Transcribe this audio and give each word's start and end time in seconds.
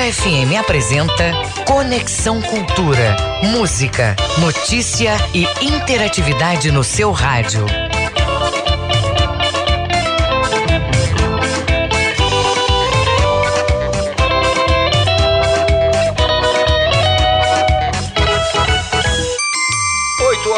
FM 0.00 0.58
apresenta 0.58 1.30
Conexão 1.66 2.40
Cultura. 2.40 3.16
Música, 3.42 4.16
notícia 4.38 5.14
e 5.34 5.46
interatividade 5.62 6.70
no 6.72 6.82
seu 6.82 7.12
rádio. 7.12 7.66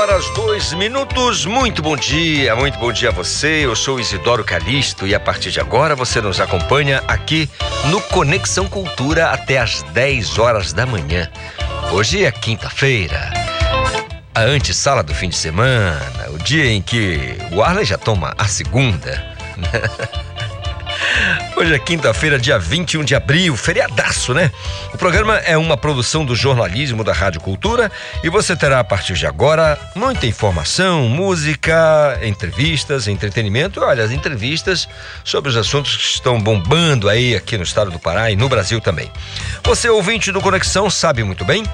horas, 0.02 0.30
dois 0.30 0.72
minutos. 0.72 1.46
Muito 1.46 1.80
bom 1.80 1.96
dia, 1.96 2.56
muito 2.56 2.79
bom 2.79 2.93
dia 2.93 3.11
a 3.11 3.12
você. 3.12 3.64
Eu 3.64 3.77
sou 3.77 4.00
Isidoro 4.00 4.43
Calixto 4.43 5.06
e 5.06 5.14
a 5.14 5.20
partir 5.20 5.50
de 5.50 5.61
agora 5.61 5.95
você 5.95 6.20
nos 6.20 6.40
acompanha 6.40 7.04
aqui 7.06 7.48
no 7.91 8.00
Conexão 8.00 8.68
Cultura 8.68 9.30
até 9.30 9.59
às 9.59 9.82
10 9.82 10.38
horas 10.38 10.72
da 10.72 10.86
manhã. 10.86 11.30
Hoje 11.92 12.24
é 12.24 12.30
quinta-feira, 12.30 13.32
a 14.34 14.42
antessala 14.42 15.02
do 15.02 15.14
fim 15.14 15.28
de 15.28 15.36
semana, 15.36 16.30
o 16.30 16.38
dia 16.38 16.70
em 16.70 16.80
que 16.80 17.36
o 17.52 17.62
Arley 17.62 17.84
já 17.84 17.98
toma 17.98 18.34
a 18.38 18.46
segunda. 18.46 19.22
Hoje 21.57 21.75
é 21.75 21.79
quinta-feira, 21.79 22.39
dia 22.39 22.59
21 22.59 23.05
de 23.05 23.15
abril, 23.15 23.57
feriadaço, 23.57 24.33
né? 24.34 24.51
O 24.93 24.98
programa 24.98 25.37
é 25.39 25.57
uma 25.57 25.77
produção 25.77 26.25
do 26.25 26.34
jornalismo 26.34 27.05
da 27.05 27.12
Rádio 27.12 27.41
Cultura 27.41 27.91
e 28.25 28.29
você 28.29 28.57
terá 28.57 28.80
a 28.80 28.84
partir 28.84 29.15
de 29.15 29.27
agora 29.27 29.79
muita 29.95 30.27
informação, 30.27 31.09
música, 31.09 32.19
entrevistas, 32.23 33.06
entretenimento. 33.06 33.80
Olha, 33.80 34.03
as 34.03 34.11
entrevistas 34.11 34.89
sobre 35.25 35.51
os 35.51 35.56
assuntos 35.56 35.97
que 35.97 36.05
estão 36.05 36.41
bombando 36.41 37.09
aí 37.09 37.37
aqui 37.37 37.56
no 37.56 37.65
estado 37.65 37.91
do 37.91 37.98
Pará 37.98 38.31
e 38.31 38.37
no 38.37 38.48
Brasil 38.48 38.81
também. 38.81 39.11
Você, 39.62 39.89
ouvinte 39.89 40.33
do 40.33 40.41
Conexão, 40.41 40.89
sabe 40.91 41.23
muito 41.23 41.45
bem 41.45 41.64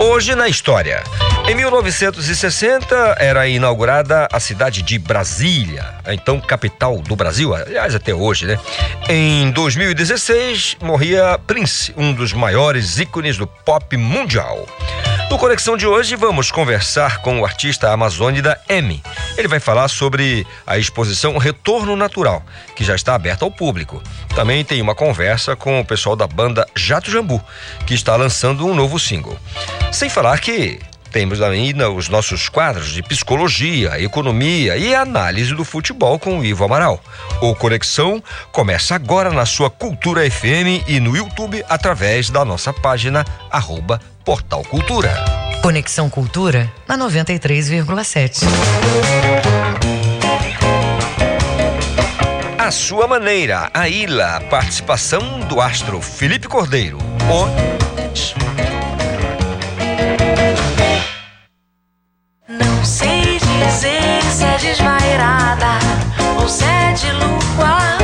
Hoje 0.00 0.34
na 0.34 0.48
história. 0.48 1.04
Em 1.48 1.54
1960 1.54 3.16
era 3.18 3.48
inaugurada 3.48 4.28
a 4.30 4.38
cidade 4.38 4.82
de 4.82 4.98
Brasília, 4.98 5.94
então 6.06 6.38
capital 6.38 6.98
do 6.98 7.16
Brasil, 7.16 7.54
aliás 7.54 7.94
até 7.94 8.12
hoje, 8.12 8.44
né? 8.44 8.60
Em 9.08 9.50
2016 9.52 10.76
morria 10.82 11.40
Prince, 11.46 11.94
um 11.96 12.12
dos 12.12 12.34
maiores 12.34 12.98
ícones 12.98 13.38
do 13.38 13.46
pop 13.46 13.96
mundial. 13.96 14.66
No 15.30 15.38
Conexão 15.38 15.74
de 15.74 15.86
hoje, 15.86 16.16
vamos 16.16 16.50
conversar 16.50 17.22
com 17.22 17.40
o 17.40 17.44
artista 17.46 17.92
amazônida 17.92 18.60
M. 18.68 19.02
Ele 19.38 19.48
vai 19.48 19.58
falar 19.58 19.88
sobre 19.88 20.46
a 20.66 20.76
exposição 20.76 21.38
Retorno 21.38 21.96
Natural, 21.96 22.42
que 22.76 22.84
já 22.84 22.94
está 22.94 23.14
aberta 23.14 23.46
ao 23.46 23.50
público. 23.50 24.02
Também 24.34 24.64
tem 24.64 24.82
uma 24.82 24.94
conversa 24.94 25.56
com 25.56 25.80
o 25.80 25.84
pessoal 25.84 26.14
da 26.14 26.26
banda 26.26 26.66
Jato 26.74 27.10
Jambu, 27.10 27.42
que 27.86 27.94
está 27.94 28.16
lançando 28.16 28.66
um 28.66 28.74
novo 28.74 28.98
single. 28.98 29.38
Sem 29.90 30.10
falar 30.10 30.38
que 30.40 30.78
temos 31.10 31.40
ainda 31.40 31.90
os 31.90 32.08
nossos 32.08 32.48
quadros 32.48 32.92
de 32.92 33.02
psicologia, 33.02 34.00
economia 34.00 34.76
e 34.76 34.94
análise 34.94 35.54
do 35.54 35.64
futebol 35.64 36.18
com 36.18 36.38
o 36.38 36.44
Ivo 36.44 36.64
Amaral. 36.64 37.02
O 37.40 37.54
Conexão 37.54 38.22
começa 38.52 38.94
agora 38.94 39.30
na 39.30 39.46
sua 39.46 39.70
Cultura 39.70 40.28
FM 40.30 40.86
e 40.86 41.00
no 41.00 41.16
YouTube 41.16 41.64
através 41.68 42.30
da 42.30 42.44
nossa 42.44 42.72
página 42.72 43.24
arroba 43.50 44.00
Portal 44.24 44.62
Cultura. 44.64 45.12
Conexão 45.62 46.08
Cultura 46.08 46.70
na 46.86 46.96
93,7. 46.96 48.44
A 52.58 52.70
sua 52.70 53.06
maneira, 53.06 53.70
a 53.72 53.88
Ilha, 53.88 54.40
participação 54.50 55.40
do 55.40 55.60
astro 55.60 56.02
Felipe 56.02 56.46
Cordeiro. 56.46 56.98
O... 56.98 58.67
sei 62.88 63.38
dizer 63.38 64.22
se 64.32 64.44
é 64.44 64.56
desvairada 64.56 65.78
ou 66.40 66.48
se 66.48 66.64
é 66.64 66.92
de 66.92 67.12
lua. 67.12 67.98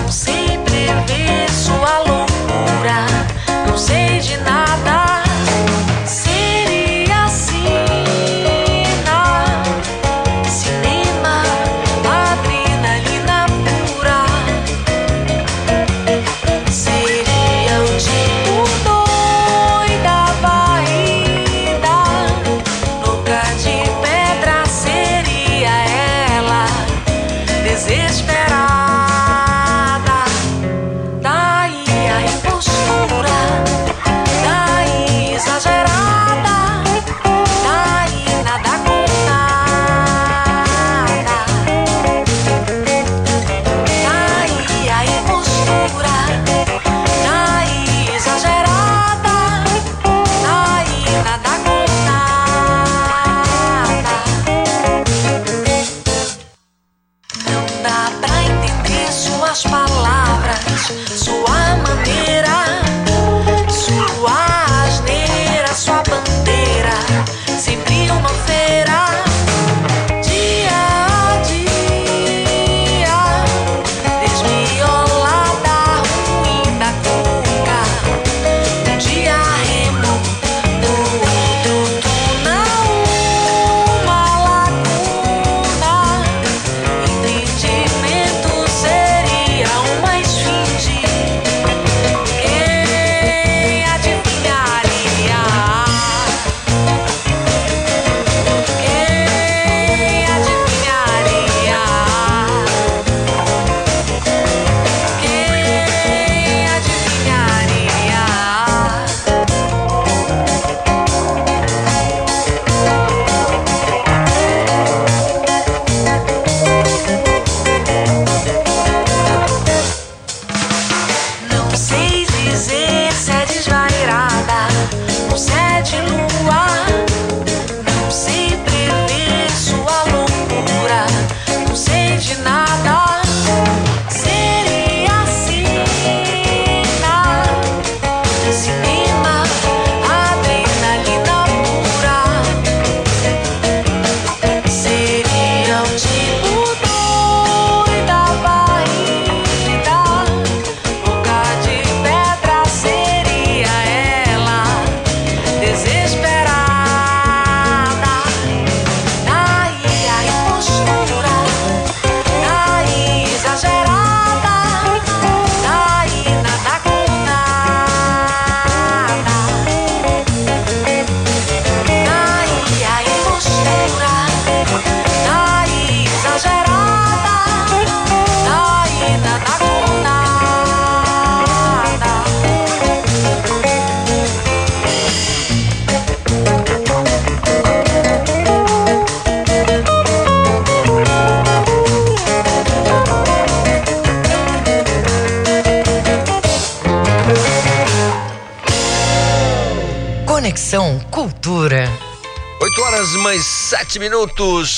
Não 0.00 0.08
sei 0.12 0.56
prever 0.58 1.50
sua 1.50 1.98
loucura. 2.06 3.04
Não 3.66 3.76
sei 3.76 4.13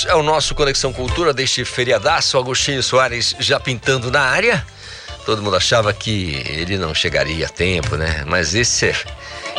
é 0.07 0.15
o 0.15 0.23
nosso 0.23 0.55
Conexão 0.55 0.93
Cultura 0.93 1.33
deste 1.33 1.65
feriadaço. 1.65 2.37
Agostinho 2.37 2.83
Soares 2.83 3.35
já 3.39 3.59
pintando 3.59 4.11
na 4.11 4.21
área. 4.21 4.65
Todo 5.25 5.41
mundo 5.41 5.57
achava 5.57 5.95
que 5.95 6.43
ele 6.47 6.77
não 6.77 6.95
chegaria 6.95 7.47
a 7.47 7.49
tempo, 7.49 7.97
né? 7.97 8.23
Mas 8.27 8.55
esse 8.55 8.89
é, 8.91 8.95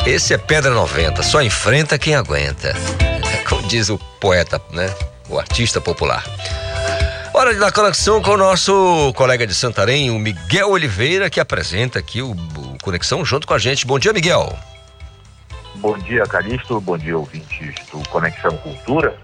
esse 0.06 0.32
é 0.32 0.38
pedra 0.38 0.70
90, 0.70 1.20
só 1.24 1.42
enfrenta 1.42 1.98
quem 1.98 2.14
aguenta. 2.14 2.74
Como 3.48 3.66
diz 3.66 3.88
o 3.88 3.98
poeta, 4.20 4.62
né? 4.70 4.88
O 5.28 5.36
artista 5.36 5.80
popular. 5.80 6.24
Hora 7.34 7.52
de 7.52 7.58
dar 7.58 7.72
conexão 7.72 8.22
com 8.22 8.30
o 8.30 8.36
nosso 8.36 9.12
colega 9.16 9.46
de 9.46 9.54
Santarém, 9.54 10.10
o 10.10 10.18
Miguel 10.18 10.70
Oliveira, 10.70 11.28
que 11.28 11.40
apresenta 11.40 11.98
aqui 11.98 12.22
o, 12.22 12.30
o 12.30 12.78
Conexão 12.82 13.24
junto 13.24 13.46
com 13.46 13.54
a 13.54 13.58
gente. 13.58 13.84
Bom 13.84 13.98
dia, 13.98 14.12
Miguel. 14.12 14.56
Bom 15.74 15.98
dia, 15.98 16.22
Calixto. 16.24 16.80
Bom 16.80 16.96
dia, 16.96 17.18
ouvintes 17.18 17.74
do 17.92 17.98
Conexão 18.08 18.56
Cultura. 18.58 19.16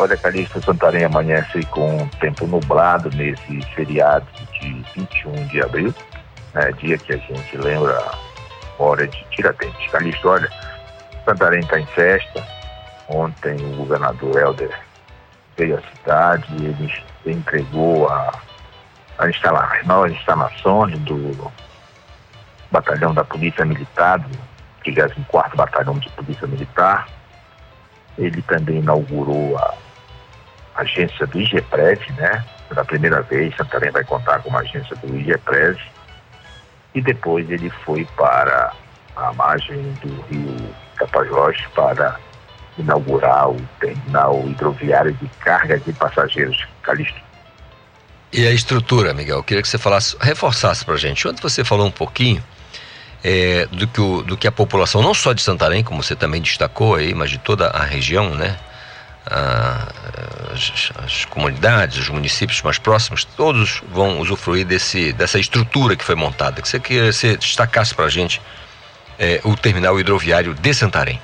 Olha, 0.00 0.16
Calixto, 0.16 0.64
Santarém 0.64 1.04
amanhece 1.04 1.62
com 1.66 2.08
tempo 2.20 2.46
nublado 2.46 3.10
nesse 3.14 3.60
feriado 3.74 4.26
de 4.50 4.82
21 4.96 5.46
de 5.48 5.60
abril, 5.60 5.94
né, 6.54 6.72
dia 6.78 6.96
que 6.96 7.12
a 7.12 7.18
gente 7.18 7.58
lembra 7.58 8.02
hora 8.78 9.06
de 9.06 9.22
Tiradentes. 9.24 9.90
Calixto, 9.90 10.26
olha, 10.26 10.50
Santarém 11.26 11.60
está 11.60 11.78
em 11.78 11.84
festa. 11.84 12.42
Ontem 13.10 13.54
o 13.56 13.76
governador 13.76 14.38
Helder 14.38 14.74
veio 15.58 15.76
à 15.76 15.82
cidade, 15.82 16.46
ele 16.54 16.90
entregou 17.26 18.08
a, 18.08 18.32
a 19.18 19.28
instalar, 19.28 19.80
as 19.80 19.86
novas 19.86 20.12
instalações 20.12 20.98
do 21.00 21.52
batalhão 22.70 23.12
da 23.12 23.22
Polícia 23.22 23.66
Militar, 23.66 24.18
do 24.18 24.38
34 24.82 25.58
Batalhão 25.58 25.98
de 25.98 26.08
Polícia 26.08 26.46
Militar. 26.46 27.06
Ele 28.16 28.40
também 28.40 28.78
inaugurou 28.78 29.58
a 29.58 29.74
agência 30.80 31.26
do 31.26 31.40
IGEPREV, 31.40 32.12
né? 32.12 32.44
Pela 32.68 32.84
primeira 32.84 33.22
vez, 33.22 33.54
Santarém 33.56 33.90
vai 33.90 34.04
contar 34.04 34.40
com 34.40 34.48
uma 34.50 34.60
agência 34.60 34.94
do 34.96 35.16
IGEPREV. 35.16 35.78
E 36.94 37.00
depois 37.00 37.48
ele 37.50 37.70
foi 37.84 38.04
para 38.16 38.72
a 39.16 39.32
margem 39.32 39.80
do 40.02 40.22
rio 40.22 40.74
Tapajós 40.98 41.56
para 41.74 42.18
inaugurar 42.78 43.50
o 43.50 43.60
terminal 43.78 44.42
hidroviário 44.46 45.12
de 45.14 45.28
carga 45.40 45.78
de 45.78 45.92
passageiros 45.92 46.66
Calixto. 46.82 47.20
E 48.32 48.46
a 48.46 48.52
estrutura, 48.52 49.12
Miguel, 49.12 49.38
eu 49.38 49.42
queria 49.42 49.62
que 49.62 49.68
você 49.68 49.78
falasse, 49.78 50.16
reforçasse 50.20 50.84
para 50.84 50.94
a 50.94 50.98
gente. 50.98 51.26
Ontem 51.26 51.42
você 51.42 51.64
falou 51.64 51.86
um 51.86 51.90
pouquinho 51.90 52.42
é, 53.24 53.66
do, 53.66 53.88
que 53.88 54.00
o, 54.00 54.22
do 54.22 54.36
que 54.36 54.46
a 54.46 54.52
população, 54.52 55.02
não 55.02 55.12
só 55.12 55.32
de 55.32 55.42
Santarém, 55.42 55.82
como 55.82 56.02
você 56.02 56.14
também 56.14 56.40
destacou 56.40 56.94
aí, 56.94 57.12
mas 57.12 57.30
de 57.30 57.38
toda 57.38 57.68
a 57.68 57.82
região, 57.82 58.34
né? 58.34 58.56
As, 60.52 60.92
as, 61.04 61.24
comunidades, 61.24 61.98
os 61.98 62.08
municípios 62.08 62.60
mais 62.62 62.78
próximos, 62.78 63.24
todos 63.24 63.82
vão 63.92 64.18
usufruir 64.20 64.66
desse, 64.66 65.12
dessa 65.12 65.38
estrutura 65.38 65.96
que 65.96 66.04
foi 66.04 66.14
montada. 66.14 66.60
Que 66.60 66.68
você 66.68 66.80
queria 66.80 67.12
você 67.12 67.36
destacasse 67.36 67.94
para 67.94 68.06
a 68.06 68.08
gente 68.08 68.40
é, 69.18 69.40
o 69.44 69.56
terminal 69.56 69.98
hidroviário 69.98 70.54
de 70.54 70.74
Santarém. 70.74 71.20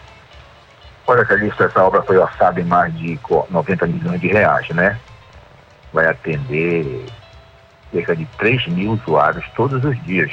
Olha, 1.06 1.25
Calixto, 1.25 1.62
essa 1.62 1.82
obra 1.82 2.02
foi 2.02 2.19
orçada 2.19 2.61
em 2.61 2.64
mais 2.64 2.93
de 2.96 3.19
90 3.50 3.87
milhões 3.87 4.20
de 4.20 4.26
reais, 4.26 4.69
né? 4.70 4.99
Vai 5.93 6.08
atender 6.08 7.06
cerca 7.93 8.17
de 8.17 8.26
3 8.38 8.67
mil 8.69 8.93
usuários 8.93 9.44
todos 9.55 9.84
os 9.84 10.05
dias. 10.05 10.32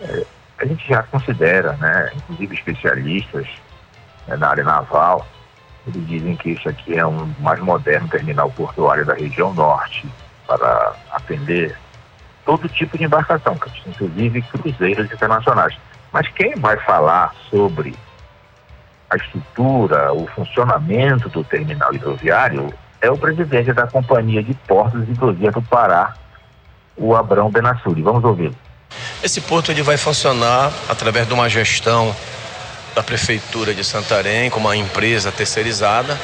É, 0.00 0.24
a 0.58 0.66
gente 0.66 0.88
já 0.88 1.02
considera, 1.02 1.74
né, 1.74 2.10
inclusive 2.14 2.54
especialistas 2.54 3.46
né, 4.26 4.36
na 4.36 4.48
área 4.48 4.64
naval, 4.64 5.26
eles 5.86 6.06
dizem 6.06 6.36
que 6.36 6.50
isso 6.50 6.68
aqui 6.68 6.96
é 6.96 7.06
um 7.06 7.32
mais 7.40 7.60
moderno 7.60 8.08
terminal 8.08 8.50
portuário 8.50 9.04
da 9.04 9.14
região 9.14 9.52
norte 9.52 10.06
para 10.46 10.94
atender 11.12 11.76
todo 12.44 12.68
tipo 12.68 12.96
de 12.96 13.04
embarcação, 13.04 13.56
inclusive 13.86 14.42
cruzeiros 14.42 15.10
internacionais. 15.10 15.76
Mas 16.12 16.28
quem 16.28 16.54
vai 16.56 16.76
falar 16.78 17.34
sobre 17.50 17.94
a 19.10 19.16
estrutura, 19.16 20.12
o 20.12 20.26
funcionamento 20.28 21.28
do 21.28 21.42
terminal 21.44 21.94
hidroviário 21.94 22.72
é 23.00 23.10
o 23.10 23.18
presidente 23.18 23.72
da 23.72 23.86
Companhia 23.86 24.42
de 24.42 24.54
Portos 24.54 25.02
e 25.08 25.12
Rodovias 25.12 25.52
do 25.52 25.62
Pará, 25.62 26.14
o 26.96 27.16
Abrão 27.16 27.50
Benassuri. 27.50 28.02
Vamos 28.02 28.22
ouvi-lo. 28.24 28.54
Esse 29.22 29.40
porto 29.40 29.70
ele 29.70 29.82
vai 29.82 29.96
funcionar 29.96 30.72
através 30.88 31.26
de 31.26 31.34
uma 31.34 31.48
gestão 31.48 32.14
da 32.94 33.02
Prefeitura 33.02 33.74
de 33.74 33.84
Santarém, 33.84 34.50
com 34.50 34.60
uma 34.60 34.76
empresa 34.76 35.32
terceirizada. 35.32 36.18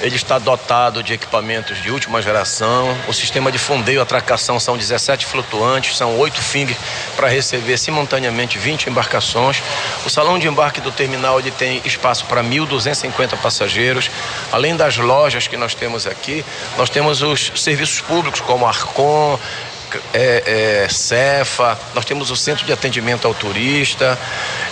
Ele 0.00 0.14
está 0.14 0.38
dotado 0.38 1.02
de 1.02 1.14
equipamentos 1.14 1.80
de 1.80 1.90
última 1.90 2.20
geração. 2.20 2.94
O 3.08 3.14
sistema 3.14 3.50
de 3.50 3.58
fundeio 3.58 4.02
atracação 4.02 4.60
são 4.60 4.76
17 4.76 5.24
flutuantes, 5.24 5.96
são 5.96 6.18
8 6.18 6.38
FING 6.38 6.76
para 7.16 7.28
receber 7.28 7.78
simultaneamente 7.78 8.58
20 8.58 8.90
embarcações. 8.90 9.62
O 10.04 10.10
salão 10.10 10.38
de 10.38 10.46
embarque 10.46 10.82
do 10.82 10.92
terminal 10.92 11.40
ele 11.40 11.50
tem 11.50 11.80
espaço 11.84 12.26
para 12.26 12.44
1.250 12.44 13.38
passageiros. 13.38 14.10
Além 14.52 14.76
das 14.76 14.98
lojas 14.98 15.48
que 15.48 15.56
nós 15.56 15.74
temos 15.74 16.06
aqui, 16.06 16.44
nós 16.76 16.90
temos 16.90 17.22
os 17.22 17.52
serviços 17.56 18.02
públicos 18.02 18.40
como 18.40 18.66
Arcon, 18.66 19.40
é, 20.12 20.84
é, 20.84 20.88
Cefa, 20.88 21.78
nós 21.94 22.04
temos 22.04 22.30
o 22.30 22.36
centro 22.36 22.64
de 22.64 22.72
atendimento 22.72 23.26
ao 23.26 23.34
turista, 23.34 24.18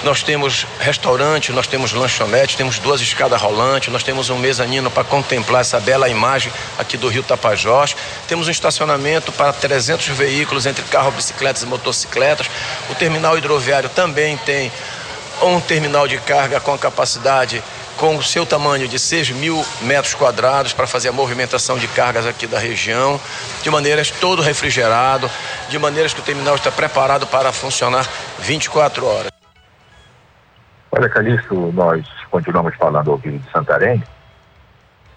nós 0.03 0.23
temos 0.23 0.67
restaurante, 0.81 1.53
nós 1.53 1.67
temos 1.67 1.93
lanchonete, 1.93 2.57
temos 2.57 2.79
duas 2.79 3.01
escadas 3.01 3.41
rolantes, 3.41 3.93
nós 3.93 4.03
temos 4.03 4.31
um 4.31 4.39
mezanino 4.39 4.91
para 4.91 5.05
contemplar 5.05 5.61
essa 5.61 5.81
bela 5.81 6.09
imagem 6.09 6.53
aqui 6.79 6.97
do 6.97 7.09
Rio 7.09 7.23
Tapajós, 7.23 7.97
temos 8.29 8.49
um 8.49 8.51
estacionamento 8.51 9.33
para 9.33 9.53
300 9.53 10.09
veículos 10.09 10.67
entre 10.67 10.85
carros, 10.85 11.15
bicicletas 11.15 11.63
e 11.63 11.67
motocicletas. 11.67 12.49
O 12.91 12.95
terminal 12.95 13.37
hidroviário 13.37 13.89
também 13.89 14.37
tem 14.39 14.71
um 15.43 15.61
terminal 15.61 16.07
de 16.07 16.19
carga 16.19 16.61
com 16.61 16.77
capacidade 16.79 17.63
com 18.05 18.17
o 18.17 18.23
seu 18.23 18.45
tamanho 18.45 18.87
de 18.87 18.99
6 18.99 19.31
mil 19.31 19.65
metros 19.81 20.13
quadrados 20.13 20.75
para 20.75 20.87
fazer 20.87 21.09
a 21.09 21.13
movimentação 21.13 21.79
de 21.79 21.89
cargas 21.89 22.27
aqui 22.27 22.47
da 22.47 22.59
região, 22.59 23.19
de 23.63 23.71
maneiras 23.71 24.11
todo 24.11 24.43
refrigerado, 24.43 25.27
de 25.71 25.79
maneiras 25.79 26.13
que 26.13 26.21
o 26.21 26.23
terminal 26.23 26.55
está 26.55 26.71
preparado 26.71 27.27
para 27.27 27.51
funcionar 27.51 28.07
24 28.41 29.07
horas. 29.07 29.33
Olha, 30.93 31.09
Calixto, 31.09 31.73
nós 31.73 32.07
continuamos 32.31 32.75
falando 32.75 33.11
ao 33.11 33.17
vivo 33.17 33.39
de 33.39 33.51
Santarém, 33.51 34.05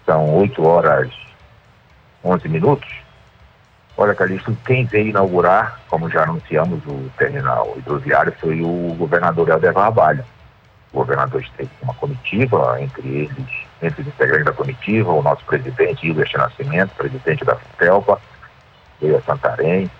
são 0.06 0.36
8 0.36 0.66
horas 0.66 1.10
11 2.24 2.48
minutos. 2.48 2.88
Olha, 3.98 4.14
Calixto, 4.14 4.56
quem 4.64 4.86
veio 4.86 5.08
inaugurar, 5.08 5.78
como 5.90 6.08
já 6.08 6.22
anunciamos, 6.22 6.80
o 6.86 7.10
terminal 7.18 7.74
hidroviário 7.76 8.32
foi 8.40 8.62
o 8.62 8.94
governador 8.98 9.46
Helder 9.46 9.74
Barbalho 9.74 10.24
o 10.92 10.98
governador 10.98 11.42
esteve 11.42 11.70
com 11.78 11.86
uma 11.86 11.94
comitiva, 11.94 12.80
entre 12.80 13.08
eles, 13.08 13.46
entre 13.82 14.02
os 14.02 14.08
integrantes 14.08 14.46
da 14.46 14.52
comitiva, 14.52 15.12
o 15.12 15.22
nosso 15.22 15.44
presidente 15.44 16.06
Hilbert 16.06 16.30
Nascimento, 16.36 16.94
presidente 16.96 17.44
da 17.44 17.56
FELPA, 17.56 18.20
veio 19.00 19.16
a 19.16 19.22
Santarém, 19.22 19.90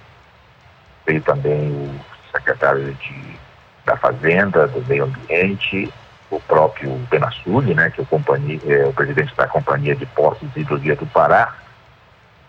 veio 1.06 1.20
também 1.22 1.70
o 1.70 2.00
secretário 2.32 2.94
de, 2.94 3.38
da 3.84 3.96
Fazenda, 3.96 4.66
do 4.66 4.84
Meio 4.86 5.04
Ambiente, 5.04 5.92
o 6.30 6.40
próprio 6.40 6.90
Benassuli, 7.10 7.74
né, 7.74 7.90
que 7.90 8.00
é 8.00 8.02
o, 8.02 8.06
companhia, 8.06 8.60
é 8.66 8.86
o 8.86 8.92
presidente 8.92 9.34
da 9.34 9.46
Companhia 9.46 9.94
de 9.94 10.06
Postos 10.06 10.48
e 10.56 10.60
Hidrovias 10.60 10.98
do 10.98 11.06
Pará, 11.06 11.54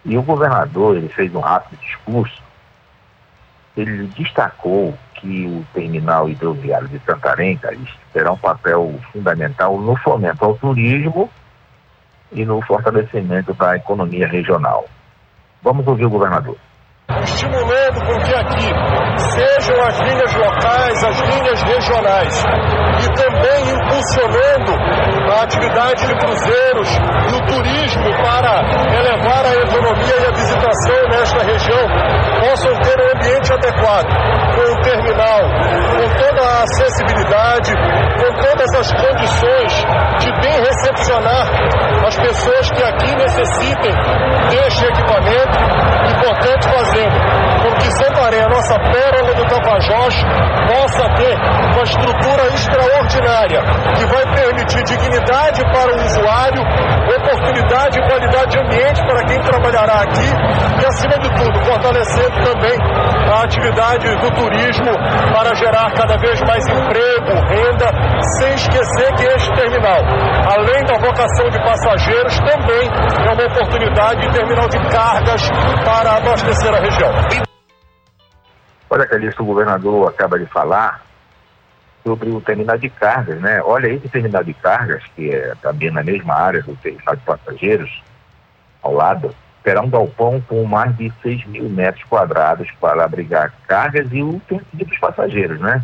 e 0.06 0.18
o 0.18 0.22
governador, 0.22 0.96
ele 0.96 1.10
fez 1.10 1.34
um 1.36 1.40
rápido 1.40 1.80
discurso, 1.82 2.42
ele 3.76 4.08
destacou 4.18 4.98
que 5.20 5.46
o 5.46 5.66
terminal 5.74 6.30
hidroviário 6.30 6.88
de 6.88 7.00
Santarém, 7.00 7.60
terá 8.14 8.32
um 8.32 8.38
papel 8.38 8.94
fundamental 9.12 9.80
no 9.80 9.96
fomento 9.98 10.44
ao 10.44 10.56
turismo 10.56 11.30
e 12.32 12.46
no 12.46 12.62
fortalecimento 12.62 13.54
da 13.54 13.76
economia 13.76 14.28
regional. 14.28 14.86
Vamos 15.62 15.86
ouvir 15.88 16.06
o 16.06 16.10
governador 16.10 16.56
estimulando 17.24 18.00
com 18.06 18.18
que 18.20 18.36
aqui 18.36 18.70
sejam 19.18 19.82
as 19.84 20.00
linhas 20.00 20.34
locais, 20.36 21.04
as 21.04 21.20
linhas 21.22 21.62
regionais 21.64 22.44
e 23.04 23.14
também 23.14 23.62
impulsionando 23.72 25.19
a 25.32 25.44
atividade 25.44 26.08
de 26.08 26.16
cruzeiros 26.18 26.90
e 27.30 27.36
o 27.36 27.46
turismo 27.46 28.10
para 28.24 28.62
elevar 28.98 29.46
a 29.46 29.54
economia 29.54 30.16
e 30.20 30.26
a 30.26 30.32
visitação 30.32 31.08
nesta 31.10 31.44
região 31.44 31.88
possam 32.40 32.76
ter 32.82 33.00
um 33.00 33.12
ambiente 33.16 33.54
adequado, 33.54 34.08
com 34.56 34.72
o 34.72 34.82
terminal, 34.82 35.42
com 35.96 36.10
toda 36.16 36.42
a 36.42 36.64
acessibilidade, 36.64 37.74
com 37.74 38.34
todas 38.42 38.74
as 38.76 38.92
condições 38.94 39.74
de 40.20 40.32
bem 40.42 40.60
recepcionar 40.62 41.46
as 42.06 42.18
pessoas 42.18 42.72
que 42.72 42.84
aqui 42.84 43.16
necessitem 43.16 43.94
deste 44.50 44.86
equipamento, 44.86 45.58
importante 46.10 46.70
fazer 46.70 47.10
com 47.62 47.76
que 47.76 47.92
Santarém, 47.92 48.42
a 48.42 48.48
nossa 48.48 48.80
pérola 48.80 49.29
do 49.40 49.46
Tapajós, 49.48 50.16
possa 50.68 51.10
ter 51.16 51.36
uma 51.74 51.84
estrutura 51.84 52.48
extraordinária 52.54 53.62
que 53.96 54.06
vai 54.06 54.26
permitir 54.36 54.84
dignidade 54.84 55.62
para 55.72 55.92
o 55.92 56.06
usuário, 56.06 56.62
oportunidade 57.16 58.00
e 58.00 58.08
qualidade 58.08 58.52
de 58.52 58.60
ambiente 58.60 59.02
para 59.08 59.24
quem 59.26 59.40
trabalhará 59.42 60.02
aqui 60.02 60.30
e, 60.82 60.86
acima 60.86 61.18
de 61.20 61.30
tudo, 61.36 61.60
fortalecendo 61.66 62.44
também 62.44 62.78
a 63.32 63.44
atividade 63.44 64.16
do 64.18 64.32
turismo 64.32 64.92
para 65.34 65.56
gerar 65.56 65.92
cada 65.94 66.18
vez 66.18 66.40
mais 66.42 66.68
emprego, 66.68 67.32
renda, 67.48 67.92
sem 68.38 68.54
esquecer 68.54 69.14
que 69.16 69.24
este 69.24 69.52
terminal, 69.54 70.02
além 70.58 70.84
da 70.86 70.98
vocação 70.98 71.50
de 71.50 71.60
passageiros, 71.64 72.38
também 72.40 72.90
é 73.26 73.32
uma 73.32 73.46
oportunidade 73.46 74.22
de 74.22 74.34
terminal 74.34 74.68
de 74.68 74.80
cargas 74.90 75.50
para 75.86 76.18
abastecer 76.18 76.74
a 76.74 76.80
região. 76.80 77.49
Olha, 78.90 79.06
Calixto, 79.06 79.44
o 79.44 79.46
governador 79.46 80.10
acaba 80.10 80.40
de 80.40 80.48
falar 80.48 81.04
sobre 82.04 82.30
o 82.30 82.42
terminal 82.42 82.78
de 82.78 82.90
cargas, 82.90 83.40
né? 83.40 83.62
Olha, 83.62 83.88
esse 83.88 84.10
terminal 84.10 84.44
de 84.44 84.54
cargas, 84.54 85.04
que 85.16 85.30
é 85.30 85.54
também 85.62 85.92
na 85.92 86.02
mesma 86.02 86.34
área 86.34 86.64
do 86.64 86.76
terminal 86.78 87.16
de 87.16 87.22
passageiros, 87.22 88.02
ao 88.82 88.94
lado, 88.94 89.36
terá 89.64 89.82
um 89.82 89.90
galpão 89.90 90.42
com 90.48 90.64
mais 90.64 90.96
de 90.98 91.14
6 91.22 91.46
mil 91.46 91.70
metros 91.70 92.04
quadrados 92.06 92.68
para 92.82 93.06
abrigar 93.06 93.54
cargas 93.68 94.08
e 94.12 94.24
o 94.24 94.38
utensílio 94.38 94.88
dos 94.88 94.98
passageiros, 94.98 95.60
né? 95.60 95.84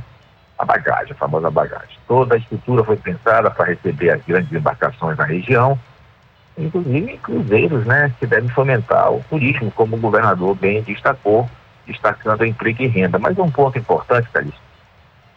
A 0.58 0.66
bagagem, 0.66 1.12
a 1.12 1.16
famosa 1.16 1.52
bagagem. 1.52 2.00
Toda 2.08 2.34
a 2.34 2.38
estrutura 2.40 2.84
foi 2.84 2.96
pensada 2.96 3.52
para 3.52 3.66
receber 3.66 4.10
as 4.10 4.24
grandes 4.24 4.52
embarcações 4.52 5.16
da 5.16 5.26
região, 5.26 5.78
inclusive 6.58 7.18
cruzeiros, 7.20 7.86
né? 7.86 8.12
Que 8.20 8.26
devem 8.26 8.50
fomentar 8.50 9.12
o 9.12 9.24
turismo, 9.30 9.70
como 9.70 9.96
o 9.96 10.00
governador 10.00 10.56
bem 10.56 10.82
destacou 10.82 11.48
destacando 11.86 12.46
emprego 12.46 12.84
e 12.84 12.88
renda. 12.88 13.20
Mas 13.20 13.38
um 13.38 13.50
ponto 13.50 13.78
importante, 13.78 14.30
Calixto, 14.30 14.62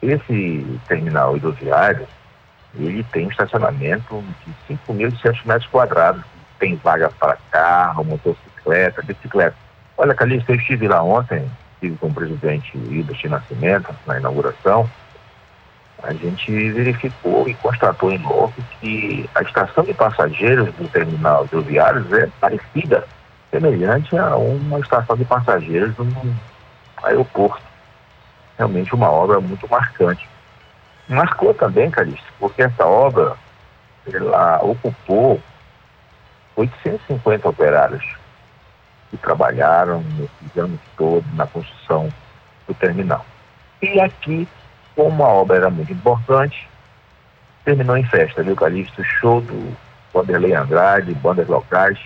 esse 0.02 0.80
terminal 0.86 1.36
hidroviário, 1.36 2.06
ele 2.74 3.02
tem 3.04 3.26
um 3.26 3.30
estacionamento 3.30 4.22
de 4.68 4.74
5.600 4.74 5.46
metros 5.46 5.66
quadrados. 5.70 6.22
Tem 6.58 6.76
vaga 6.76 7.10
para 7.10 7.38
carro, 7.50 8.04
motocicleta, 8.04 9.02
bicicleta. 9.02 9.56
Olha, 9.96 10.14
Calixto, 10.14 10.52
eu 10.52 10.56
estive 10.56 10.88
lá 10.88 11.02
ontem, 11.02 11.48
estive 11.74 11.96
com 11.96 12.08
o 12.08 12.14
presidente 12.14 12.76
Hilbert 12.76 13.20
Nascimento, 13.28 13.94
na 14.06 14.18
inauguração. 14.18 14.88
A 16.02 16.12
gente 16.12 16.52
verificou 16.70 17.48
e 17.48 17.54
constatou 17.54 18.12
em 18.12 18.18
loco 18.18 18.54
que 18.80 19.28
a 19.34 19.42
estação 19.42 19.84
de 19.84 19.92
passageiros 19.94 20.72
do 20.74 20.88
terminal 20.88 21.44
hidroviário 21.44 22.06
é 22.16 22.28
parecida 22.40 23.04
semelhante 23.50 24.16
a 24.16 24.36
uma 24.36 24.78
estação 24.78 25.16
de 25.16 25.24
passageiros 25.24 25.96
num 25.96 26.34
aeroporto. 27.02 27.62
Realmente 28.56 28.94
uma 28.94 29.10
obra 29.10 29.40
muito 29.40 29.68
marcante. 29.68 30.28
Marcou 31.08 31.54
também, 31.54 31.90
Calixto, 31.90 32.26
porque 32.38 32.62
essa 32.62 32.84
obra 32.84 33.36
ela 34.12 34.60
ocupou 34.62 35.40
850 36.56 37.48
operários 37.48 38.04
que 39.10 39.16
trabalharam 39.16 40.02
nesses 40.18 40.56
anos 40.56 40.80
todos 40.96 41.34
na 41.34 41.46
construção 41.46 42.12
do 42.66 42.74
terminal. 42.74 43.24
E 43.80 44.00
aqui, 44.00 44.46
como 44.94 45.24
a 45.24 45.28
obra 45.28 45.56
era 45.56 45.70
muito 45.70 45.92
importante, 45.92 46.68
terminou 47.64 47.96
em 47.96 48.04
festa, 48.04 48.42
viu, 48.42 48.56
Calixto? 48.56 49.02
Show 49.04 49.40
do 49.40 49.76
Vanderlei 50.12 50.54
Andrade, 50.54 51.14
bandas 51.14 51.48
locais, 51.48 51.98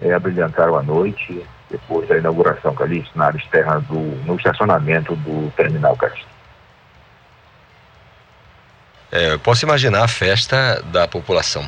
é, 0.00 0.12
abrilhantaram 0.12 0.76
a 0.76 0.82
noite 0.82 1.44
depois 1.70 2.08
da 2.08 2.16
inauguração, 2.16 2.74
Calixto, 2.74 3.16
na 3.18 3.26
área 3.26 3.38
externa 3.38 3.80
do, 3.80 3.98
no 4.24 4.36
estacionamento 4.36 5.16
do 5.16 5.50
terminal 5.56 5.96
Calixto. 5.96 6.28
É, 9.10 9.32
eu 9.32 9.38
posso 9.38 9.64
imaginar 9.64 10.04
a 10.04 10.08
festa 10.08 10.82
da 10.86 11.08
população. 11.08 11.66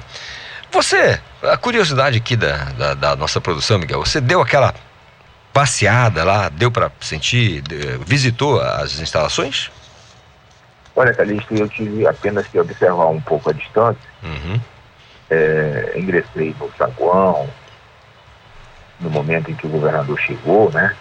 Você, 0.70 1.18
a 1.42 1.56
curiosidade 1.56 2.18
aqui 2.18 2.36
da, 2.36 2.56
da, 2.64 2.94
da 2.94 3.16
nossa 3.16 3.40
produção, 3.40 3.78
Miguel, 3.78 4.00
você 4.04 4.20
deu 4.20 4.40
aquela 4.40 4.74
passeada 5.52 6.22
lá, 6.24 6.48
deu 6.48 6.70
para 6.70 6.90
sentir, 7.00 7.62
visitou 8.06 8.60
as 8.60 9.00
instalações? 9.00 9.70
Olha, 10.94 11.14
Calixto, 11.14 11.54
eu 11.54 11.68
tive 11.68 12.06
apenas 12.06 12.46
que 12.48 12.58
observar 12.58 13.06
um 13.06 13.20
pouco 13.20 13.50
a 13.50 13.52
distância. 13.52 14.08
Uhum. 14.22 14.60
É, 15.30 15.94
ingressei 15.96 16.54
no 16.58 16.70
saguão, 16.76 17.48
no 19.00 19.10
momento 19.10 19.50
em 19.50 19.54
que 19.54 19.66
o 19.66 19.70
governador 19.70 20.18
chegou, 20.20 20.70
né? 20.72 20.94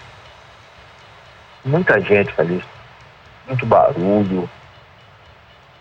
Muita 1.66 2.00
gente 2.00 2.34
ali, 2.38 2.64
muito 3.48 3.66
barulho 3.66 4.50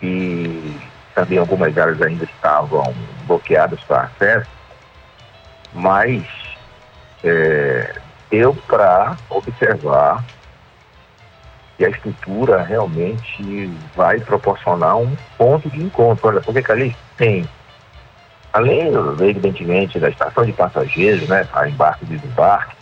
e 0.02 0.76
também 1.14 1.38
algumas 1.38 1.76
áreas 1.76 2.00
ainda 2.02 2.24
estavam 2.24 2.94
bloqueadas 3.26 3.80
para 3.80 4.02
acesso, 4.02 4.50
mas 5.72 6.24
é, 7.24 7.94
deu 8.30 8.54
para 8.66 9.16
observar 9.30 10.24
que 11.76 11.84
a 11.84 11.90
estrutura 11.90 12.62
realmente 12.62 13.70
vai 13.94 14.18
proporcionar 14.20 14.96
um 14.96 15.14
ponto 15.36 15.68
de 15.68 15.82
encontro. 15.82 16.28
Olha, 16.28 16.40
porque 16.40 16.72
ali 16.72 16.96
tem 17.16 17.46
além, 18.56 18.90
evidentemente, 19.20 20.00
da 20.00 20.08
estação 20.08 20.46
de 20.46 20.52
passageiros, 20.52 21.28
né, 21.28 21.46
a 21.52 21.68
embarque 21.68 22.06
e 22.06 22.16
desembarque, 22.16 22.74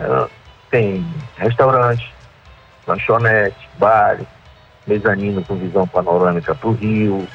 uh, 0.00 0.28
tem 0.68 1.06
restaurante, 1.36 2.12
lanchonete, 2.84 3.68
bar, 3.78 4.18
mezanino 4.84 5.44
com 5.44 5.54
visão 5.54 5.86
panorâmica 5.86 6.56
para 6.56 6.68
o 6.68 6.72
rio. 6.72 7.28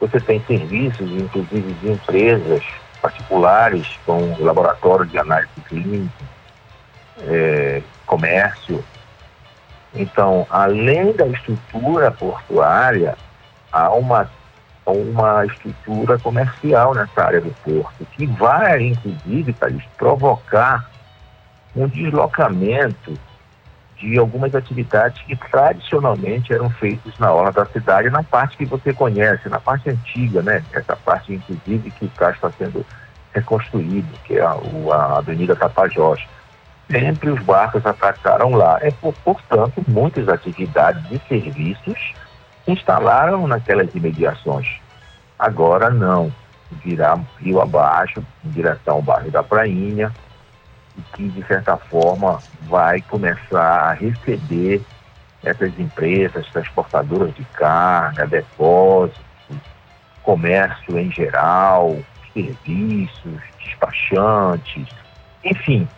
Você 0.00 0.18
tem 0.20 0.42
serviços, 0.46 1.10
inclusive 1.10 1.74
de 1.74 1.90
empresas 1.90 2.64
particulares, 3.02 3.86
com 4.06 4.34
laboratório 4.42 5.04
de 5.04 5.18
análise 5.18 5.60
clínica, 5.68 6.24
é, 7.28 7.82
comércio. 8.06 8.82
Então, 9.94 10.46
além 10.48 11.12
da 11.12 11.26
estrutura 11.26 12.10
portuária, 12.10 13.16
há 13.70 13.90
uma 13.90 14.30
uma 14.90 15.46
estrutura 15.46 16.18
comercial 16.18 16.94
nessa 16.94 17.24
área 17.24 17.40
do 17.40 17.50
porto, 17.62 18.04
que 18.16 18.26
vai, 18.26 18.88
inclusive, 18.88 19.52
Thaís, 19.52 19.82
provocar 19.96 20.90
um 21.74 21.86
deslocamento 21.86 23.14
de 23.96 24.18
algumas 24.18 24.54
atividades 24.54 25.22
que 25.22 25.36
tradicionalmente 25.36 26.52
eram 26.52 26.68
feitas 26.68 27.16
na 27.18 27.32
orla 27.32 27.52
da 27.52 27.64
cidade, 27.66 28.10
na 28.10 28.22
parte 28.24 28.56
que 28.56 28.64
você 28.64 28.92
conhece, 28.92 29.48
na 29.48 29.60
parte 29.60 29.88
antiga, 29.88 30.42
né? 30.42 30.64
Essa 30.72 30.96
parte, 30.96 31.32
inclusive, 31.32 31.90
que 31.92 32.06
está 32.06 32.34
sendo 32.58 32.84
reconstruído, 33.32 34.08
que 34.24 34.38
é 34.38 34.42
a, 34.42 34.56
a 34.92 35.18
Avenida 35.18 35.54
Tapajós. 35.54 36.20
Sempre 36.90 37.30
os 37.30 37.40
barcos 37.42 37.86
atracaram 37.86 38.50
lá. 38.50 38.78
É, 38.82 38.90
portanto, 38.90 39.82
muitas 39.86 40.28
atividades 40.28 41.02
e 41.10 41.20
serviços 41.28 42.12
instalaram 42.66 43.46
naquelas 43.46 43.94
imediações. 43.94 44.80
Agora 45.38 45.90
não, 45.90 46.32
virá 46.84 47.18
rio 47.38 47.60
abaixo, 47.60 48.24
em 48.44 48.50
direção 48.50 48.96
ao 48.96 49.02
bairro 49.02 49.30
da 49.30 49.42
Prainha, 49.42 50.12
e 50.96 51.02
que, 51.14 51.28
de 51.28 51.46
certa 51.46 51.76
forma, 51.76 52.38
vai 52.62 53.00
começar 53.02 53.90
a 53.90 53.92
receber 53.92 54.82
essas 55.42 55.76
empresas 55.78 56.46
transportadoras 56.50 57.34
de 57.34 57.44
carga, 57.46 58.26
depósitos, 58.26 59.20
comércio 60.22 60.98
em 60.98 61.10
geral, 61.10 61.96
serviços, 62.32 63.40
despachantes, 63.58 64.88
enfim, 65.44 65.88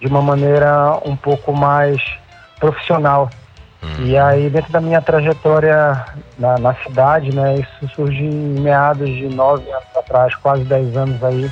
de 0.00 0.08
uma 0.08 0.20
maneira 0.20 0.98
um 1.04 1.14
pouco 1.14 1.52
mais 1.52 2.02
profissional. 2.58 3.30
Uhum. 3.82 4.06
E 4.06 4.18
aí, 4.18 4.50
dentro 4.50 4.72
da 4.72 4.80
minha 4.80 5.00
trajetória 5.00 6.04
na, 6.36 6.58
na, 6.58 6.74
cidade, 6.74 7.34
né, 7.34 7.54
isso 7.54 7.94
surge 7.94 8.24
em 8.24 8.60
meados 8.60 9.08
de 9.08 9.28
nove 9.28 9.70
anos 9.70 9.96
atrás, 9.96 10.34
quase 10.34 10.64
dez 10.64 10.94
anos 10.96 11.22
aí, 11.22 11.50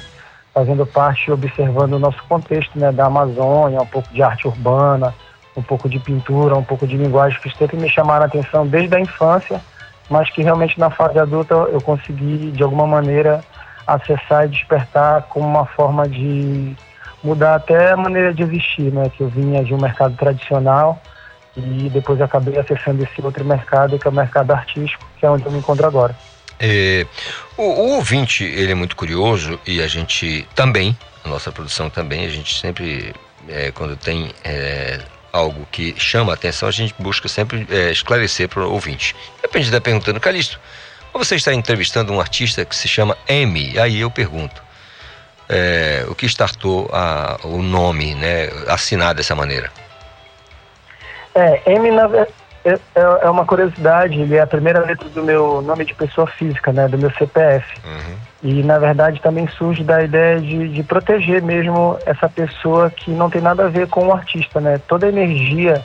fazendo 0.53 0.85
parte 0.85 1.29
e 1.29 1.33
observando 1.33 1.93
o 1.93 1.99
nosso 1.99 2.23
contexto 2.29 2.77
né, 2.79 2.91
da 2.91 3.07
Amazônia, 3.07 3.81
um 3.81 3.87
pouco 3.87 4.13
de 4.13 4.23
arte 4.23 4.49
urbana, 4.49 5.15
um 5.59 5.63
pouco 5.63 5.89
de 5.89 5.99
pintura, 5.99 6.57
um 6.57 6.63
pouco 6.63 6.87
de 6.87 6.97
linguagem 6.97 7.39
que 7.41 7.51
sempre 7.57 7.77
me 7.77 7.89
chamaram 7.89 8.25
a 8.25 8.27
atenção 8.27 8.67
desde 8.67 8.95
a 8.95 9.01
infância, 9.01 9.61
mas 10.09 10.31
que 10.31 10.43
realmente 10.43 10.79
na 10.79 10.91
fase 10.91 11.19
adulta 11.19 11.55
eu 11.55 11.81
consegui, 11.81 12.51
de 12.53 12.63
alguma 12.63 12.87
maneira, 12.87 13.43
acessar 13.87 14.47
e 14.47 14.49
despertar 14.49 15.23
como 15.23 15.47
uma 15.47 15.67
forma 15.67 16.09
de 16.09 16.77
mudar 17.23 17.57
até 17.57 17.93
a 17.93 17.97
maneira 17.97 18.33
de 18.33 18.43
existir, 18.43 18.93
né, 18.93 19.11
que 19.15 19.23
eu 19.23 19.29
vinha 19.29 19.65
de 19.65 19.75
um 19.75 19.79
mercado 19.79 20.15
tradicional 20.17 21.03
e 21.57 21.91
depois 21.91 22.21
acabei 22.21 22.57
acessando 22.57 23.03
esse 23.03 23.21
outro 23.21 23.45
mercado, 23.45 23.99
que 23.99 24.07
é 24.07 24.11
o 24.11 24.15
mercado 24.15 24.53
artístico, 24.53 25.05
que 25.19 25.27
é 25.27 25.31
onde 25.31 25.45
eu 25.45 25.51
me 25.51 25.59
encontro 25.59 25.85
agora. 25.85 26.15
É, 26.61 27.05
o, 27.57 27.63
o, 27.63 27.97
ouvinte, 27.97 28.45
ele 28.45 28.71
é 28.71 28.75
muito 28.75 28.95
curioso 28.95 29.59
e 29.67 29.83
a 29.83 29.89
gente 29.89 30.47
também, 30.55 30.97
a 31.25 31.29
nossa 31.29 31.51
produção 31.51 31.91
também, 31.91 32.25
a 32.27 32.29
gente 32.29 32.59
sempre, 32.61 33.13
é, 33.49 33.73
quando 33.73 33.97
tem 33.97 34.31
é, 34.45 35.01
algo 35.33 35.67
que 35.71 35.95
chama 35.99 36.33
a 36.33 36.35
atenção, 36.35 36.69
a 36.69 36.73
gente 36.73 36.95
busca 36.99 37.29
sempre 37.29 37.67
é, 37.71 37.91
esclarecer 37.91 38.49
para 38.49 38.67
o 38.67 38.73
ouvinte. 38.73 39.15
Depende 39.43 39.67
estar 39.67 39.81
perguntando, 39.81 40.21
Calixto, 40.21 40.59
você 41.13 41.37
está 41.37 41.53
entrevistando 41.53 42.13
um 42.13 42.21
artista 42.21 42.65
que 42.65 42.77
se 42.77 42.87
chama 42.87 43.17
M, 43.27 43.79
aí 43.79 44.01
eu 44.01 44.11
pergunto, 44.11 44.63
é, 45.49 46.05
o 46.09 46.15
que 46.15 46.27
startou 46.27 46.89
a, 46.93 47.39
o 47.45 47.63
nome, 47.63 48.15
né, 48.15 48.49
assinado 48.69 49.17
dessa 49.17 49.35
maneira? 49.35 49.71
É, 51.35 51.73
M 51.73 51.91
na, 51.91 52.05
é, 52.17 52.29
é, 52.65 52.79
é, 52.95 53.31
uma 53.31 53.45
curiosidade, 53.45 54.21
ele 54.21 54.37
é 54.37 54.41
a 54.41 54.47
primeira 54.47 54.81
letra 54.81 55.09
do 55.09 55.23
meu 55.23 55.63
nome 55.63 55.85
de 55.85 55.95
pessoa 55.95 56.27
física, 56.27 56.73
né, 56.73 56.89
do 56.89 56.99
meu 56.99 57.11
CPF. 57.13 57.67
Uhum. 57.85 58.17
E 58.43 58.63
na 58.63 58.79
verdade 58.79 59.21
também 59.21 59.49
surge 59.49 59.83
da 59.83 60.03
ideia 60.03 60.41
de, 60.41 60.69
de 60.69 60.83
proteger 60.83 61.43
mesmo 61.43 61.99
essa 62.07 62.29
pessoa 62.29 62.89
que 62.89 63.11
não 63.11 63.29
tem 63.29 63.43
nada 63.43 63.67
a 63.67 63.69
ver 63.69 63.89
com 63.89 64.07
o 64.07 64.13
artista, 64.13 64.61
né? 64.61 64.81
Toda 64.87 65.07
a 65.07 65.09
energia 65.09 65.83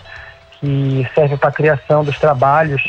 que 0.60 1.08
serve 1.16 1.36
para 1.36 1.50
a 1.50 1.54
criação 1.54 2.04
dos 2.04 2.18
trabalhos, 2.20 2.82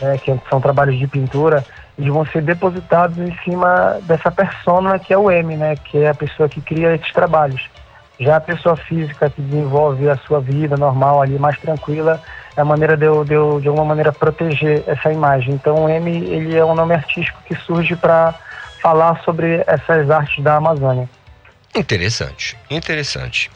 né, 0.00 0.18
que 0.18 0.34
são 0.48 0.60
trabalhos 0.60 0.98
de 0.98 1.06
pintura, 1.06 1.64
eles 1.96 2.12
vão 2.12 2.26
ser 2.26 2.42
depositados 2.42 3.16
em 3.18 3.32
cima 3.44 3.98
dessa 4.02 4.30
persona 4.30 4.98
que 4.98 5.12
é 5.12 5.18
o 5.18 5.30
M, 5.30 5.56
né, 5.56 5.76
que 5.76 5.98
é 5.98 6.08
a 6.08 6.14
pessoa 6.14 6.48
que 6.48 6.60
cria 6.60 6.94
esses 6.94 7.12
trabalhos. 7.12 7.68
Já 8.18 8.36
a 8.36 8.40
pessoa 8.40 8.76
física 8.76 9.30
que 9.30 9.40
desenvolve 9.40 10.08
a 10.08 10.16
sua 10.16 10.40
vida 10.40 10.76
normal 10.76 11.22
ali, 11.22 11.38
mais 11.38 11.58
tranquila, 11.58 12.20
é 12.56 12.60
a 12.60 12.64
maneira 12.64 12.96
de 12.96 13.04
eu, 13.04 13.24
de, 13.24 13.34
eu, 13.34 13.60
de 13.60 13.68
alguma 13.68 13.86
maneira, 13.86 14.12
proteger 14.12 14.82
essa 14.86 15.12
imagem. 15.12 15.54
Então, 15.54 15.84
o 15.84 15.88
M, 15.88 16.10
ele 16.10 16.56
é 16.56 16.64
um 16.64 16.74
nome 16.74 16.94
artístico 16.94 17.40
que 17.46 17.54
surge 17.54 17.96
para 17.96 18.34
falar 18.82 19.22
sobre 19.24 19.62
essas 19.66 20.10
artes 20.10 20.42
da 20.42 20.56
Amazônia. 20.56 21.08
Interessante, 21.74 22.58
interessante. 22.68 23.50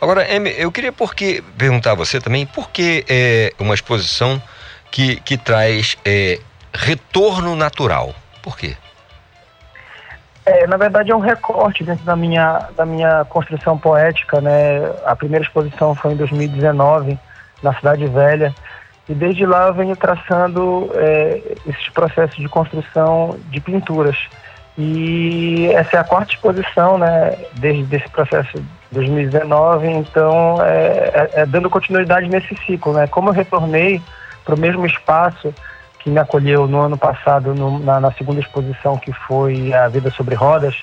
Agora, 0.00 0.28
M, 0.30 0.52
eu 0.58 0.70
queria 0.70 0.92
porque, 0.92 1.42
perguntar 1.56 1.92
a 1.92 1.94
você 1.94 2.20
também, 2.20 2.44
por 2.44 2.68
que 2.70 3.04
é 3.08 3.54
uma 3.58 3.74
exposição 3.74 4.42
que, 4.90 5.16
que 5.20 5.38
traz 5.38 5.96
é, 6.04 6.38
retorno 6.74 7.56
natural? 7.56 8.14
Por 8.42 8.58
quê? 8.58 8.76
É, 10.44 10.66
na 10.66 10.76
verdade 10.76 11.10
é 11.10 11.16
um 11.16 11.20
recorte 11.20 11.82
dentro 11.82 12.04
da 12.04 12.14
minha, 12.14 12.68
da 12.76 12.86
minha 12.86 13.24
construção 13.24 13.76
poética, 13.76 14.40
né? 14.40 14.92
A 15.04 15.16
primeira 15.16 15.44
exposição 15.44 15.94
foi 15.94 16.12
em 16.12 16.16
2019, 16.16 17.18
na 17.62 17.74
Cidade 17.74 18.06
Velha, 18.06 18.54
e 19.08 19.14
desde 19.14 19.44
lá 19.46 19.68
eu 19.68 19.74
venho 19.74 19.96
traçando 19.96 20.90
é, 20.94 21.40
esses 21.66 21.88
processos 21.88 22.36
de 22.36 22.48
construção 22.48 23.38
de 23.48 23.60
pinturas. 23.60 24.16
E 24.78 25.70
essa 25.72 25.96
é 25.96 26.00
a 26.00 26.04
quarta 26.04 26.32
exposição, 26.34 26.98
né, 26.98 27.34
desde 27.54 27.96
esse 27.96 28.08
processo 28.10 28.58
de 28.58 28.64
2019, 28.92 29.86
então 29.88 30.58
é, 30.62 31.30
é, 31.34 31.40
é 31.40 31.46
dando 31.46 31.70
continuidade 31.70 32.28
nesse 32.28 32.54
ciclo, 32.66 32.92
né? 32.92 33.06
Como 33.06 33.30
eu 33.30 33.32
retornei 33.32 34.02
para 34.44 34.54
o 34.54 34.58
mesmo 34.58 34.84
espaço 34.84 35.52
que 35.98 36.10
me 36.10 36.18
acolheu 36.18 36.68
no 36.68 36.80
ano 36.80 36.96
passado 36.98 37.54
no, 37.54 37.78
na, 37.78 37.98
na, 37.98 38.12
segunda 38.12 38.38
exposição 38.38 38.98
que 38.98 39.12
foi 39.12 39.72
a 39.72 39.88
Vida 39.88 40.10
sobre 40.10 40.34
Rodas, 40.34 40.76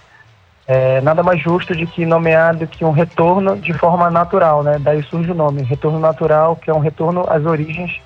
é, 0.68 1.00
nada 1.02 1.22
mais 1.22 1.40
justo 1.40 1.76
de 1.76 1.86
que 1.86 2.06
nomeado 2.06 2.66
que 2.66 2.84
um 2.84 2.92
retorno 2.92 3.56
de 3.56 3.74
forma 3.74 4.10
natural, 4.10 4.64
né? 4.64 4.78
Daí 4.80 5.04
surge 5.04 5.32
o 5.32 5.36
nome, 5.36 5.62
retorno 5.62 6.00
natural, 6.00 6.56
que 6.56 6.70
é 6.70 6.74
um 6.74 6.80
retorno 6.80 7.26
às 7.30 7.46
origens 7.46 8.02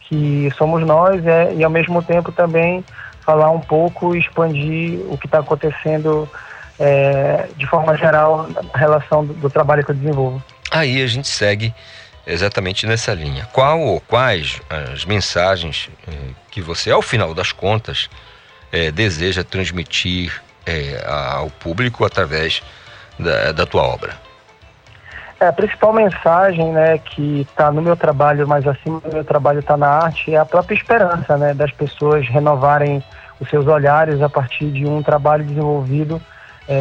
que 0.00 0.52
somos 0.58 0.84
nós, 0.86 1.26
é, 1.26 1.54
e 1.54 1.64
ao 1.64 1.70
mesmo 1.70 2.02
tempo 2.02 2.30
também 2.30 2.84
falar 3.24 3.50
um 3.50 3.60
pouco 3.60 4.14
e 4.14 4.18
expandir 4.18 5.00
o 5.08 5.16
que 5.16 5.26
está 5.26 5.38
acontecendo 5.38 6.28
é, 6.78 7.48
de 7.56 7.66
forma 7.66 7.96
geral 7.96 8.48
na 8.48 8.78
relação 8.78 9.24
do, 9.24 9.34
do 9.34 9.50
trabalho 9.50 9.84
que 9.84 9.90
eu 9.90 9.94
desenvolvo. 9.94 10.42
Aí 10.70 11.02
a 11.02 11.06
gente 11.06 11.28
segue 11.28 11.74
exatamente 12.26 12.86
nessa 12.86 13.12
linha. 13.12 13.46
Qual 13.52 13.80
ou 13.80 14.00
quais 14.00 14.60
as 14.92 15.04
mensagens 15.04 15.90
eh, 16.06 16.12
que 16.50 16.60
você, 16.60 16.90
ao 16.90 17.02
final 17.02 17.34
das 17.34 17.52
contas, 17.52 18.08
eh, 18.70 18.90
deseja 18.90 19.42
transmitir 19.42 20.40
eh, 20.64 21.02
ao 21.06 21.50
público 21.50 22.04
através 22.04 22.62
da, 23.18 23.52
da, 23.52 23.66
tua 23.66 23.82
obra? 23.82 24.16
É, 25.42 25.48
a 25.48 25.52
principal 25.52 25.92
mensagem 25.92 26.70
né, 26.70 26.98
que 26.98 27.40
está 27.40 27.68
no 27.72 27.82
meu 27.82 27.96
trabalho, 27.96 28.46
mas 28.46 28.64
acima 28.64 29.00
do 29.00 29.12
meu 29.12 29.24
trabalho 29.24 29.58
está 29.58 29.76
na 29.76 29.88
arte, 29.88 30.32
é 30.32 30.38
a 30.38 30.44
própria 30.44 30.76
esperança 30.76 31.36
né, 31.36 31.52
das 31.52 31.72
pessoas 31.72 32.28
renovarem 32.28 33.02
os 33.40 33.50
seus 33.50 33.66
olhares 33.66 34.22
a 34.22 34.28
partir 34.28 34.70
de 34.70 34.86
um 34.86 35.02
trabalho 35.02 35.42
desenvolvido 35.42 36.22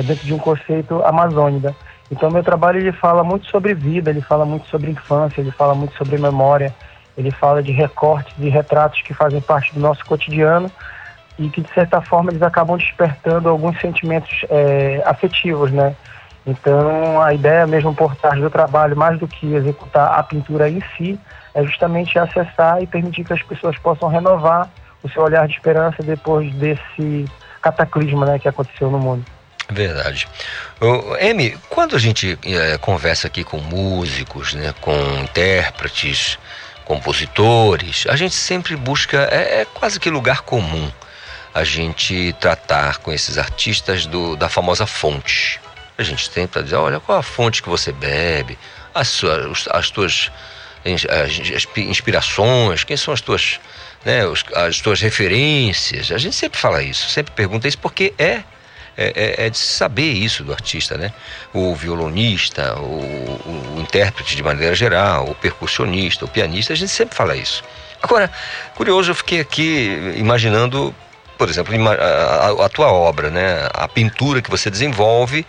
dentro 0.06 0.24
de 0.24 0.32
um 0.32 0.38
conceito 0.38 1.04
amazônica. 1.04 1.76
Então, 2.12 2.30
meu 2.30 2.43
trabalho 2.43 2.78
ele 2.78 2.91
fala 2.91 3.24
muito 3.24 3.47
sobre 3.47 3.74
vida, 3.74 4.12
ele 4.12 4.21
fala 4.21 4.45
muito 4.45 4.67
sobre 4.67 4.91
infância, 4.91 5.41
ele 5.41 5.50
fala 5.50 5.74
muito 5.74 5.97
sobre 5.97 6.19
memória, 6.19 6.71
ele 7.17 7.32
fala 7.32 7.63
de 7.63 7.71
recortes 7.71 8.36
e 8.38 8.47
retratos 8.47 9.02
que 9.02 9.12
fazem 9.12 9.41
parte 9.41 9.74
do 9.74 9.80
nosso 9.80 10.06
cotidiano 10.06 10.71
e 11.39 11.50
que, 11.50 11.62
de 11.62 11.74
certa 11.74 12.00
forma, 12.00 12.30
eles 12.30 12.43
acabam 12.43 12.78
despertando 12.78 13.50
alguns 13.50 13.80
sentimentos 13.82 14.45
é, 14.52 15.02
afetivos, 15.04 15.71
né? 15.71 15.95
Então, 16.45 17.21
a 17.21 17.34
ideia 17.34 17.67
mesmo 17.67 17.93
por 17.93 18.15
trás 18.15 18.39
do 18.39 18.49
trabalho, 18.49 18.95
mais 18.95 19.19
do 19.19 19.27
que 19.27 19.54
executar 19.54 20.19
a 20.19 20.23
pintura 20.23 20.69
em 20.69 20.82
si, 20.97 21.19
é 21.54 21.63
justamente 21.63 22.17
acessar 22.17 22.82
e 22.82 22.88
permitir 22.88 23.23
que 23.23 23.34
as 23.34 23.43
pessoas 23.43 23.77
possam 23.77 24.10
renovar 24.10 24.69
o 25.04 25.10
seu 25.10 25.23
olhar 25.23 25.47
de 25.47 25.54
esperança 25.54 26.01
depois 26.01 26.51
desse 26.56 27.25
cataclisma 27.62 28.25
né, 28.25 28.39
que 28.39 28.47
aconteceu 28.47 28.89
no 28.89 28.99
mundo. 28.99 29.25
Verdade. 29.69 30.27
M, 31.19 31.58
quando 31.69 31.95
a 31.95 31.99
gente 31.99 32.38
é, 32.43 32.77
conversa 32.77 33.27
aqui 33.27 33.43
com 33.43 33.58
músicos, 33.58 34.54
né, 34.54 34.73
com 34.82 34.93
intérpretes, 35.21 36.38
compositores, 36.84 38.06
a 38.10 38.15
gente 38.15 38.36
sempre 38.36 38.75
busca, 38.75 39.30
é, 39.32 39.62
é 39.62 39.65
quase 39.65 39.99
que 39.99 40.10
lugar 40.10 40.41
comum 40.41 40.91
a 41.54 41.63
gente 41.63 42.34
tratar 42.39 42.97
com 42.97 43.12
esses 43.12 43.38
artistas 43.38 44.06
do, 44.06 44.36
da 44.36 44.49
famosa 44.49 44.86
fonte. 44.86 45.60
A 45.97 46.04
gente 46.04 46.30
tenta 46.30 46.63
dizer, 46.63 46.75
olha, 46.75 46.99
qual 46.99 47.17
a 47.17 47.23
fonte 47.23 47.62
que 47.62 47.69
você 47.69 47.91
bebe, 47.91 48.58
as, 48.93 49.08
suas, 49.08 49.67
as 49.69 49.89
tuas 49.89 50.32
as 50.84 51.67
inspirações, 51.77 52.84
quem 52.84 52.97
são 52.97 53.13
as 53.13 53.21
tuas, 53.21 53.60
né, 54.04 54.21
as 54.56 54.82
tuas 54.82 54.99
referências. 54.99 56.12
A 56.12 56.17
gente 56.17 56.36
sempre 56.36 56.60
fala 56.60 56.82
isso, 56.82 57.08
sempre 57.10 57.32
pergunta 57.34 57.67
isso 57.67 57.77
porque 57.77 58.13
é 58.17 58.41
é, 58.97 59.13
é, 59.15 59.45
é, 59.45 59.49
de 59.49 59.58
saber 59.58 60.12
isso 60.12 60.43
do 60.43 60.51
artista, 60.51 60.97
né? 60.97 61.13
O 61.54 61.73
violonista, 61.73 62.77
o, 62.77 63.77
o, 63.77 63.80
intérprete 63.80 64.36
de 64.36 64.43
maneira 64.43 64.75
geral, 64.75 65.30
o 65.30 65.36
percussionista, 65.36 66.25
o 66.25 66.27
pianista, 66.27 66.73
a 66.73 66.75
gente 66.75 66.91
sempre 66.91 67.15
fala 67.15 67.36
isso. 67.36 67.63
Agora, 68.04 68.30
curioso, 68.75 69.12
eu 69.12 69.15
fiquei 69.15 69.39
aqui 69.39 70.13
imaginando, 70.17 70.93
por 71.41 71.49
exemplo, 71.49 71.73
a, 71.89 72.65
a, 72.65 72.69
tua 72.69 72.93
obra, 72.93 73.32
né? 73.32 73.67
A 73.73 73.88
pintura 73.88 74.43
que 74.43 74.51
você 74.51 74.69
desenvolve 74.69 75.43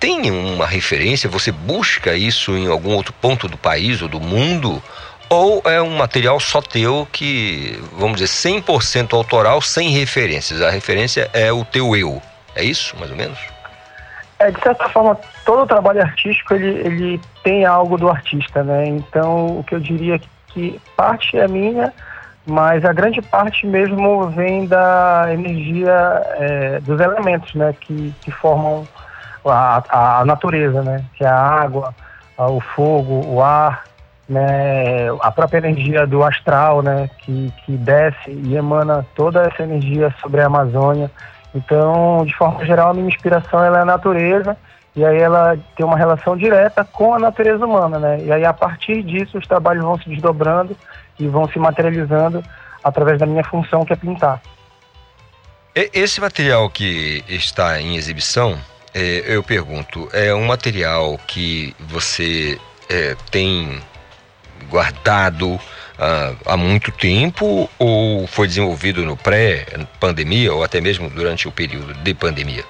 tem 0.00 0.28
uma 0.28 0.66
referência? 0.66 1.30
Você 1.30 1.52
busca 1.52 2.16
isso 2.16 2.56
em 2.56 2.66
algum 2.66 2.96
outro 2.96 3.12
ponto 3.12 3.46
do 3.46 3.56
país 3.56 4.02
ou 4.02 4.08
do 4.08 4.18
mundo? 4.18 4.82
Ou 5.28 5.62
é 5.66 5.80
um 5.80 5.96
material 5.96 6.40
só 6.40 6.60
teu 6.60 7.06
que, 7.12 7.80
vamos 7.92 8.18
dizer, 8.18 8.50
100% 8.50 9.12
autoral, 9.12 9.62
sem 9.62 9.90
referências? 9.90 10.60
A 10.60 10.68
referência 10.68 11.30
é 11.32 11.52
o 11.52 11.64
teu 11.64 11.94
eu. 11.94 12.20
É 12.56 12.64
isso, 12.64 12.96
mais 12.98 13.12
ou 13.12 13.16
menos? 13.16 13.38
É, 14.40 14.50
de 14.50 14.60
certa 14.60 14.88
forma, 14.88 15.16
todo 15.46 15.64
trabalho 15.64 16.02
artístico 16.02 16.54
ele, 16.54 16.80
ele 16.80 17.20
tem 17.44 17.64
algo 17.64 17.96
do 17.96 18.08
artista, 18.08 18.64
né? 18.64 18.88
Então, 18.88 19.60
o 19.60 19.64
que 19.64 19.76
eu 19.76 19.80
diria 19.80 20.16
é 20.16 20.20
que 20.48 20.80
parte 20.96 21.38
é 21.38 21.46
minha, 21.46 21.92
mas 22.46 22.84
a 22.84 22.92
grande 22.92 23.22
parte 23.22 23.66
mesmo 23.66 24.28
vem 24.28 24.66
da 24.66 25.26
energia 25.32 26.22
é, 26.34 26.80
dos 26.80 27.00
elementos, 27.00 27.54
né? 27.54 27.74
Que, 27.80 28.14
que 28.20 28.30
formam 28.30 28.86
a, 29.44 30.20
a 30.20 30.24
natureza, 30.24 30.82
né? 30.82 31.04
Que 31.14 31.24
é 31.24 31.28
a 31.28 31.38
água, 31.38 31.94
o 32.36 32.60
fogo, 32.60 33.26
o 33.26 33.42
ar, 33.42 33.84
né? 34.28 35.08
A 35.20 35.30
própria 35.30 35.58
energia 35.58 36.06
do 36.06 36.22
astral, 36.22 36.82
né? 36.82 37.08
Que, 37.18 37.50
que 37.64 37.72
desce 37.72 38.30
e 38.30 38.56
emana 38.56 39.06
toda 39.14 39.42
essa 39.42 39.62
energia 39.62 40.14
sobre 40.20 40.42
a 40.42 40.46
Amazônia. 40.46 41.10
Então, 41.54 42.24
de 42.26 42.34
forma 42.36 42.64
geral, 42.66 42.90
a 42.90 42.94
minha 42.94 43.08
inspiração 43.08 43.64
ela 43.64 43.78
é 43.78 43.82
a 43.82 43.86
natureza 43.86 44.56
e 44.96 45.04
aí 45.04 45.18
ela 45.18 45.56
tem 45.76 45.84
uma 45.84 45.96
relação 45.96 46.36
direta 46.36 46.84
com 46.84 47.14
a 47.14 47.18
natureza 47.18 47.64
humana, 47.64 47.98
né? 47.98 48.18
E 48.22 48.30
aí 48.30 48.44
a 48.44 48.52
partir 48.52 49.02
disso 49.02 49.38
os 49.38 49.46
trabalhos 49.46 49.84
vão 49.84 49.98
se 49.98 50.08
desdobrando 50.08 50.76
e 51.18 51.28
vão 51.28 51.48
se 51.48 51.58
materializando 51.58 52.42
através 52.82 53.18
da 53.18 53.26
minha 53.26 53.44
função 53.44 53.84
que 53.84 53.92
é 53.92 53.96
pintar. 53.96 54.40
Esse 55.74 56.20
material 56.20 56.70
que 56.70 57.24
está 57.28 57.80
em 57.80 57.96
exibição, 57.96 58.56
é, 58.94 59.24
eu 59.26 59.42
pergunto, 59.42 60.08
é 60.12 60.32
um 60.32 60.44
material 60.44 61.18
que 61.26 61.74
você 61.80 62.60
é, 62.88 63.16
tem 63.30 63.80
guardado 64.68 65.54
uh, 65.54 66.36
há 66.46 66.56
muito 66.56 66.90
tempo 66.92 67.68
ou 67.78 68.26
foi 68.26 68.46
desenvolvido 68.46 69.04
no 69.04 69.16
pré-pandemia 69.16 70.52
ou 70.52 70.62
até 70.62 70.80
mesmo 70.80 71.10
durante 71.10 71.48
o 71.48 71.52
período 71.52 71.94
de 71.94 72.14
pandemia? 72.14 72.64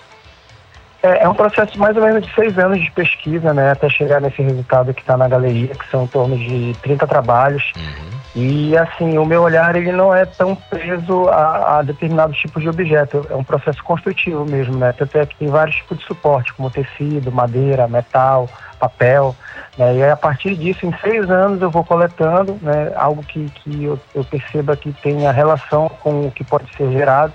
É, 1.02 1.24
é, 1.24 1.28
um 1.28 1.34
processo 1.34 1.72
de 1.72 1.78
mais 1.78 1.94
ou 1.96 2.02
menos 2.02 2.26
de 2.26 2.34
seis 2.34 2.58
anos 2.58 2.82
de 2.82 2.90
pesquisa, 2.90 3.52
né, 3.52 3.72
até 3.72 3.88
chegar 3.90 4.20
nesse 4.20 4.40
resultado 4.40 4.94
que 4.94 5.02
está 5.02 5.16
na 5.16 5.28
galeria, 5.28 5.74
que 5.74 5.90
são 5.90 6.04
em 6.04 6.06
torno 6.06 6.38
de 6.38 6.74
30 6.82 7.06
trabalhos. 7.06 7.72
Uhum. 7.76 8.13
E 8.34 8.76
assim, 8.76 9.16
o 9.16 9.24
meu 9.24 9.42
olhar 9.42 9.76
ele 9.76 9.92
não 9.92 10.12
é 10.12 10.24
tão 10.24 10.56
preso 10.56 11.28
a, 11.28 11.78
a, 11.78 11.82
determinados 11.82 12.36
tipos 12.36 12.62
de 12.62 12.68
objeto, 12.68 13.24
é 13.30 13.34
um 13.34 13.44
processo 13.44 13.82
construtivo 13.84 14.44
mesmo, 14.44 14.76
né? 14.76 14.92
Tanto 14.92 15.16
é 15.18 15.24
que 15.24 15.36
tem 15.36 15.46
vários 15.46 15.76
tipos 15.76 15.98
de 15.98 16.04
suporte, 16.04 16.52
como 16.52 16.68
tecido, 16.68 17.30
madeira, 17.30 17.86
metal, 17.86 18.48
papel. 18.78 19.36
Né? 19.78 19.98
E 19.98 20.02
aí, 20.02 20.10
a 20.10 20.16
partir 20.16 20.56
disso, 20.56 20.84
em 20.84 20.92
seis 20.98 21.30
anos, 21.30 21.62
eu 21.62 21.70
vou 21.70 21.84
coletando 21.84 22.58
né, 22.60 22.92
algo 22.96 23.22
que, 23.22 23.44
que 23.50 23.84
eu, 23.84 24.00
eu 24.12 24.24
perceba 24.24 24.76
que 24.76 24.92
tenha 24.92 25.30
relação 25.30 25.88
com 25.88 26.26
o 26.26 26.30
que 26.32 26.42
pode 26.42 26.74
ser 26.76 26.90
gerado, 26.90 27.32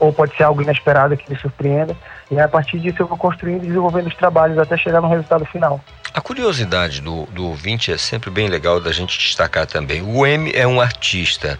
ou 0.00 0.12
pode 0.12 0.36
ser 0.36 0.42
algo 0.42 0.62
inesperado 0.62 1.16
que 1.16 1.30
me 1.30 1.38
surpreenda. 1.38 1.94
E 2.28 2.34
aí, 2.34 2.44
a 2.44 2.48
partir 2.48 2.80
disso, 2.80 3.02
eu 3.02 3.06
vou 3.06 3.18
construindo 3.18 3.62
e 3.62 3.66
desenvolvendo 3.66 4.08
os 4.08 4.16
trabalhos 4.16 4.58
até 4.58 4.76
chegar 4.76 5.00
no 5.00 5.08
resultado 5.08 5.44
final. 5.44 5.80
A 6.12 6.20
curiosidade 6.20 7.00
do, 7.00 7.24
do 7.26 7.46
ouvinte 7.46 7.92
é 7.92 7.96
sempre 7.96 8.30
bem 8.30 8.48
legal 8.48 8.80
da 8.80 8.90
gente 8.90 9.16
destacar 9.16 9.64
também. 9.64 10.02
O 10.02 10.26
M 10.26 10.50
é 10.52 10.66
um 10.66 10.80
artista 10.80 11.58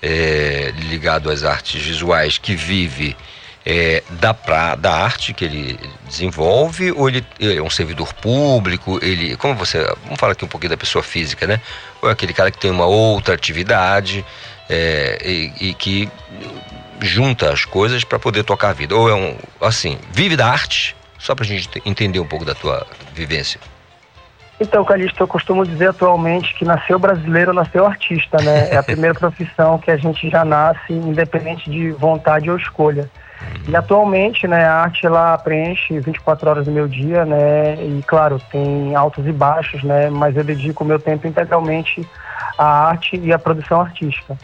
é, 0.00 0.72
ligado 0.76 1.28
às 1.28 1.42
artes 1.42 1.82
visuais 1.82 2.38
que 2.38 2.54
vive 2.54 3.16
é, 3.66 4.02
da, 4.10 4.32
pra, 4.32 4.76
da 4.76 4.94
arte 4.94 5.34
que 5.34 5.44
ele 5.44 5.78
desenvolve 6.06 6.92
ou 6.92 7.08
ele, 7.08 7.26
ele, 7.38 7.58
é 7.58 7.62
um 7.62 7.68
servidor 7.68 8.14
público? 8.14 9.00
Ele, 9.02 9.36
como 9.36 9.56
você, 9.56 9.82
vamos 10.04 10.20
falar 10.20 10.32
aqui 10.32 10.44
um 10.44 10.48
pouquinho 10.48 10.70
da 10.70 10.76
pessoa 10.76 11.02
física, 11.02 11.48
né? 11.48 11.60
Ou 12.00 12.08
é 12.08 12.12
aquele 12.12 12.32
cara 12.32 12.50
que 12.52 12.58
tem 12.58 12.70
uma 12.70 12.86
outra 12.86 13.34
atividade 13.34 14.24
é, 14.68 15.18
e, 15.24 15.70
e, 15.70 15.74
que 15.74 16.08
junta 17.02 17.52
as 17.52 17.64
coisas 17.64 18.04
para 18.04 18.20
poder 18.20 18.44
tocar 18.44 18.70
a 18.70 18.72
vida? 18.72 18.94
Ou 18.94 19.08
é 19.08 19.14
um, 19.14 19.36
assim, 19.60 19.98
vive 20.12 20.36
da 20.36 20.46
arte? 20.46 20.94
Só 21.18 21.34
para 21.34 21.44
a 21.44 21.48
gente 21.48 21.68
entender 21.84 22.20
um 22.20 22.26
pouco 22.26 22.44
da 22.44 22.54
tua 22.54 22.86
vivência. 23.12 23.60
Então, 24.60 24.84
Calixto, 24.84 25.22
eu 25.22 25.26
costumo 25.26 25.64
dizer 25.64 25.88
atualmente 25.88 26.54
que 26.54 26.66
nasceu 26.66 26.98
brasileiro, 26.98 27.50
nasceu 27.54 27.86
artista, 27.86 28.36
né? 28.42 28.68
É 28.70 28.76
a 28.76 28.82
primeira 28.84 29.18
profissão 29.18 29.78
que 29.78 29.90
a 29.90 29.96
gente 29.96 30.28
já 30.28 30.44
nasce, 30.44 30.92
independente 30.92 31.70
de 31.70 31.90
vontade 31.92 32.50
ou 32.50 32.58
escolha. 32.58 33.08
E 33.66 33.74
atualmente, 33.74 34.46
né, 34.46 34.66
a 34.66 34.82
arte 34.82 35.06
ela 35.06 35.38
preenche 35.38 35.98
24 35.98 36.50
horas 36.50 36.66
do 36.66 36.70
meu 36.70 36.86
dia, 36.86 37.24
né? 37.24 37.74
E 37.76 38.02
claro, 38.06 38.38
tem 38.52 38.94
altos 38.94 39.26
e 39.26 39.32
baixos, 39.32 39.82
né? 39.82 40.10
Mas 40.10 40.36
eu 40.36 40.44
dedico 40.44 40.84
o 40.84 40.86
meu 40.86 40.98
tempo 40.98 41.26
integralmente 41.26 42.06
à 42.58 42.88
arte 42.88 43.16
e 43.16 43.32
à 43.32 43.38
produção 43.38 43.80
artística. 43.80 44.36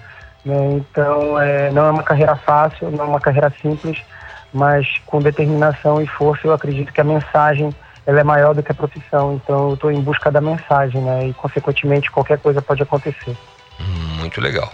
Né? 0.47 0.57
Então, 0.79 1.39
é, 1.39 1.71
não 1.73 1.87
é 1.87 1.91
uma 1.91 2.03
carreira 2.03 2.37
fácil, 2.37 2.91
não 2.91 3.05
é 3.05 3.07
uma 3.07 3.21
carreira 3.21 3.53
simples, 3.61 4.03
mas 4.51 4.87
com 5.05 5.21
determinação 5.21 6.01
e 6.01 6.07
força 6.07 6.47
eu 6.47 6.55
acredito 6.55 6.91
que 6.91 7.01
a 7.01 7.05
mensagem 7.05 7.69
ela 8.07 8.21
é 8.21 8.25
maior 8.25 8.55
do 8.55 8.63
que 8.63 8.71
a 8.71 8.75
profissão. 8.75 9.35
Então, 9.35 9.69
eu 9.69 9.75
estou 9.75 9.91
em 9.91 10.01
busca 10.01 10.31
da 10.31 10.41
mensagem, 10.41 11.01
né? 11.03 11.29
E 11.29 11.35
consequentemente 11.35 12.11
qualquer 12.11 12.39
coisa 12.39 12.63
pode 12.63 12.83
acontecer. 12.83 13.37
Hum, 13.81 14.17
muito 14.21 14.41
legal. 14.41 14.73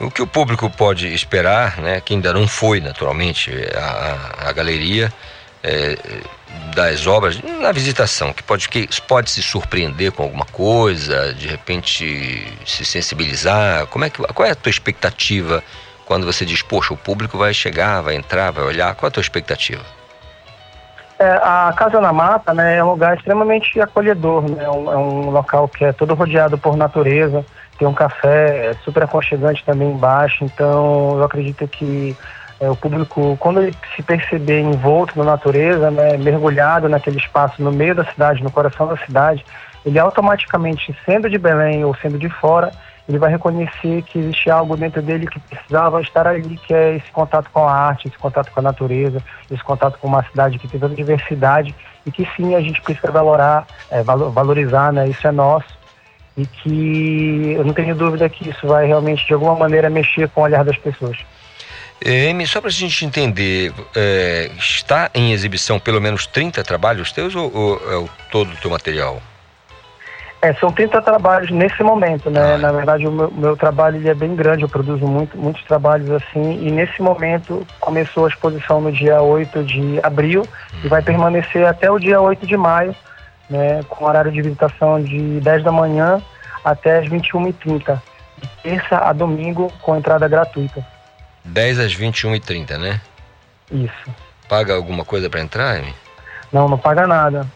O 0.00 0.10
que 0.10 0.22
o 0.22 0.26
público 0.26 0.68
pode 0.70 1.12
esperar, 1.12 1.78
né, 1.78 2.00
que 2.00 2.14
ainda 2.14 2.32
não 2.32 2.46
foi 2.46 2.80
naturalmente 2.80 3.50
a, 3.74 4.48
a 4.48 4.52
galeria 4.52 5.12
é, 5.60 5.98
das 6.74 7.04
obras 7.06 7.40
na 7.42 7.72
visitação, 7.72 8.32
que 8.32 8.42
pode, 8.42 8.68
que 8.68 8.88
pode 9.02 9.30
se 9.30 9.42
surpreender 9.42 10.12
com 10.12 10.22
alguma 10.22 10.44
coisa, 10.44 11.34
de 11.34 11.48
repente 11.48 12.46
se 12.64 12.84
sensibilizar. 12.84 13.86
Como 13.88 14.04
é 14.04 14.10
que, 14.10 14.22
qual 14.22 14.48
é 14.48 14.52
a 14.52 14.54
tua 14.54 14.70
expectativa 14.70 15.64
quando 16.06 16.24
você 16.24 16.44
diz, 16.44 16.62
poxa, 16.62 16.94
o 16.94 16.96
público 16.96 17.36
vai 17.36 17.52
chegar, 17.52 18.00
vai 18.00 18.14
entrar, 18.14 18.52
vai 18.52 18.64
olhar? 18.64 18.94
Qual 18.94 19.08
é 19.08 19.10
a 19.10 19.12
tua 19.12 19.20
expectativa? 19.20 19.97
É, 21.18 21.30
a 21.42 21.72
Casa 21.76 22.00
na 22.00 22.12
Mata 22.12 22.54
né, 22.54 22.76
é 22.76 22.84
um 22.84 22.90
lugar 22.90 23.16
extremamente 23.16 23.80
acolhedor, 23.80 24.48
né, 24.48 24.62
é 24.62 24.70
um, 24.70 24.92
é 24.92 24.96
um 24.96 25.30
local 25.30 25.68
que 25.68 25.84
é 25.84 25.92
todo 25.92 26.14
rodeado 26.14 26.56
por 26.56 26.76
natureza 26.76 27.44
tem 27.78 27.86
um 27.86 27.94
café 27.94 28.74
super 28.84 29.04
aconchegante 29.04 29.64
também 29.64 29.92
embaixo, 29.92 30.44
então 30.44 31.16
eu 31.16 31.22
acredito 31.22 31.66
que 31.68 32.16
é, 32.60 32.68
o 32.68 32.74
público, 32.74 33.36
quando 33.38 33.62
ele 33.62 33.74
se 33.94 34.02
perceber 34.02 34.60
envolto 34.60 35.16
na 35.16 35.24
natureza, 35.24 35.90
né, 35.90 36.16
mergulhado 36.16 36.88
naquele 36.88 37.18
espaço 37.18 37.62
no 37.62 37.70
meio 37.70 37.94
da 37.94 38.04
cidade, 38.04 38.42
no 38.42 38.50
coração 38.50 38.88
da 38.88 38.96
cidade, 38.96 39.44
ele 39.86 39.98
automaticamente, 39.98 40.94
sendo 41.06 41.30
de 41.30 41.38
Belém 41.38 41.84
ou 41.84 41.94
sendo 41.94 42.18
de 42.18 42.28
fora, 42.28 42.72
ele 43.08 43.18
vai 43.18 43.30
reconhecer 43.30 44.02
que 44.02 44.18
existe 44.18 44.50
algo 44.50 44.76
dentro 44.76 45.00
dele 45.00 45.26
que 45.26 45.40
precisava 45.40 46.00
estar 46.02 46.26
ali, 46.26 46.58
que 46.58 46.74
é 46.74 46.96
esse 46.96 47.10
contato 47.10 47.48
com 47.50 47.66
a 47.66 47.72
arte, 47.72 48.08
esse 48.08 48.18
contato 48.18 48.50
com 48.52 48.60
a 48.60 48.62
natureza, 48.62 49.22
esse 49.50 49.64
contato 49.64 49.98
com 49.98 50.08
uma 50.08 50.22
cidade 50.24 50.58
que 50.58 50.68
tem 50.68 50.78
tanta 50.78 50.94
diversidade 50.94 51.74
e 52.04 52.12
que 52.12 52.28
sim 52.36 52.54
a 52.54 52.60
gente 52.60 52.82
precisa 52.82 53.10
valorar, 53.10 53.66
é, 53.90 54.02
valorizar, 54.02 54.92
né? 54.92 55.08
Isso 55.08 55.26
é 55.26 55.32
nosso 55.32 55.78
e 56.36 56.46
que 56.46 57.54
eu 57.56 57.64
não 57.64 57.72
tenho 57.72 57.96
dúvida 57.96 58.28
que 58.28 58.48
isso 58.48 58.66
vai 58.66 58.86
realmente 58.86 59.26
de 59.26 59.34
alguma 59.34 59.56
maneira 59.56 59.90
mexer 59.90 60.28
com 60.28 60.42
o 60.42 60.44
olhar 60.44 60.64
das 60.64 60.76
pessoas. 60.78 61.18
Amy, 62.04 62.46
só 62.46 62.60
para 62.60 62.68
a 62.68 62.72
gente 62.72 63.04
entender, 63.04 63.72
é, 63.96 64.52
está 64.56 65.10
em 65.12 65.32
exibição 65.32 65.80
pelo 65.80 66.00
menos 66.00 66.26
30 66.26 66.62
trabalhos 66.62 67.10
teus 67.10 67.34
ou, 67.34 67.52
ou 67.52 67.92
é 67.92 67.96
o 67.96 68.08
todo 68.30 68.52
o 68.52 68.56
teu 68.56 68.70
material? 68.70 69.20
É, 70.40 70.54
são 70.54 70.70
30 70.70 71.02
trabalhos 71.02 71.50
nesse 71.50 71.82
momento, 71.82 72.30
né? 72.30 72.54
Ah. 72.54 72.58
Na 72.58 72.70
verdade, 72.70 73.06
o 73.06 73.10
meu, 73.10 73.30
meu 73.30 73.56
trabalho 73.56 73.96
ele 73.96 74.08
é 74.08 74.14
bem 74.14 74.36
grande, 74.36 74.62
eu 74.62 74.68
produzo 74.68 75.04
muito, 75.06 75.36
muitos 75.36 75.64
trabalhos 75.64 76.08
assim, 76.10 76.64
e 76.64 76.70
nesse 76.70 77.02
momento 77.02 77.66
começou 77.80 78.24
a 78.24 78.28
exposição 78.28 78.80
no 78.80 78.92
dia 78.92 79.20
8 79.20 79.64
de 79.64 79.98
abril 80.02 80.46
e 80.84 80.88
vai 80.88 81.02
permanecer 81.02 81.66
até 81.66 81.90
o 81.90 81.98
dia 81.98 82.20
8 82.20 82.46
de 82.46 82.56
maio, 82.56 82.94
né, 83.50 83.82
com 83.88 84.04
horário 84.04 84.30
de 84.30 84.40
visitação 84.40 85.02
de 85.02 85.40
10 85.40 85.64
da 85.64 85.72
manhã 85.72 86.22
até 86.64 86.98
as 86.98 87.08
21h30, 87.08 88.00
de 88.40 88.48
terça 88.62 88.98
a 88.98 89.12
domingo, 89.12 89.72
com 89.82 89.96
entrada 89.96 90.28
gratuita. 90.28 90.86
10 91.44 91.80
às 91.80 91.96
21h30, 91.96 92.78
né? 92.78 93.00
Isso. 93.72 94.14
Paga 94.48 94.74
alguma 94.74 95.04
coisa 95.04 95.28
para 95.28 95.40
entrar, 95.40 95.78
Amy? 95.78 95.94
Não, 96.52 96.68
não 96.68 96.78
paga 96.78 97.06
nada. 97.06 97.46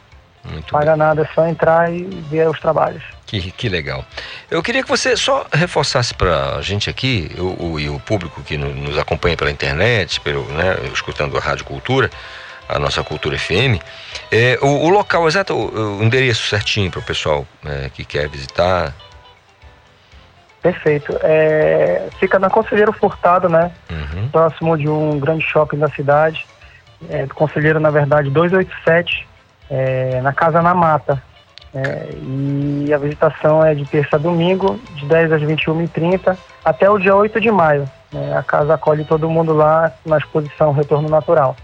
Muito 0.45 0.73
paga 0.73 0.97
nada, 0.97 1.23
é 1.23 1.35
só 1.35 1.47
entrar 1.47 1.93
e 1.93 2.05
ver 2.29 2.49
os 2.49 2.59
trabalhos. 2.59 3.03
Que, 3.27 3.51
que 3.53 3.69
legal. 3.69 4.05
Eu 4.51 4.63
queria 4.63 4.83
que 4.83 4.89
você 4.89 5.17
só 5.17 5.47
reforçasse 5.53 6.13
para 6.13 6.57
a 6.57 6.63
gente 6.63 6.91
aqui, 6.91 7.31
o, 7.39 7.79
e 7.79 7.89
o 7.89 7.99
público 8.01 8.43
que 8.43 8.57
no, 8.57 8.75
nos 8.75 8.99
acompanha 8.99 9.37
pela 9.37 9.51
internet, 9.51 10.21
pelo, 10.21 10.45
né, 10.49 10.77
escutando 10.93 11.37
a 11.39 11.41
Rádio 11.41 11.65
Cultura, 11.65 12.11
a 12.69 12.79
nossa 12.79 13.03
Cultura 13.03 13.39
FM, 13.39 13.81
é, 14.31 14.59
o, 14.61 14.67
o 14.67 14.89
local 14.89 15.27
exato, 15.29 15.55
o, 15.55 15.99
o 15.99 16.03
endereço 16.03 16.47
certinho 16.49 16.91
para 16.91 17.01
o 17.01 17.05
pessoal 17.05 17.47
é, 17.65 17.89
que 17.91 18.05
quer 18.05 18.29
visitar. 18.29 18.95
Perfeito. 20.61 21.17
É, 21.23 22.09
fica 22.19 22.39
na 22.39 22.49
Conselheiro 22.49 22.93
Furtado, 22.93 23.49
né? 23.49 23.73
Uhum. 23.91 24.29
Próximo 24.29 24.77
de 24.77 24.89
um 24.89 25.19
grande 25.19 25.45
shopping 25.45 25.79
da 25.79 25.89
cidade. 25.89 26.47
É, 27.11 27.27
Conselheiro, 27.27 27.81
na 27.81 27.91
verdade, 27.91 28.31
287, 28.31 29.27
é, 29.73 30.21
na 30.21 30.33
Casa 30.33 30.61
na 30.61 30.75
Mata. 30.75 31.21
É, 31.75 32.11
e 32.15 32.93
a 32.93 32.99
visitação 32.99 33.65
é 33.65 33.75
de 33.75 33.87
terça 33.87 34.17
a 34.17 34.19
domingo, 34.19 34.79
de 34.95 35.07
10 35.07 35.33
às 35.33 35.43
21h30, 35.43 36.37
até 36.63 36.91
o 36.91 36.99
dia 36.99 37.17
8 37.17 37.41
de 37.41 37.51
maio. 37.51 37.89
Né? 38.13 38.37
A 38.37 38.43
casa 38.43 38.75
acolhe 38.75 39.05
todo 39.05 39.31
mundo 39.31 39.55
lá 39.55 39.91
na 40.05 40.19
exposição 40.19 40.73
Retorno 40.73 41.09
Natural. 41.09 41.57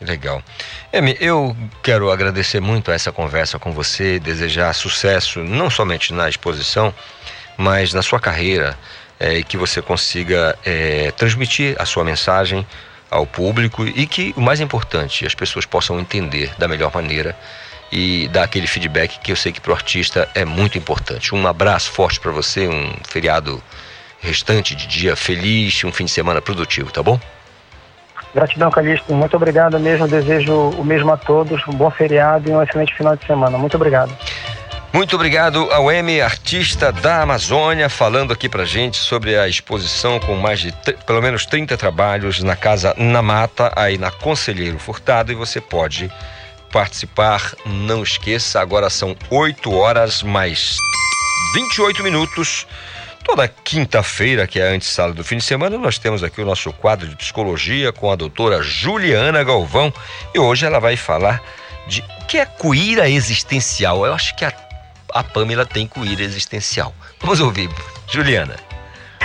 Legal. 0.00 0.42
Emi, 0.90 1.16
eu 1.20 1.54
quero 1.82 2.10
agradecer 2.10 2.60
muito 2.60 2.90
essa 2.90 3.12
conversa 3.12 3.58
com 3.58 3.72
você, 3.72 4.18
desejar 4.18 4.72
sucesso 4.74 5.40
não 5.40 5.68
somente 5.68 6.14
na 6.14 6.30
exposição, 6.30 6.92
mas 7.58 7.92
na 7.92 8.02
sua 8.02 8.20
carreira, 8.20 8.74
é, 9.20 9.34
e 9.34 9.44
que 9.44 9.56
você 9.58 9.82
consiga 9.82 10.58
é, 10.64 11.10
transmitir 11.12 11.76
a 11.78 11.84
sua 11.84 12.04
mensagem 12.04 12.66
ao 13.10 13.26
público 13.26 13.86
e 13.86 14.06
que, 14.06 14.34
o 14.36 14.40
mais 14.40 14.60
importante, 14.60 15.26
as 15.26 15.34
pessoas 15.34 15.64
possam 15.64 15.98
entender 15.98 16.52
da 16.58 16.66
melhor 16.66 16.92
maneira 16.94 17.36
e 17.90 18.28
dar 18.28 18.44
aquele 18.44 18.66
feedback 18.66 19.18
que 19.20 19.30
eu 19.30 19.36
sei 19.36 19.52
que 19.52 19.60
para 19.60 19.70
o 19.72 19.74
artista 19.74 20.28
é 20.34 20.44
muito 20.44 20.76
importante. 20.76 21.34
Um 21.34 21.46
abraço 21.46 21.90
forte 21.90 22.18
para 22.18 22.32
você, 22.32 22.66
um 22.66 22.92
feriado 23.08 23.62
restante 24.20 24.74
de 24.74 24.86
dia 24.86 25.14
feliz, 25.14 25.84
um 25.84 25.92
fim 25.92 26.04
de 26.04 26.10
semana 26.10 26.42
produtivo, 26.42 26.90
tá 26.90 27.02
bom? 27.02 27.20
Gratidão, 28.34 28.70
Calixto. 28.70 29.14
Muito 29.14 29.34
obrigado 29.36 29.78
mesmo. 29.80 30.06
Desejo 30.06 30.52
o 30.52 30.84
mesmo 30.84 31.10
a 31.10 31.16
todos. 31.16 31.66
Um 31.66 31.72
bom 31.72 31.90
feriado 31.90 32.50
e 32.50 32.52
um 32.52 32.62
excelente 32.62 32.94
final 32.94 33.16
de 33.16 33.24
semana. 33.24 33.56
Muito 33.56 33.76
obrigado. 33.76 34.14
Muito 34.92 35.14
obrigado 35.14 35.70
ao 35.72 35.92
M, 35.92 36.20
artista 36.20 36.90
da 36.90 37.20
Amazônia, 37.22 37.88
falando 37.88 38.32
aqui 38.32 38.48
pra 38.48 38.64
gente 38.64 38.96
sobre 38.96 39.36
a 39.36 39.46
exposição 39.46 40.18
com 40.18 40.34
mais 40.36 40.60
de 40.60 40.72
pelo 41.04 41.20
menos 41.20 41.44
30 41.44 41.76
trabalhos 41.76 42.42
na 42.42 42.56
Casa 42.56 42.94
Na 42.96 43.20
Mata, 43.20 43.72
aí 43.76 43.98
na 43.98 44.10
Conselheiro 44.10 44.78
Furtado, 44.78 45.30
e 45.30 45.34
você 45.34 45.60
pode 45.60 46.10
participar. 46.72 47.54
Não 47.66 48.02
esqueça, 48.02 48.60
agora 48.60 48.88
são 48.88 49.14
8 49.30 49.72
horas 49.72 50.22
mais 50.22 50.78
28 51.54 52.02
minutos. 52.02 52.66
Toda 53.22 53.48
quinta-feira, 53.48 54.46
que 54.46 54.60
é 54.60 54.68
a 54.68 54.72
antessala 54.72 55.12
do 55.12 55.24
fim 55.24 55.38
de 55.38 55.44
semana, 55.44 55.76
nós 55.76 55.98
temos 55.98 56.22
aqui 56.22 56.40
o 56.40 56.46
nosso 56.46 56.72
quadro 56.72 57.08
de 57.08 57.16
psicologia 57.16 57.92
com 57.92 58.10
a 58.10 58.14
doutora 58.14 58.62
Juliana 58.62 59.42
Galvão 59.42 59.92
e 60.32 60.38
hoje 60.38 60.64
ela 60.64 60.78
vai 60.78 60.96
falar 60.96 61.42
de 61.88 62.04
o 62.20 62.24
que 62.26 62.38
é 62.38 62.46
cuíra 62.46 63.08
existencial. 63.08 64.06
Eu 64.06 64.14
acho 64.14 64.36
que 64.36 64.44
a, 64.44 64.52
a 65.12 65.22
Pamela 65.22 65.64
tem 65.64 65.86
cuíra 65.86 66.22
existencial. 66.22 66.94
Vamos 67.20 67.40
ouvir, 67.40 67.70
Juliana. 68.10 68.56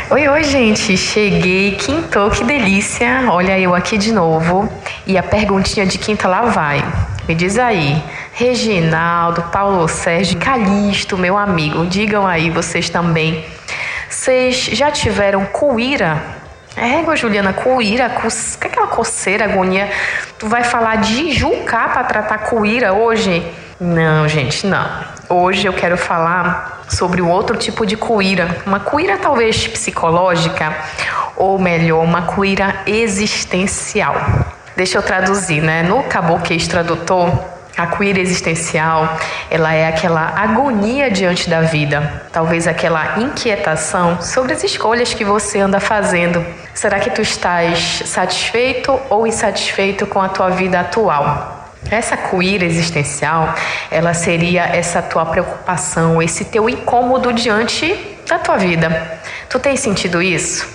Oi, 0.10 0.28
oi, 0.28 0.44
gente. 0.44 0.98
Cheguei, 0.98 1.76
quintou, 1.76 2.30
que 2.30 2.44
delícia. 2.44 3.26
Olha 3.30 3.60
eu 3.60 3.74
aqui 3.74 3.98
de 3.98 4.12
novo. 4.12 4.72
E 5.06 5.18
a 5.18 5.24
perguntinha 5.24 5.86
de 5.86 5.98
quinta 5.98 6.28
lá 6.28 6.42
vai. 6.42 6.84
Me 7.28 7.36
diz 7.36 7.58
aí, 7.58 8.02
Reginaldo, 8.34 9.44
Paulo 9.44 9.88
Sérgio, 9.88 10.40
Calixto, 10.40 11.18
meu 11.18 11.38
amigo, 11.38 11.86
digam 11.86 12.26
aí 12.26 12.50
vocês 12.50 12.90
também 12.90 13.46
vocês 14.12 14.66
já 14.74 14.92
tiveram 14.92 15.46
cuíra? 15.46 16.22
É, 16.76 17.16
Juliana, 17.16 17.54
cuíra, 17.54 18.10
co... 18.10 18.28
que 18.28 18.68
é 18.68 18.70
aquela 18.70 18.88
coceira, 18.88 19.46
agonia? 19.46 19.90
Tu 20.38 20.48
vai 20.48 20.66
falar 20.66 20.98
de 20.98 21.32
jucá 21.32 21.88
para 21.88 22.04
tratar 22.04 22.38
cuíra 22.40 22.94
hoje? 22.94 23.42
Não, 23.80 24.28
gente, 24.28 24.68
não. 24.68 24.86
Hoje 25.34 25.66
eu 25.66 25.72
quero 25.72 25.96
falar 25.96 26.84
sobre 26.90 27.22
um 27.22 27.30
outro 27.30 27.56
tipo 27.56 27.86
de 27.86 27.96
cuíra, 27.96 28.54
uma 28.66 28.82
cuíra 28.82 29.18
talvez 29.18 29.66
psicológica, 29.66 30.76
ou 31.38 31.58
melhor, 31.58 32.04
uma 32.04 32.24
cuíra 32.24 32.82
existencial. 32.86 34.14
Deixa 34.76 34.98
eu 34.98 35.02
traduzir, 35.02 35.62
né? 35.62 35.84
No 35.84 36.04
Caboquês 36.04 36.68
Tradutor, 36.68 37.32
a 37.78 37.88
queer 37.88 38.18
existencial, 38.18 39.18
ela 39.50 39.74
é 39.74 39.88
aquela 39.88 40.34
agonia 40.36 41.10
diante 41.10 41.50
da 41.50 41.62
vida, 41.62 42.24
talvez 42.34 42.68
aquela 42.68 43.18
inquietação 43.18 44.22
sobre 44.22 44.52
as 44.52 44.66
escolhas 44.66 45.14
que 45.14 45.24
você 45.24 45.62
anda 45.62 45.80
fazendo. 45.80 46.46
Será 46.74 47.00
que 47.00 47.10
tu 47.10 47.22
estás 47.22 48.04
satisfeito 48.06 49.00
ou 49.10 49.26
insatisfeito 49.26 50.06
com 50.06 50.22
a 50.22 50.28
tua 50.28 50.50
vida 50.50 50.82
atual? 50.82 51.61
Essa 51.90 52.16
queer 52.16 52.64
existencial, 52.64 53.54
ela 53.90 54.14
seria 54.14 54.64
essa 54.64 55.02
tua 55.02 55.26
preocupação, 55.26 56.22
esse 56.22 56.46
teu 56.46 56.70
incômodo 56.70 57.34
diante 57.34 58.18
da 58.28 58.40
tua 58.40 58.58
vida. 58.58 59.20
Tu 59.50 59.60
tem 59.60 59.76
sentido 59.76 60.22
isso? 60.22 60.68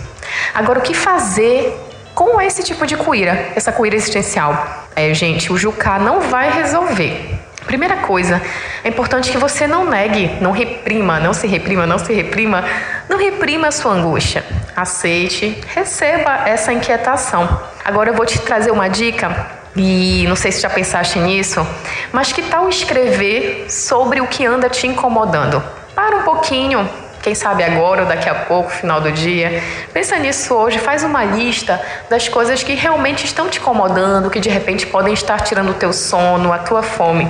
Agora, 0.54 0.78
o 0.78 0.82
que 0.82 0.94
fazer 0.94 1.74
com 2.14 2.40
esse 2.40 2.62
tipo 2.62 2.86
de 2.86 2.96
cuíra, 2.96 3.52
essa 3.54 3.70
cuíra 3.70 3.94
existencial. 3.94 4.86
É, 4.96 5.12
gente, 5.12 5.52
o 5.52 5.58
Jucá 5.58 5.98
não 5.98 6.20
vai 6.20 6.50
resolver. 6.50 7.38
Primeira 7.66 7.96
coisa, 7.96 8.40
é 8.82 8.88
importante 8.88 9.30
que 9.30 9.36
você 9.36 9.66
não 9.66 9.84
negue, 9.84 10.30
não 10.40 10.50
reprima, 10.50 11.20
não 11.20 11.34
se 11.34 11.46
reprima, 11.46 11.84
não 11.84 11.98
se 11.98 12.14
reprima, 12.14 12.64
não 13.08 13.18
reprima 13.18 13.68
a 13.68 13.72
sua 13.72 13.92
angústia. 13.92 14.44
Aceite, 14.74 15.60
receba 15.74 16.48
essa 16.48 16.72
inquietação. 16.72 17.60
Agora 17.84 18.10
eu 18.10 18.14
vou 18.14 18.24
te 18.24 18.38
trazer 18.38 18.70
uma 18.70 18.88
dica 18.88 19.46
e 19.76 20.24
não 20.26 20.36
sei 20.36 20.50
se 20.50 20.60
já 20.60 20.70
pensaste 20.70 21.18
nisso, 21.18 21.66
mas 22.12 22.32
que 22.32 22.42
tal 22.42 22.68
escrever 22.68 23.66
sobre 23.68 24.20
o 24.20 24.26
que 24.26 24.44
anda 24.46 24.68
te 24.68 24.86
incomodando? 24.86 25.62
Para 25.94 26.16
um 26.16 26.22
pouquinho, 26.22 26.88
quem 27.22 27.34
sabe 27.34 27.64
agora 27.64 28.02
ou 28.02 28.08
daqui 28.08 28.28
a 28.28 28.34
pouco, 28.34 28.70
final 28.70 29.00
do 29.00 29.10
dia. 29.10 29.62
Pensa 29.92 30.16
nisso 30.16 30.54
hoje, 30.54 30.78
faz 30.78 31.02
uma 31.02 31.24
lista 31.24 31.80
das 32.08 32.28
coisas 32.28 32.62
que 32.62 32.74
realmente 32.74 33.24
estão 33.24 33.48
te 33.48 33.58
incomodando, 33.58 34.30
que 34.30 34.38
de 34.38 34.48
repente 34.48 34.86
podem 34.86 35.12
estar 35.12 35.40
tirando 35.40 35.70
o 35.70 35.74
teu 35.74 35.92
sono, 35.92 36.52
a 36.52 36.58
tua 36.58 36.82
fome. 36.82 37.28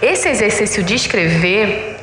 Esse 0.00 0.28
exercício 0.28 0.82
de 0.84 0.94
escrever 0.94 1.93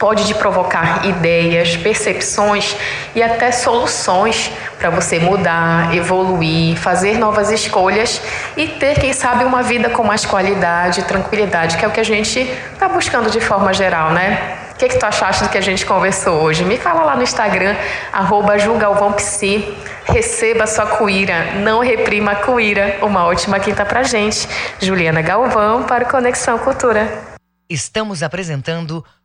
pode 0.00 0.26
te 0.26 0.34
provocar 0.34 1.06
ideias, 1.06 1.76
percepções 1.76 2.74
e 3.14 3.22
até 3.22 3.52
soluções 3.52 4.50
para 4.78 4.90
você 4.90 5.20
mudar, 5.20 5.94
evoluir, 5.94 6.76
fazer 6.76 7.18
novas 7.18 7.52
escolhas 7.52 8.20
e 8.56 8.66
ter, 8.66 8.98
quem 8.98 9.12
sabe, 9.12 9.44
uma 9.44 9.62
vida 9.62 9.90
com 9.90 10.02
mais 10.02 10.26
qualidade, 10.26 11.02
tranquilidade, 11.02 11.76
que 11.76 11.84
é 11.84 11.88
o 11.88 11.90
que 11.92 12.00
a 12.00 12.04
gente 12.04 12.40
está 12.72 12.88
buscando 12.88 13.30
de 13.30 13.40
forma 13.40 13.72
geral, 13.74 14.10
né? 14.10 14.56
que, 14.80 14.88
que 14.88 14.98
tu 14.98 15.04
achaste 15.04 15.44
do 15.44 15.50
que 15.50 15.58
a 15.58 15.60
gente 15.60 15.84
conversou 15.84 16.40
hoje? 16.40 16.64
Me 16.64 16.78
fala 16.78 17.04
lá 17.04 17.14
no 17.14 17.22
Instagram, 17.22 17.76
arroba 18.10 18.58
julgalvãopsi. 18.58 19.76
Receba 20.04 20.66
sua 20.66 20.86
cuíra, 20.86 21.52
não 21.56 21.80
reprima 21.80 22.32
a 22.32 22.36
cuíra. 22.36 22.98
Uma 23.02 23.26
ótima 23.26 23.60
quinta 23.60 23.84
pra 23.84 24.02
gente. 24.02 24.48
Juliana 24.80 25.20
Galvão 25.20 25.82
para 25.82 26.06
Conexão 26.06 26.58
Cultura. 26.58 27.06
Estamos 27.68 28.22
apresentando 28.22 29.04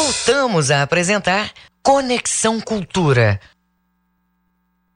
Voltamos 0.00 0.70
a 0.70 0.82
apresentar 0.82 1.50
Conexão 1.82 2.60
Cultura. 2.60 3.40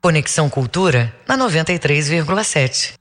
Conexão 0.01 0.49
Cultura 0.49 1.13
na 1.27 1.37
93,7. 1.37 2.93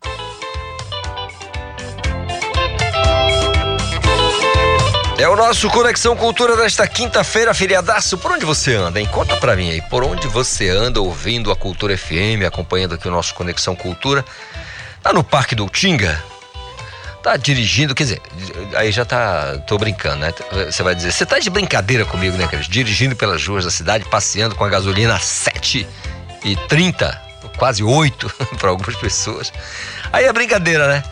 É 5.19 5.29
o 5.29 5.35
nosso 5.35 5.69
Conexão 5.69 6.15
Cultura 6.15 6.57
desta 6.57 6.87
quinta-feira, 6.87 7.53
feriadaço. 7.53 8.17
Por 8.17 8.31
onde 8.31 8.45
você 8.45 8.73
anda, 8.73 8.99
hein? 8.99 9.05
Conta 9.05 9.37
pra 9.37 9.55
mim 9.55 9.69
aí. 9.69 9.81
Por 9.83 10.03
onde 10.03 10.27
você 10.27 10.69
anda 10.69 10.99
ouvindo 10.99 11.51
a 11.51 11.55
Cultura 11.55 11.95
FM, 11.95 12.47
acompanhando 12.47 12.95
aqui 12.95 13.07
o 13.07 13.11
nosso 13.11 13.35
Conexão 13.35 13.75
Cultura? 13.75 14.25
Tá 15.03 15.13
no 15.13 15.23
Parque 15.23 15.53
do 15.53 15.65
Utinga? 15.65 16.23
Tá 17.21 17.37
dirigindo, 17.37 17.93
quer 17.93 18.03
dizer, 18.03 18.21
aí 18.75 18.91
já 18.91 19.05
tá. 19.05 19.59
tô 19.67 19.77
brincando, 19.77 20.17
né? 20.17 20.33
Você 20.65 20.81
vai 20.81 20.95
dizer, 20.95 21.11
você 21.11 21.23
tá 21.23 21.37
de 21.37 21.51
brincadeira 21.51 22.03
comigo, 22.03 22.35
né, 22.35 22.47
Cris? 22.47 22.67
Dirigindo 22.67 23.15
pelas 23.15 23.45
ruas 23.45 23.63
da 23.63 23.69
cidade, 23.69 24.05
passeando 24.05 24.55
com 24.55 24.63
a 24.63 24.69
gasolina 24.69 25.15
a 25.15 25.19
7 25.19 25.87
e 26.43 26.55
30, 26.67 27.21
quase 27.57 27.83
8 27.83 28.31
para 28.57 28.69
algumas 28.69 28.95
pessoas. 28.95 29.53
Aí 30.11 30.25
é 30.25 30.33
brincadeira, 30.33 30.87
né? 30.87 31.03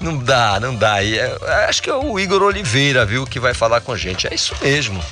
Não 0.00 0.16
dá, 0.16 0.58
não 0.58 0.74
dá. 0.74 1.02
E 1.02 1.18
é, 1.18 1.36
acho 1.68 1.82
que 1.82 1.90
é 1.90 1.94
o 1.94 2.18
Igor 2.18 2.42
Oliveira, 2.42 3.04
viu, 3.04 3.26
que 3.26 3.38
vai 3.38 3.52
falar 3.52 3.82
com 3.82 3.92
a 3.92 3.96
gente. 3.96 4.26
É 4.26 4.34
isso 4.34 4.54
mesmo. 4.62 5.04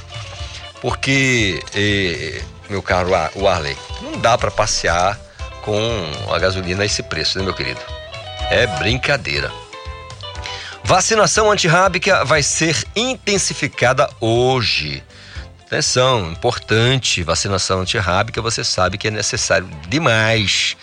Porque, 0.81 1.61
eh, 1.75 2.41
meu 2.71 2.83
caro 2.83 3.11
o 3.35 3.49
Arley, 3.49 3.77
não 4.01 4.19
dá 4.19 4.39
para 4.39 4.51
passear 4.51 5.19
com 5.63 6.33
a 6.33 6.39
gasolina 6.39 6.83
a 6.83 6.87
esse 6.87 7.03
preço, 7.03 7.39
né, 7.39 7.45
meu 7.45 7.55
querido? 7.55 7.81
É 8.51 8.67
brincadeira. 8.79 9.51
Vacinação 10.87 11.51
antirrábica 11.51 12.25
vai 12.25 12.45
ser 12.45 12.85
intensificada 12.95 14.09
hoje. 14.21 15.03
Atenção, 15.67 16.31
importante, 16.31 17.25
vacinação 17.25 17.81
antirrábica, 17.81 18.41
você 18.41 18.63
sabe 18.63 18.97
que 18.97 19.09
é 19.09 19.11
necessário 19.11 19.69
demais. 19.89 20.77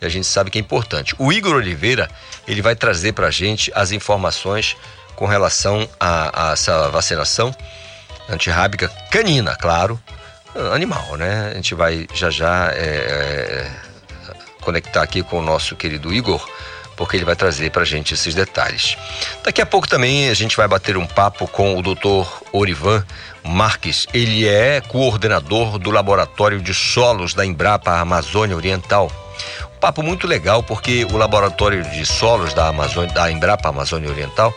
E 0.00 0.06
a 0.06 0.08
gente 0.08 0.26
sabe 0.26 0.50
que 0.50 0.56
é 0.56 0.60
importante. 0.62 1.14
O 1.18 1.30
Igor 1.30 1.56
Oliveira, 1.56 2.10
ele 2.48 2.62
vai 2.62 2.74
trazer 2.74 3.12
para 3.12 3.26
a 3.26 3.30
gente 3.30 3.70
as 3.74 3.92
informações 3.92 4.78
com 5.14 5.26
relação 5.26 5.86
a, 6.00 6.48
a 6.48 6.52
essa 6.54 6.88
vacinação 6.88 7.54
antirrábica 8.30 8.88
canina, 9.10 9.54
claro, 9.56 10.00
animal, 10.72 11.18
né? 11.18 11.50
A 11.52 11.54
gente 11.56 11.74
vai 11.74 12.06
já 12.14 12.30
já 12.30 12.70
é, 12.72 12.86
é, 12.86 13.70
conectar 14.62 15.02
aqui 15.02 15.22
com 15.22 15.38
o 15.38 15.42
nosso 15.42 15.76
querido 15.76 16.10
Igor 16.14 16.42
porque 17.00 17.16
ele 17.16 17.24
vai 17.24 17.34
trazer 17.34 17.70
para 17.70 17.80
a 17.80 17.86
gente 17.86 18.12
esses 18.12 18.34
detalhes. 18.34 18.94
Daqui 19.42 19.62
a 19.62 19.64
pouco 19.64 19.88
também 19.88 20.28
a 20.28 20.34
gente 20.34 20.54
vai 20.54 20.68
bater 20.68 20.98
um 20.98 21.06
papo 21.06 21.48
com 21.48 21.78
o 21.78 21.82
Dr. 21.82 22.28
Orivan 22.52 23.02
Marques. 23.42 24.06
Ele 24.12 24.46
é 24.46 24.82
coordenador 24.82 25.78
do 25.78 25.90
Laboratório 25.90 26.60
de 26.60 26.74
Solos 26.74 27.32
da 27.32 27.46
Embrapa 27.46 27.92
Amazônia 27.92 28.54
Oriental. 28.54 29.10
Um 29.74 29.80
papo 29.80 30.02
muito 30.02 30.26
legal 30.26 30.62
porque 30.62 31.06
o 31.06 31.16
Laboratório 31.16 31.82
de 31.84 32.04
Solos 32.04 32.52
da, 32.52 32.68
Amazônia, 32.68 33.14
da 33.14 33.32
Embrapa 33.32 33.70
Amazônia 33.70 34.10
Oriental 34.10 34.54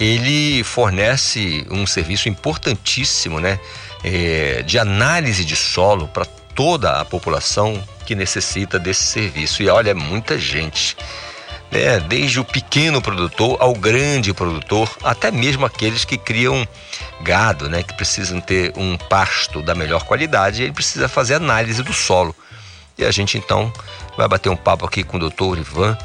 ele 0.00 0.64
fornece 0.64 1.66
um 1.70 1.86
serviço 1.86 2.26
importantíssimo, 2.26 3.38
né, 3.38 3.60
é, 4.02 4.62
de 4.62 4.78
análise 4.78 5.44
de 5.44 5.54
solo 5.54 6.08
para 6.08 6.24
toda 6.24 7.02
a 7.02 7.04
população 7.04 7.86
que 8.06 8.14
necessita 8.14 8.78
desse 8.78 9.04
serviço. 9.04 9.62
E 9.62 9.68
olha, 9.68 9.90
é 9.90 9.94
muita 9.94 10.38
gente 10.38 10.96
né? 11.72 11.98
desde 12.00 12.38
o 12.38 12.44
pequeno 12.44 13.00
produtor 13.00 13.56
ao 13.58 13.72
grande 13.72 14.32
produtor, 14.34 14.88
até 15.02 15.30
mesmo 15.30 15.64
aqueles 15.64 16.04
que 16.04 16.18
criam 16.18 16.68
gado, 17.22 17.68
né? 17.68 17.82
que 17.82 17.94
precisam 17.94 18.40
ter 18.40 18.72
um 18.76 18.96
pasto 18.96 19.62
da 19.62 19.74
melhor 19.74 20.04
qualidade, 20.04 20.62
ele 20.62 20.72
precisa 20.72 21.08
fazer 21.08 21.34
análise 21.34 21.82
do 21.82 21.92
solo. 21.92 22.36
E 22.98 23.04
a 23.04 23.10
gente 23.10 23.38
então 23.38 23.72
vai 24.16 24.28
bater 24.28 24.50
um 24.50 24.56
papo 24.56 24.84
aqui 24.84 25.02
com 25.02 25.16
o 25.16 25.20
doutor 25.20 25.58
Ivan, 25.58 25.96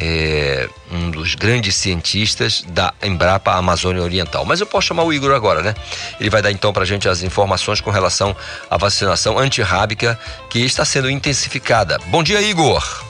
é, 0.00 0.68
um 0.92 1.10
dos 1.10 1.34
grandes 1.34 1.74
cientistas 1.74 2.64
da 2.68 2.92
Embrapa 3.02 3.52
Amazônia 3.54 4.02
Oriental. 4.02 4.44
Mas 4.44 4.60
eu 4.60 4.66
posso 4.66 4.88
chamar 4.88 5.02
o 5.02 5.12
Igor 5.12 5.34
agora, 5.34 5.60
né? 5.60 5.74
Ele 6.20 6.30
vai 6.30 6.40
dar 6.40 6.52
então 6.52 6.72
para 6.72 6.84
a 6.84 6.86
gente 6.86 7.08
as 7.08 7.22
informações 7.22 7.80
com 7.80 7.90
relação 7.90 8.34
à 8.70 8.76
vacinação 8.76 9.38
antirrábica 9.38 10.18
que 10.50 10.60
está 10.60 10.84
sendo 10.84 11.10
intensificada. 11.10 11.98
Bom 12.06 12.22
dia, 12.22 12.40
Igor! 12.40 13.07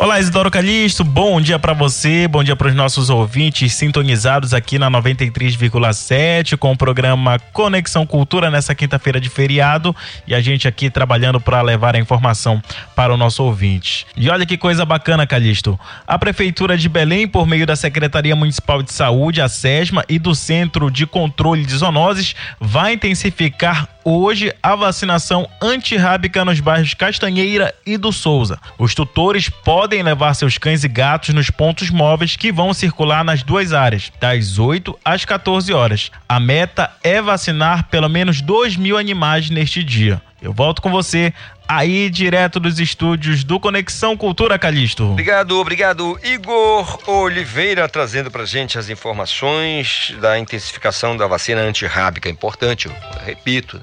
Olá, 0.00 0.18
Isidoro 0.18 0.50
Calixto, 0.50 1.04
bom 1.04 1.42
dia 1.42 1.58
para 1.58 1.74
você, 1.74 2.26
bom 2.26 2.42
dia 2.42 2.56
para 2.56 2.68
os 2.68 2.74
nossos 2.74 3.10
ouvintes 3.10 3.74
sintonizados 3.74 4.54
aqui 4.54 4.78
na 4.78 4.90
93,7 4.90 6.56
com 6.56 6.72
o 6.72 6.76
programa 6.76 7.38
Conexão 7.52 8.06
Cultura 8.06 8.50
nessa 8.50 8.74
quinta-feira 8.74 9.20
de 9.20 9.28
feriado 9.28 9.94
e 10.26 10.34
a 10.34 10.40
gente 10.40 10.66
aqui 10.66 10.88
trabalhando 10.88 11.38
para 11.38 11.60
levar 11.60 11.94
a 11.94 11.98
informação 11.98 12.62
para 12.96 13.12
o 13.12 13.16
nosso 13.18 13.44
ouvinte. 13.44 14.06
E 14.16 14.30
olha 14.30 14.46
que 14.46 14.56
coisa 14.56 14.86
bacana, 14.86 15.26
Calixto. 15.26 15.78
A 16.06 16.18
Prefeitura 16.18 16.78
de 16.78 16.88
Belém, 16.88 17.28
por 17.28 17.46
meio 17.46 17.66
da 17.66 17.76
Secretaria 17.76 18.34
Municipal 18.34 18.82
de 18.82 18.94
Saúde, 18.94 19.42
a 19.42 19.50
SESMA, 19.50 20.02
e 20.08 20.18
do 20.18 20.34
Centro 20.34 20.90
de 20.90 21.06
Controle 21.06 21.66
de 21.66 21.76
Zoonoses, 21.76 22.34
vai 22.58 22.94
intensificar 22.94 23.86
hoje 24.12 24.54
a 24.62 24.74
vacinação 24.74 25.48
antirrábica 25.60 26.44
nos 26.44 26.60
bairros 26.60 26.94
Castanheira 26.94 27.74
e 27.84 27.96
do 27.96 28.12
Souza. 28.12 28.58
Os 28.78 28.94
tutores 28.94 29.48
podem 29.48 30.02
levar 30.02 30.34
seus 30.34 30.58
cães 30.58 30.84
e 30.84 30.88
gatos 30.88 31.34
nos 31.34 31.50
pontos 31.50 31.90
móveis 31.90 32.36
que 32.36 32.52
vão 32.52 32.72
circular 32.74 33.24
nas 33.24 33.42
duas 33.42 33.72
áreas, 33.72 34.10
das 34.20 34.58
8 34.58 34.98
às 35.04 35.24
14 35.24 35.72
horas. 35.72 36.10
A 36.28 36.40
meta 36.40 36.90
é 37.02 37.20
vacinar 37.20 37.88
pelo 37.88 38.08
menos 38.08 38.40
2 38.40 38.76
mil 38.76 38.96
animais 38.96 39.50
neste 39.50 39.82
dia. 39.82 40.20
Eu 40.42 40.52
volto 40.52 40.80
com 40.80 40.90
você 40.90 41.34
aí 41.68 42.10
direto 42.10 42.58
dos 42.58 42.80
estúdios 42.80 43.44
do 43.44 43.60
Conexão 43.60 44.16
Cultura 44.16 44.58
Calixto. 44.58 45.04
Obrigado, 45.12 45.56
obrigado. 45.56 46.18
Igor 46.24 46.98
Oliveira 47.08 47.88
trazendo 47.88 48.28
pra 48.28 48.44
gente 48.44 48.76
as 48.76 48.88
informações 48.88 50.12
da 50.20 50.36
intensificação 50.36 51.16
da 51.16 51.28
vacina 51.28 51.60
antirrábica. 51.60 52.28
Importante, 52.28 52.86
eu 52.86 52.94
repito, 53.24 53.80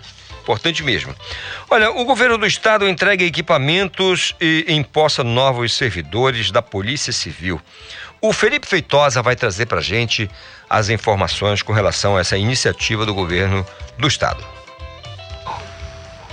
importante 0.47 0.81
mesmo. 0.81 1.13
Olha, 1.69 1.91
o 1.91 2.05
governo 2.05 2.37
do 2.37 2.47
estado 2.47 2.87
entrega 2.87 3.25
equipamentos 3.25 4.33
e 4.39 4.63
empossa 4.69 5.21
novos 5.21 5.75
servidores 5.75 6.51
da 6.51 6.61
Polícia 6.61 7.11
Civil. 7.11 7.61
O 8.21 8.31
Felipe 8.31 8.65
Feitosa 8.65 9.21
vai 9.21 9.35
trazer 9.35 9.65
pra 9.65 9.81
gente 9.81 10.29
as 10.69 10.89
informações 10.89 11.61
com 11.61 11.73
relação 11.73 12.15
a 12.15 12.21
essa 12.21 12.37
iniciativa 12.37 13.05
do 13.05 13.13
governo 13.13 13.65
do 13.97 14.07
estado. 14.07 14.56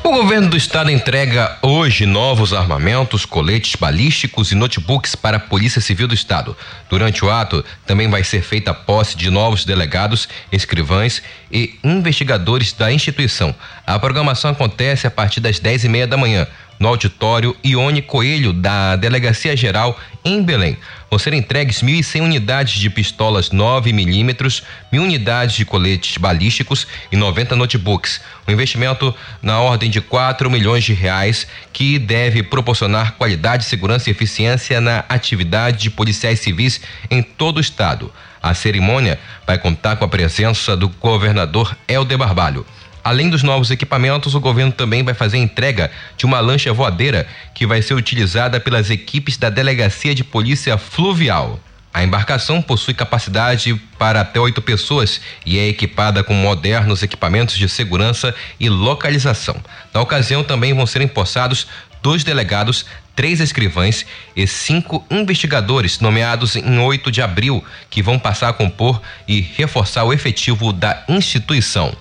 O 0.06 0.12
governo 0.12 0.50
do 0.50 0.56
estado 0.56 0.90
entrega 0.90 1.56
hoje 1.62 2.04
novos 2.04 2.52
armamentos, 2.52 3.24
coletes 3.24 3.74
balísticos 3.74 4.52
e 4.52 4.54
notebooks 4.54 5.14
para 5.14 5.38
a 5.38 5.40
Polícia 5.40 5.80
Civil 5.80 6.06
do 6.06 6.12
Estado. 6.12 6.54
Durante 6.90 7.24
o 7.24 7.30
ato, 7.30 7.64
também 7.86 8.06
vai 8.10 8.22
ser 8.22 8.42
feita 8.42 8.72
a 8.72 8.74
posse 8.74 9.16
de 9.16 9.30
novos 9.30 9.64
delegados, 9.64 10.28
escrivães 10.52 11.22
e 11.50 11.78
investigadores 11.82 12.74
da 12.74 12.92
instituição. 12.92 13.54
A 13.86 13.98
programação 13.98 14.50
acontece 14.50 15.06
a 15.06 15.10
partir 15.10 15.40
das 15.40 15.58
dez 15.58 15.84
e 15.84 15.88
meia 15.88 16.06
da 16.06 16.18
manhã 16.18 16.46
no 16.78 16.88
auditório 16.88 17.56
Ione 17.64 18.02
Coelho 18.02 18.52
da 18.52 18.96
Delegacia 18.96 19.56
Geral 19.56 19.98
em 20.24 20.42
Belém. 20.42 20.76
Vão 21.10 21.18
ser 21.18 21.32
entregues 21.32 21.82
1.100 21.82 22.22
unidades 22.22 22.74
de 22.80 22.90
pistolas 22.90 23.50
9 23.50 23.92
milímetros, 23.92 24.62
mil 24.90 25.02
unidades 25.02 25.54
de 25.54 25.64
coletes 25.64 26.16
balísticos 26.16 26.86
e 27.12 27.16
90 27.16 27.54
notebooks. 27.54 28.20
Um 28.48 28.52
investimento 28.52 29.14
na 29.40 29.60
ordem 29.60 29.90
de 29.90 30.00
4 30.00 30.50
milhões 30.50 30.82
de 30.82 30.92
reais 30.92 31.46
que 31.72 31.98
deve 31.98 32.42
proporcionar 32.42 33.12
qualidade, 33.12 33.64
segurança 33.64 34.10
e 34.10 34.12
eficiência 34.12 34.80
na 34.80 35.04
atividade 35.08 35.78
de 35.78 35.90
policiais 35.90 36.40
civis 36.40 36.80
em 37.10 37.22
todo 37.22 37.58
o 37.58 37.60
estado. 37.60 38.12
A 38.42 38.52
cerimônia 38.52 39.18
vai 39.46 39.56
contar 39.56 39.96
com 39.96 40.04
a 40.04 40.08
presença 40.08 40.76
do 40.76 40.88
governador 40.88 41.76
Helder 41.88 42.18
Barbalho. 42.18 42.66
Além 43.04 43.28
dos 43.28 43.42
novos 43.42 43.70
equipamentos, 43.70 44.34
o 44.34 44.40
governo 44.40 44.72
também 44.72 45.02
vai 45.02 45.12
fazer 45.12 45.36
entrega 45.36 45.90
de 46.16 46.24
uma 46.24 46.40
lancha 46.40 46.72
voadeira 46.72 47.26
que 47.54 47.66
vai 47.66 47.82
ser 47.82 47.92
utilizada 47.92 48.58
pelas 48.58 48.88
equipes 48.88 49.36
da 49.36 49.50
Delegacia 49.50 50.14
de 50.14 50.24
Polícia 50.24 50.78
Fluvial. 50.78 51.60
A 51.92 52.02
embarcação 52.02 52.62
possui 52.62 52.94
capacidade 52.94 53.74
para 53.98 54.22
até 54.22 54.40
oito 54.40 54.62
pessoas 54.62 55.20
e 55.44 55.58
é 55.58 55.68
equipada 55.68 56.24
com 56.24 56.32
modernos 56.32 57.02
equipamentos 57.02 57.58
de 57.58 57.68
segurança 57.68 58.34
e 58.58 58.70
localização. 58.70 59.56
Na 59.92 60.00
ocasião, 60.00 60.42
também 60.42 60.72
vão 60.72 60.86
ser 60.86 61.02
empossados 61.02 61.66
dois 62.02 62.24
delegados, 62.24 62.86
três 63.14 63.38
escrivães 63.38 64.06
e 64.34 64.46
cinco 64.46 65.06
investigadores 65.10 66.00
nomeados 66.00 66.56
em 66.56 66.78
8 66.78 67.12
de 67.12 67.20
abril, 67.20 67.62
que 67.90 68.02
vão 68.02 68.18
passar 68.18 68.48
a 68.48 68.52
compor 68.54 69.00
e 69.28 69.40
reforçar 69.40 70.04
o 70.04 70.12
efetivo 70.12 70.72
da 70.72 71.04
instituição. 71.06 71.94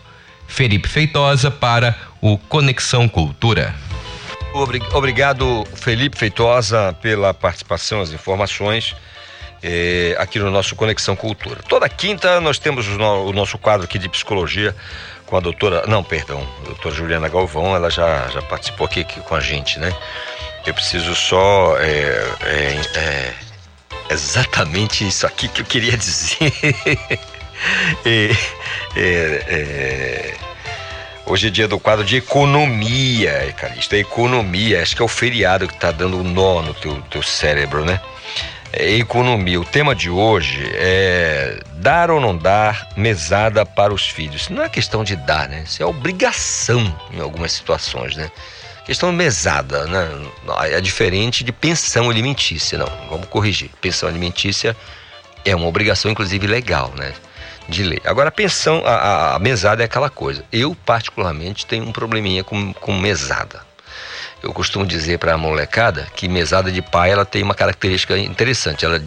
Felipe 0.48 0.88
Feitosa 0.88 1.50
para 1.50 1.96
o 2.22 2.38
Conexão 2.38 3.08
Cultura. 3.08 3.74
Obrigado, 4.94 5.66
Felipe 5.76 6.18
Feitosa, 6.18 6.96
pela 7.02 7.34
participação, 7.34 8.02
as 8.02 8.12
informações 8.12 8.96
eh, 9.64 10.16
aqui 10.20 10.38
no 10.38 10.52
nosso 10.52 10.76
Conexão 10.76 11.16
Cultura. 11.16 11.62
Toda 11.68 11.88
quinta 11.88 12.40
nós 12.42 12.60
temos 12.60 12.88
o, 12.88 12.98
no, 12.98 13.30
o, 13.30 13.34
nosso 13.34 13.58
quadro 13.58 13.86
aqui 13.86 13.98
de 13.98 14.10
psicologia 14.10 14.76
com 15.26 15.38
a 15.38 15.40
doutora, 15.40 15.86
não, 15.88 16.04
perdão, 16.04 16.48
a 16.62 16.66
doutora 16.66 16.94
Juliana 16.94 17.30
Galvão, 17.30 17.76
ela 17.76 17.90
já, 17.90 18.28
já 18.28 18.42
participou 18.42 18.86
aqui, 18.86 19.00
aqui 19.00 19.22
com 19.22 19.34
a 19.34 19.40
gente, 19.40 19.80
né? 19.80 19.92
Eu 20.66 20.74
preciso 20.74 21.16
só 21.16 21.78
é, 21.80 22.32
é, 22.42 22.82
é, 23.00 23.34
exatamente 24.12 25.08
isso 25.08 25.26
aqui 25.26 25.48
que 25.48 25.62
eu 25.62 25.66
queria 25.66 25.96
dizer. 25.98 26.54
É, 28.06 28.32
é, 28.96 30.34
hoje 31.26 31.48
é 31.48 31.50
dia 31.50 31.68
do 31.68 31.80
quadro 31.80 32.06
de 32.06 32.18
economia, 32.18 33.54
Calista. 33.58 33.98
Economia, 33.98 34.82
acho 34.82 34.96
que 34.96 35.02
é 35.02 35.06
o 35.06 35.08
feriado 35.08 35.68
que 35.68 35.74
está 35.74 35.92
dando 35.92 36.18
um 36.18 36.24
nó 36.24 36.62
no 36.62 36.74
teu, 36.74 37.02
teu 37.10 37.24
cérebro, 37.24 37.86
né? 37.86 38.00
É 38.72 38.90
economia. 38.94 39.60
O 39.62 39.66
tema 39.66 39.94
de 39.94 40.10
hoje 40.10 40.68
é 40.74 41.60
dar 41.76 42.10
ou 42.10 42.20
não 42.20 42.36
dar 42.36 42.90
mesada 42.98 43.64
para 43.66 43.94
os 43.94 44.08
filhos. 44.08 44.50
Não 44.50 44.64
é 44.64 44.70
questão 44.70 45.04
de 45.04 45.16
dar, 45.16 45.48
né? 45.48 45.64
Isso 45.66 45.84
é 45.84 45.86
obrigação 45.86 46.84
em 47.14 47.20
algumas 47.20 47.52
situações, 47.52 48.16
né? 48.16 48.32
Questão 48.86 49.12
mesada, 49.14 49.86
né? 49.86 50.10
É 50.72 50.82
diferente 50.82 51.44
de 51.44 51.52
pensão 51.52 52.10
alimentícia, 52.10 52.78
não. 52.78 52.90
Vamos 53.10 53.28
corrigir. 53.28 53.70
Pensão 53.80 54.10
alimentícia 54.10 54.76
é 55.46 55.56
uma 55.56 55.68
obrigação, 55.68 56.12
inclusive 56.12 56.48
legal, 56.48 56.92
né? 56.98 57.14
De 57.68 57.84
lei. 57.84 58.02
Agora, 58.04 58.30
a 58.30 58.32
pensão, 58.32 58.84
a, 58.86 59.36
a, 59.36 59.40
mesada 59.40 59.82
é 59.82 59.86
aquela 59.86 60.10
coisa. 60.10 60.44
Eu, 60.52 60.76
particularmente, 60.86 61.66
tenho 61.66 61.86
um 61.86 61.92
probleminha 61.92 62.44
com, 62.44 62.74
com 62.74 62.94
mesada. 62.98 63.62
Eu 64.42 64.52
costumo 64.54 64.86
dizer 64.86 65.20
para 65.20 65.34
a 65.34 65.38
molecada 65.38 66.08
que 66.16 66.28
mesada 66.28 66.72
de 66.72 66.82
pai 66.82 67.12
ela 67.12 67.26
tem 67.26 67.42
uma 67.42 67.56
característica 67.56 68.18
interessante. 68.18 68.84
Ela 68.84 69.02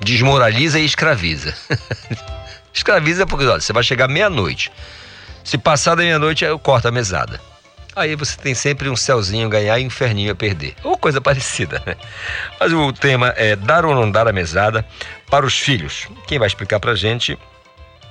desmoraliza 0.00 0.78
e 0.78 0.84
escraviza. 0.84 1.54
escraviza 2.72 3.26
porque 3.26 3.46
olha, 3.46 3.60
você 3.60 3.72
vai 3.72 3.82
chegar 3.82 4.08
meia-noite. 4.08 4.72
Se 5.42 5.58
passar 5.58 5.94
da 5.94 6.02
meia-noite, 6.02 6.44
eu 6.44 6.58
corto 6.58 6.88
a 6.88 6.90
mesada. 6.90 7.38
Aí 7.96 8.16
você 8.16 8.36
tem 8.36 8.54
sempre 8.54 8.88
um 8.88 8.96
céuzinho 8.96 9.46
a 9.46 9.50
ganhar 9.50 9.78
e 9.78 9.84
um 9.84 9.86
inferninho 9.86 10.32
a 10.32 10.34
perder. 10.34 10.74
Ou 10.82 10.96
coisa 10.96 11.20
parecida, 11.20 11.82
né? 11.86 11.96
Mas 12.58 12.72
o 12.72 12.92
tema 12.92 13.32
é 13.36 13.54
dar 13.54 13.84
ou 13.84 13.94
não 13.94 14.10
dar 14.10 14.26
a 14.26 14.32
mesada 14.32 14.84
para 15.30 15.46
os 15.46 15.58
filhos. 15.58 16.08
Quem 16.26 16.38
vai 16.38 16.48
explicar 16.48 16.80
pra 16.80 16.94
gente 16.94 17.38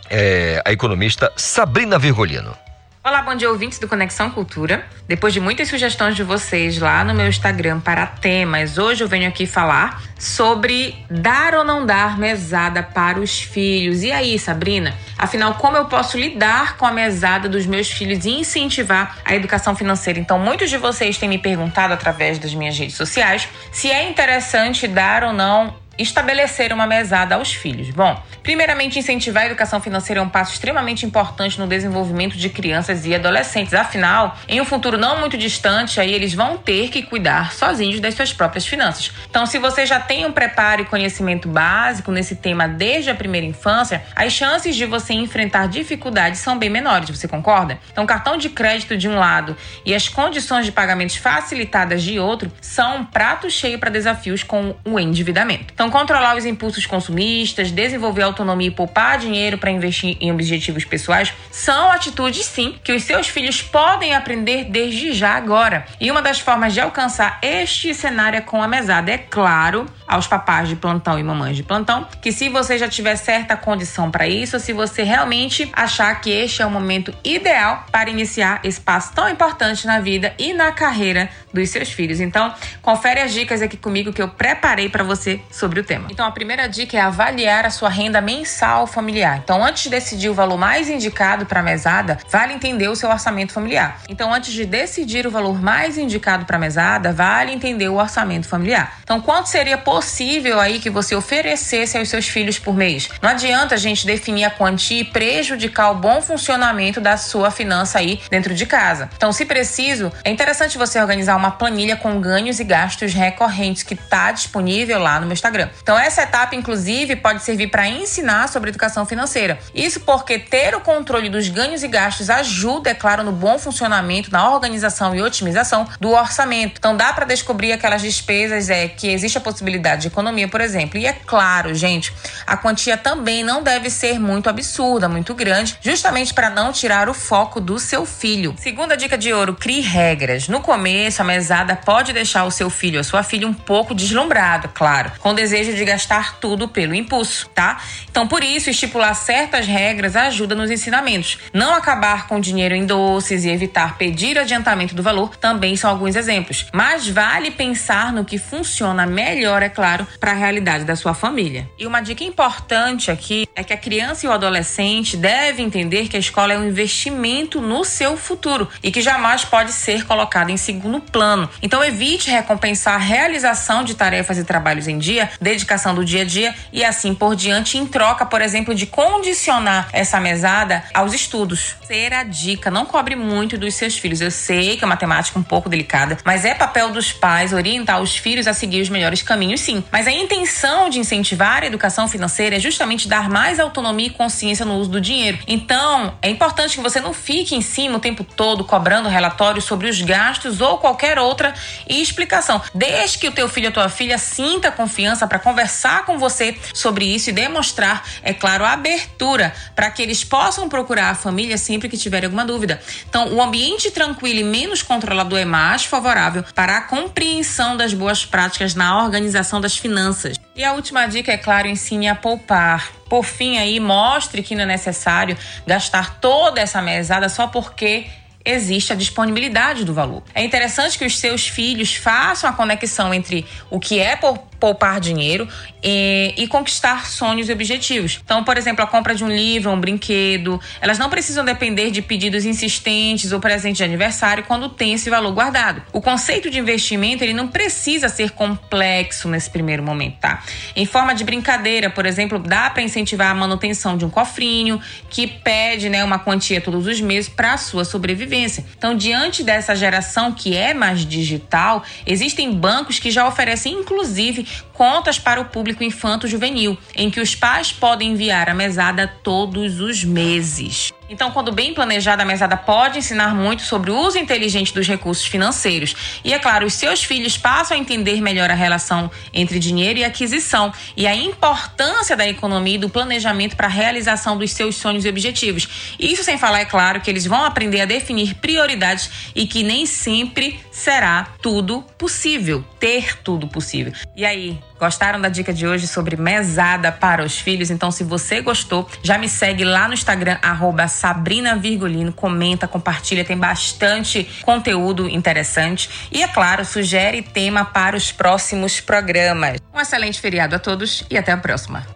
é 0.09 0.61
a 0.65 0.71
economista 0.71 1.31
Sabrina 1.35 1.99
Virgolino. 1.99 2.62
Olá, 3.05 3.21
bom 3.21 3.35
dia, 3.35 3.49
ouvintes 3.49 3.79
do 3.79 3.87
Conexão 3.89 4.31
Cultura. 4.31 4.87
Depois 5.05 5.33
de 5.33 5.41
muitas 5.41 5.67
sugestões 5.67 6.15
de 6.15 6.23
vocês 6.23 6.79
lá 6.79 7.03
no 7.03 7.13
meu 7.13 7.27
Instagram 7.27 7.81
para 7.81 8.05
temas, 8.05 8.77
hoje 8.77 9.03
eu 9.03 9.09
venho 9.09 9.27
aqui 9.27 9.45
falar 9.45 10.01
sobre 10.17 10.95
dar 11.09 11.53
ou 11.53 11.65
não 11.65 11.85
dar 11.85 12.17
mesada 12.17 12.81
para 12.81 13.19
os 13.19 13.41
filhos. 13.41 14.03
E 14.03 14.11
aí, 14.13 14.39
Sabrina? 14.39 14.95
Afinal, 15.17 15.55
como 15.55 15.75
eu 15.75 15.83
posso 15.83 16.17
lidar 16.17 16.77
com 16.77 16.85
a 16.85 16.93
mesada 16.93 17.49
dos 17.49 17.65
meus 17.65 17.91
filhos 17.91 18.23
e 18.23 18.29
incentivar 18.29 19.17
a 19.25 19.35
educação 19.35 19.75
financeira? 19.75 20.17
Então, 20.17 20.39
muitos 20.39 20.69
de 20.69 20.77
vocês 20.77 21.17
têm 21.17 21.27
me 21.27 21.37
perguntado 21.37 21.93
através 21.93 22.39
das 22.39 22.55
minhas 22.55 22.79
redes 22.79 22.95
sociais 22.95 23.49
se 23.69 23.91
é 23.91 24.09
interessante 24.09 24.87
dar 24.87 25.25
ou 25.25 25.33
não 25.33 25.75
estabelecer 25.97 26.73
uma 26.73 26.87
mesada 26.87 27.35
aos 27.35 27.53
filhos. 27.53 27.89
Bom, 27.89 28.21
primeiramente, 28.41 28.97
incentivar 28.97 29.43
a 29.43 29.45
educação 29.47 29.79
financeira 29.79 30.19
é 30.19 30.23
um 30.23 30.29
passo 30.29 30.53
extremamente 30.53 31.05
importante 31.05 31.59
no 31.59 31.67
desenvolvimento 31.67 32.35
de 32.35 32.49
crianças 32.49 33.05
e 33.05 33.13
adolescentes. 33.13 33.73
Afinal, 33.73 34.37
em 34.47 34.59
um 34.59 34.65
futuro 34.65 34.97
não 34.97 35.19
muito 35.19 35.37
distante, 35.37 35.99
aí 35.99 36.13
eles 36.13 36.33
vão 36.33 36.57
ter 36.57 36.89
que 36.89 37.03
cuidar 37.03 37.53
sozinhos 37.53 37.99
das 37.99 38.15
suas 38.15 38.33
próprias 38.33 38.65
finanças. 38.65 39.11
Então, 39.29 39.45
se 39.45 39.59
você 39.59 39.85
já 39.85 39.99
tem 39.99 40.25
um 40.25 40.31
preparo 40.31 40.81
e 40.81 40.85
conhecimento 40.85 41.47
básico 41.47 42.11
nesse 42.11 42.35
tema 42.35 42.67
desde 42.67 43.09
a 43.09 43.15
primeira 43.15 43.45
infância, 43.45 44.03
as 44.15 44.33
chances 44.33 44.75
de 44.75 44.85
você 44.85 45.13
enfrentar 45.13 45.67
dificuldades 45.67 46.39
são 46.39 46.57
bem 46.57 46.69
menores, 46.69 47.09
você 47.09 47.27
concorda? 47.27 47.79
Então, 47.91 48.05
cartão 48.05 48.37
de 48.37 48.49
crédito 48.49 48.97
de 48.97 49.07
um 49.07 49.17
lado 49.17 49.55
e 49.85 49.93
as 49.93 50.09
condições 50.09 50.65
de 50.65 50.71
pagamentos 50.71 51.15
facilitadas 51.15 52.01
de 52.01 52.19
outro 52.19 52.51
são 52.61 52.97
um 52.97 53.05
prato 53.05 53.49
cheio 53.49 53.79
para 53.79 53.89
desafios 53.89 54.43
com 54.43 54.75
o 54.83 54.99
endividamento. 54.99 55.73
Então, 55.73 55.82
então, 55.83 55.99
controlar 55.99 56.37
os 56.37 56.45
impulsos 56.45 56.85
consumistas, 56.85 57.69
desenvolver 57.69 58.21
autonomia 58.21 58.69
e 58.69 58.71
poupar 58.71 59.17
dinheiro 59.17 59.57
para 59.57 59.69
investir 59.69 60.15
em 60.21 60.31
objetivos 60.31 60.85
pessoais 60.85 61.33
são 61.51 61.91
atitudes, 61.91 62.45
sim, 62.45 62.79
que 62.81 62.93
os 62.93 63.03
seus 63.03 63.27
filhos 63.27 63.61
podem 63.61 64.15
aprender 64.15 64.63
desde 64.63 65.11
já 65.11 65.31
agora. 65.31 65.85
E 65.99 66.09
uma 66.09 66.21
das 66.21 66.39
formas 66.39 66.73
de 66.73 66.79
alcançar 66.79 67.37
este 67.41 67.93
cenário 67.93 68.37
é 68.37 68.41
com 68.41 68.63
a 68.63 68.67
mesada. 68.67 69.11
É 69.11 69.17
claro, 69.17 69.85
aos 70.07 70.25
papais 70.25 70.69
de 70.69 70.77
plantão 70.77 71.19
e 71.19 71.23
mamães 71.23 71.57
de 71.57 71.63
plantão, 71.63 72.07
que 72.21 72.31
se 72.31 72.47
você 72.47 72.77
já 72.77 72.87
tiver 72.87 73.17
certa 73.17 73.57
condição 73.57 74.09
para 74.09 74.25
isso, 74.25 74.59
se 74.61 74.71
você 74.71 75.03
realmente 75.03 75.69
achar 75.73 76.21
que 76.21 76.29
este 76.29 76.61
é 76.61 76.65
o 76.65 76.71
momento 76.71 77.13
ideal 77.25 77.85
para 77.91 78.09
iniciar 78.09 78.61
esse 78.63 78.79
passo 78.79 79.13
tão 79.13 79.27
importante 79.27 79.85
na 79.85 79.99
vida 79.99 80.33
e 80.39 80.53
na 80.53 80.71
carreira 80.71 81.29
dos 81.53 81.69
seus 81.69 81.91
filhos. 81.91 82.19
Então, 82.19 82.53
confere 82.81 83.19
as 83.19 83.33
dicas 83.33 83.61
aqui 83.61 83.75
comigo 83.75 84.13
que 84.13 84.21
eu 84.21 84.29
preparei 84.29 84.87
para 84.87 85.03
você 85.03 85.41
sobre 85.51 85.72
sobre 85.73 85.79
o 85.79 85.83
tema. 85.83 86.07
Então, 86.11 86.25
a 86.25 86.31
primeira 86.31 86.67
dica 86.67 86.97
é 86.97 87.01
avaliar 87.01 87.65
a 87.65 87.69
sua 87.69 87.89
renda 87.89 88.21
mensal 88.21 88.85
familiar. 88.85 89.39
Então, 89.43 89.63
antes 89.63 89.83
de 89.83 89.89
decidir 89.89 90.29
o 90.29 90.33
valor 90.33 90.57
mais 90.57 90.89
indicado 90.89 91.45
para 91.45 91.61
a 91.61 91.63
mesada, 91.63 92.19
vale 92.29 92.53
entender 92.53 92.87
o 92.87 92.95
seu 92.95 93.09
orçamento 93.09 93.51
familiar. 93.51 94.01
Então, 94.07 94.31
antes 94.31 94.53
de 94.53 94.65
decidir 94.65 95.25
o 95.25 95.31
valor 95.31 95.59
mais 95.59 95.97
indicado 95.97 96.45
para 96.45 96.57
a 96.57 96.59
mesada, 96.59 97.11
vale 97.11 97.51
entender 97.51 97.89
o 97.89 97.95
orçamento 97.95 98.47
familiar. 98.47 98.99
Então, 99.03 99.19
quanto 99.19 99.47
seria 99.47 99.77
possível 99.77 100.59
aí 100.59 100.79
que 100.79 100.89
você 100.89 101.15
oferecesse 101.15 101.97
aos 101.97 102.09
seus 102.09 102.27
filhos 102.27 102.59
por 102.59 102.75
mês? 102.75 103.09
Não 103.21 103.29
adianta 103.29 103.75
a 103.75 103.77
gente 103.77 104.05
definir 104.05 104.45
a 104.45 104.51
quantia 104.51 105.01
e 105.01 105.05
prejudicar 105.05 105.91
o 105.91 105.95
bom 105.95 106.21
funcionamento 106.21 107.01
da 107.01 107.17
sua 107.17 107.49
finança 107.49 107.97
aí 107.97 108.21
dentro 108.29 108.53
de 108.53 108.65
casa. 108.65 109.09
Então, 109.17 109.31
se 109.31 109.45
preciso, 109.45 110.11
é 110.23 110.29
interessante 110.29 110.77
você 110.77 110.99
organizar 110.99 111.35
uma 111.35 111.51
planilha 111.51 111.95
com 111.95 112.19
ganhos 112.19 112.59
e 112.59 112.63
gastos 112.63 113.13
recorrentes 113.13 113.83
que 113.83 113.95
está 113.95 114.31
disponível 114.31 114.99
lá 114.99 115.19
no 115.19 115.25
meu 115.25 115.33
Instagram. 115.33 115.62
Então, 115.81 115.97
essa 115.97 116.23
etapa, 116.23 116.55
inclusive, 116.55 117.15
pode 117.15 117.43
servir 117.43 117.67
para 117.67 117.87
ensinar 117.87 118.47
sobre 118.49 118.69
educação 118.69 119.05
financeira. 119.05 119.59
Isso 119.73 120.01
porque 120.01 120.39
ter 120.39 120.75
o 120.75 120.81
controle 120.81 121.29
dos 121.29 121.47
ganhos 121.49 121.83
e 121.83 121.87
gastos 121.87 122.29
ajuda, 122.29 122.89
é 122.89 122.93
claro, 122.93 123.23
no 123.23 123.31
bom 123.31 123.57
funcionamento, 123.57 124.31
na 124.31 124.49
organização 124.49 125.15
e 125.15 125.21
otimização 125.21 125.87
do 125.99 126.11
orçamento. 126.11 126.75
Então, 126.77 126.95
dá 126.95 127.13
para 127.13 127.25
descobrir 127.25 127.71
aquelas 127.71 128.01
despesas 128.01 128.69
é 128.69 128.87
que 128.87 129.07
existe 129.07 129.37
a 129.37 129.41
possibilidade 129.41 130.03
de 130.03 130.07
economia, 130.07 130.47
por 130.47 130.61
exemplo. 130.61 130.97
E 130.97 131.05
é 131.05 131.13
claro, 131.13 131.73
gente, 131.73 132.13
a 132.45 132.57
quantia 132.57 132.97
também 132.97 133.43
não 133.43 133.61
deve 133.63 133.89
ser 133.89 134.19
muito 134.19 134.49
absurda, 134.49 135.07
muito 135.07 135.33
grande, 135.33 135.77
justamente 135.81 136.33
para 136.33 136.49
não 136.49 136.71
tirar 136.71 137.09
o 137.09 137.13
foco 137.13 137.59
do 137.59 137.79
seu 137.79 138.05
filho. 138.05 138.55
Segunda 138.57 138.95
dica 138.95 139.17
de 139.17 139.31
ouro: 139.33 139.55
crie 139.55 139.81
regras. 139.81 140.47
No 140.47 140.61
começo, 140.61 141.21
a 141.21 141.25
mesada 141.25 141.75
pode 141.75 142.13
deixar 142.13 142.45
o 142.45 142.51
seu 142.51 142.69
filho 142.69 142.97
ou 142.97 143.03
sua 143.03 143.23
filha 143.23 143.47
um 143.47 143.53
pouco 143.53 143.93
deslumbrado, 143.93 144.69
claro, 144.69 145.11
com 145.19 145.33
desejo 145.33 145.52
desejo 145.53 145.77
de 145.77 145.85
gastar 145.85 146.39
tudo 146.39 146.67
pelo 146.67 146.95
impulso, 146.95 147.47
tá? 147.53 147.79
Então, 148.09 148.27
por 148.27 148.43
isso, 148.43 148.71
estipular 148.71 149.13
certas 149.13 149.67
regras 149.67 150.15
ajuda 150.15 150.55
nos 150.55 150.71
ensinamentos. 150.71 151.37
Não 151.53 151.75
acabar 151.75 152.27
com 152.27 152.39
dinheiro 152.39 152.73
em 152.73 152.85
doces 152.85 153.45
e 153.45 153.49
evitar 153.49 153.97
pedir 153.97 154.37
adiantamento 154.39 154.95
do 154.95 155.03
valor 155.03 155.35
também 155.35 155.75
são 155.75 155.91
alguns 155.91 156.15
exemplos. 156.15 156.65
Mas 156.73 157.07
vale 157.07 157.51
pensar 157.51 158.11
no 158.11 158.25
que 158.25 158.39
funciona 158.39 159.05
melhor, 159.05 159.61
é 159.61 159.69
claro, 159.69 160.07
para 160.19 160.31
a 160.31 160.35
realidade 160.35 160.85
da 160.85 160.95
sua 160.95 161.13
família. 161.13 161.69
E 161.77 161.85
uma 161.85 162.01
dica 162.01 162.23
importante 162.23 163.11
aqui 163.11 163.47
é 163.55 163.63
que 163.63 163.73
a 163.73 163.77
criança 163.77 164.25
e 164.25 164.29
o 164.29 164.31
adolescente 164.31 165.15
devem 165.15 165.67
entender 165.67 166.07
que 166.07 166.17
a 166.17 166.19
escola 166.19 166.53
é 166.53 166.57
um 166.57 166.67
investimento 166.67 167.61
no 167.61 167.83
seu 167.83 168.17
futuro 168.17 168.67
e 168.81 168.91
que 168.91 169.01
jamais 169.01 169.45
pode 169.45 169.71
ser 169.71 170.05
colocado 170.05 170.49
em 170.49 170.57
segundo 170.57 170.99
plano. 170.99 171.47
Então, 171.61 171.83
evite 171.83 172.31
recompensar 172.31 172.95
a 172.95 172.97
realização 172.97 173.83
de 173.83 173.93
tarefas 173.93 174.39
e 174.39 174.43
trabalhos 174.43 174.87
em 174.87 174.97
dia 174.97 175.29
dedicação 175.43 175.93
do 175.93 176.03
dia 176.03 176.21
a 176.21 176.25
dia 176.25 176.55
e 176.71 176.83
assim 176.83 177.13
por 177.13 177.35
diante, 177.35 177.77
em 177.77 177.85
troca, 177.85 178.25
por 178.25 178.41
exemplo, 178.41 178.73
de 178.73 178.87
condicionar 178.87 179.89
essa 179.93 180.19
mesada 180.19 180.83
aos 180.93 181.13
estudos. 181.13 181.75
Ser 181.85 182.13
a 182.13 182.23
dica, 182.23 182.71
não 182.71 182.85
cobre 182.85 183.15
muito 183.15 183.57
dos 183.57 183.75
seus 183.75 183.97
filhos. 183.97 184.21
Eu 184.21 184.31
sei 184.31 184.77
que 184.77 184.83
é 184.83 184.87
uma 184.87 184.97
temática 184.97 185.37
um 185.37 185.43
pouco 185.43 185.69
delicada, 185.69 186.17
mas 186.23 186.45
é 186.45 186.55
papel 186.55 186.91
dos 186.91 187.11
pais 187.11 187.53
orientar 187.53 188.01
os 188.01 188.15
filhos 188.17 188.47
a 188.47 188.53
seguir 188.53 188.81
os 188.81 188.89
melhores 188.89 189.21
caminhos, 189.21 189.61
sim. 189.61 189.83
Mas 189.91 190.07
a 190.07 190.11
intenção 190.11 190.89
de 190.89 190.99
incentivar 190.99 191.63
a 191.63 191.65
educação 191.65 192.07
financeira 192.07 192.55
é 192.55 192.59
justamente 192.59 193.07
dar 193.07 193.29
mais 193.29 193.59
autonomia 193.59 194.07
e 194.07 194.09
consciência 194.09 194.65
no 194.65 194.77
uso 194.77 194.89
do 194.89 195.01
dinheiro. 195.01 195.37
Então, 195.47 196.17
é 196.21 196.29
importante 196.29 196.75
que 196.75 196.81
você 196.81 196.99
não 196.99 197.13
fique 197.13 197.55
em 197.55 197.61
cima 197.61 197.97
o 197.97 197.99
tempo 197.99 198.23
todo 198.23 198.63
cobrando 198.63 199.09
relatórios 199.09 199.65
sobre 199.65 199.89
os 199.89 200.01
gastos 200.01 200.61
ou 200.61 200.77
qualquer 200.77 201.19
outra 201.19 201.53
explicação. 201.87 202.61
Desde 202.73 203.17
que 203.17 203.27
o 203.27 203.31
teu 203.31 203.49
filho 203.49 203.67
ou 203.67 203.73
tua 203.73 203.89
filha 203.89 204.17
sinta 204.17 204.71
confiança 204.71 205.27
para 205.33 205.39
conversar 205.39 206.05
com 206.05 206.19
você 206.19 206.55
sobre 206.75 207.05
isso 207.05 207.31
e 207.31 207.33
demonstrar, 207.33 208.07
é 208.21 208.35
claro, 208.35 208.63
a 208.63 208.73
abertura 208.73 209.51
para 209.75 209.89
que 209.89 209.99
eles 209.99 210.23
possam 210.23 210.69
procurar 210.69 211.09
a 211.09 211.15
família 211.15 211.57
sempre 211.57 211.89
que 211.89 211.97
tiverem 211.97 212.27
alguma 212.27 212.45
dúvida. 212.45 212.79
Então, 213.09 213.33
o 213.33 213.41
ambiente 213.41 213.89
tranquilo 213.89 214.41
e 214.41 214.43
menos 214.43 214.83
controlador 214.83 215.39
é 215.39 215.45
mais 215.45 215.85
favorável 215.85 216.45
para 216.53 216.77
a 216.77 216.81
compreensão 216.81 217.75
das 217.75 217.95
boas 217.95 218.23
práticas 218.23 218.75
na 218.75 219.03
organização 219.03 219.59
das 219.59 219.75
finanças. 219.75 220.37
E 220.55 220.63
a 220.63 220.73
última 220.73 221.07
dica, 221.07 221.31
é 221.31 221.37
claro, 221.37 221.67
ensine 221.67 222.07
a 222.07 222.13
poupar. 222.13 222.91
Por 223.09 223.25
fim, 223.25 223.57
aí, 223.57 223.79
mostre 223.79 224.43
que 224.43 224.53
não 224.53 224.61
é 224.61 224.67
necessário 224.67 225.35
gastar 225.65 226.19
toda 226.19 226.61
essa 226.61 226.79
mesada 226.79 227.27
só 227.27 227.47
porque 227.47 228.05
existe 228.45 228.91
a 228.91 228.95
disponibilidade 228.95 229.85
do 229.85 229.93
valor. 229.93 230.23
É 230.33 230.43
interessante 230.43 230.97
que 230.97 231.05
os 231.05 231.17
seus 231.17 231.47
filhos 231.47 231.95
façam 231.95 232.49
a 232.49 232.53
conexão 232.53 233.13
entre 233.13 233.45
o 233.69 233.79
que 233.79 233.99
é 233.99 234.15
poupar 234.63 235.01
dinheiro 235.01 235.45
e, 235.83 236.33
e, 236.37 236.47
conquistar 236.47 237.05
sonhos 237.05 237.49
e 237.49 237.51
objetivos. 237.51 238.21
Então, 238.23 238.45
por 238.45 238.57
exemplo, 238.57 238.81
a 238.81 238.87
compra 238.87 239.13
de 239.13 239.21
um 239.21 239.27
livro, 239.27 239.69
um 239.69 239.77
brinquedo, 239.77 240.57
elas 240.79 240.97
não 240.97 241.09
precisam 241.09 241.43
depender 241.43 241.91
de 241.91 242.01
pedidos 242.01 242.45
insistentes 242.45 243.33
ou 243.33 243.41
presente 243.41 243.75
de 243.75 243.83
aniversário 243.83 244.45
quando 244.45 244.69
tem 244.69 244.93
esse 244.93 245.09
valor 245.09 245.33
guardado. 245.33 245.83
O 245.91 245.99
conceito 245.99 246.49
de 246.49 246.59
investimento 246.59 247.25
ele 247.25 247.33
não 247.33 247.49
precisa 247.49 248.07
ser 248.07 248.31
complexo 248.31 249.27
nesse 249.27 249.49
primeiro 249.49 249.83
momento, 249.83 250.19
tá? 250.21 250.41
Em 250.77 250.85
forma 250.85 251.13
de 251.13 251.25
brincadeira, 251.25 251.89
por 251.89 252.05
exemplo, 252.05 252.39
dá 252.39 252.69
para 252.69 252.81
incentivar 252.81 253.31
a 253.31 253.35
manutenção 253.35 253.97
de 253.97 254.05
um 254.05 254.09
cofrinho 254.09 254.79
que 255.09 255.27
pede, 255.27 255.89
né, 255.89 256.05
uma 256.05 256.19
quantia 256.19 256.61
todos 256.61 256.87
os 256.87 257.01
meses 257.01 257.27
para 257.27 257.51
a 257.51 257.57
sua 257.57 257.83
sobrevivência. 257.83 258.63
Então, 258.77 258.95
diante 258.95 259.43
dessa 259.43 259.75
geração 259.75 260.31
que 260.31 260.55
é 260.55 260.73
mais 260.73 261.05
digital, 261.05 261.83
existem 262.05 262.49
bancos 262.49 262.97
que 262.97 263.11
já 263.11 263.27
oferecem 263.27 263.73
inclusive 263.73 264.52
contas 264.73 265.19
para 265.19 265.41
o 265.41 265.45
público 265.45 265.83
infanto-juvenil, 265.83 266.77
em 266.95 267.09
que 267.09 267.21
os 267.21 267.35
pais 267.35 267.71
podem 267.71 268.11
enviar 268.11 268.49
a 268.49 268.53
mesada 268.53 269.07
todos 269.07 269.79
os 269.79 270.03
meses. 270.03 270.91
Então, 271.09 271.31
quando 271.31 271.51
bem 271.51 271.73
planejada, 271.73 272.23
a 272.23 272.25
mesada 272.25 272.55
pode 272.55 272.99
ensinar 272.99 273.35
muito 273.35 273.61
sobre 273.61 273.91
o 273.91 273.97
uso 273.97 274.17
inteligente 274.17 274.73
dos 274.73 274.87
recursos 274.87 275.25
financeiros. 275.25 275.95
E 276.23 276.33
é 276.33 276.39
claro, 276.39 276.65
os 276.65 276.73
seus 276.73 277.03
filhos 277.03 277.37
passam 277.37 277.77
a 277.77 277.79
entender 277.79 278.21
melhor 278.21 278.49
a 278.49 278.53
relação 278.53 279.11
entre 279.33 279.59
dinheiro 279.59 279.99
e 279.99 280.03
aquisição 280.03 280.73
e 280.95 281.05
a 281.05 281.15
importância 281.15 282.15
da 282.15 282.27
economia 282.27 282.75
e 282.75 282.77
do 282.77 282.89
planejamento 282.89 283.55
para 283.55 283.67
a 283.67 283.69
realização 283.69 284.37
dos 284.37 284.51
seus 284.51 284.75
sonhos 284.75 285.05
e 285.05 285.09
objetivos. 285.09 285.95
Isso 285.99 286.23
sem 286.23 286.37
falar, 286.37 286.61
é 286.61 286.65
claro, 286.65 287.01
que 287.01 287.09
eles 287.09 287.25
vão 287.25 287.43
aprender 287.43 287.81
a 287.81 287.85
definir 287.85 288.35
prioridades 288.35 289.31
e 289.35 289.45
que 289.45 289.63
nem 289.63 289.85
sempre 289.85 290.59
será 290.71 291.27
tudo 291.41 291.83
possível, 291.97 292.63
ter 292.79 293.17
tudo 293.19 293.47
possível. 293.47 293.93
E 294.15 294.25
aí, 294.25 294.57
Gostaram 294.83 295.21
da 295.21 295.29
dica 295.29 295.53
de 295.53 295.65
hoje 295.65 295.87
sobre 295.87 296.17
mesada 296.17 296.91
para 296.91 297.23
os 297.23 297.39
filhos? 297.39 297.71
Então, 297.71 297.89
se 297.89 298.03
você 298.03 298.41
gostou, 298.41 298.85
já 299.01 299.17
me 299.17 299.29
segue 299.29 299.63
lá 299.63 299.87
no 299.87 299.93
Instagram, 299.93 300.37
arroba 300.41 300.89
Sabrina 300.89 301.55
Virgulino, 301.55 302.11
comenta, 302.11 302.67
compartilha, 302.67 303.23
tem 303.23 303.37
bastante 303.37 304.29
conteúdo 304.41 305.07
interessante. 305.07 305.89
E, 306.11 306.21
é 306.21 306.27
claro, 306.27 306.65
sugere 306.65 307.21
tema 307.21 307.63
para 307.63 307.95
os 307.95 308.11
próximos 308.11 308.81
programas. 308.81 309.57
Um 309.73 309.79
excelente 309.79 310.19
feriado 310.19 310.53
a 310.53 310.59
todos 310.59 311.05
e 311.09 311.17
até 311.17 311.31
a 311.31 311.37
próxima. 311.37 311.87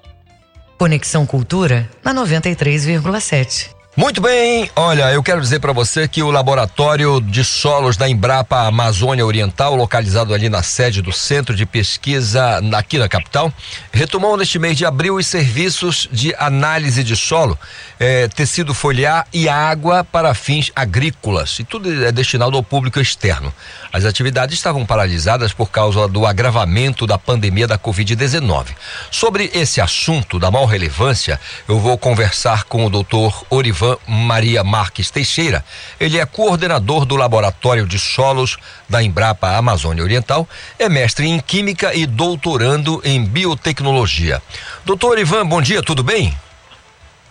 Conexão 0.77 1.25
Cultura 1.25 1.89
na 2.01 2.13
93,7. 2.13 3.76
Muito 3.99 4.21
bem, 4.21 4.69
olha, 4.75 5.11
eu 5.11 5.23
quero 5.23 5.41
dizer 5.41 5.59
para 5.59 5.73
você 5.73 6.07
que 6.07 6.21
o 6.21 6.29
laboratório 6.29 7.19
de 7.19 7.43
solos 7.43 7.97
da 7.97 8.07
Embrapa 8.07 8.67
Amazônia 8.67 9.25
Oriental, 9.25 9.75
localizado 9.75 10.35
ali 10.35 10.49
na 10.49 10.61
sede 10.61 11.01
do 11.01 11.11
Centro 11.11 11.55
de 11.55 11.65
Pesquisa 11.65 12.61
aqui 12.77 12.99
na 12.99 13.09
capital, 13.09 13.51
retomou 13.91 14.37
neste 14.37 14.59
mês 14.59 14.77
de 14.77 14.85
abril 14.85 15.15
os 15.15 15.25
serviços 15.25 16.07
de 16.11 16.31
análise 16.37 17.03
de 17.03 17.15
solo, 17.15 17.57
eh, 17.99 18.27
tecido 18.27 18.71
foliar 18.71 19.25
e 19.33 19.49
água 19.49 20.03
para 20.03 20.35
fins 20.35 20.71
agrícolas. 20.75 21.57
E 21.57 21.63
tudo 21.63 22.05
é 22.05 22.11
destinado 22.11 22.55
ao 22.55 22.61
público 22.61 22.99
externo. 22.99 23.51
As 23.91 24.05
atividades 24.05 24.55
estavam 24.55 24.85
paralisadas 24.85 25.53
por 25.53 25.71
causa 25.71 26.07
do 26.07 26.23
agravamento 26.23 27.07
da 27.07 27.17
pandemia 27.17 27.67
da 27.67 27.79
Covid-19. 27.79 28.67
Sobre 29.09 29.49
esse 29.55 29.81
assunto 29.81 30.37
da 30.37 30.51
mal 30.51 30.67
relevância, 30.67 31.39
eu 31.67 31.79
vou 31.79 31.97
conversar 31.97 32.65
com 32.65 32.85
o 32.85 32.91
doutor 32.91 33.43
Orivan 33.49 33.86
Ivan 33.87 33.97
Maria 34.07 34.63
Marques 34.63 35.09
Teixeira. 35.09 35.63
Ele 35.99 36.19
é 36.19 36.25
coordenador 36.25 37.05
do 37.05 37.15
Laboratório 37.15 37.85
de 37.85 37.97
Solos 37.97 38.57
da 38.89 39.01
Embrapa 39.01 39.55
Amazônia 39.55 40.03
Oriental, 40.03 40.47
é 40.77 40.89
mestre 40.89 41.27
em 41.27 41.39
Química 41.39 41.93
e 41.93 42.05
doutorando 42.05 43.01
em 43.03 43.23
Biotecnologia. 43.23 44.41
Doutor 44.83 45.17
Ivan, 45.19 45.45
bom 45.45 45.61
dia, 45.61 45.81
tudo 45.81 46.03
bem? 46.03 46.37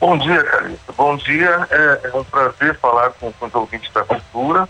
Bom 0.00 0.16
dia, 0.18 0.42
Carlito. 0.44 0.92
Bom 0.96 1.16
dia. 1.16 1.66
É, 1.70 2.09
é, 2.09 2.16
um 2.16 2.24
prazer 2.24 2.78
falar 2.78 3.11
com, 3.11 3.32
com 3.32 3.46
os 3.46 3.54
ouvintes 3.54 3.90
da 3.92 4.04
cultura, 4.04 4.68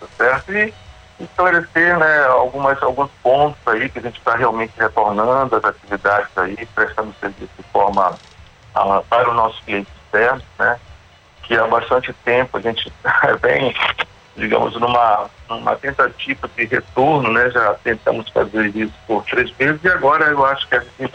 tá 0.00 0.06
certo? 0.16 0.52
E 0.52 0.72
esclarecer 1.18 1.98
né, 1.98 2.24
algumas, 2.26 2.80
alguns 2.82 3.10
pontos 3.22 3.60
aí 3.66 3.88
que 3.88 3.98
a 3.98 4.02
gente 4.02 4.18
está 4.18 4.36
realmente 4.36 4.72
retornando 4.76 5.54
as 5.56 5.64
atividades 5.64 6.30
aí, 6.36 6.66
prestando 6.74 7.14
serviço 7.20 7.50
de 7.56 7.64
forma 7.72 8.10
uh, 8.10 9.04
para 9.08 9.30
o 9.30 9.34
nosso 9.34 9.60
cliente 9.64 9.90
externo, 10.04 10.42
né? 10.58 10.78
Que 11.52 11.58
há 11.58 11.66
bastante 11.66 12.12
tempo 12.24 12.56
a 12.56 12.60
gente 12.60 12.90
vem, 13.42 13.74
digamos, 14.34 14.74
numa, 14.80 15.30
numa 15.48 15.76
tentativa 15.76 16.48
de 16.56 16.64
retorno, 16.64 17.30
né? 17.30 17.50
Já 17.50 17.74
tentamos 17.74 18.30
fazer 18.30 18.74
isso 18.74 18.94
por 19.06 19.22
três 19.24 19.52
meses 19.58 19.78
e 19.84 19.88
agora 19.88 20.24
eu 20.26 20.44
acho 20.46 20.66
que 20.66 20.76
a 20.76 20.84
gente 20.98 21.12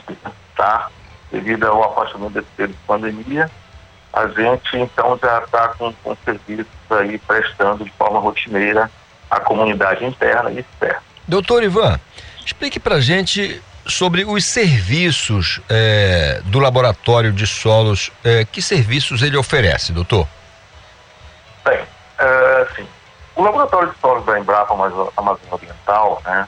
está, 0.51 0.89
devido 1.31 1.65
ao 1.65 1.91
afastamento 1.91 2.33
desse 2.33 2.47
período 2.55 2.77
de 2.77 2.85
pandemia, 2.85 3.49
a 4.13 4.27
gente 4.27 4.77
então 4.77 5.17
já 5.21 5.39
está 5.39 5.69
com, 5.69 5.91
com 6.03 6.15
serviços 6.23 6.67
aí 6.91 7.17
prestando 7.17 7.83
de 7.83 7.91
forma 7.91 8.19
rotineira 8.19 8.91
à 9.31 9.39
comunidade 9.39 10.05
interna 10.05 10.51
e 10.51 10.59
externa. 10.59 11.01
Doutor 11.27 11.63
Ivan, 11.63 11.99
explique 12.45 12.79
para 12.79 13.01
gente 13.01 13.59
sobre 13.87 14.25
os 14.25 14.45
serviços 14.45 15.61
é, 15.69 16.41
do 16.45 16.59
laboratório 16.59 17.31
de 17.31 17.47
solos. 17.47 18.11
É, 18.23 18.45
que 18.45 18.61
serviços 18.61 19.21
ele 19.21 19.37
oferece, 19.37 19.91
doutor? 19.91 20.27
Bem, 21.65 21.79
é, 22.19 22.67
sim. 22.75 22.87
O 23.35 23.43
laboratório 23.43 23.91
de 23.91 23.99
solos 23.99 24.25
da 24.25 24.39
Embrapa 24.39 24.73
Amazônia 24.73 25.53
Oriental, 25.53 26.21
né, 26.25 26.47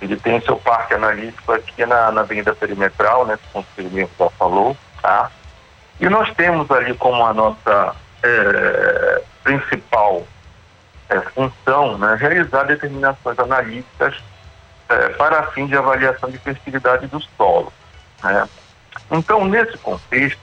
ele 0.00 0.16
tem 0.16 0.40
seu 0.40 0.56
parque 0.56 0.94
analítico 0.94 1.52
aqui 1.52 1.86
na, 1.86 2.10
na 2.10 2.20
Avenida 2.20 2.54
Perimetral, 2.54 3.24
né, 3.24 3.38
como 3.52 3.64
o 3.64 3.74
Felipe 3.74 4.10
já 4.18 4.28
falou, 4.30 4.76
tá? 5.00 5.30
E 6.00 6.08
nós 6.08 6.30
temos 6.34 6.70
ali 6.70 6.94
como 6.94 7.24
a 7.24 7.32
nossa 7.32 7.94
é, 8.22 9.22
principal 9.42 10.26
é, 11.08 11.20
função, 11.20 11.96
né, 11.96 12.16
realizar 12.18 12.64
determinações 12.64 13.38
analíticas 13.38 14.16
é, 14.92 15.08
para 15.10 15.46
fim 15.52 15.66
de 15.66 15.76
avaliação 15.76 16.30
de 16.30 16.38
fertilidade 16.38 17.06
do 17.06 17.20
solo. 17.36 17.72
Né? 18.22 18.48
Então, 19.10 19.44
nesse 19.44 19.76
contexto, 19.78 20.40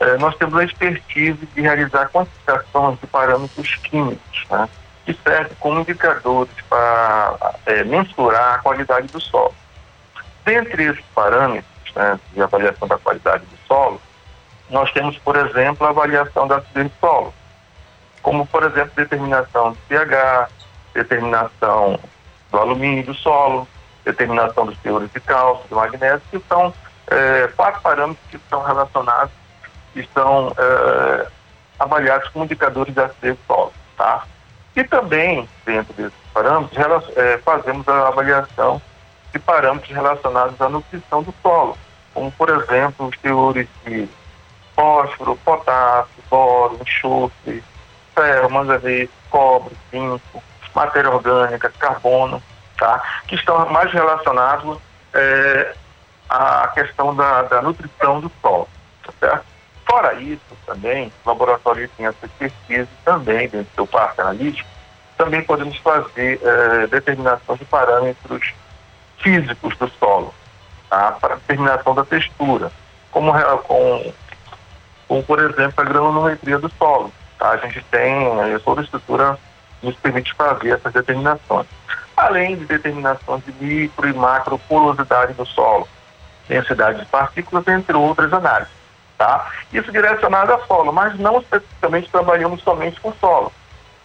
é, 0.00 0.16
nós 0.18 0.36
temos 0.36 0.54
a 0.56 0.64
expertise 0.64 1.46
de 1.54 1.60
realizar 1.60 2.08
quantificações 2.08 2.98
de 3.00 3.06
parâmetros 3.06 3.74
químicos, 3.76 4.44
né? 4.50 4.68
que 5.04 5.14
servem 5.22 5.56
como 5.60 5.80
indicadores 5.80 6.54
para 6.68 7.54
é, 7.66 7.84
mensurar 7.84 8.54
a 8.54 8.58
qualidade 8.58 9.08
do 9.08 9.20
solo. 9.20 9.54
Dentre 10.44 10.84
esses 10.84 11.04
parâmetros 11.14 11.94
né, 11.94 12.18
de 12.32 12.42
avaliação 12.42 12.88
da 12.88 12.98
qualidade 12.98 13.44
do 13.44 13.56
solo, 13.66 14.00
nós 14.70 14.90
temos, 14.92 15.16
por 15.18 15.36
exemplo, 15.36 15.86
a 15.86 15.90
avaliação 15.90 16.46
da 16.46 16.56
acidez 16.56 16.88
do 16.88 16.92
solo, 17.00 17.34
como, 18.22 18.46
por 18.46 18.62
exemplo, 18.64 18.92
determinação 18.96 19.72
de 19.72 19.78
pH, 19.88 20.48
determinação 20.94 21.98
do 22.54 22.60
alumínio 22.60 23.04
do 23.04 23.14
solo, 23.14 23.66
determinação 24.04 24.66
dos 24.66 24.78
teores 24.78 25.10
de 25.12 25.20
cálcio, 25.20 25.66
de 25.68 25.74
magnésio, 25.74 26.22
que 26.30 26.40
são 26.48 26.72
é, 27.08 27.48
quatro 27.56 27.82
parâmetros 27.82 28.24
que 28.30 28.36
estão 28.36 28.62
relacionados, 28.62 29.32
que 29.92 30.00
estão 30.00 30.54
é, 30.56 31.26
avaliados 31.80 32.28
como 32.28 32.44
indicadores 32.44 32.94
de 32.94 33.00
acidez 33.00 33.36
do 33.36 33.40
solo, 33.46 33.72
tá? 33.96 34.24
E 34.76 34.84
também, 34.84 35.48
dentro 35.66 35.92
desses 35.94 36.18
parâmetros, 36.32 36.78
é, 37.16 37.38
fazemos 37.38 37.86
a 37.88 38.08
avaliação 38.08 38.80
de 39.32 39.38
parâmetros 39.40 39.90
relacionados 39.90 40.60
à 40.60 40.68
nutrição 40.68 41.24
do 41.24 41.34
solo, 41.42 41.76
como, 42.12 42.30
por 42.32 42.50
exemplo, 42.50 43.08
os 43.08 43.18
teores 43.18 43.66
de 43.84 44.08
fósforo, 44.76 45.36
potássio, 45.44 46.22
boro, 46.30 46.78
enxofre, 46.80 47.64
ferro, 48.14 48.50
manganês, 48.50 49.10
cobre, 49.28 49.76
zinco, 49.90 50.42
matéria 50.74 51.10
orgânica, 51.10 51.72
carbono, 51.78 52.42
tá? 52.76 53.02
que 53.26 53.34
estão 53.34 53.66
mais 53.70 53.92
relacionados 53.92 54.78
é, 55.12 55.74
à 56.28 56.68
questão 56.74 57.14
da, 57.14 57.42
da 57.42 57.62
nutrição 57.62 58.20
do 58.20 58.30
solo. 58.40 58.68
Tá 59.04 59.12
certo? 59.20 59.44
Fora 59.86 60.14
isso, 60.14 60.40
também, 60.66 61.12
o 61.24 61.28
laboratório 61.28 61.88
tem 61.96 62.06
essa 62.06 62.28
pesquisa 62.38 62.88
também 63.04 63.48
dentro 63.48 63.70
do 63.76 63.86
parque 63.86 64.20
analítico, 64.20 64.68
também 65.16 65.42
podemos 65.42 65.76
fazer 65.78 66.40
é, 66.42 66.86
determinação 66.88 67.56
de 67.56 67.64
parâmetros 67.64 68.52
físicos 69.18 69.76
do 69.76 69.88
solo, 69.98 70.34
tá? 70.90 71.12
para 71.12 71.36
determinação 71.36 71.94
da 71.94 72.04
textura, 72.04 72.72
como, 73.12 73.32
com, 75.06 75.22
por 75.22 75.38
exemplo, 75.38 75.74
a 75.76 75.84
granulometria 75.84 76.58
do 76.58 76.70
solo. 76.70 77.12
Tá? 77.38 77.50
A 77.50 77.56
gente 77.58 77.82
tem, 77.90 78.26
eh, 78.40 78.58
toda 78.64 78.80
a 78.80 78.84
estrutura 78.84 79.38
nos 79.84 79.96
permite 79.96 80.34
fazer 80.34 80.70
essas 80.70 80.92
determinações. 80.92 81.66
Além 82.16 82.56
de 82.56 82.64
determinação 82.64 83.38
de 83.40 83.52
micro 83.52 84.08
e 84.08 84.12
macro 84.12 84.58
porosidade 84.68 85.32
do 85.34 85.44
solo, 85.46 85.88
densidade 86.48 87.00
de 87.00 87.06
partículas, 87.06 87.66
entre 87.68 87.96
outras 87.96 88.32
análises. 88.32 88.72
Tá? 89.18 89.50
Isso 89.72 89.92
direcionado 89.92 90.52
a 90.52 90.66
solo, 90.66 90.92
mas 90.92 91.18
não 91.18 91.40
especificamente 91.40 92.10
trabalhamos 92.10 92.62
somente 92.62 93.00
com 93.00 93.12
solo. 93.14 93.52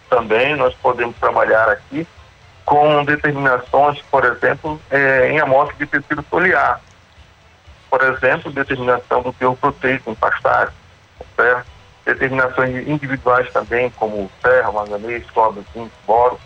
Também 0.08 0.56
nós 0.56 0.74
podemos 0.74 1.16
trabalhar 1.16 1.68
aqui 1.68 2.06
com 2.64 3.04
determinações, 3.04 4.00
por 4.02 4.24
exemplo, 4.24 4.80
é, 4.90 5.30
em 5.30 5.40
amostra 5.40 5.76
de 5.76 5.86
tecido 5.86 6.22
foliar. 6.22 6.80
Por 7.88 8.02
exemplo, 8.02 8.52
determinação 8.52 9.22
do 9.22 9.32
teor 9.32 9.56
proteico 9.56 10.10
em 10.10 10.14
pastagem, 10.14 10.74
certo? 11.34 11.66
Determinações 12.04 12.88
individuais 12.88 13.50
também, 13.52 13.90
como 13.90 14.30
ferro, 14.42 14.72
manganês, 14.72 15.28
cobre, 15.30 15.64
zinco, 15.72 15.90
boro, 16.06 16.38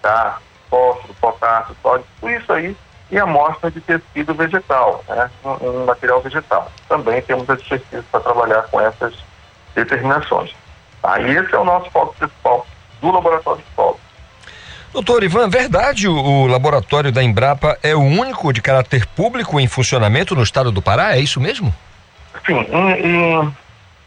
tá? 0.00 0.38
fósforo, 0.70 1.14
potássio, 1.20 1.76
sódio, 1.82 2.06
tudo 2.18 2.32
isso 2.32 2.52
aí 2.52 2.76
e 3.10 3.18
amostra 3.18 3.70
de 3.70 3.78
tecido 3.82 4.32
vegetal, 4.32 5.04
né? 5.06 5.30
um, 5.44 5.82
um 5.82 5.84
material 5.84 6.22
vegetal. 6.22 6.72
Também 6.88 7.20
temos 7.20 7.48
as 7.50 7.62
pesquisas 7.62 8.06
para 8.10 8.20
trabalhar 8.20 8.62
com 8.62 8.80
essas 8.80 9.14
determinações. 9.74 10.54
Aí 11.02 11.36
esse 11.36 11.54
é 11.54 11.58
o 11.58 11.64
nosso 11.64 11.90
foco 11.90 12.14
principal 12.14 12.66
do 13.02 13.10
laboratório 13.10 13.60
de 13.60 13.74
solo. 13.74 14.00
Doutor 14.94 15.22
Ivan, 15.22 15.48
verdade 15.48 16.08
o, 16.08 16.14
o, 16.14 16.46
laboratório 16.46 17.12
da 17.12 17.22
Embrapa 17.22 17.78
é 17.82 17.94
o 17.94 18.00
único 18.00 18.50
de 18.50 18.62
caráter 18.62 19.06
público 19.06 19.60
em 19.60 19.66
funcionamento 19.66 20.34
no 20.34 20.42
estado 20.42 20.72
do 20.72 20.80
Pará? 20.80 21.14
É 21.14 21.20
isso 21.20 21.40
mesmo? 21.40 21.74
Sim. 22.46 22.66
Em, 22.70 22.92
em, 22.92 23.56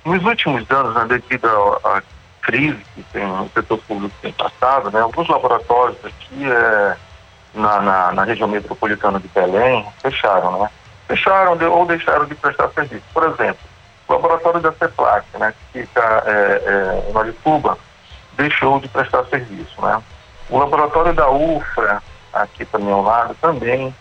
nos 0.05 0.23
últimos 0.23 0.69
anos, 0.69 0.93
né, 0.93 1.05
devido 1.05 1.47
à 1.83 2.01
crise 2.41 2.79
que 2.93 3.01
tem, 3.11 3.25
o 3.25 3.49
setor 3.49 3.79
público 3.79 4.13
tem 4.21 4.31
passado, 4.31 4.91
né, 4.91 5.01
alguns 5.01 5.27
laboratórios 5.27 5.97
aqui 6.05 6.45
é, 6.45 6.95
na, 7.55 7.81
na, 7.81 8.11
na, 8.11 8.23
região 8.23 8.47
metropolitana 8.47 9.19
de 9.19 9.27
Belém 9.29 9.85
fecharam, 10.01 10.61
né? 10.61 10.69
Fecharam 11.07 11.57
de, 11.57 11.65
ou 11.65 11.85
deixaram 11.85 12.25
de 12.25 12.35
prestar 12.35 12.69
serviço. 12.69 13.03
Por 13.13 13.23
exemplo, 13.23 13.59
o 14.07 14.13
laboratório 14.13 14.59
da 14.59 14.71
CEPLAC, 14.73 15.25
né, 15.39 15.53
que 15.71 15.81
fica 15.81 16.23
é, 16.25 16.31
é, 16.31 17.09
em 17.09 17.13
Marituba, 17.13 17.77
deixou 18.33 18.79
de 18.79 18.87
prestar 18.89 19.23
serviço, 19.25 19.81
né? 19.81 20.01
O 20.49 20.59
laboratório 20.59 21.13
da 21.13 21.29
UFRA, 21.29 22.03
aqui 22.31 22.65
também 22.65 22.91
ao 22.91 23.01
lado, 23.01 23.35
também, 23.41 23.95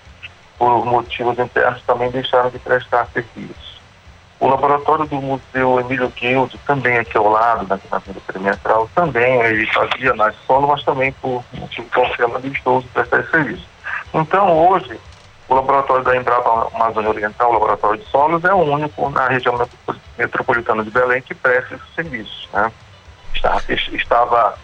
por 0.58 0.84
motivos 0.84 1.38
internos, 1.38 1.82
também 1.82 2.10
deixaram 2.10 2.50
de 2.50 2.58
prestar 2.58 3.06
serviço. 3.06 3.63
O 4.40 4.48
laboratório 4.48 5.06
do 5.06 5.16
Museu 5.16 5.80
Emílio 5.80 6.08
Guild, 6.08 6.58
também 6.66 6.98
aqui 6.98 7.16
ao 7.16 7.30
lado, 7.30 7.66
na, 7.68 7.78
na 7.90 7.98
Vila 7.98 8.20
Perimetral, 8.26 8.90
também 8.94 9.40
ele 9.40 9.66
fazia 9.72 10.10
análise 10.10 10.38
solo, 10.46 10.68
mas 10.68 10.82
também 10.82 11.12
por 11.12 11.42
motivo 11.52 11.88
deixou 12.40 12.80
de 12.80 12.88
prestar 12.88 13.20
esse 13.20 13.30
serviço. 13.30 13.66
Então, 14.12 14.68
hoje, 14.68 15.00
o 15.48 15.54
laboratório 15.54 16.04
da 16.04 16.16
Embrapa 16.16 16.68
Amazônia 16.74 17.10
Oriental, 17.10 17.50
o 17.50 17.52
laboratório 17.54 18.00
de 18.00 18.10
solos, 18.10 18.44
é 18.44 18.52
o 18.52 18.58
único 18.58 19.08
na 19.10 19.28
região 19.28 19.58
metropolitana 20.18 20.82
de 20.82 20.90
Belém 20.90 21.22
que 21.22 21.34
presta 21.34 21.74
esse 21.74 21.94
serviço. 21.94 22.48
Né? 22.52 22.72
Estava 23.92 24.58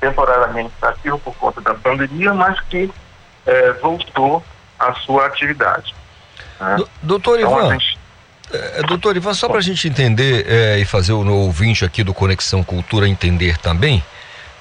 temporariamente 0.00 0.72
ativo 0.82 1.18
por 1.18 1.34
conta 1.36 1.60
da 1.60 1.74
pandemia, 1.74 2.34
mas 2.34 2.60
que 2.62 2.92
é, 3.46 3.72
voltou 3.74 4.42
à 4.78 4.92
sua 4.94 5.26
atividade. 5.26 5.94
Né? 6.60 6.76
Doutor 7.02 7.38
então, 7.38 7.52
Ivan, 7.52 7.70
gente... 7.72 7.98
é, 8.54 8.82
doutor 8.82 9.16
Ivan, 9.16 9.34
só 9.34 9.48
para 9.48 9.58
a 9.58 9.62
gente 9.62 9.88
entender 9.88 10.46
é, 10.48 10.78
e 10.78 10.84
fazer 10.84 11.12
o 11.12 11.26
ouvinte 11.26 11.84
aqui 11.84 12.02
do 12.02 12.14
Conexão 12.14 12.62
Cultura 12.62 13.08
entender 13.08 13.58
também, 13.58 14.02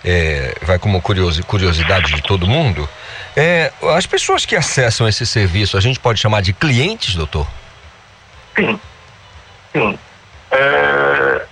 é, 0.03 0.55
vai 0.61 0.79
como 0.79 1.01
curiosidade 1.01 2.13
de 2.13 2.21
todo 2.21 2.47
mundo, 2.47 2.87
é, 3.35 3.71
as 3.95 4.05
pessoas 4.05 4.45
que 4.45 4.55
acessam 4.55 5.07
esse 5.07 5.25
serviço, 5.25 5.77
a 5.77 5.81
gente 5.81 5.99
pode 5.99 6.19
chamar 6.19 6.41
de 6.41 6.53
clientes, 6.53 7.15
doutor? 7.15 7.47
Sim, 8.55 8.79
sim. 9.71 9.99
É, 10.51 11.45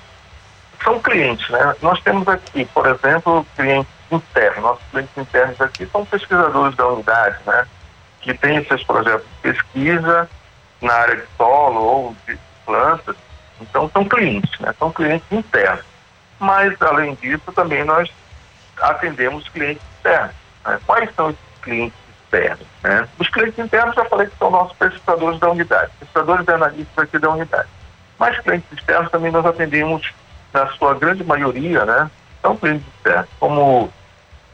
são 0.84 1.00
clientes, 1.00 1.50
né? 1.50 1.76
Nós 1.82 2.00
temos 2.02 2.28
aqui, 2.28 2.66
por 2.66 2.86
exemplo, 2.88 3.46
clientes 3.56 3.92
internos. 4.12 4.62
Nossos 4.62 4.84
clientes 4.92 5.18
internos 5.18 5.62
aqui 5.62 5.88
são 5.92 6.06
pesquisadores 6.06 6.76
da 6.76 6.88
unidade, 6.88 7.38
né? 7.46 7.66
Que 8.22 8.34
têm 8.34 8.64
seus 8.66 8.84
projetos 8.84 9.26
de 9.26 9.52
pesquisa 9.52 10.30
na 10.82 10.94
área 10.94 11.18
de 11.18 11.28
solo 11.38 11.82
ou 11.82 12.16
de 12.28 12.38
plantas. 12.66 13.16
Então, 13.60 13.90
são 13.94 14.04
clientes, 14.06 14.60
né? 14.60 14.74
São 14.80 14.92
clientes 14.92 15.32
internos. 15.32 15.86
Mas, 16.40 16.82
além 16.82 17.16
disso, 17.16 17.52
também 17.54 17.84
nós 17.84 18.10
atendemos 18.82 19.48
clientes 19.50 19.84
externos. 19.96 20.36
Né? 20.66 20.80
Quais 20.86 21.14
são 21.16 21.30
esses 21.30 21.62
clientes 21.62 21.98
externos? 22.24 22.68
Né? 22.84 23.08
Os 23.20 23.30
clientes 23.30 23.60
internos, 23.60 23.96
já 23.96 24.06
falei 24.06 24.28
que 24.28 24.38
são 24.38 24.50
nossos 24.50 24.76
pesquisadores 24.78 25.40
da 25.40 25.52
unidade, 25.52 25.92
pesquisadores 26.00 26.48
e 26.48 26.52
analistas 26.52 26.98
aqui 26.98 27.20
da 27.20 27.30
unidade. 27.30 27.70
Mas 28.18 28.40
clientes 28.40 28.72
externos 28.72 29.12
também 29.12 29.32
nós 29.32 29.46
atendemos 29.46 30.12
na 30.54 30.68
sua 30.74 30.94
grande 30.94 31.24
maioria, 31.24 31.86
né, 31.86 32.12
são 32.42 32.58
clientes 32.58 32.86
externos, 32.96 33.30
como 33.40 33.92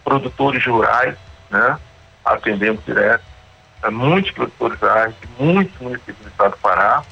produtores 0.03 0.65
rurais, 0.65 1.15
né, 1.49 1.77
atendemos 2.23 2.83
direto, 2.85 3.23
muitos 3.91 4.31
produtores 4.31 4.79
rurais 4.79 5.13
de 5.21 5.43
muitos 5.43 5.79
municípios 5.79 6.17
do 6.17 6.27
estado 6.29 6.51
do 6.51 6.57
Pará, 6.57 7.03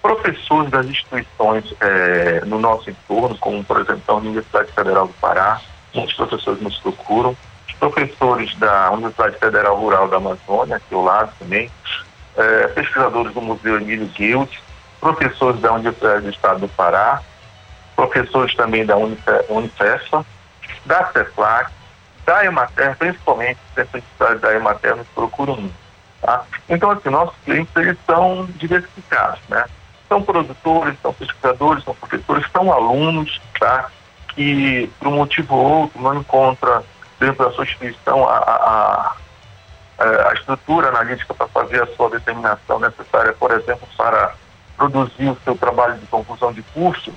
professores 0.00 0.70
das 0.70 0.86
instituições 0.86 1.74
é, 1.80 2.42
no 2.44 2.58
nosso 2.58 2.90
entorno, 2.90 3.36
como 3.38 3.62
por 3.64 3.80
exemplo 3.80 4.02
a 4.06 4.14
Universidade 4.14 4.72
Federal 4.72 5.06
do 5.06 5.14
Pará, 5.14 5.60
muitos 5.94 6.14
professores 6.14 6.60
nos 6.60 6.78
procuram, 6.78 7.36
professores 7.78 8.54
da 8.58 8.90
Universidade 8.92 9.38
Federal 9.38 9.76
Rural 9.76 10.08
da 10.08 10.16
Amazônia, 10.16 10.76
aqui 10.76 10.94
ao 10.94 11.02
lado 11.02 11.32
também, 11.38 11.70
é, 12.36 12.68
pesquisadores 12.68 13.34
do 13.34 13.40
Museu 13.40 13.76
Emílio 13.76 14.06
Guild, 14.06 14.50
professores 15.00 15.60
da 15.60 15.72
Universidade 15.72 16.22
do 16.22 16.30
Estado 16.30 16.60
do 16.60 16.68
Pará, 16.68 17.20
professores 17.96 18.54
também 18.54 18.86
da 18.86 18.96
Unifespa, 18.96 20.24
da 20.86 21.06
CEPLAC, 21.12 21.72
da 22.24 22.44
Emater, 22.44 22.96
principalmente 22.96 23.58
os 23.76 24.40
da 24.40 24.54
Emater 24.54 24.96
nos 24.96 25.08
procuram 25.08 25.56
muito. 25.56 25.81
Tá? 26.22 26.44
Então, 26.68 26.90
assim, 26.92 27.10
nossos 27.10 27.34
clientes 27.44 27.74
eles 27.74 27.98
são 28.06 28.46
diversificados, 28.54 29.40
né? 29.48 29.64
São 30.08 30.22
produtores, 30.22 30.96
são 31.02 31.12
pesquisadores, 31.12 31.82
são 31.82 31.94
professores, 31.96 32.46
são 32.52 32.72
alunos, 32.72 33.40
tá? 33.58 33.90
Que, 34.28 34.88
por 35.00 35.08
um 35.08 35.16
motivo 35.16 35.56
ou 35.56 35.80
outro, 35.80 36.00
não 36.00 36.14
encontra 36.14 36.84
dentro 37.18 37.44
da 37.44 37.50
sua 37.52 37.64
instituição 37.64 38.28
a, 38.28 38.36
a, 38.38 39.16
a, 39.98 40.28
a 40.30 40.34
estrutura 40.34 40.90
analítica 40.90 41.34
para 41.34 41.48
fazer 41.48 41.82
a 41.82 41.86
sua 41.96 42.10
determinação 42.10 42.78
necessária, 42.78 43.32
por 43.32 43.50
exemplo, 43.50 43.88
para 43.96 44.34
produzir 44.76 45.28
o 45.28 45.38
seu 45.42 45.56
trabalho 45.56 45.98
de 45.98 46.06
conclusão 46.06 46.52
de 46.52 46.62
curso, 46.62 47.12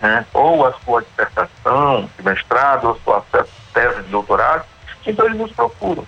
né, 0.00 0.26
ou 0.34 0.66
a 0.66 0.74
sua 0.84 1.02
dissertação 1.02 2.08
de 2.18 2.22
mestrado, 2.22 2.84
ou 2.84 3.16
a 3.16 3.22
sua 3.22 3.46
tese 3.72 4.02
de 4.02 4.10
doutorado, 4.10 4.64
então 5.06 5.24
eles 5.24 5.38
nos 5.38 5.52
procuram. 5.52 6.06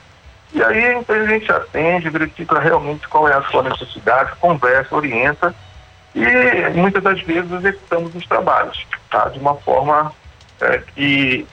E 0.53 0.63
aí 0.63 0.95
então, 0.95 1.15
a 1.15 1.27
gente 1.27 1.51
atende, 1.53 2.09
verifica 2.09 2.59
realmente 2.59 3.07
qual 3.09 3.29
é 3.29 3.35
a 3.35 3.43
sua 3.43 3.63
necessidade, 3.63 4.33
conversa, 4.41 4.95
orienta 4.95 5.55
e 6.15 6.71
muitas 6.75 7.03
das 7.03 7.21
vezes 7.21 7.51
executamos 7.53 8.15
os 8.15 8.27
trabalhos, 8.27 8.87
tá? 9.11 9.29
de 9.29 9.39
uma 9.39 9.55
forma 9.57 10.13
é, 10.61 10.83
que 10.95 11.47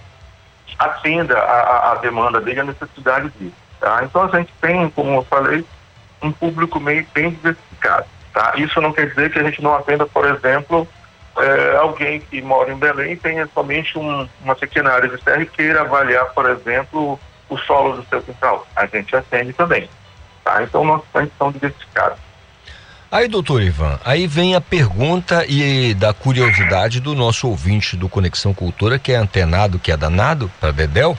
atenda 0.79 1.37
a, 1.37 1.91
a, 1.91 1.95
demanda 1.95 2.39
dele, 2.41 2.61
a 2.61 2.65
necessidade 2.65 3.29
dele. 3.29 3.53
Tá? 3.79 4.01
Então 4.03 4.23
a 4.23 4.37
gente 4.37 4.51
tem, 4.61 4.89
como 4.89 5.15
eu 5.15 5.23
falei, 5.23 5.65
um 6.21 6.31
público 6.31 6.79
meio 6.79 7.05
bem 7.13 7.31
diversificado. 7.31 8.05
Tá? 8.33 8.53
Isso 8.55 8.79
não 8.81 8.93
quer 8.93 9.09
dizer 9.09 9.31
que 9.31 9.39
a 9.39 9.43
gente 9.43 9.61
não 9.61 9.75
atenda, 9.75 10.05
por 10.05 10.25
exemplo, 10.25 10.87
é, 11.37 11.75
alguém 11.77 12.21
que 12.21 12.41
mora 12.41 12.71
em 12.71 12.77
Belém 12.77 13.15
tenha 13.17 13.47
somente 13.53 13.97
um, 13.99 14.27
uma 14.41 14.55
pequena 14.55 14.91
área 14.91 15.09
de 15.09 15.17
terra 15.17 15.41
e 15.41 15.45
queira 15.45 15.81
avaliar, 15.81 16.25
por 16.33 16.49
exemplo, 16.49 17.19
o 17.49 17.57
solo 17.57 17.97
do 17.97 18.05
seu 18.09 18.21
quintal. 18.21 18.67
A 18.75 18.85
gente 18.85 19.15
atende 19.15 19.53
também. 19.53 19.89
Tá? 20.43 20.63
Então, 20.63 20.83
nossos 20.83 21.07
tanques 21.11 21.33
são 21.37 21.51
diversificados. 21.51 22.19
Aí, 23.11 23.27
doutor 23.27 23.61
Ivan, 23.61 23.99
aí 24.03 24.27
vem 24.27 24.55
a 24.55 24.61
pergunta 24.61 25.45
e 25.47 25.93
da 25.93 26.13
curiosidade 26.13 26.99
do 26.99 27.15
nosso 27.15 27.47
ouvinte 27.47 27.95
do 27.95 28.09
Conexão 28.09 28.53
Cultura, 28.53 28.99
que 28.99 29.11
é 29.11 29.15
antenado, 29.15 29.79
que 29.79 29.91
é 29.91 29.97
danado, 29.97 30.51
para 30.59 30.71
Dedel, 30.71 31.17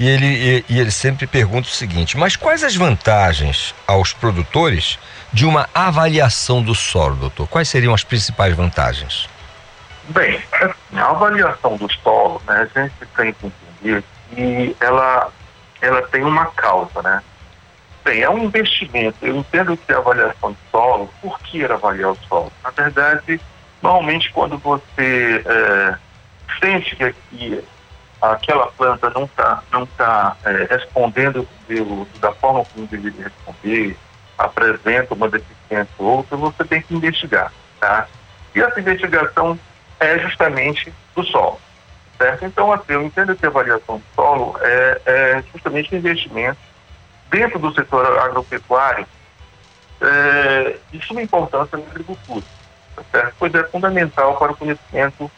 e 0.00 0.08
ele, 0.08 0.26
e, 0.26 0.64
e 0.68 0.80
ele 0.80 0.90
sempre 0.90 1.26
pergunta 1.26 1.68
o 1.68 1.70
seguinte: 1.70 2.16
mas 2.16 2.34
quais 2.34 2.64
as 2.64 2.74
vantagens 2.74 3.74
aos 3.86 4.12
produtores 4.12 4.98
de 5.32 5.44
uma 5.44 5.68
avaliação 5.74 6.62
do 6.62 6.74
solo, 6.74 7.16
doutor? 7.16 7.46
Quais 7.48 7.68
seriam 7.68 7.92
as 7.92 8.04
principais 8.04 8.54
vantagens? 8.56 9.28
Bem, 10.08 10.40
assim, 10.52 10.98
a 10.98 11.10
avaliação 11.10 11.76
do 11.76 11.92
solo, 12.02 12.40
né, 12.46 12.68
a 12.74 12.80
gente 12.80 12.94
tem 13.14 13.32
que 13.32 13.46
entender 13.46 14.04
que 14.30 14.76
ela, 14.80 15.30
ela 15.80 16.02
tem 16.08 16.22
uma 16.22 16.46
causa, 16.46 17.02
né? 17.02 17.22
Bem, 18.04 18.22
é 18.22 18.30
um 18.30 18.44
investimento. 18.44 19.16
Eu 19.22 19.36
entendo 19.36 19.76
que 19.76 19.92
a 19.92 19.98
avaliação 19.98 20.52
de 20.52 20.58
solo, 20.70 21.10
por 21.20 21.38
que 21.40 21.64
avaliar 21.64 22.12
o 22.12 22.18
solo? 22.28 22.52
Na 22.62 22.70
verdade, 22.70 23.40
normalmente 23.82 24.32
quando 24.32 24.56
você 24.58 25.44
é, 25.44 25.94
sente 26.60 26.96
que 26.96 27.04
aqui 27.04 27.64
aquela 28.20 28.66
planta 28.68 29.10
não 29.10 29.24
está 29.24 29.62
não 29.70 29.86
tá, 29.86 30.36
é, 30.44 30.66
respondendo 30.70 31.46
da 32.20 32.32
forma 32.32 32.64
como 32.64 32.86
deveria 32.86 33.24
responder, 33.24 33.96
apresenta 34.36 35.14
uma 35.14 35.28
deficiência 35.28 35.94
ou 35.98 36.18
outra, 36.18 36.36
você 36.36 36.64
tem 36.64 36.82
que 36.82 36.94
investigar, 36.94 37.52
tá? 37.80 38.06
E 38.54 38.60
essa 38.60 38.80
investigação 38.80 39.58
é 40.00 40.18
justamente 40.18 40.92
do 41.14 41.24
solo, 41.24 41.60
certo? 42.18 42.44
Então, 42.44 42.72
assim, 42.72 42.92
eu 42.92 43.02
entendo 43.02 43.34
que 43.34 43.46
a 43.46 43.48
avaliação 43.48 43.98
do 43.98 44.04
solo 44.14 44.58
é, 44.60 45.00
é 45.06 45.44
justamente 45.52 45.94
investimento 45.94 46.58
dentro 47.30 47.58
do 47.58 47.72
setor 47.72 48.18
agropecuário 48.18 49.06
é, 50.00 50.76
de 50.90 51.04
suma 51.06 51.22
importância 51.22 51.78
na 51.78 51.84
agricultura, 51.84 52.44
tá 52.96 53.02
certo? 53.10 53.34
Pois 53.38 53.54
é 53.54 53.64
fundamental 53.64 54.36
para 54.36 54.52
o 54.52 54.56
conhecimento 54.56 55.30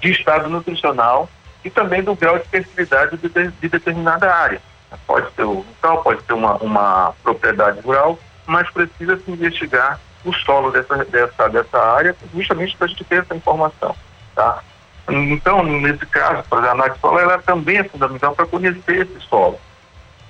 de 0.00 0.10
estado 0.10 0.48
nutricional 0.48 1.28
e 1.64 1.70
também 1.70 2.02
do 2.02 2.14
grau 2.14 2.38
de 2.38 2.48
fertilidade 2.48 3.16
de, 3.16 3.28
de 3.28 3.68
determinada 3.68 4.32
área. 4.32 4.60
Pode 5.06 5.30
ser 5.32 5.44
um 5.44 5.54
local, 5.54 6.02
pode 6.02 6.22
ser 6.24 6.34
uma, 6.34 6.54
uma 6.56 7.14
propriedade 7.22 7.80
rural, 7.80 8.18
mas 8.46 8.70
precisa 8.70 9.18
se 9.18 9.30
investigar 9.30 9.98
o 10.24 10.32
solo 10.32 10.70
dessa, 10.70 11.04
dessa, 11.04 11.48
dessa 11.48 11.78
área, 11.78 12.16
justamente 12.34 12.76
para 12.76 12.86
a 12.86 12.88
gente 12.88 13.04
ter 13.04 13.22
essa 13.22 13.34
informação. 13.34 13.94
Tá? 14.34 14.62
Então, 15.08 15.62
nesse 15.62 16.06
caso, 16.06 16.42
para 16.48 16.68
a 16.68 16.72
análise 16.72 16.98
solo, 16.98 17.18
ela 17.18 17.38
também 17.38 17.78
é 17.78 17.84
fundamental 17.84 18.34
para 18.34 18.46
conhecer 18.46 19.02
esse 19.02 19.20
solo, 19.28 19.60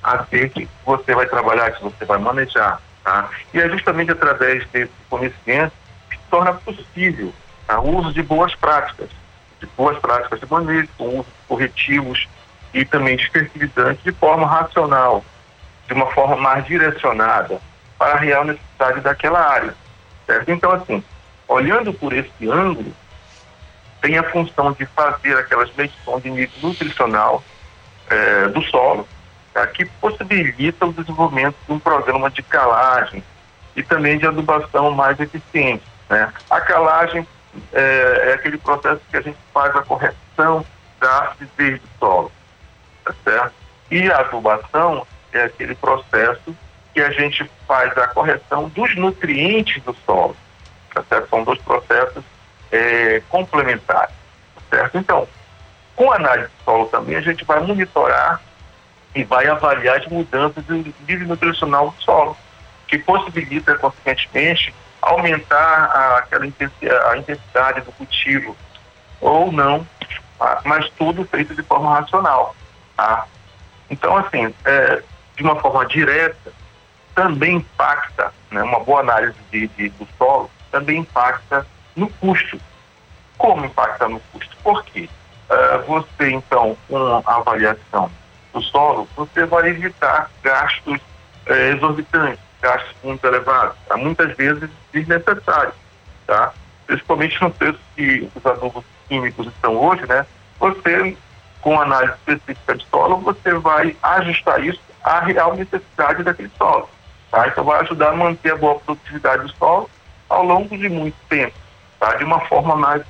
a 0.03 0.25
ser 0.25 0.51
que 0.51 0.68
você 0.85 1.14
vai 1.14 1.27
trabalhar, 1.27 1.70
que 1.72 1.83
você 1.83 2.05
vai 2.05 2.18
manejar. 2.18 2.81
Tá? 3.05 3.29
E 3.53 3.61
é 3.61 3.68
justamente 3.68 4.11
através 4.11 4.66
desse 4.68 4.93
conhecimento 5.09 5.72
que 6.11 6.18
torna 6.31 6.55
possível 6.55 7.33
tá? 7.66 7.79
o 7.79 7.99
uso 7.99 8.12
de 8.12 8.22
boas 8.22 8.55
práticas, 8.55 9.11
de 9.61 9.66
boas 9.77 9.99
práticas 9.99 10.41
de 10.41 10.51
manejo, 10.51 10.89
com 10.99 11.20
uso 11.20 11.29
de 11.29 11.47
corretivos 11.47 12.27
e 12.72 12.85
também 12.85 13.16
de 13.16 13.29
fertilizantes 13.31 14.03
de 14.03 14.12
forma 14.12 14.47
racional, 14.47 15.25
de 15.87 15.95
uma 15.95 16.11
forma 16.12 16.37
mais 16.37 16.64
direcionada 16.66 17.61
para 17.97 18.14
a 18.14 18.18
real 18.18 18.45
necessidade 18.45 19.01
daquela 19.01 19.39
área. 19.39 19.75
Certo? 20.27 20.51
Então, 20.51 20.72
assim, 20.72 21.05
olhando 21.47 21.93
por 21.93 22.12
esse 22.12 22.49
ângulo, 22.49 22.93
tem 24.05 24.19
a 24.19 24.31
função 24.31 24.73
de 24.73 24.85
fazer 24.85 25.35
aquelas 25.39 25.75
medições 25.75 26.23
de 26.23 26.29
nível 26.29 26.53
nutricional 26.63 27.43
é, 28.11 28.49
do 28.49 28.61
solo, 28.65 29.09
tá? 29.55 29.67
que 29.67 29.87
possibilita 29.87 30.85
o 30.85 30.93
desenvolvimento 30.93 31.57
de 31.67 31.73
um 31.73 31.79
programa 31.79 32.31
de 32.31 32.43
calagem 32.43 33.25
e 33.75 33.83
também 33.83 34.19
de 34.19 34.27
adubação 34.27 34.91
mais 34.91 35.19
eficiente. 35.19 35.83
Né? 36.11 36.31
A 36.51 36.61
calagem 36.61 37.27
é, 37.73 38.29
é, 38.29 38.35
aquele 38.35 38.59
processo 38.59 39.01
que 39.11 39.17
a 39.17 39.23
gente 39.23 39.39
faz 39.55 39.75
a 39.75 39.81
correção 39.81 40.67
da 41.01 41.31
acidez 41.31 41.81
do 41.81 41.89
solo, 41.99 42.33
tá 43.07 43.15
certo? 43.25 43.55
E 43.91 44.11
a 44.11 44.19
adubação 44.19 45.07
é 45.33 45.45
aquele 45.45 45.75
processo 45.77 46.55
que 46.93 47.01
a 47.01 47.11
gente 47.11 47.51
faz 47.67 47.97
a 47.97 48.09
correção 48.09 48.69
dos 48.69 48.95
nutrientes 48.97 49.83
do 49.83 49.97
solo, 50.05 50.37
tá 50.93 51.03
certo? 51.09 51.31
São 51.31 51.43
dois 51.43 51.59
processos 51.61 52.23
é, 52.75 53.22
complementares, 53.29 54.14
certo? 54.68 54.99
Então, 54.99 55.29
com 55.95 56.11
a 56.11 56.16
análise 56.16 56.49
do 56.49 56.64
solo 56.64 56.87
também 56.87 57.14
a 57.14 57.20
gente 57.20 57.45
vai 57.45 57.61
monitorar 57.61 58.41
e 59.14 59.22
vai 59.22 59.47
avaliar 59.47 59.99
as 59.99 60.07
mudanças 60.09 60.64
do 60.64 60.75
nível 61.07 61.29
nutricional 61.29 61.91
do 61.91 62.03
solo, 62.03 62.37
que 62.89 62.99
possibilita, 62.99 63.79
consequentemente, 63.79 64.75
aumentar 65.01 65.57
a, 65.57 66.18
aquela 66.18 66.47
intensidade, 66.47 67.07
a 67.07 67.16
intensidade 67.16 67.81
do 67.83 67.93
cultivo 67.93 68.57
ou 69.20 69.53
não, 69.53 69.87
mas 70.64 70.91
tudo 70.99 71.25
feito 71.27 71.55
de 71.55 71.62
forma 71.62 71.95
racional. 72.01 72.57
Tá? 72.97 73.27
Então, 73.89 74.16
assim, 74.16 74.53
é, 74.64 75.01
de 75.37 75.45
uma 75.45 75.55
forma 75.61 75.87
direta, 75.87 76.53
também 77.14 77.59
impacta, 77.59 78.35
né, 78.51 78.64
uma 78.64 78.81
boa 78.81 78.99
análise 78.99 79.39
de, 79.53 79.68
de, 79.68 79.89
do 79.91 80.09
solo 80.18 80.51
também 80.72 80.99
impacta 80.99 81.64
no 81.97 82.09
custo. 82.09 82.61
Como 83.39 83.65
impacta 83.65 84.09
no 84.09 84.21
custo? 84.33 84.57
Por 84.63 84.85
quê? 84.85 85.09
Uh, 85.51 85.87
você, 85.87 86.31
então, 86.31 86.77
com 86.89 86.97
a 86.97 87.37
avaliação 87.37 88.11
do 88.53 88.63
solo, 88.63 89.09
você 89.17 89.45
vai 89.45 89.69
evitar 89.69 90.31
gastos 90.43 91.01
uh, 91.47 91.53
exorbitantes 91.53 92.45
gastos 92.65 92.97
muito 93.03 93.25
elevados, 93.27 93.77
tá? 93.87 93.97
muitas 93.99 94.35
vezes 94.37 94.71
desnecessários, 94.91 95.75
tá? 96.27 96.53
Principalmente 96.87 97.41
no 97.43 97.51
preço 97.51 97.79
que 97.95 98.31
os 98.35 98.47
adubos 98.47 98.85
químicos 99.07 99.47
estão 99.49 99.77
hoje, 99.77 100.07
né? 100.07 100.25
Você, 100.59 101.15
com 101.61 101.79
análise 101.79 102.15
específica 102.15 102.77
de 102.77 102.87
solo, 102.87 103.19
você 103.19 103.53
vai 103.55 103.95
ajustar 104.03 104.65
isso 104.65 104.81
à 105.03 105.21
real 105.21 105.55
necessidade 105.55 106.23
daquele 106.23 106.51
solo, 106.57 106.89
tá? 107.31 107.47
Então 107.49 107.65
vai 107.65 107.83
ajudar 107.83 108.11
a 108.11 108.17
manter 108.17 108.53
a 108.53 108.57
boa 108.57 108.81
produtividade 108.81 109.43
do 109.43 109.53
solo 109.57 109.91
ao 110.31 110.43
longo 110.43 110.77
de 110.77 110.89
muito 110.89 111.17
tempo, 111.29 111.55
tá? 112.05 112.17
De 112.17 112.25
uma 112.25 112.41
forma 112.41 112.77
mais, 112.77 113.03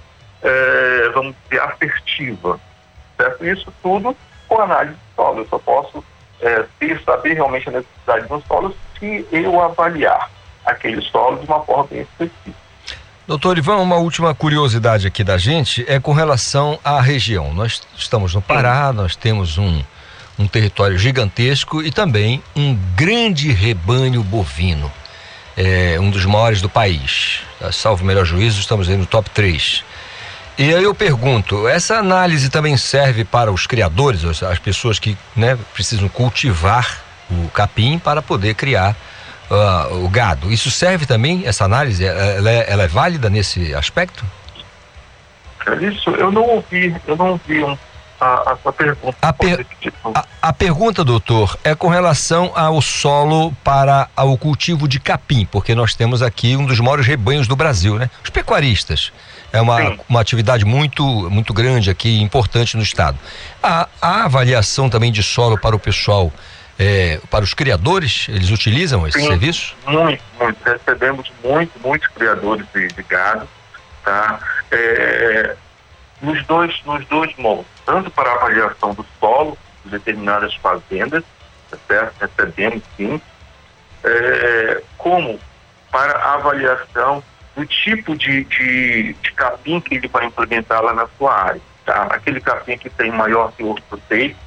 é, 0.43 1.11
vamos 1.13 1.35
dizer, 1.45 1.63
assertiva, 1.63 2.61
certo? 3.17 3.45
Isso 3.45 3.73
tudo 3.83 4.17
com 4.49 4.61
análise 4.61 4.95
de 4.95 5.15
solo. 5.17 5.41
Eu 5.41 5.47
só 5.49 5.59
posso 5.59 6.05
é, 6.41 6.65
ter, 6.79 7.01
saber 7.03 7.35
realmente 7.35 7.69
a 7.69 7.73
necessidade 7.73 8.29
do 8.29 8.43
solo 8.47 8.75
se 8.99 9.27
eu 9.33 9.61
avaliar 9.61 10.31
aquele 10.65 11.03
solo 11.03 11.39
de 11.39 11.47
uma 11.47 11.61
forma 11.61 11.85
bem 11.85 12.03
específica. 12.03 12.65
Doutor 13.27 13.57
Ivan, 13.57 13.77
uma 13.77 13.97
última 13.97 14.35
curiosidade 14.35 15.07
aqui 15.07 15.25
da 15.25 15.39
gente 15.39 15.85
é 15.89 15.99
com 15.99 16.13
relação 16.13 16.79
à 16.85 17.01
região. 17.01 17.55
Nós 17.55 17.83
estamos 17.97 18.35
no 18.35 18.43
Pará, 18.43 18.93
nós 18.93 19.17
temos 19.17 19.57
um, 19.57 19.83
um 20.39 20.47
território 20.47 20.99
gigantesco 20.99 21.83
e 21.83 21.91
também 21.91 22.43
um 22.55 22.79
grande 22.95 23.51
rebanho 23.51 24.23
bovino. 24.23 24.93
É, 25.57 25.99
um 26.01 26.11
dos 26.11 26.25
maiores 26.25 26.61
do 26.61 26.69
país. 26.69 27.41
Salvo 27.73 28.03
o 28.03 28.07
melhor 28.07 28.25
juízo, 28.25 28.61
estamos 28.61 28.89
aí 28.89 28.97
no 28.97 29.07
top 29.07 29.31
3. 29.31 29.85
E 30.57 30.73
aí 30.73 30.85
eu 30.85 30.95
pergunto, 30.95 31.67
essa 31.67 31.97
análise 31.97 32.49
também 32.49 32.77
serve 32.77 33.25
para 33.25 33.51
os 33.51 33.67
criadores, 33.67 34.43
as 34.43 34.59
pessoas 34.59 35.01
que 35.01 35.17
né, 35.35 35.59
precisam 35.73 36.09
cultivar 36.09 37.03
o 37.29 37.49
capim 37.49 37.99
para 37.99 38.23
poder 38.23 38.55
criar 38.55 38.97
uh, 39.51 40.05
o 40.05 40.09
gado. 40.09 40.53
Isso 40.53 40.71
serve 40.71 41.07
também, 41.07 41.43
essa 41.45 41.65
análise, 41.65 42.05
ela 42.05 42.51
é, 42.51 42.71
ela 42.71 42.83
é 42.85 42.89
válida 42.89 43.29
nesse 43.29 43.75
aspecto? 43.75 44.25
Isso, 45.81 46.11
eu 46.11 46.31
não 46.31 46.43
ouvi, 46.43 46.95
eu 47.07 47.17
não 47.17 47.31
ouvi 47.31 47.65
um, 47.65 47.77
a, 48.25 48.53
a 48.53 48.57
sua 48.57 48.73
pergunta. 48.73 49.17
A, 49.21 49.33
per, 49.33 49.67
a, 50.15 50.25
a, 50.41 50.53
pergunta, 50.53 51.05
doutor, 51.05 51.59
é 51.63 51.75
com 51.75 51.89
relação 51.89 52.53
ao 52.55 52.81
solo 52.81 53.53
para 53.63 54.09
o 54.17 54.39
cultivo 54.39 54.89
de 54.89 54.99
capim, 54.99 55.45
porque 55.45 55.75
nós 55.75 55.95
temos 55.95 56.23
aqui 56.23 56.57
um 56.57 56.65
dos 56.65 56.81
maiores 56.81 57.07
rebanhos 57.07 57.47
do 57.47 57.55
Brasil, 57.55 57.97
né? 57.97 58.09
Os 58.23 58.31
pecuaristas 58.31 59.13
é 59.53 59.61
uma, 59.61 59.97
uma 60.09 60.21
atividade 60.21 60.65
muito, 60.65 61.05
muito 61.31 61.53
grande 61.53 61.91
aqui, 61.91 62.21
importante 62.21 62.77
no 62.77 62.83
estado. 62.83 63.19
A, 63.63 63.89
a 64.01 64.25
avaliação 64.25 64.89
também 64.89 65.13
de 65.13 65.23
solo 65.23 65.59
para 65.59 65.77
o 65.77 65.79
pessoal, 65.79 66.33
é, 66.79 67.21
para 67.31 67.45
os 67.45 67.53
criadores, 67.53 68.27
eles 68.31 68.51
utilizam 68.51 69.07
esse 69.07 69.21
Sim, 69.21 69.27
serviço? 69.27 69.77
Muito, 69.87 70.23
muito. 70.41 70.59
Recebemos 70.65 71.31
muito, 71.43 71.73
muitos 71.81 72.09
criadores 72.09 72.67
de, 72.75 72.89
de 72.89 73.03
gado, 73.03 73.47
tá? 74.03 74.41
É, 74.73 75.57
nos 76.25 76.45
dois, 76.47 76.83
nos 76.85 77.05
dois 77.07 77.37
modos, 77.37 77.67
tanto 77.85 78.11
para 78.11 78.33
avaliação 78.33 78.95
do 78.95 79.05
solo 79.21 79.57
de 79.85 79.91
determinadas 79.91 80.55
fazendas, 80.57 81.23
tá 81.71 81.77
certo? 81.87 82.15
Recebemos 82.21 82.83
sim, 82.97 83.21
é, 84.03 84.83
como 84.97 85.39
para 85.91 86.35
avaliação 86.35 87.23
do 87.55 87.65
tipo 87.67 88.17
de, 88.17 88.45
de, 88.45 89.13
de, 89.15 89.33
capim 89.33 89.81
que 89.81 89.95
ele 89.95 90.09
vai 90.09 90.27
implementar 90.27 90.83
lá 90.83 90.93
na 90.93 91.07
sua 91.19 91.33
área. 91.33 91.61
Tá? 91.85 92.03
Aquele 92.11 92.41
capim 92.41 92.77
que 92.77 92.91
tem 92.91 93.13
maior 93.13 93.53
teor 93.53 93.81
proteico, 93.83 94.39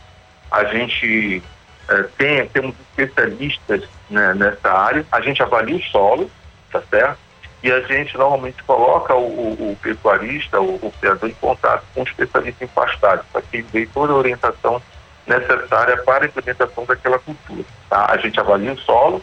a 0.52 0.66
gente 0.66 1.42
é, 1.88 2.04
tem, 2.18 2.48
temos 2.50 2.76
especialistas 2.98 3.84
né, 4.10 4.34
nessa 4.34 4.72
área. 4.72 5.06
A 5.12 5.22
gente 5.22 5.42
avalia 5.42 5.78
o 5.78 5.84
solo, 5.84 6.30
tá 6.72 6.82
certo? 6.90 7.20
E 7.64 7.72
a 7.72 7.82
gente 7.82 8.16
normalmente 8.18 8.62
coloca 8.64 9.16
o, 9.16 9.28
o, 9.28 9.72
o 9.72 9.76
pecuarista, 9.82 10.62
o, 10.62 10.76
o 10.76 10.94
criador, 11.00 11.30
em 11.30 11.34
contato 11.34 11.84
com 11.94 12.02
um 12.02 12.04
especialista 12.04 12.64
em 12.64 12.68
pastagem, 12.68 13.26
para 13.32 13.42
que 13.42 13.58
ele 13.58 13.68
dê 13.72 13.86
toda 13.88 14.14
a 14.14 14.16
orientação 14.16 14.82
necessária 15.26 15.98
para 16.04 16.26
a 16.26 16.28
implementação 16.28 16.86
daquela 16.86 17.20
cultura. 17.20 17.64
Tá? 17.90 18.12
A 18.12 18.18
gente 18.18 18.40
avalia 18.40 18.74
o 18.74 18.80
solo 18.80 19.22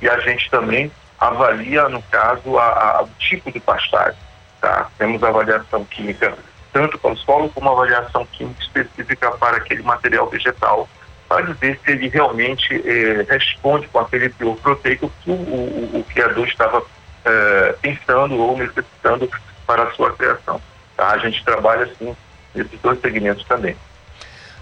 e 0.00 0.08
a 0.08 0.18
gente 0.20 0.50
também 0.50 0.90
avalia, 1.18 1.88
no 1.88 2.02
caso, 2.02 2.58
a, 2.58 2.98
a, 2.98 3.02
o 3.02 3.08
tipo 3.18 3.52
de 3.52 3.60
pastagem. 3.60 4.18
Tá? 4.60 4.88
Temos 4.98 5.22
avaliação 5.22 5.84
química 5.84 6.34
tanto 6.74 6.98
para 6.98 7.12
o 7.12 7.16
solo 7.16 7.48
como 7.50 7.70
avaliação 7.70 8.26
química 8.26 8.60
específica 8.60 9.30
para 9.30 9.58
aquele 9.58 9.84
material 9.84 10.28
vegetal, 10.28 10.88
para 11.28 11.42
dizer 11.42 11.78
se 11.84 11.92
ele 11.92 12.08
realmente 12.08 12.74
eh, 12.74 13.24
responde 13.28 13.86
com 13.86 14.00
aquele 14.00 14.28
teor 14.30 14.56
proteico 14.56 15.10
que 15.22 15.30
o, 15.30 15.34
o, 15.34 16.00
o 16.00 16.04
criador 16.12 16.48
estava 16.48 16.82
eh, 17.24 17.74
pensando 17.80 18.34
ou 18.36 18.56
necessitando 18.56 19.30
para 19.66 19.84
a 19.84 19.90
sua 19.92 20.12
criação. 20.12 20.60
Tá? 20.96 21.10
A 21.10 21.18
gente 21.18 21.42
trabalha 21.44 21.84
assim 21.84 22.14
nesses 22.54 22.78
dois 22.80 23.00
segmentos 23.00 23.44
também. 23.44 23.76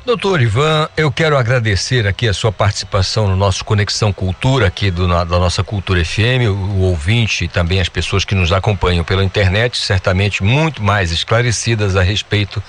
Doutor 0.05 0.43
Ivan, 0.43 0.89
eu 0.97 1.13
quero 1.13 1.37
agradecer 1.37 2.09
aqui 2.09 2.27
a 2.27 2.35
sua 2.35 2.51
participação 2.51 3.29
no 3.29 3.37
nosso 3.37 3.65
Conexão 3.65 4.13
Cultura, 4.13 4.67
aqui 4.67 4.91
do, 4.91 5.07
na, 5.07 5.23
da 5.23 5.39
nossa 5.39 5.63
Cultura 5.63 6.05
FM, 6.05 6.49
o, 6.49 6.55
o, 6.55 6.81
ouvinte 6.81 7.45
e 7.45 7.49
também 7.49 7.81
as 7.81 7.89
pessoas 7.89 8.25
que 8.25 8.35
nos 8.35 8.53
acompanham 8.53 9.05
pela 9.05 9.23
internet, 9.23 9.79
certamente 9.79 10.43
muito 10.43 10.83
mais 10.83 11.13
esclarecidas 11.13 11.95
a 11.95 12.03
respeito 12.03 12.61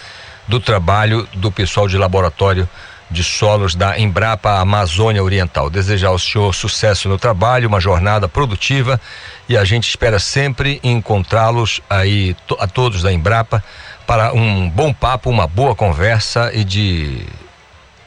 do 0.48 0.60
trabalho 0.60 1.28
do 1.34 1.52
pessoal 1.52 1.88
de 1.88 1.98
laboratório 1.98 2.70
de 3.10 3.24
solos 3.24 3.74
da 3.74 3.98
Embrapa 3.98 4.60
Amazônia 4.60 5.24
Oriental. 5.24 5.72
Desejar 5.72 6.10
ao 6.10 6.20
senhor 6.20 6.54
sucesso 6.54 7.10
no 7.10 7.18
trabalho, 7.18 7.68
uma 7.68 7.80
jornada 7.80 8.28
produtiva 8.28 9.02
e 9.48 9.58
a 9.58 9.64
gente 9.64 9.90
espera 9.90 10.20
sempre 10.20 10.80
encontrá-los 10.84 11.82
aí, 11.90 12.36
a 12.60 12.68
todos 12.68 13.02
da 13.02 13.12
Embrapa 13.12 13.64
para 14.06 14.34
um 14.34 14.70
bom 14.70 14.94
papo, 14.94 15.30
uma 15.30 15.48
boa 15.48 15.76
conversa 15.76 16.52
e 16.54 16.64
de 16.64 17.26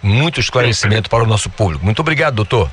muito 0.03 0.41
esclarecimento 0.41 1.11
para 1.11 1.25
o 1.25 1.27
nosso 1.27 1.51
público. 1.51 1.85
Muito 1.85 2.01
obrigado, 2.01 2.35
doutor. 2.35 2.71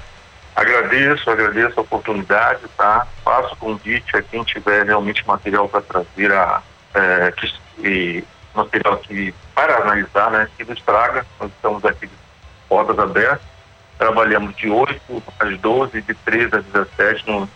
Agradeço, 0.55 1.29
agradeço 1.29 1.79
a 1.79 1.81
oportunidade, 1.81 2.61
tá? 2.77 3.07
Faço 3.23 3.55
convite 3.55 4.15
a 4.15 4.21
quem 4.21 4.43
tiver 4.43 4.85
realmente 4.85 5.25
material 5.25 5.67
para 5.67 5.81
trazer 5.81 6.31
a 6.31 6.61
é, 6.93 7.31
que, 7.31 7.53
e, 7.79 8.23
material 8.53 8.97
que 8.97 9.33
para 9.55 9.77
analisar, 9.77 10.29
né? 10.29 10.47
Que 10.55 10.63
nos 10.63 10.79
traga. 10.81 11.25
Nós 11.39 11.49
estamos 11.51 11.83
aqui 11.83 12.05
de 12.05 12.13
portas 12.69 12.99
abertas. 12.99 13.41
Trabalhamos 13.97 14.55
de 14.55 14.69
8 14.69 15.23
às 15.39 15.57
12, 15.59 16.01
de 16.01 16.13
13 16.13 16.55
às 16.55 16.65
17, 16.65 17.27
no 17.27 17.49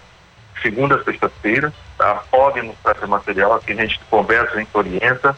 segunda 0.61 0.95
a 0.95 1.03
sexta-feira, 1.03 1.73
tá? 1.97 2.23
Podem 2.29 2.63
nos 2.63 2.77
trazer 2.83 3.07
material, 3.07 3.53
aqui 3.53 3.73
a 3.73 3.75
gente 3.75 3.99
conversa, 4.09 4.55
a 4.55 4.59
gente 4.59 4.69
orienta 4.73 5.35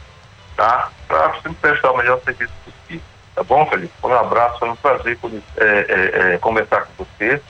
tá? 0.59 0.89
Para 1.07 1.33
sempre 1.35 1.53
prestar 1.61 1.91
o 1.91 1.97
melhor 1.97 2.19
serviço 2.25 2.51
possível. 2.65 3.01
Tá 3.33 3.43
bom, 3.43 3.65
Felipe? 3.67 3.93
Um 4.03 4.13
abraço, 4.13 4.59
foi 4.59 4.69
um 4.69 4.75
prazer 4.75 5.17
é, 5.55 5.63
é, 5.63 6.33
é, 6.33 6.37
conversar 6.37 6.81
com 6.81 7.05
você, 7.05 7.41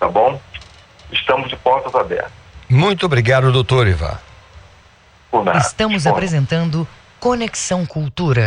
tá 0.00 0.08
bom? 0.08 0.40
Estamos 1.12 1.50
de 1.50 1.56
portas 1.56 1.94
abertas. 1.94 2.32
Muito 2.70 3.04
obrigado, 3.04 3.52
doutor 3.52 3.86
nada. 5.44 5.58
Estamos 5.58 6.06
apresentando 6.06 6.88
Conexão 7.20 7.84
Cultura. 7.84 8.46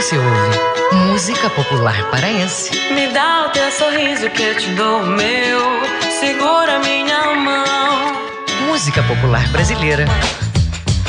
Você 0.00 0.16
ouve 0.16 0.56
Música 1.08 1.50
popular 1.50 2.08
paraense. 2.10 2.70
Me 2.92 3.08
dá 3.08 3.46
o 3.46 3.48
teu 3.50 3.68
sorriso 3.72 4.30
que 4.30 4.42
eu 4.42 4.56
te 4.56 4.68
dou 4.70 5.02
o 5.02 5.06
meu. 5.06 5.60
Segura 6.20 6.78
minha 6.78 7.34
mão. 7.34 8.12
Música 8.68 9.02
popular 9.02 9.48
brasileira. 9.48 10.06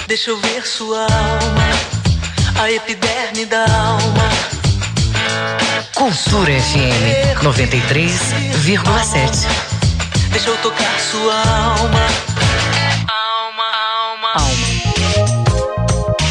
Deixa 0.07 0.31
eu 0.31 0.37
ver 0.37 0.65
sua 0.65 1.03
alma. 1.03 1.69
A 2.59 2.71
epiderme 2.71 3.45
da 3.45 3.61
alma. 3.61 4.27
Cultura 5.93 6.51
FM 6.51 7.37
93,7. 7.43 9.47
Deixa 10.31 10.49
eu 10.49 10.57
tocar 10.57 10.99
sua 10.99 11.35
alma. 11.35 12.07
Alma, 13.07 13.63
alma, 13.63 14.31
alma. 14.33 14.58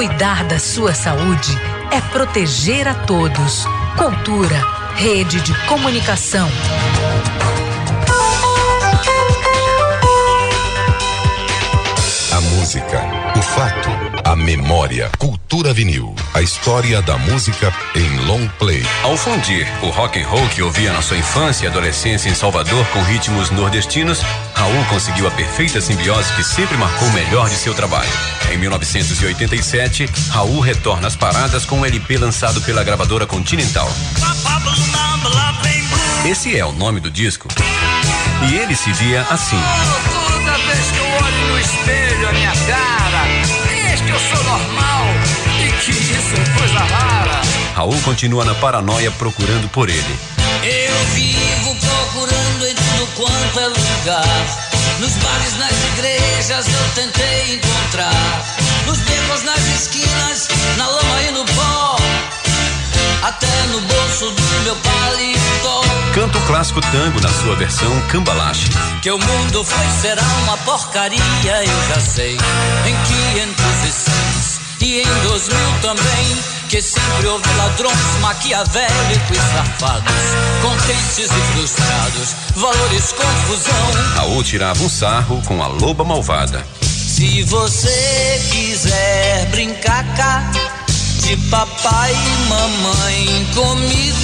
Cuidar 0.00 0.44
da 0.44 0.58
sua 0.58 0.94
saúde 0.94 1.52
é 1.90 2.00
proteger 2.00 2.88
a 2.88 2.94
todos. 2.94 3.66
Cultura, 3.98 4.56
rede 4.96 5.42
de 5.42 5.52
comunicação. 5.66 6.48
Música, 12.70 13.02
o 13.36 13.42
fato, 13.42 13.88
a 14.24 14.36
memória. 14.36 15.10
Cultura 15.18 15.74
vinil. 15.74 16.14
A 16.32 16.40
história 16.40 17.02
da 17.02 17.18
música 17.18 17.74
em 17.96 18.26
long 18.26 18.46
play. 18.60 18.86
Ao 19.02 19.16
fundir 19.16 19.66
o 19.82 19.88
rock 19.88 20.22
and 20.22 20.28
roll 20.28 20.46
que 20.50 20.62
ouvia 20.62 20.92
na 20.92 21.02
sua 21.02 21.16
infância 21.16 21.64
e 21.64 21.68
adolescência 21.68 22.28
em 22.28 22.34
Salvador 22.34 22.86
com 22.92 23.02
ritmos 23.02 23.50
nordestinos, 23.50 24.20
Raul 24.54 24.84
conseguiu 24.88 25.26
a 25.26 25.32
perfeita 25.32 25.80
simbiose 25.80 26.32
que 26.34 26.44
sempre 26.44 26.76
marcou 26.76 27.08
o 27.08 27.12
melhor 27.12 27.48
de 27.48 27.56
seu 27.56 27.74
trabalho. 27.74 28.12
Em 28.52 28.56
1987, 28.56 30.08
Raul 30.28 30.60
retorna 30.60 31.08
às 31.08 31.16
paradas 31.16 31.64
com 31.64 31.80
um 31.80 31.84
LP 31.84 32.18
lançado 32.18 32.60
pela 32.60 32.84
gravadora 32.84 33.26
Continental. 33.26 33.90
Esse 36.24 36.56
é 36.56 36.64
o 36.64 36.72
nome 36.72 37.00
do 37.00 37.10
disco. 37.10 37.48
E 38.48 38.54
ele 38.54 38.76
se 38.76 38.92
via 38.92 39.22
assim. 39.30 39.60
Toda 40.12 40.58
vez 40.58 40.90
que 40.90 40.98
eu 40.98 41.04
olho 41.04 41.46
no 41.48 41.58
espelho 41.58 42.28
a 42.28 42.32
minha 42.32 42.52
cara, 42.66 43.24
diz 43.42 44.00
que 44.02 44.10
eu 44.10 44.18
sou 44.18 44.44
normal 44.44 45.04
e 45.58 45.72
que 45.82 45.90
isso 45.90 46.34
é 46.34 46.58
coisa 46.58 46.78
rara. 46.78 47.40
Raul 47.74 47.98
continua 48.02 48.44
na 48.44 48.54
paranoia 48.54 49.10
procurando 49.12 49.68
por 49.70 49.88
ele. 49.88 50.18
Eu 50.62 50.94
vivo 51.14 51.74
procurando 51.76 52.66
em 52.66 52.74
tudo 52.74 53.06
quanto 53.16 53.60
é 53.60 53.66
lugar. 53.66 54.46
Nos 55.00 55.12
bares, 55.12 55.56
nas 55.58 55.84
igrejas 55.94 56.66
eu 56.66 57.02
tentei 57.02 57.54
encontrar. 57.54 58.44
Nos 58.86 58.98
becos, 58.98 59.42
nas 59.42 59.66
esquinas, 59.68 60.48
na 60.76 60.86
lama 60.86 61.22
e 61.22 61.30
no 61.30 61.44
pó. 61.46 61.99
Até 63.22 63.46
no 63.70 63.80
bolso 63.82 64.30
do 64.30 64.42
meu 64.64 64.74
paletó. 64.76 65.82
Canta 66.14 66.38
o 66.38 66.46
clássico 66.46 66.80
tango 66.80 67.20
na 67.20 67.28
sua 67.28 67.54
versão 67.54 68.00
cambalache. 68.08 68.70
Que 69.02 69.10
o 69.10 69.18
mundo 69.18 69.62
foi 69.62 69.86
será 70.00 70.22
uma 70.44 70.56
porcaria, 70.58 71.20
eu 71.64 71.94
já 71.94 72.00
sei. 72.00 72.32
Em 72.32 72.96
506 73.36 74.60
e 74.80 75.02
em 75.02 75.22
2000 75.22 75.58
também. 75.82 76.60
Que 76.70 76.80
sempre 76.80 77.26
houve 77.26 77.48
ladrões 77.56 78.18
maquiavélicos 78.20 79.36
e 79.36 79.56
safados, 79.56 80.12
contentes 80.62 81.18
e 81.18 81.52
frustrados, 81.52 82.36
valores 82.54 83.12
confusão. 83.12 84.14
Raul 84.14 84.42
tirava 84.44 84.82
um 84.82 84.88
sarro 84.88 85.42
com 85.46 85.62
a 85.62 85.66
loba 85.66 86.04
malvada. 86.04 86.64
Se 86.80 87.42
você 87.42 88.40
quiser 88.52 89.46
brincar 89.50 90.04
cá, 90.16 90.42
de 91.20 91.36
papai 91.48 92.12
e 92.12 92.48
mamãe 92.48 93.46
comigo. 93.54 94.20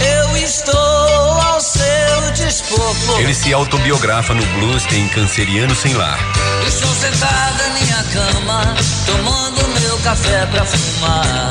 Eu 0.00 0.36
estou 0.36 1.40
ao 1.40 1.60
seu 1.60 2.32
dispor. 2.34 2.94
Ele 3.18 3.32
se 3.32 3.52
autobiografa 3.52 4.34
no 4.34 4.44
blues 4.58 4.84
em 4.92 5.08
Canceriano 5.08 5.74
Sem 5.74 5.94
Lar. 5.94 6.18
Estou 6.66 6.92
sentada 6.94 7.68
na 7.68 7.74
minha 7.74 8.04
cama, 8.12 8.74
tomando 9.06 9.80
meu 9.80 9.98
café 9.98 10.46
pra 10.46 10.64
fumar. 10.64 11.50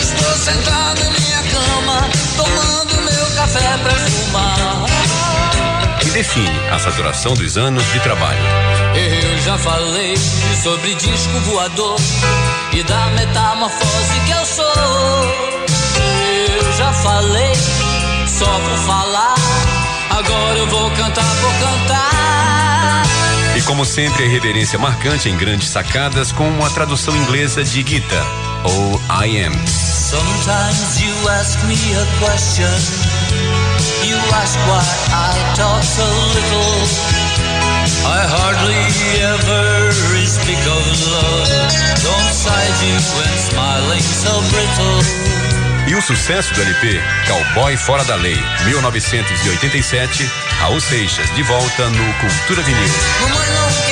Estou 0.00 0.36
sentada 0.36 1.04
na 1.04 1.10
minha 1.10 1.42
cama, 1.42 2.10
tomando 2.36 3.02
meu 3.10 3.26
café 3.36 3.78
pra 3.82 3.94
fumar. 3.94 4.89
Define 6.20 6.68
a 6.70 6.78
saturação 6.78 7.32
dos 7.32 7.56
anos 7.56 7.82
de 7.94 8.00
trabalho. 8.00 8.42
Eu 8.94 9.38
já 9.38 9.56
falei 9.56 10.14
sobre 10.62 10.94
disco 10.94 11.32
voador 11.46 11.98
e 12.74 12.82
da 12.82 13.06
metamorfose 13.06 14.20
que 14.26 14.30
eu 14.30 14.44
sou. 14.44 14.66
Eu 16.58 16.72
já 16.76 16.92
falei, 16.92 17.54
só 18.26 18.44
vou 18.44 18.76
falar. 18.86 19.34
Agora 20.10 20.58
eu 20.58 20.66
vou 20.66 20.90
cantar 20.90 21.24
por 21.24 21.54
cantar. 21.54 23.02
E 23.56 23.62
como 23.62 23.86
sempre, 23.86 24.24
a 24.24 24.26
irreverência 24.26 24.78
marcante 24.78 25.30
em 25.30 25.38
grandes 25.38 25.68
sacadas 25.70 26.32
com 26.32 26.46
uma 26.46 26.68
tradução 26.68 27.16
inglesa 27.16 27.64
de 27.64 27.82
Gita, 27.82 28.22
ou 28.64 29.00
I 29.24 29.46
Am. 29.46 29.89
Sometimes 30.10 31.00
you 31.00 31.14
ask 31.38 31.54
me 31.70 31.78
a 31.94 32.04
question. 32.18 32.66
You 34.02 34.18
ask 34.34 34.58
why 34.66 34.82
I 35.14 35.38
talk 35.54 35.84
so 35.84 36.02
little. 36.34 36.74
I 38.10 38.18
hardly 38.26 38.82
ever 39.22 39.92
speak 40.26 40.58
of 40.66 40.82
love. 41.14 41.46
Don't 42.02 42.32
side 42.34 42.78
you 42.82 42.98
when 43.14 43.34
smiling 43.38 44.02
so 44.02 44.34
brittle. 44.50 45.30
E 45.86 45.94
o 45.94 46.02
sucesso 46.02 46.52
do 46.54 46.62
LP, 46.62 47.00
Cowboy 47.28 47.76
Fora 47.76 48.02
da 48.02 48.16
Lei, 48.16 48.34
1987, 48.64 50.28
Raul 50.58 50.80
Seixas, 50.80 51.30
de 51.36 51.42
volta 51.44 51.88
no 51.88 52.14
Cultura 52.14 52.62
Vinil. 52.62 53.89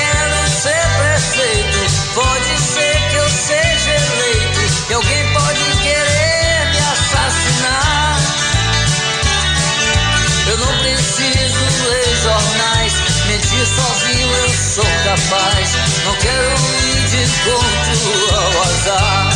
Capaz. 15.09 15.69
Não 16.05 16.15
quero 16.17 16.51
ir 16.85 17.09
de 17.09 17.17
encontro 17.23 18.37
ao 18.37 18.63
azar. 18.63 19.31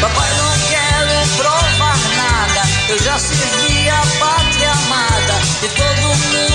Papai, 0.00 0.30
não 0.38 0.52
quero 0.70 1.28
provar 1.36 1.98
nada. 2.16 2.62
Eu 2.88 2.98
já 2.98 3.18
servi 3.18 3.90
a 3.90 4.02
pátria 4.18 4.70
amada. 4.70 5.34
E 5.62 5.68
todo 5.68 6.00
mundo 6.00 6.51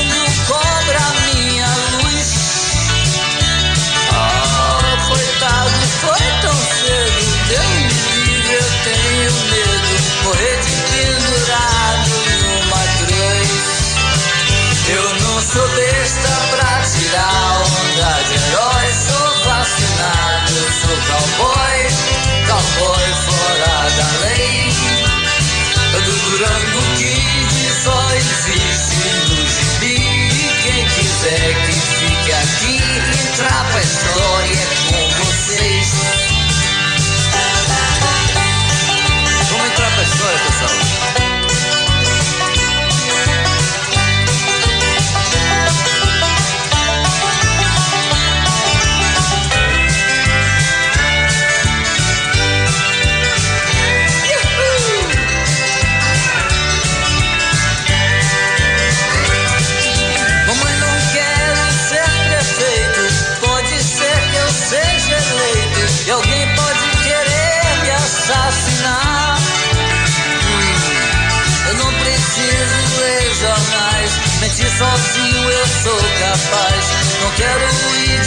capaz. 76.38 77.18
Não 77.22 77.32
quero 77.32 77.64
ir 78.00 78.27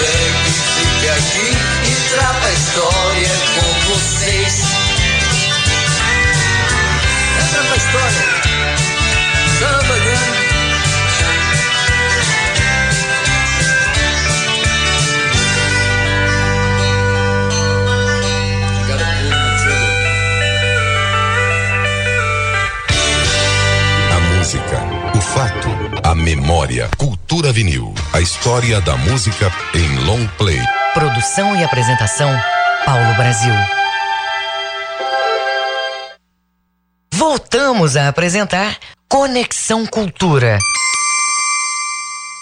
Que 0.00 0.50
fique 0.50 1.08
aqui, 1.08 1.48
entrar 1.90 2.34
pra 2.40 2.50
história 2.52 3.30
com 3.54 3.92
vocês. 3.92 4.62
Entra 7.38 7.62
pra 7.64 7.76
história. 7.76 8.24
Samba 9.58 9.98
grande. 9.98 10.09
A 26.02 26.14
memória. 26.14 26.90
Cultura 26.98 27.50
vinil. 27.50 27.94
A 28.12 28.20
história 28.20 28.78
da 28.82 28.96
música 28.98 29.50
em 29.74 30.04
long 30.04 30.26
play. 30.36 30.60
Produção 30.92 31.56
e 31.56 31.64
apresentação, 31.64 32.30
Paulo 32.84 33.14
Brasil. 33.14 33.54
Voltamos 37.14 37.96
a 37.96 38.08
apresentar 38.08 38.76
Conexão 39.08 39.86
Cultura. 39.86 40.58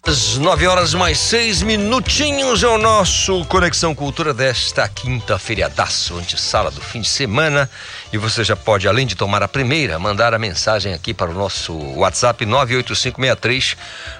Às 0.04 0.36
9 0.38 0.66
horas 0.66 0.94
mais 0.94 1.18
seis 1.18 1.62
minutinhos 1.62 2.62
é 2.62 2.66
o 2.66 2.78
nosso 2.78 3.44
Conexão 3.44 3.94
Cultura 3.94 4.32
desta 4.32 4.88
quinta 4.88 5.38
feriadaço, 5.38 6.16
antessala 6.16 6.70
do 6.70 6.80
fim 6.80 7.02
de 7.02 7.08
semana. 7.08 7.70
E 8.12 8.16
você 8.16 8.42
já 8.42 8.56
pode, 8.56 8.88
além 8.88 9.06
de 9.06 9.14
tomar 9.14 9.42
a 9.42 9.48
primeira, 9.48 9.98
mandar 9.98 10.32
a 10.32 10.38
mensagem 10.38 10.94
aqui 10.94 11.12
para 11.12 11.30
o 11.30 11.34
nosso 11.34 11.74
WhatsApp 11.94 12.44
98563 12.46 13.76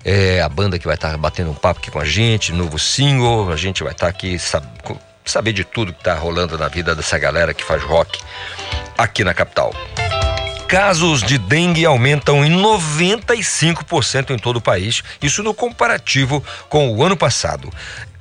é 0.03 0.41
a 0.41 0.49
banda 0.49 0.77
que 0.77 0.85
vai 0.85 0.95
estar 0.95 1.11
tá 1.11 1.17
batendo 1.17 1.51
um 1.51 1.55
papo 1.55 1.79
aqui 1.79 1.89
com 1.89 1.99
a 1.99 2.05
gente, 2.05 2.51
novo 2.51 2.77
single, 2.77 3.51
a 3.51 3.55
gente 3.55 3.83
vai 3.83 3.93
estar 3.93 4.07
tá 4.07 4.09
aqui 4.09 4.37
sab 4.37 4.65
saber 5.25 5.53
de 5.53 5.63
tudo 5.63 5.93
que 5.93 5.99
está 5.99 6.15
rolando 6.15 6.57
na 6.57 6.67
vida 6.67 6.93
dessa 6.93 7.17
galera 7.17 7.53
que 7.53 7.63
faz 7.63 7.81
rock 7.81 8.19
aqui 8.97 9.23
na 9.23 9.33
capital. 9.33 9.73
Casos 10.67 11.21
de 11.21 11.37
dengue 11.37 11.85
aumentam 11.85 12.43
em 12.43 12.51
95% 12.51 14.31
em 14.31 14.37
todo 14.37 14.57
o 14.57 14.61
país, 14.61 15.03
isso 15.21 15.43
no 15.43 15.53
comparativo 15.53 16.43
com 16.67 16.91
o 16.91 17.03
ano 17.03 17.15
passado. 17.15 17.71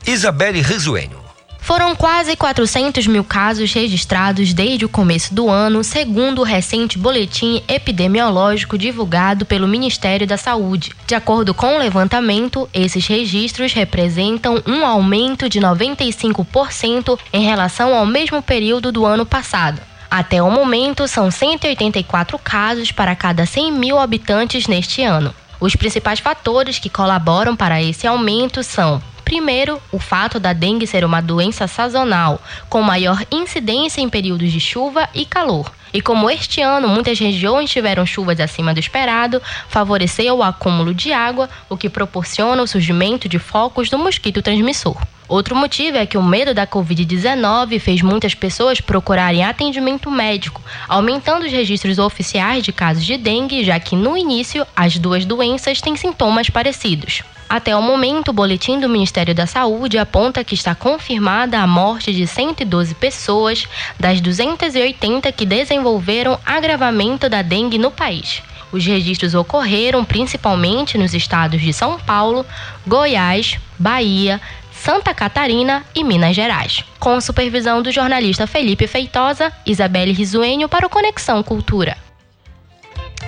Isabelle 0.07 0.61
Risuênio. 0.61 1.22
Foram 1.63 1.95
quase 1.95 2.35
400 2.35 3.07
mil 3.07 3.23
casos 3.23 3.73
registrados 3.73 4.53
desde 4.53 4.85
o 4.85 4.89
começo 4.89 5.33
do 5.33 5.49
ano, 5.49 5.85
segundo 5.85 6.41
o 6.41 6.45
recente 6.45 6.99
boletim 6.99 7.63
epidemiológico 7.69 8.77
divulgado 8.77 9.47
pelo 9.47 9.69
Ministério 9.69 10.27
da 10.27 10.37
Saúde. 10.37 10.91
De 11.07 11.15
acordo 11.15 11.55
com 11.55 11.77
o 11.77 11.79
levantamento, 11.79 12.69
esses 12.75 13.07
registros 13.07 13.73
representam 13.73 14.61
um 14.67 14.85
aumento 14.85 15.49
de 15.49 15.61
95% 15.61 17.17
em 17.33 17.45
relação 17.45 17.95
ao 17.95 18.05
mesmo 18.05 18.43
período 18.43 18.91
do 18.91 19.07
ano 19.07 19.25
passado. 19.25 19.81
Até 20.11 20.43
o 20.43 20.51
momento, 20.51 21.07
são 21.07 21.31
184 21.31 22.39
casos 22.41 22.91
para 22.91 23.15
cada 23.15 23.47
100 23.47 23.71
mil 23.73 23.99
habitantes 24.01 24.67
neste 24.67 25.05
ano. 25.05 25.33
Os 25.61 25.77
principais 25.77 26.19
fatores 26.19 26.81
que 26.81 26.91
colaboram 26.91 27.55
para 27.55 27.81
esse 27.81 28.05
aumento 28.05 28.65
são 28.65 29.01
Primeiro, 29.33 29.81
o 29.91 29.99
fato 29.99 30.39
da 30.39 30.53
dengue 30.53 30.87
ser 30.87 31.07
uma 31.07 31.23
doença 31.23 31.67
sazonal, 31.67 32.39
com 32.69 32.83
maior 32.83 33.25
incidência 33.31 34.03
em 34.03 34.09
períodos 34.11 34.53
de 34.53 34.61
chuva 34.61 35.09
e 35.15 35.25
calor. 35.25 35.73
E 35.91 36.03
como 36.03 36.29
este 36.29 36.61
ano 36.61 36.87
muitas 36.87 37.19
regiões 37.19 37.71
tiveram 37.71 38.05
chuvas 38.05 38.39
acima 38.39 38.75
do 38.75 38.81
esperado, 38.81 39.41
favoreceu 39.71 40.37
o 40.37 40.43
acúmulo 40.43 40.93
de 40.93 41.15
água, 41.15 41.49
o 41.71 41.79
que 41.79 41.89
proporciona 41.89 42.63
o 42.63 42.67
surgimento 42.67 43.27
de 43.27 43.39
focos 43.39 43.89
do 43.89 43.99
mosquito 43.99 44.43
transmissor. 44.43 45.01
Outro 45.27 45.57
motivo 45.57 45.97
é 45.97 46.05
que 46.05 46.19
o 46.19 46.23
medo 46.23 46.53
da 46.53 46.67
Covid-19 46.67 47.81
fez 47.81 48.03
muitas 48.03 48.35
pessoas 48.35 48.83
procurarem 48.83 49.43
atendimento 49.43 50.11
médico, 50.11 50.61
aumentando 50.87 51.47
os 51.47 51.53
registros 51.53 51.99
oficiais 51.99 52.63
de 52.63 52.71
casos 52.71 53.03
de 53.03 53.17
dengue, 53.17 53.65
já 53.65 53.81
que 53.81 53.97
no 53.97 54.15
início 54.15 54.67
as 54.77 54.99
duas 54.99 55.25
doenças 55.25 55.81
têm 55.81 55.97
sintomas 55.97 56.51
parecidos. 56.51 57.23
Até 57.53 57.77
o 57.77 57.83
momento, 57.83 58.29
o 58.29 58.33
boletim 58.33 58.81
do 58.81 58.89
Ministério 58.89 59.35
da 59.35 59.47
Saúde 59.47 59.99
aponta 59.99 60.43
que 60.43 60.55
está 60.55 60.75
confirmada 60.75 61.59
a 61.59 61.67
morte 61.67 62.11
de 62.11 62.27
112 62.27 62.95
pessoas 62.95 63.69
das 64.01 64.23
280 64.23 65.31
que 65.33 65.45
desenvolveram 65.45 66.41
agravamento 66.47 67.29
da 67.29 67.43
dengue 67.43 67.77
no 67.77 67.91
país. 67.91 68.43
Os 68.73 68.87
registros 68.87 69.35
ocorreram 69.35 70.03
principalmente 70.03 70.97
nos 70.97 71.13
estados 71.13 71.61
de 71.61 71.75
São 71.75 72.01
Paulo, 72.01 72.47
Goiás, 72.87 73.59
Bahia, 73.79 74.41
Santa 74.73 75.13
Catarina 75.13 75.85
e 75.95 76.03
Minas 76.03 76.35
Gerais. 76.35 76.83
Com 76.99 77.21
supervisão 77.21 77.83
do 77.83 77.93
jornalista 77.93 78.47
Felipe 78.47 78.87
Feitosa, 78.87 79.53
Isabelle 79.67 80.13
Risuênio 80.13 80.71
para 80.71 80.87
o 80.87 80.89
Conexão 80.89 81.43
Cultura. 81.43 81.99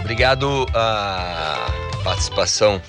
Obrigado 0.01 0.67
a 0.73 1.71
participação 2.03 2.81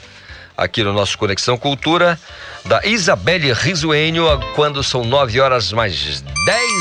aqui 0.58 0.84
no 0.84 0.94
nosso 0.94 1.18
Conexão 1.18 1.58
Cultura, 1.58 2.20
da 2.66 2.86
Isabelle 2.86 3.54
Risuênio, 3.54 4.26
quando 4.56 4.84
são 4.84 5.04
9 5.04 5.40
horas 5.40 5.72
mais 5.72 6.22
10 6.22 6.72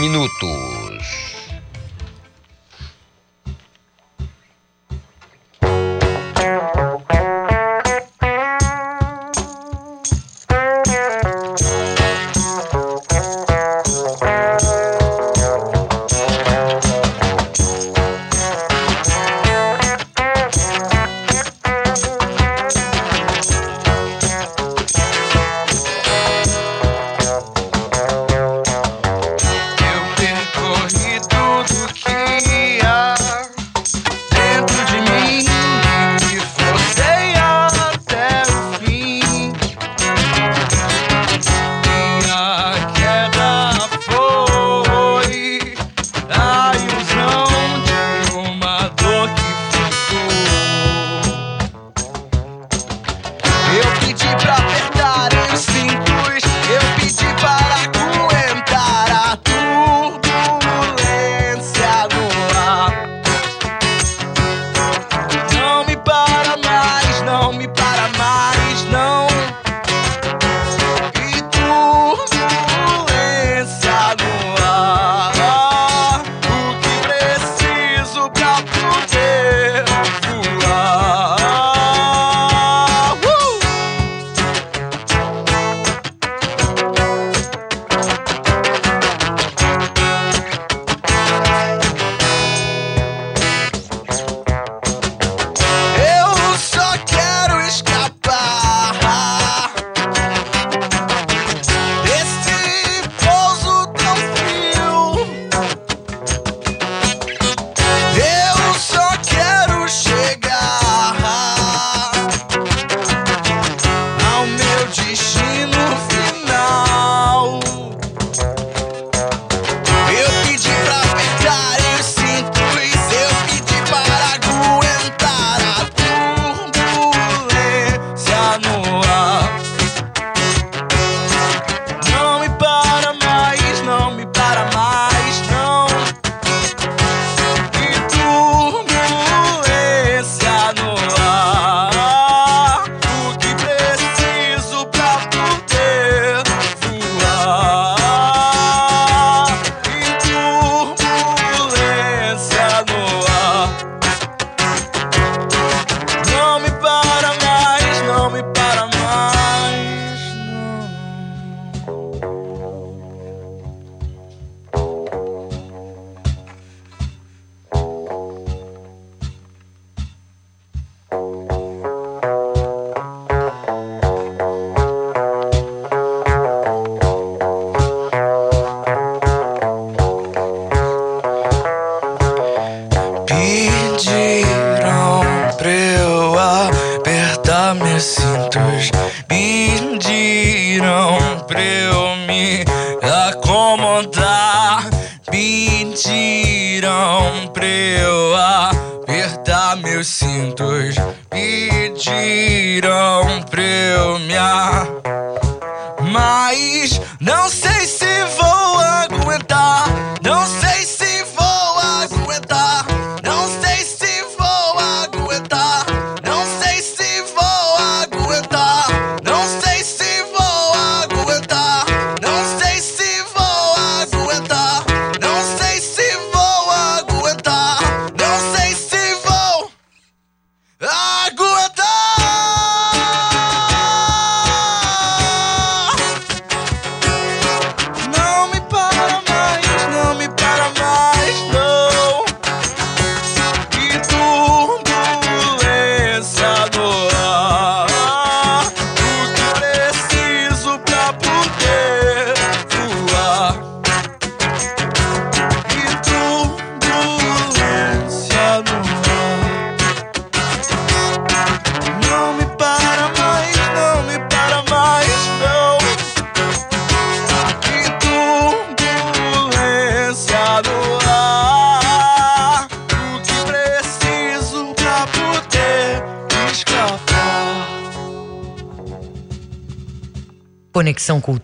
minutos. 0.00 0.85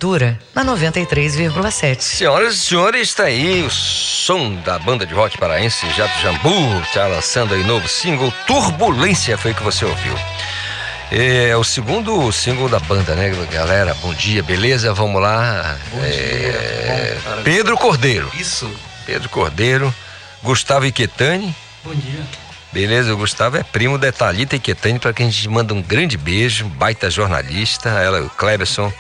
Cultura 0.03 0.37
na 0.53 0.65
93,7. 0.65 2.01
Senhoras 2.01 2.57
e 2.57 2.59
senhores, 2.59 3.03
está 3.03 3.23
aí 3.23 3.63
o 3.63 3.71
som 3.71 4.57
da 4.57 4.77
banda 4.77 5.07
de 5.07 5.15
rock 5.15 5.39
paraense 5.39 5.89
Jato 5.93 6.19
Jambu, 6.21 6.81
está 6.81 7.07
lançando 7.07 7.55
aí 7.55 7.63
novo 7.63 7.87
single 7.87 8.35
Turbulência, 8.45 9.39
foi 9.39 9.53
o 9.53 9.55
que 9.55 9.63
você 9.63 9.85
ouviu. 9.85 10.13
É 11.09 11.57
o 11.57 11.63
segundo 11.63 12.33
single 12.33 12.69
da 12.69 12.81
banda, 12.81 13.15
né, 13.15 13.31
galera? 13.53 13.95
Bom 13.95 14.13
dia, 14.13 14.43
beleza? 14.43 14.93
Vamos 14.93 15.23
lá. 15.23 15.79
É, 16.03 17.17
Pedro 17.45 17.77
Cordeiro. 17.77 18.29
Isso. 18.35 18.69
Pedro 19.07 19.29
Cordeiro, 19.29 19.95
Gustavo 20.43 20.85
Iquetani. 20.85 21.55
Bom 21.85 21.95
dia. 21.95 22.27
Beleza, 22.73 23.15
o 23.15 23.17
Gustavo 23.19 23.57
é 23.57 23.63
primo 23.63 23.99
da 23.99 24.11
Thalita 24.11 24.57
Iquetani, 24.57 24.99
para 24.99 25.13
quem 25.13 25.29
a 25.29 25.31
gente 25.31 25.49
manda 25.49 25.73
um 25.73 25.81
grande 25.81 26.17
beijo, 26.17 26.67
baita 26.71 27.09
jornalista, 27.09 27.91
ela, 27.91 28.21
o 28.21 28.31
Cleberson, 28.31 28.93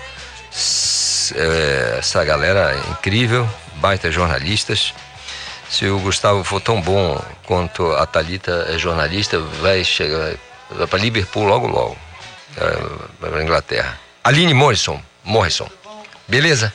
é, 1.35 1.97
essa 1.99 2.25
galera 2.25 2.73
é 2.75 2.91
incrível, 2.91 3.49
baita 3.77 4.11
jornalistas. 4.11 4.95
Se 5.71 5.87
o 5.87 5.99
Gustavo 6.01 6.45
for 6.45 6.61
tão 6.61 6.81
bom 6.81 7.19
quanto 7.47 7.93
a 7.95 8.07
Thalita 8.07 8.67
é 8.69 8.79
jornalista, 8.79 9.39
vai 9.41 9.83
chegar 9.85 10.35
vai 10.71 10.87
para 10.87 10.99
Liverpool 10.99 11.45
logo 11.45 11.67
logo, 11.67 11.99
é, 12.57 12.63
vai 13.21 13.31
para 13.31 13.43
Inglaterra. 13.43 13.99
Aline 14.25 14.55
Morrison, 14.55 15.03
Morrison, 15.25 15.69
beleza? 16.29 16.73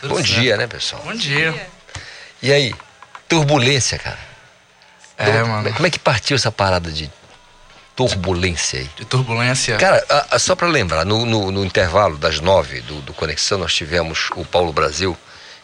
Tudo 0.00 0.10
bom 0.10 0.16
certo. 0.16 0.40
dia, 0.40 0.56
né, 0.56 0.66
pessoal? 0.66 1.02
Bom 1.04 1.14
dia. 1.14 1.68
E 2.42 2.52
aí, 2.52 2.74
turbulência, 3.28 3.98
cara? 3.98 4.18
É, 5.16 5.40
Como- 5.40 5.46
mano. 5.46 5.72
Como 5.74 5.86
é 5.86 5.90
que 5.90 5.98
partiu 5.98 6.34
essa 6.36 6.50
parada 6.52 6.90
de 6.90 7.10
turbulência 7.96 8.80
aí? 8.80 8.90
De 8.96 9.04
turbulência. 9.04 9.76
Cara, 9.76 10.04
a- 10.08 10.26
a- 10.36 10.38
só 10.38 10.54
pra 10.56 10.66
lembrar, 10.68 11.04
no, 11.04 11.24
no- 11.24 11.50
no 11.50 11.64
intervalo 11.64 12.16
das 12.16 12.40
nove 12.40 12.80
do, 12.80 13.00
do 13.02 13.12
Conexão, 13.14 13.58
nós 13.58 13.72
tivemos 13.74 14.30
o 14.36 14.44
Paulo 14.44 14.72
Brasil, 14.72 15.16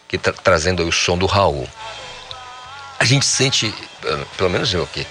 que 0.08 0.16
tá 0.18 0.32
trazendo 0.32 0.82
aí 0.82 0.88
o 0.88 0.92
som 0.92 1.16
do 1.18 1.26
Raul. 1.26 1.68
A 2.98 3.04
gente 3.04 3.24
sente, 3.26 3.72
eh, 4.04 4.18
pelo 4.36 4.50
menos 4.50 4.72
eu 4.72 4.82
aqui, 4.82 5.06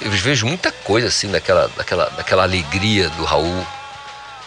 eu 0.00 0.10
vejo 0.10 0.46
muita 0.46 0.70
coisa 0.70 1.08
assim 1.08 1.30
daquela, 1.30 1.68
daquela, 1.76 2.06
daquela 2.10 2.42
alegria 2.42 3.08
do 3.10 3.24
Raul 3.24 3.66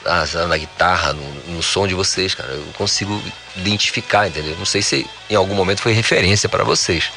na, 0.03 0.47
na 0.47 0.57
guitarra, 0.57 1.13
no, 1.13 1.23
no 1.55 1.63
som 1.63 1.87
de 1.87 1.93
vocês, 1.95 2.35
cara. 2.35 2.49
Eu 2.51 2.65
consigo 2.77 3.21
identificar, 3.55 4.27
entendeu? 4.27 4.55
Não 4.57 4.65
sei 4.65 4.81
se 4.81 5.09
em 5.29 5.35
algum 5.35 5.55
momento 5.55 5.81
foi 5.81 5.93
referência 5.93 6.47
para 6.47 6.63
vocês, 6.63 7.11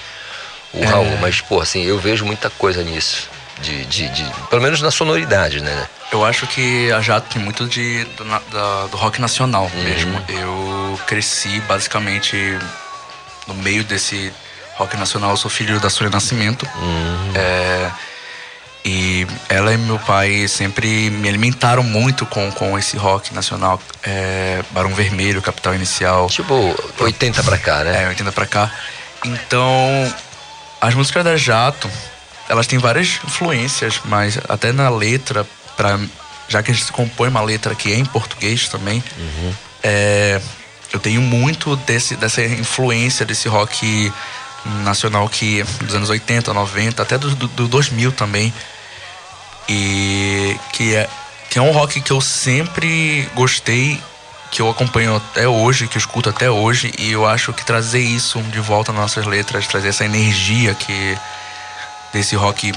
o 0.72 0.82
É. 0.82 0.86
Raul, 0.86 1.16
mas, 1.18 1.40
pô, 1.40 1.60
assim, 1.60 1.82
eu 1.84 1.98
vejo 1.98 2.24
muita 2.24 2.48
coisa 2.50 2.82
nisso. 2.82 3.28
De, 3.62 3.84
de, 3.86 4.08
de- 4.10 4.32
pelo 4.48 4.62
menos 4.62 4.80
na 4.80 4.90
sonoridade, 4.90 5.60
né? 5.60 5.86
Eu 6.12 6.24
acho 6.24 6.46
que 6.46 6.90
a 6.92 7.00
Jato 7.00 7.28
tem 7.34 7.42
muito 7.42 7.66
de, 7.66 8.04
do, 8.16 8.24
da- 8.24 8.86
do 8.86 8.96
rock 8.96 9.20
nacional 9.20 9.70
Uhum. 9.74 9.82
mesmo. 9.82 10.24
Eu 10.28 11.00
cresci 11.06 11.60
basicamente 11.68 12.58
no 13.46 13.54
meio 13.54 13.82
desse 13.84 14.32
rock 14.76 14.96
nacional. 14.96 15.30
Eu 15.30 15.36
sou 15.36 15.50
filho 15.50 15.78
da 15.80 15.90
Sônia 15.90 16.10
Nascimento. 16.10 16.66
Uhum. 16.76 17.32
É, 17.34 17.90
e 18.84 19.26
ela 19.48 19.72
e 19.74 19.76
meu 19.76 19.98
pai 19.98 20.46
sempre 20.48 21.10
me 21.10 21.28
alimentaram 21.28 21.82
muito 21.82 22.24
com, 22.24 22.50
com 22.52 22.78
esse 22.78 22.96
rock 22.96 23.34
nacional. 23.34 23.78
É, 24.02 24.62
Barão 24.70 24.94
Vermelho, 24.94 25.42
Capital 25.42 25.74
Inicial. 25.74 26.28
Tipo 26.28 26.74
80 27.00 27.42
pra 27.42 27.58
cá, 27.58 27.82
né? 27.84 28.04
É, 28.04 28.08
80 28.08 28.32
pra 28.32 28.46
cá. 28.46 28.70
Então, 29.24 30.14
as 30.80 30.94
músicas 30.94 31.24
da 31.24 31.36
Jato, 31.36 31.90
elas 32.48 32.66
têm 32.66 32.78
várias 32.78 33.20
influências, 33.24 34.00
mas 34.04 34.38
até 34.48 34.72
na 34.72 34.88
letra, 34.88 35.46
pra, 35.76 35.98
já 36.48 36.62
que 36.62 36.70
a 36.70 36.74
gente 36.74 36.90
compõe 36.92 37.28
uma 37.28 37.42
letra 37.42 37.74
que 37.74 37.92
é 37.92 37.96
em 37.96 38.04
português 38.04 38.68
também, 38.68 39.02
é, 39.82 40.40
eu 40.92 40.98
tenho 40.98 41.20
muito 41.20 41.76
desse, 41.76 42.16
dessa 42.16 42.42
influência 42.42 43.26
desse 43.26 43.48
rock 43.48 44.12
nacional 44.82 45.28
que 45.28 45.62
dos 45.82 45.94
anos 45.94 46.10
80, 46.10 46.52
90, 46.52 47.02
até 47.02 47.18
do, 47.18 47.34
do, 47.34 47.48
do 47.48 47.68
2000 47.68 48.12
também. 48.12 48.52
E 49.68 50.56
que 50.72 50.94
é, 50.94 51.08
que 51.50 51.58
é 51.58 51.62
um 51.62 51.72
rock 51.72 52.00
que 52.00 52.10
eu 52.10 52.20
sempre 52.22 53.28
gostei, 53.34 54.00
que 54.50 54.62
eu 54.62 54.70
acompanho 54.70 55.16
até 55.16 55.46
hoje, 55.46 55.86
que 55.86 55.96
eu 55.96 56.00
escuto 56.00 56.30
até 56.30 56.50
hoje, 56.50 56.90
e 56.98 57.12
eu 57.12 57.26
acho 57.26 57.52
que 57.52 57.64
trazer 57.64 58.00
isso 58.00 58.40
de 58.44 58.60
volta 58.60 58.92
nas 58.92 59.02
nossas 59.02 59.26
letras, 59.26 59.66
trazer 59.66 59.88
essa 59.88 60.06
energia 60.06 60.74
que 60.74 61.18
desse 62.12 62.34
rock 62.36 62.72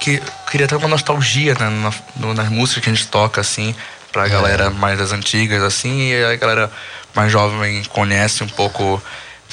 que 0.00 0.22
queria 0.50 0.68
ter 0.68 0.76
uma 0.76 0.88
nostalgia 0.88 1.54
né, 1.54 1.68
na- 1.70 1.92
no- 2.16 2.34
nas 2.34 2.48
músicas 2.48 2.84
que 2.84 2.90
a 2.90 2.94
gente 2.94 3.06
toca 3.08 3.40
assim 3.40 3.74
pra 4.12 4.28
galera 4.28 4.70
mais 4.70 4.98
das 4.98 5.12
antigas 5.12 5.62
assim 5.62 6.10
e 6.10 6.24
a 6.24 6.36
galera 6.36 6.70
mais 7.14 7.30
jovem 7.32 7.82
conhece 7.84 8.42
um 8.44 8.48
pouco 8.48 9.02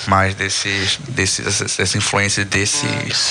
mais 0.08 0.34
desses, 0.36 0.98
desse, 1.08 1.42
dessa, 1.44 1.66
dessa 1.66 1.98
influência 1.98 2.44
desse 2.44 2.86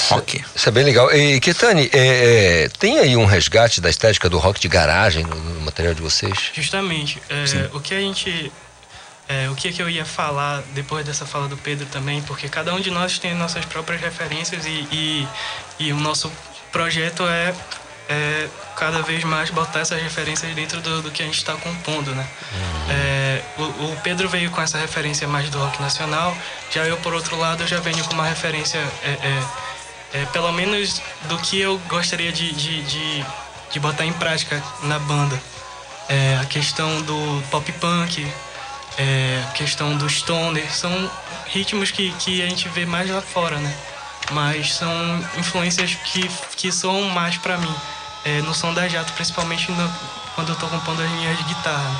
rock. 0.09 0.43
Isso 0.55 0.69
é 0.69 0.73
bem 0.73 0.85
legal. 0.85 1.13
E 1.13 1.41
Ketani, 1.41 1.91
é, 1.93 2.65
é, 2.65 2.69
tem 2.79 2.99
aí 3.01 3.17
um 3.17 3.25
resgate 3.27 3.81
da 3.81 3.91
estética 3.91 4.29
do 4.31 4.39
rock 4.39 4.61
de 4.61 4.69
garagem 4.69 5.25
no, 5.25 5.35
no 5.35 5.61
material 5.63 5.93
de 5.93 6.01
vocês? 6.01 6.33
Justamente. 6.55 7.21
é, 7.29 7.69
o 7.75 7.81
que 7.81 7.93
a 7.95 8.01
gente. 8.01 8.51
É, 9.33 9.49
o 9.49 9.55
que, 9.55 9.73
que 9.73 9.81
eu 9.81 9.89
ia 9.89 10.05
falar 10.05 10.63
depois 10.75 11.07
dessa 11.07 11.25
fala 11.25 11.49
do 11.49 11.57
Pedro 11.57 11.87
também, 11.87 12.21
porque 12.23 12.49
cada 12.49 12.75
um 12.75 12.81
de 12.81 12.91
nós 12.91 13.19
tem 13.19 13.35
nossas 13.35 13.65
próprias 13.65 14.01
referências 14.01 14.67
e, 14.67 14.87
e, 14.93 15.29
e 15.79 15.93
o 15.93 15.97
nosso 15.97 16.31
projeto 16.71 17.23
é, 17.27 17.55
é 18.11 18.49
cada 18.77 19.01
vez 19.01 19.25
mais 19.25 19.49
botar 19.49 19.81
essas 19.81 20.03
referências 20.03 20.55
dentro 20.55 20.83
do, 20.83 21.03
do 21.03 21.11
que 21.11 21.23
a 21.23 21.25
gente 21.27 21.39
está 21.39 21.55
compondo, 21.55 22.15
né? 22.15 22.27
É, 22.91 23.43
o, 23.57 23.63
o 23.63 24.01
Pedro 24.03 24.29
veio 24.29 24.51
com 24.51 24.61
essa 24.61 24.77
referência 24.77 25.27
mais 25.27 25.49
do 25.49 25.59
rock 25.59 25.81
nacional, 25.81 26.37
já 26.71 26.85
eu, 26.85 26.99
por 26.99 27.15
outro 27.15 27.39
lado, 27.39 27.67
já 27.67 27.81
venho 27.81 28.05
com 28.05 28.13
uma 28.13 28.27
referência, 28.27 28.79
é, 29.03 29.11
é, 29.11 30.21
é, 30.21 30.27
pelo 30.27 30.53
menos 30.53 31.01
do 31.23 31.39
que 31.39 31.59
eu 31.59 31.79
gostaria 31.89 32.33
de, 32.33 32.53
de, 32.53 32.83
de, 32.83 33.25
de 33.71 33.81
botar 33.81 34.05
em 34.05 34.13
prática 34.13 34.63
na 34.83 34.99
banda. 34.99 35.41
É, 36.09 36.39
a 36.43 36.45
questão 36.45 37.01
do 37.03 37.43
pop 37.51 37.73
punk, 37.73 38.27
é, 38.99 39.43
questão 39.55 39.97
do 39.97 40.09
stoner, 40.09 40.71
são 40.75 41.11
ritmos 41.47 41.91
que, 41.91 42.13
que 42.13 42.43
a 42.43 42.49
gente 42.49 42.69
vê 42.69 42.85
mais 42.87 43.09
lá 43.11 43.21
fora, 43.21 43.57
né? 43.59 43.75
Mas 44.31 44.75
são 44.75 44.91
influências 45.39 45.95
que, 45.95 46.29
que 46.57 46.71
soam 46.73 47.03
mais 47.11 47.37
pra 47.39 47.59
mim. 47.59 47.75
É, 48.25 48.41
no 48.43 48.55
som 48.55 48.73
da 48.73 48.87
Jato, 48.89 49.13
principalmente 49.15 49.71
no- 49.73 49.93
quando 50.35 50.51
eu 50.51 50.57
tô 50.57 50.67
compondo 50.69 51.03
as 51.03 51.11
minhas 51.11 51.37
guitarras. 51.43 51.97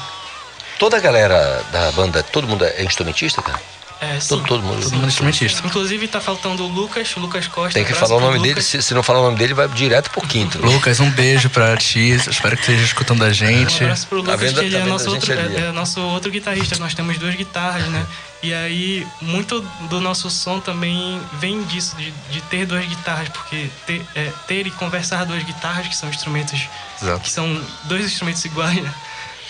Toda 0.79 0.97
a 0.97 1.01
galera 1.01 1.65
da 1.73 1.91
banda, 1.93 2.23
todo 2.23 2.47
mundo 2.47 2.65
é 2.65 2.83
instrumentista, 2.85 3.43
cara? 3.43 3.61
É, 4.03 4.19
sim. 4.19 4.31
Todo, 4.31 4.45
todo 4.49 4.63
mundo. 4.65 4.83
Todo 4.83 4.95
mundo 4.97 5.07
instrumentista. 5.07 5.65
Inclusive 5.65 6.09
tá 6.09 6.21
faltando 6.21 6.65
o 6.65 6.69
Lucas, 6.69 7.15
o 7.17 7.21
Lucas 7.21 7.47
Costa. 7.47 7.75
Tem 7.75 7.85
que 7.85 7.95
falar 7.95 8.17
o 8.17 8.21
nome 8.21 8.41
dele, 8.43 8.61
se, 8.61 8.83
se 8.83 8.93
não 8.95 9.03
falar 9.03 9.21
o 9.21 9.23
nome 9.23 9.39
dele, 9.39 9.55
vai 9.55 9.69
direto 9.69 10.11
pro 10.11 10.21
quinto. 10.27 10.59
Lucas, 10.61 10.99
um 10.99 11.09
beijo 11.09 11.49
pra 11.49 11.77
ti. 11.77 12.11
Espero 12.11 12.57
que 12.57 12.63
esteja 12.63 12.83
escutando 12.85 13.23
a 13.25 13.33
gente. 13.33 13.81
Um 13.81 13.87
abraço 13.87 14.07
pro 14.09 14.19
Lucas, 14.19 14.41
vendo- 14.41 14.59
que 14.59 14.67
ele 14.67 14.77
tá 14.77 14.83
é, 14.83 14.85
nosso 14.87 15.09
outro, 15.11 15.33
é, 15.33 15.57
é 15.69 15.73
nosso 15.73 16.01
outro 16.01 16.31
guitarrista. 16.33 16.77
Nós 16.81 16.95
temos 16.95 17.17
duas 17.17 17.35
guitarras, 17.37 17.87
né? 17.87 18.05
E 18.43 18.53
aí, 18.53 19.07
muito 19.21 19.61
do 19.89 20.01
nosso 20.01 20.29
som 20.29 20.59
também 20.59 21.21
vem 21.35 21.63
disso, 21.63 21.95
de, 21.97 22.11
de 22.29 22.41
ter 22.43 22.67
duas 22.67 22.85
guitarras, 22.85 23.29
porque 23.29 23.71
ter, 23.87 24.03
é, 24.17 24.33
ter 24.49 24.67
e 24.67 24.71
conversar 24.73 25.25
duas 25.25 25.45
guitarras, 25.45 25.87
que 25.87 25.95
são 25.97 26.09
instrumentos 26.09 26.61
Exato. 27.01 27.21
que 27.21 27.31
são 27.31 27.65
dois 27.85 28.05
instrumentos 28.05 28.45
iguais, 28.45 28.83
né? 28.83 28.93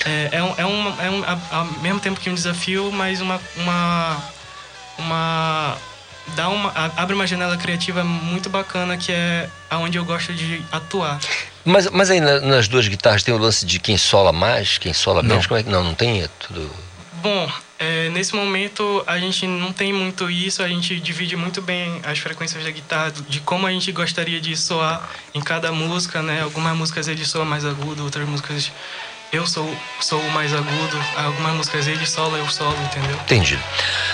É, 0.05 0.29
é 0.33 0.43
um, 0.43 0.55
é 0.59 0.67
um, 0.67 1.01
é 1.01 1.11
um 1.11 1.25
a- 1.25 1.39
ao 1.59 1.65
mesmo 1.81 2.01
tempo 2.01 2.21
que 2.21 2.29
um 2.29 2.35
desafio, 2.35 2.91
mas 2.93 3.23
uma. 3.23 3.41
uma, 3.57 4.23
uma 5.03 5.77
dá 6.37 6.49
uma 6.49 6.73
abre 6.97 7.15
uma 7.15 7.27
janela 7.27 7.57
criativa 7.57 8.03
muito 8.05 8.49
bacana 8.49 8.97
que 8.97 9.13
é 9.13 9.49
aonde 9.69 9.99
eu 9.99 10.05
gosto 10.05 10.33
de 10.33 10.63
atuar. 10.71 11.19
Mas, 11.65 11.91
mas 11.91 12.11
aí 12.11 12.21
na- 12.21 12.41
nas 12.41 12.69
duas 12.69 12.89
guitarras 12.89 13.23
tem 13.23 13.35
o 13.35 13.39
lance 13.39 13.67
de 13.67 13.79
quem 13.79 13.97
sola 13.97 14.33
mais, 14.33 14.79
quem 14.79 14.93
sola 14.93 15.23
menos? 15.23 15.43
Não. 15.45 15.49
Como 15.49 15.61
é 15.61 15.63
que 15.63 15.69
não? 15.71 15.85
Não 15.85 15.95
tem? 15.95 16.23
É 16.23 16.29
tudo. 16.41 16.71
Bom, 17.23 17.49
é, 17.79 18.09
nesse 18.11 18.35
momento 18.35 19.03
a 19.07 19.17
gente 19.19 19.47
não 19.47 19.73
tem 19.73 19.93
muito 19.93 20.29
isso, 20.31 20.61
a 20.63 20.69
gente 20.69 20.99
divide 20.99 21.37
muito 21.37 21.61
bem 21.63 22.01
as 22.05 22.19
frequências 22.19 22.65
da 22.65 22.71
guitarra, 22.71 23.13
de 23.29 23.39
como 23.41 23.67
a 23.67 23.71
gente 23.71 23.93
gostaria 23.93 24.41
de 24.41 24.57
soar 24.57 25.09
em 25.35 25.41
cada 25.41 25.71
música, 25.71 26.21
né? 26.23 26.43
Algumas 26.43 26.77
músicas 26.77 27.07
ele 27.09 27.25
soa 27.25 27.45
mais 27.45 27.65
agudo, 27.65 28.03
outras 28.03 28.27
músicas 28.29 28.73
eu 29.33 29.47
sou, 29.47 29.67
sou 29.99 30.21
o 30.21 30.31
mais 30.33 30.53
agudo, 30.53 31.03
algumas 31.17 31.55
músicas 31.55 31.87
ele 31.87 32.05
solo, 32.07 32.37
eu 32.37 32.47
solo, 32.51 32.77
entendeu? 32.85 33.17
Entendi. 33.17 33.59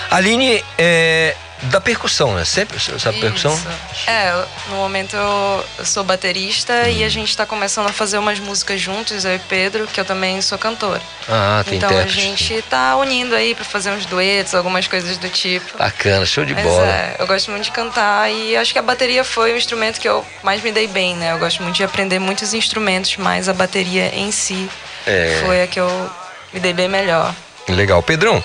Aline, 0.09 0.63
é, 0.77 1.35
da 1.63 1.81
percussão, 1.81 2.33
né? 2.35 2.45
Sempre 2.45 2.79
sabe 2.79 3.19
percussão? 3.19 3.51
Isso. 3.53 4.09
É, 4.09 4.31
eu- 4.31 4.47
no 4.69 4.75
momento 4.77 5.17
eu, 5.17 5.65
sou 5.85 6.05
baterista 6.05 6.87
e 6.87 7.03
a 7.03 7.09
gente 7.09 7.35
tá 7.35 7.45
começando 7.45 7.87
a 7.89 7.91
fazer 7.91 8.17
umas 8.17 8.39
músicas 8.39 8.79
juntos, 8.79 9.25
eu 9.25 9.35
e 9.35 9.39
Pedro, 9.39 9.85
que 9.87 9.99
eu 9.99 10.05
também 10.05 10.41
sou 10.41 10.57
cantora. 10.57 11.01
Ah, 11.27 11.63
tem 11.67 11.75
então 11.79 11.89
a 11.89 11.93
intérprete. 12.03 12.21
gente 12.21 12.61
tá 12.69 12.95
unindo 12.95 13.35
aí 13.35 13.53
pra 13.53 13.65
fazer 13.65 13.91
uns 13.91 14.05
duetos, 14.05 14.55
algumas 14.55 14.87
coisas 14.87 15.17
do 15.17 15.27
tipo. 15.27 15.77
Bacana, 15.77 16.25
show 16.25 16.45
de 16.45 16.53
Mas 16.53 16.63
bola. 16.63 16.85
é, 16.87 17.17
eu 17.19 17.27
gosto 17.27 17.51
muito 17.51 17.65
de 17.65 17.71
cantar 17.71 18.31
e 18.31 18.55
acho 18.55 18.71
que 18.71 18.79
a 18.79 18.81
bateria 18.81 19.25
foi 19.25 19.51
o 19.51 19.57
instrumento 19.57 19.99
que 19.99 20.07
eu 20.07 20.25
mais 20.41 20.63
me 20.63 20.71
dei 20.71 20.87
bem, 20.87 21.17
né? 21.17 21.33
Eu 21.33 21.39
gosto 21.39 21.61
muito 21.61 21.75
de 21.75 21.83
aprender 21.83 22.19
muitos 22.19 22.53
instrumentos, 22.53 23.17
mas 23.17 23.49
a 23.49 23.53
bateria 23.53 24.15
em 24.15 24.31
si 24.31 24.69
É. 25.09 25.41
foi 25.45 25.61
a 25.63 25.67
que 25.67 25.79
eu 25.79 26.09
me 26.53 26.59
dei 26.59 26.73
bem 26.73 26.87
melhor. 26.87 27.33
Legal. 27.67 28.01
Pedrão, 28.01 28.43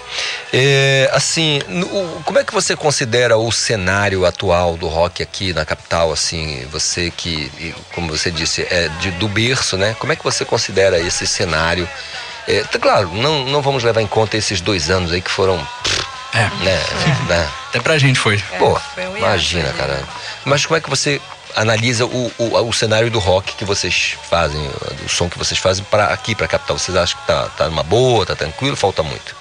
é, 0.53 1.09
assim, 1.15 1.59
no- 1.67 1.89
como 2.25 2.39
é 2.39 2.45
que 2.45 2.53
você 2.53 2.77
considera 2.77 3.39
o 3.39 3.51
cenário 3.51 4.27
atual 4.27 4.77
do 4.77 4.87
rock 4.87 5.23
aqui 5.23 5.55
na 5.55 5.65
capital, 5.65 6.13
assim, 6.13 6.67
você 6.71 7.11
que, 7.11 7.75
como 7.95 8.09
você 8.15 8.31
disse, 8.31 8.63
é 8.71 8.89
de- 9.01 9.13
do 9.13 9.27
berço, 9.27 9.79
né? 9.79 9.97
Como 9.99 10.13
é 10.13 10.17
que 10.17 10.23
você 10.23 10.45
considera 10.45 10.99
esse 10.99 11.27
cenário? 11.27 11.89
É, 12.47 12.61
tá 12.65 12.79
claro, 12.79 13.09
não, 13.15 13.47
não 13.47 13.63
vamos 13.63 13.83
levar 13.83 14.03
em 14.03 14.07
conta 14.07 14.37
esses 14.37 14.61
dois 14.61 14.91
anos 14.91 15.11
aí 15.13 15.23
que 15.23 15.31
foram... 15.31 15.57
É. 16.35 16.65
Né, 16.65 16.81
né? 17.29 17.49
Até 17.69 17.81
pra 17.81 17.97
gente 17.97 18.19
foi. 18.19 18.37
Pô, 18.59 18.79
foi 18.95 19.07
um 19.07 19.17
imagina, 19.17 19.73
cara. 19.73 20.03
Mas 20.45 20.67
como 20.67 20.77
é 20.77 20.81
que 20.81 20.91
você 20.91 21.21
analisa 21.57 22.05
o, 22.07 22.33
o, 22.39 22.69
o 22.69 22.73
cenário 22.73 23.11
do 23.11 23.19
rock 23.19 23.55
que 23.55 23.65
vocês 23.65 24.17
fazem, 24.29 24.61
o 25.05 25.09
som 25.09 25.29
que 25.29 25.39
vocês 25.39 25.59
fazem 25.59 25.85
para 25.91 26.07
aqui, 26.07 26.35
para 26.35 26.47
a 26.47 26.49
capital? 26.49 26.79
Vocês 26.79 26.97
acham 26.97 27.19
que 27.21 27.27
tá, 27.27 27.49
tá 27.57 27.69
numa 27.69 27.83
boa, 27.83 28.27
tá 28.27 28.35
tranquilo, 28.35 28.77
falta 28.77 29.03
muito? 29.03 29.35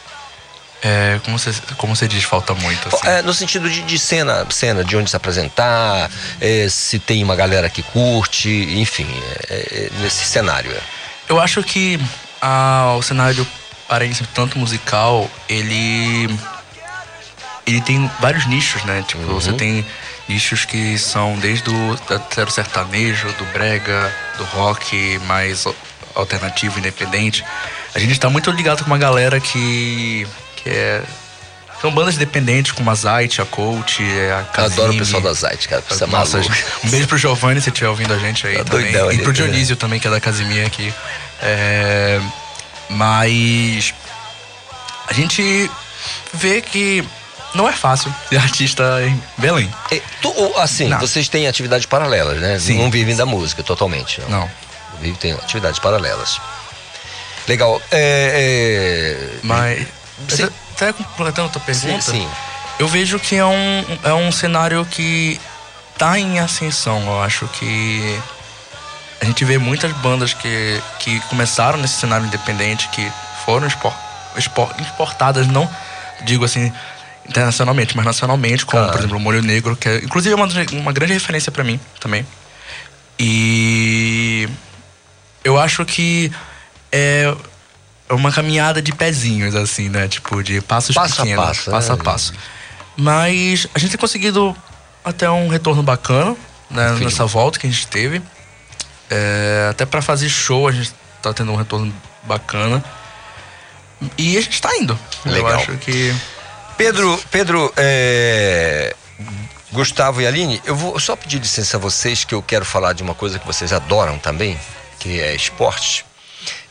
É, 0.85 1.19
como 1.23 1.40
você, 1.40 1.53
como 1.77 1.95
você 1.95 2.07
diz, 2.10 2.26
falta 2.26 2.53
muito. 2.53 2.90
Assim. 2.90 3.07
É, 3.07 3.22
no 3.22 3.34
sentido 3.34 3.69
de, 3.69 3.84
de 3.84 3.98
cena, 3.98 4.45
cena, 4.49 4.84
de 4.84 4.98
onde 4.98 5.10
se 5.10 5.15
apresentar, 5.15 6.11
é, 6.41 6.68
se 6.69 6.99
tem 6.99 7.23
uma 7.23 7.35
galera 7.38 7.69
que 7.69 7.81
curte, 7.81 8.49
enfim, 8.77 9.07
é, 9.49 9.53
é, 9.56 9.90
nesse 10.02 10.26
cenário. 10.26 10.72
é. 10.72 10.81
Eu 11.30 11.40
acho 11.40 11.64
que 11.64 11.98
ah, 12.41 12.95
o 12.98 13.02
cenário 13.02 13.48
paraense, 13.88 14.26
tanto 14.34 14.60
musical, 14.60 15.30
ele. 15.48 16.27
Ele 17.65 17.80
tem 17.80 18.11
vários 18.19 18.45
nichos, 18.45 18.84
né? 18.84 19.06
Tipo, 19.07 19.23
Uhum. 19.23 19.40
você 19.40 19.53
tem 19.53 19.85
nichos 20.27 20.65
que 20.65 20.97
são 20.97 21.37
desde 21.39 21.69
o 21.69 21.93
até 22.09 22.43
o 22.43 22.49
sertanejo, 22.49 23.27
do 23.33 23.45
brega, 23.53 24.13
do 24.37 24.43
rock 24.45 25.19
mais 25.25 25.65
al- 25.65 25.75
alternativo, 26.15 26.79
independente. 26.79 27.43
A 27.95 27.99
gente 27.99 28.19
tá 28.19 28.29
muito 28.29 28.49
ligado 28.51 28.79
com 28.83 28.87
uma 28.87 28.97
galera 28.97 29.39
que. 29.39 30.25
que 30.57 30.69
é. 30.69 31.01
São 31.81 31.91
bandas 31.91 32.15
independentes, 32.15 32.71
como 32.71 32.89
a 32.89 32.95
Zait, 32.95 33.41
a 33.41 33.45
Coach, 33.45 34.01
a 34.01 34.59
Eu 34.61 34.65
adoro 34.67 34.93
o 34.93 34.97
pessoal 34.97 35.21
da 35.21 35.33
Zait, 35.33 35.67
cara, 35.67 35.83
você 35.85 36.05
é 36.05 36.07
Nossa, 36.07 36.37
maluco. 36.37 36.55
um 36.85 36.89
beijo 36.89 37.07
pro 37.09 37.17
Giovanni, 37.17 37.59
se 37.59 37.67
estiver 37.69 37.89
ouvindo 37.89 38.13
a 38.13 38.17
gente 38.17 38.47
aí 38.47 38.55
Tá 38.59 38.63
também. 38.63 38.89
doidão 38.89 39.11
e 39.11 39.17
pro 39.17 39.25
tá? 39.25 39.31
Dionísio 39.33 39.75
também, 39.75 39.99
que 39.99 40.07
é 40.07 40.09
da 40.09 40.21
Casimir 40.21 40.65
aqui. 40.65 40.93
É, 41.41 42.21
mas 42.89 43.93
a 45.07 45.13
gente 45.13 45.69
vê 46.33 46.61
que 46.61 47.03
não 47.53 47.67
é 47.67 47.71
fácil 47.73 48.13
ser 48.30 48.38
artista 48.38 48.84
em 49.05 49.21
Belém. 49.38 49.71
E 49.91 50.01
tu- 50.21 50.34
ou, 50.35 50.57
assim, 50.59 50.88
Não. 50.88 50.99
vocês 50.99 51.27
têm 51.30 51.47
atividades 51.47 51.85
paralelas, 51.85 52.39
né? 52.41 52.57
Sim. 52.59 52.80
Não 52.81 52.89
vivem 52.91 53.15
da 53.15 53.25
música 53.25 53.61
totalmente. 53.63 54.21
Não. 54.21 54.30
Não. 54.41 54.51
Vivem, 54.99 55.15
tem 55.15 55.31
atividades 55.34 55.80
paralelas. 55.80 56.39
Legal. 57.47 57.81
É, 57.91 59.35
é... 59.35 59.39
Mas. 59.43 59.88
Sim. 60.30 60.49
Até 60.75 60.91
completando 60.93 61.49
a 61.49 61.51
tua 61.51 61.61
pergunta, 61.61 62.01
Sim, 62.01 62.11
sim. 62.21 62.30
eu 62.80 62.88
vejo 62.88 63.19
que 63.19 63.35
é 63.35 63.45
um, 63.45 63.85
é 64.03 64.13
um 64.13 64.31
cenário 64.31 64.84
que 64.85 65.39
tá 65.97 66.17
em 66.17 66.39
ascensão. 66.39 67.01
Eu 67.05 67.21
acho 67.21 67.47
que 67.49 68.19
a 69.21 69.25
gente 69.25 69.45
vê 69.45 69.57
muitas 69.59 69.91
bandas 69.97 70.34
que, 70.34 70.81
que 70.99 71.19
começaram 71.21 71.77
nesse 71.77 71.95
cenário 71.99 72.25
independente, 72.25 72.88
que 72.89 73.09
foram 73.45 73.67
expor, 73.67 73.93
expor- 74.35 74.73
exportadas, 74.80 75.45
não 75.47 75.69
digo 76.23 76.43
assim 76.45 76.73
internacionalmente, 77.27 77.95
mas 77.95 78.05
nacionalmente, 78.05 78.65
como 78.65 78.85
por 78.87 78.99
exemplo 78.99 79.17
o 79.17 79.19
Molho 79.19 79.41
Negro, 79.41 79.75
que 79.75 79.87
é, 79.87 79.97
inclusive 79.97 80.33
é 80.33 80.35
uma, 80.35 80.47
uma 80.73 80.91
grande 80.91 81.13
referência 81.13 81.51
pra 81.51 81.63
mim 81.63 81.79
também. 81.99 82.25
E 83.19 84.49
eu 85.43 85.59
acho 85.59 85.85
que 85.85 86.31
é 86.91 87.33
uma 88.09 88.31
caminhada 88.31 88.81
de 88.81 88.91
pezinhos, 88.93 89.55
assim, 89.55 89.89
né? 89.89 90.07
Tipo, 90.07 90.43
de 90.43 90.61
passos 90.61 90.95
Passo 90.95 91.21
a 91.21 91.23
pequenos. 91.23 91.45
passo, 91.45 91.71
passo 91.71 91.93
né? 91.93 91.99
a 91.99 92.03
passo. 92.03 92.33
Mas 92.95 93.67
a 93.73 93.79
gente 93.79 93.91
tem 93.91 93.99
conseguido 93.99 94.55
até 95.03 95.29
um 95.29 95.47
retorno 95.47 95.81
bacana 95.81 96.35
né, 96.69 96.91
nessa 96.99 97.25
volta 97.25 97.59
que 97.59 97.67
a 97.67 97.69
gente 97.69 97.87
teve. 97.87 98.21
É, 99.09 99.67
até 99.69 99.85
pra 99.85 100.01
fazer 100.01 100.29
show 100.29 100.67
a 100.67 100.71
gente 100.71 100.93
tá 101.21 101.33
tendo 101.33 101.51
um 101.51 101.55
retorno 101.55 101.93
bacana. 102.23 102.83
E 104.17 104.37
a 104.37 104.41
gente 104.41 104.61
tá 104.61 104.75
indo. 104.75 104.97
Legal. 105.25 105.51
Eu 105.51 105.57
acho 105.57 105.77
que. 105.77 106.13
Pedro, 106.77 107.19
Pedro, 107.31 107.73
é, 107.77 108.95
Gustavo 109.71 110.21
e 110.21 110.27
Aline, 110.27 110.61
eu 110.65 110.75
vou 110.75 110.99
só 110.99 111.15
pedir 111.15 111.39
licença 111.39 111.77
a 111.77 111.79
vocês 111.79 112.23
que 112.23 112.35
eu 112.35 112.41
quero 112.41 112.65
falar 112.65 112.93
de 112.93 113.03
uma 113.03 113.13
coisa 113.13 113.39
que 113.39 113.45
vocês 113.45 113.71
adoram 113.71 114.17
também, 114.17 114.59
que 114.99 115.19
é 115.19 115.35
esporte. 115.35 116.05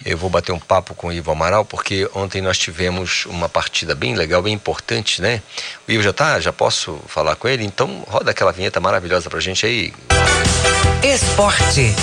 Eu 0.04 0.18
vou 0.18 0.28
bater 0.28 0.52
um 0.52 0.58
papo 0.58 0.94
com 0.94 1.08
o 1.08 1.12
Ivo 1.12 1.30
Amaral, 1.30 1.64
porque 1.64 2.08
ontem 2.14 2.42
nós 2.42 2.58
tivemos 2.58 3.24
uma 3.26 3.48
partida 3.48 3.94
bem 3.94 4.14
legal, 4.14 4.42
bem 4.42 4.52
importante, 4.52 5.22
né? 5.22 5.40
O 5.88 5.92
Ivo 5.92 6.02
já 6.02 6.12
tá? 6.12 6.40
Já 6.40 6.52
posso 6.52 7.00
falar 7.06 7.36
com 7.36 7.48
ele? 7.48 7.64
Então 7.64 8.04
roda 8.08 8.32
aquela 8.32 8.52
vinheta 8.52 8.80
maravilhosa 8.80 9.30
pra 9.30 9.40
gente 9.40 9.64
aí. 9.64 9.94
Esporte. 11.02 11.94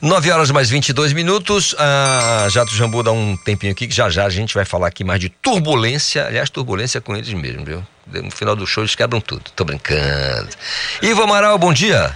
9 0.00 0.30
horas 0.30 0.50
mais 0.50 0.70
22 0.70 1.12
minutos. 1.12 1.74
A 1.78 2.48
Jato 2.48 2.74
Jambu 2.74 3.02
dá 3.02 3.12
um 3.12 3.36
tempinho 3.36 3.72
aqui 3.72 3.86
que 3.86 3.94
já 3.94 4.08
já 4.08 4.24
a 4.24 4.30
gente 4.30 4.54
vai 4.54 4.64
falar 4.64 4.88
aqui 4.88 5.04
mais 5.04 5.20
de 5.20 5.28
turbulência. 5.28 6.26
Aliás, 6.26 6.50
turbulência 6.50 7.00
com 7.00 7.14
eles 7.14 7.32
mesmo, 7.32 7.64
viu? 7.64 7.84
No 8.06 8.30
final 8.30 8.54
do 8.54 8.66
show 8.66 8.82
eles 8.82 8.94
quebram 8.94 9.20
tudo. 9.20 9.50
Tô 9.54 9.64
brincando. 9.64 10.48
Ivo 11.02 11.22
Amaral, 11.22 11.58
bom 11.58 11.72
dia. 11.72 12.14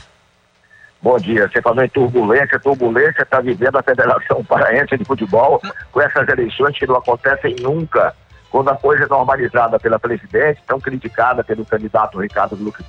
Bom 1.00 1.16
dia. 1.18 1.48
Você 1.48 1.62
falou 1.62 1.84
em 1.84 1.88
turbulência. 1.88 2.59
Turbulência 2.59 3.22
está 3.22 3.40
vivendo 3.40 3.76
a 3.76 3.82
Federação 3.82 4.44
Paraense 4.44 4.96
de 4.96 5.05
Futebol 5.05 5.62
com 5.92 6.00
essas 6.00 6.28
eleições 6.28 6.76
que 6.78 6.86
não 6.86 6.96
acontecem 6.96 7.55
nunca. 7.60 8.14
Quando 8.50 8.70
a 8.70 8.76
coisa 8.76 9.05
é 9.05 9.09
normalizada 9.09 9.78
pela 9.78 9.98
presidente, 9.98 10.60
tão 10.66 10.80
criticada 10.80 11.44
pelo 11.44 11.64
candidato 11.64 12.18
Ricardo 12.18 12.56
Luque 12.56 12.82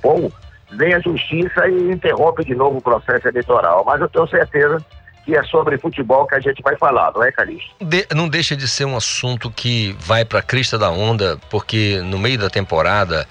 vem 0.72 0.94
a 0.94 1.00
justiça 1.00 1.68
e 1.68 1.92
interrompe 1.92 2.44
de 2.44 2.54
novo 2.54 2.78
o 2.78 2.82
processo 2.82 3.28
eleitoral. 3.28 3.84
Mas 3.84 4.00
eu 4.00 4.08
tenho 4.08 4.26
certeza 4.28 4.84
que 5.24 5.36
é 5.36 5.42
sobre 5.44 5.76
futebol 5.78 6.26
que 6.26 6.34
a 6.34 6.40
gente 6.40 6.62
vai 6.62 6.76
falar, 6.76 7.12
não 7.12 7.22
é, 7.22 7.30
Calixto? 7.30 7.70
De- 7.80 8.06
não 8.14 8.28
deixa 8.28 8.56
de 8.56 8.66
ser 8.66 8.84
um 8.86 8.96
assunto 8.96 9.50
que 9.50 9.94
vai 10.00 10.24
pra 10.24 10.40
crista 10.42 10.78
da 10.78 10.90
onda, 10.90 11.38
porque 11.50 12.00
no 12.04 12.18
meio 12.18 12.38
da 12.38 12.48
temporada 12.48 13.26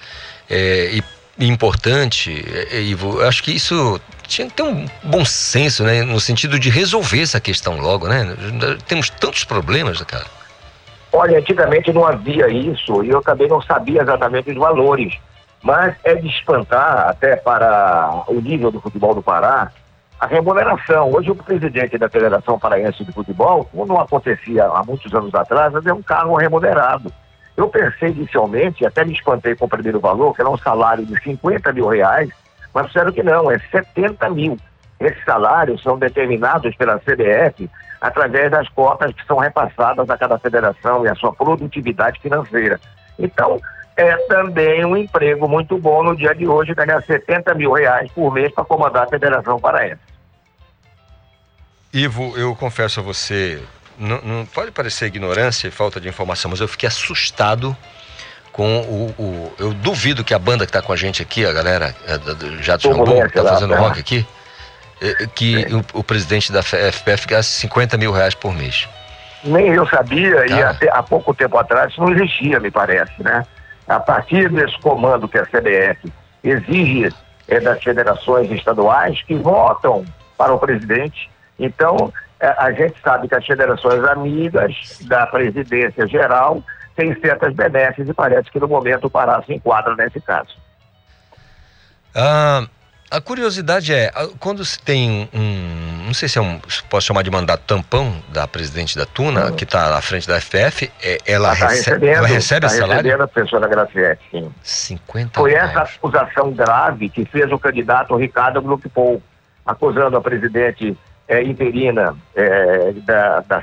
é, 0.48 0.90
e 0.94 1.02
importante, 1.46 2.44
é, 2.70 2.76
é, 2.76 2.80
Ivo. 2.80 3.20
Eu 3.20 3.28
acho 3.28 3.42
que 3.42 3.50
isso 3.52 4.00
tinha 4.26 4.46
que 4.48 4.54
ter 4.54 4.62
um 4.62 4.86
bom 5.02 5.24
senso, 5.24 5.82
né? 5.82 6.02
No 6.02 6.20
sentido 6.20 6.58
de 6.58 6.70
resolver 6.70 7.22
essa 7.22 7.40
questão 7.40 7.80
logo, 7.80 8.06
né? 8.06 8.36
Temos 8.86 9.10
tantos 9.10 9.44
problemas, 9.44 10.00
cara. 10.02 10.26
Olha, 11.12 11.38
antigamente 11.38 11.92
não 11.92 12.06
havia 12.06 12.48
isso 12.48 13.02
e 13.02 13.08
eu 13.08 13.20
também 13.22 13.48
não 13.48 13.60
sabia 13.60 14.02
exatamente 14.02 14.50
os 14.50 14.56
valores. 14.56 15.14
Mas 15.62 15.94
é 16.04 16.14
de 16.14 16.26
espantar, 16.28 17.08
até 17.08 17.36
para 17.36 18.24
o 18.28 18.40
nível 18.40 18.70
do 18.70 18.80
futebol 18.80 19.14
do 19.14 19.22
Pará, 19.22 19.70
a 20.18 20.26
remuneração. 20.26 21.10
Hoje 21.10 21.30
o 21.30 21.34
presidente 21.34 21.96
da 21.96 22.08
Federação 22.08 22.58
Paraense 22.58 23.04
de 23.04 23.12
Futebol, 23.12 23.64
como 23.64 23.86
não 23.86 24.00
acontecia 24.00 24.64
há 24.64 24.82
muitos 24.84 25.12
anos 25.14 25.34
atrás, 25.34 25.74
é 25.86 25.92
um 25.92 26.02
cargo 26.02 26.36
remunerado. 26.36 27.12
Eu 27.56 27.68
pensei 27.68 28.10
inicialmente, 28.10 28.86
até 28.86 29.04
me 29.04 29.12
espantei 29.12 29.54
com 29.54 29.64
o 29.64 29.68
primeiro 29.68 30.00
valor, 30.00 30.34
que 30.34 30.40
era 30.42 30.50
um 30.50 30.58
salário 30.58 31.04
de 31.04 31.18
50 31.22 31.72
mil 31.72 31.88
reais, 31.88 32.30
mas 32.72 32.86
disseram 32.86 33.12
que 33.12 33.22
não, 33.22 33.50
é 33.50 33.58
70 33.58 34.30
mil. 34.30 34.56
Esses 34.98 35.24
salários 35.24 35.82
são 35.82 35.98
determinados 35.98 36.74
pela 36.76 36.98
CBF 36.98 37.68
através 38.00 38.50
das 38.50 38.68
cotas 38.68 39.12
que 39.14 39.26
são 39.26 39.38
repassadas 39.38 40.08
a 40.08 40.16
cada 40.16 40.38
federação 40.38 41.04
e 41.04 41.08
a 41.08 41.14
sua 41.14 41.32
produtividade 41.32 42.20
financeira. 42.20 42.78
Então, 43.18 43.58
é 43.96 44.16
também 44.26 44.84
um 44.84 44.96
emprego 44.96 45.48
muito 45.48 45.76
bom 45.78 46.02
no 46.02 46.16
dia 46.16 46.34
de 46.34 46.46
hoje, 46.46 46.74
ganhar 46.74 47.02
70 47.02 47.54
mil 47.54 47.72
reais 47.72 48.10
por 48.12 48.32
mês 48.32 48.52
para 48.52 48.64
comandar 48.64 49.04
a 49.04 49.08
Federação 49.08 49.58
Paraense. 49.58 50.00
Ivo, 51.92 52.34
eu 52.36 52.54
confesso 52.54 53.00
a 53.00 53.02
você, 53.02 53.60
não, 53.98 54.20
não, 54.22 54.46
pode 54.46 54.70
parecer 54.70 55.06
ignorância 55.06 55.68
e 55.68 55.70
falta 55.70 56.00
de 56.00 56.08
informação, 56.08 56.50
mas 56.50 56.60
eu 56.60 56.68
fiquei 56.68 56.88
assustado 56.88 57.76
com 58.52 58.80
o, 58.80 59.14
o 59.18 59.52
eu 59.58 59.74
duvido 59.74 60.24
que 60.24 60.32
a 60.32 60.38
banda 60.38 60.64
que 60.64 60.70
está 60.70 60.82
com 60.82 60.92
a 60.92 60.96
gente 60.96 61.20
aqui, 61.20 61.44
a 61.44 61.52
galera 61.52 61.94
é, 62.06 62.16
do 62.18 62.62
Jato 62.62 62.88
Jambu, 62.88 63.04
que 63.28 63.38
está 63.38 63.44
fazendo 63.44 63.74
rock 63.74 63.98
aqui, 63.98 64.26
é, 65.00 65.26
que 65.26 65.66
o, 65.94 66.00
o, 66.00 66.04
presidente 66.04 66.52
da 66.52 66.62
FPF 66.62 67.26
gaste 67.26 67.52
50 67.52 67.96
mil 67.96 68.12
reais 68.12 68.34
por 68.34 68.54
mês. 68.54 68.88
Nem 69.42 69.68
eu 69.68 69.86
sabia, 69.88 70.46
e 70.46 70.62
até 70.62 70.90
há 70.90 71.02
pouco 71.02 71.34
tempo 71.34 71.56
atrás 71.56 71.90
isso 71.90 72.00
não 72.00 72.12
existia, 72.12 72.60
me 72.60 72.70
parece, 72.70 73.22
né? 73.22 73.44
A 73.90 74.00
partir 74.00 74.48
desse 74.50 74.78
comando 74.80 75.28
que 75.28 75.38
a 75.38 75.44
CBF 75.44 76.12
exige 76.42 77.14
é, 77.48 77.60
das 77.60 77.82
federações 77.82 78.50
estaduais 78.50 79.22
que 79.22 79.34
votam 79.34 80.04
para 80.38 80.54
o 80.54 80.58
presidente 80.58 81.28
então, 81.60 82.10
é, 82.40 82.48
a 82.48 82.72
gente 82.72 82.98
sabe 83.02 83.28
que 83.28 83.34
as 83.34 83.44
federações 83.44 84.02
amigas 84.04 84.98
da 85.02 85.26
presidência 85.26 86.06
geral 86.06 86.62
têm 86.96 87.14
certas 87.20 87.54
benesses 87.54 88.08
e 88.08 88.14
parece 88.14 88.50
que 88.50 88.58
no 88.58 88.66
momento 88.66 89.06
o 89.06 89.10
Pará 89.10 89.42
se 89.42 89.52
enquadra 89.52 89.94
nesse 89.94 90.20
caso. 90.22 90.56
Ah, 92.14 92.66
a 93.10 93.20
curiosidade 93.20 93.92
é, 93.92 94.10
quando 94.38 94.64
se 94.64 94.78
tem 94.78 95.28
um, 95.34 96.06
não 96.06 96.14
sei 96.14 96.28
se 96.28 96.38
é 96.38 96.40
um, 96.40 96.60
posso 96.88 97.06
chamar 97.06 97.22
de 97.22 97.30
mandato 97.30 97.62
tampão 97.66 98.14
da 98.28 98.46
presidente 98.46 98.96
da 98.96 99.04
Tuna, 99.04 99.46
uhum. 99.46 99.56
que 99.56 99.64
está 99.64 99.96
à 99.96 100.00
frente 100.00 100.28
da 100.28 100.40
FF, 100.40 100.90
é, 101.02 101.18
ela, 101.26 101.56
tá 101.56 101.68
recebe, 101.68 102.06
ela 102.06 102.28
recebe 102.28 102.60
tá 102.60 102.68
salário? 102.68 102.94
recebendo 102.94 103.22
a 103.22 103.28
professora 103.28 103.68
Graciete, 103.68 104.22
sim. 104.30 104.52
50 104.62 105.40
Foi 105.40 105.50
reais. 105.50 105.70
essa 105.70 105.82
acusação 105.82 106.52
grave 106.52 107.08
que 107.08 107.24
fez 107.24 107.50
o 107.50 107.58
candidato 107.58 108.14
Ricardo 108.16 108.62
Gluckpol, 108.62 109.20
acusando 109.66 110.16
a 110.16 110.20
presidente 110.20 110.96
é, 111.26 111.42
interina 111.42 112.16
é, 112.34 112.92
da, 113.04 113.40
da, 113.40 113.62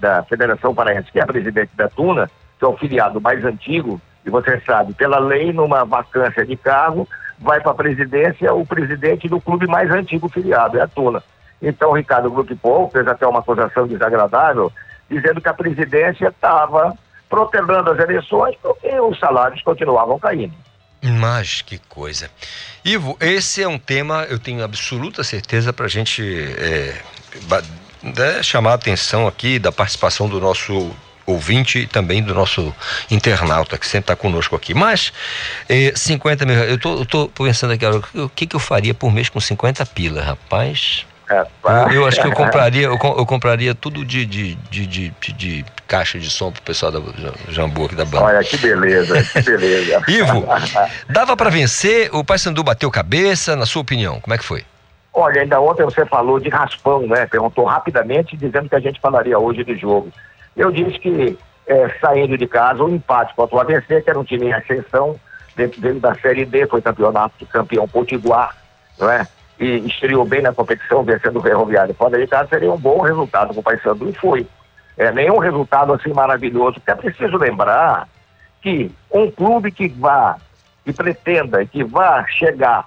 da 0.00 0.22
Federação 0.24 0.74
Paraense, 0.74 1.10
que 1.12 1.20
é 1.20 1.22
a 1.22 1.26
presidente 1.26 1.70
da 1.76 1.88
Tuna, 1.88 2.28
que 2.58 2.64
é 2.64 2.68
o 2.68 2.76
filiado 2.76 3.20
mais 3.20 3.44
antigo, 3.44 4.00
e 4.24 4.30
você 4.30 4.60
sabe, 4.60 4.92
pela 4.94 5.18
lei, 5.18 5.52
numa 5.52 5.84
vacância 5.84 6.44
de 6.44 6.56
cargo, 6.56 7.08
vai 7.38 7.60
para 7.60 7.70
a 7.70 7.74
presidência 7.74 8.52
o 8.52 8.66
presidente 8.66 9.28
do 9.28 9.40
clube 9.40 9.66
mais 9.66 9.90
antigo 9.90 10.28
filiado, 10.28 10.78
é 10.78 10.82
a 10.82 10.88
Tuna. 10.88 11.22
Então, 11.60 11.92
Ricardo 11.92 12.30
Gluckpol 12.30 12.90
fez 12.90 13.06
até 13.06 13.26
uma 13.26 13.40
acusação 13.40 13.86
desagradável, 13.86 14.72
dizendo 15.10 15.40
que 15.40 15.48
a 15.48 15.54
presidência 15.54 16.28
estava 16.28 16.96
protelando 17.28 17.90
as 17.90 17.98
eleições 17.98 18.56
porque 18.62 18.88
os 19.00 19.18
salários 19.18 19.62
continuavam 19.62 20.18
caindo. 20.18 20.54
Mas 21.02 21.62
que 21.62 21.78
coisa. 21.78 22.30
Ivo, 22.84 23.16
esse 23.20 23.62
é 23.62 23.68
um 23.68 23.78
tema, 23.78 24.24
eu 24.28 24.38
tenho 24.38 24.64
absoluta 24.64 25.22
certeza 25.22 25.72
para 25.72 25.86
a 25.86 25.88
gente 25.88 26.22
é, 26.58 28.42
chamar 28.42 28.72
a 28.72 28.74
atenção 28.74 29.26
aqui 29.26 29.58
da 29.58 29.70
participação 29.70 30.28
do 30.28 30.40
nosso 30.40 30.90
ouvinte 31.28 31.80
e 31.80 31.86
também 31.86 32.22
do 32.22 32.34
nosso 32.34 32.74
internauta 33.10 33.76
que 33.78 33.86
sempre 33.86 34.12
está 34.12 34.16
conosco 34.16 34.56
aqui. 34.56 34.74
Mas, 34.74 35.12
eh, 35.68 35.92
50 35.94 36.46
mil 36.46 36.56
eu 36.56 36.78
tô, 36.78 36.98
eu 37.00 37.06
tô 37.06 37.28
pensando 37.28 37.72
aqui, 37.72 37.84
o 37.86 38.28
que, 38.28 38.46
que 38.46 38.56
eu 38.56 38.60
faria 38.60 38.94
por 38.94 39.12
mês 39.12 39.28
com 39.28 39.40
50 39.40 39.84
pila, 39.86 40.22
rapaz? 40.22 41.06
Eu, 41.30 41.92
eu, 41.92 42.06
acho 42.06 42.22
que 42.22 42.26
eu 42.26 42.32
compraria, 42.32 42.86
eu, 42.86 42.98
eu 43.02 43.26
compraria 43.26 43.74
tudo 43.74 44.02
de, 44.02 44.24
de, 44.24 44.54
de, 44.54 44.86
de, 44.86 45.12
de 45.34 45.64
caixa 45.86 46.18
de 46.18 46.30
som 46.30 46.50
pro 46.50 46.62
pessoal 46.62 46.90
da 46.90 47.00
Jambu 47.50 47.84
aqui 47.84 47.94
da 47.94 48.06
banda. 48.06 48.24
Olha, 48.24 48.42
que 48.42 48.56
beleza, 48.56 49.22
que 49.22 49.42
beleza. 49.42 50.02
Ivo, 50.08 50.46
dava 51.06 51.36
para 51.36 51.50
vencer? 51.50 52.08
O 52.14 52.24
Paysandu 52.24 52.64
bateu 52.64 52.90
cabeça, 52.90 53.54
na 53.54 53.66
sua 53.66 53.82
opinião, 53.82 54.20
como 54.20 54.32
é 54.32 54.38
que 54.38 54.44
foi? 54.44 54.64
Olha, 55.12 55.42
ainda 55.42 55.60
ontem 55.60 55.84
você 55.84 56.06
falou 56.06 56.40
de 56.40 56.48
raspão, 56.48 57.06
né? 57.06 57.26
Perguntou 57.26 57.66
rapidamente, 57.66 58.36
dizendo 58.36 58.68
que 58.68 58.76
a 58.76 58.80
gente 58.80 58.98
falaria 59.00 59.38
hoje 59.38 59.64
de 59.64 59.76
jogo. 59.76 60.10
Eu 60.58 60.70
disse 60.70 60.98
que 60.98 61.38
é, 61.66 61.88
saindo 62.00 62.36
de 62.36 62.46
casa, 62.46 62.82
o 62.82 62.86
um 62.86 62.96
empate 62.96 63.34
contra 63.34 63.56
o 63.56 63.60
ABC, 63.60 64.02
que 64.02 64.10
era 64.10 64.18
um 64.18 64.24
time 64.24 64.46
em 64.46 64.52
ascensão, 64.52 65.18
dentro 65.56 65.80
dele 65.80 66.00
da 66.00 66.14
Série 66.16 66.44
D, 66.44 66.66
foi 66.66 66.82
campeonato, 66.82 67.46
campeão 67.46 67.88
potiguar, 67.88 68.54
não 68.98 69.10
é? 69.10 69.26
e 69.60 69.78
estreou 69.86 70.24
bem 70.24 70.40
na 70.40 70.52
competição, 70.52 71.02
vencendo 71.02 71.38
o 71.38 71.42
Ferroviário 71.42 71.94
fora 71.94 72.18
de 72.18 72.26
casa, 72.26 72.48
seria 72.48 72.72
um 72.72 72.78
bom 72.78 73.00
resultado 73.00 73.52
com 73.52 73.60
o 73.60 73.62
Paysandu 73.62 74.08
e 74.08 74.12
foi. 74.12 74.46
É, 74.96 75.12
nenhum 75.12 75.38
resultado 75.38 75.92
assim 75.92 76.12
maravilhoso, 76.12 76.74
porque 76.74 76.90
é 76.90 76.94
preciso 76.94 77.36
lembrar 77.36 78.08
que 78.60 78.90
um 79.10 79.30
clube 79.30 79.70
que 79.70 79.88
vá, 79.88 80.36
que 80.84 80.92
pretenda, 80.92 81.64
que 81.64 81.84
vá 81.84 82.24
chegar 82.26 82.86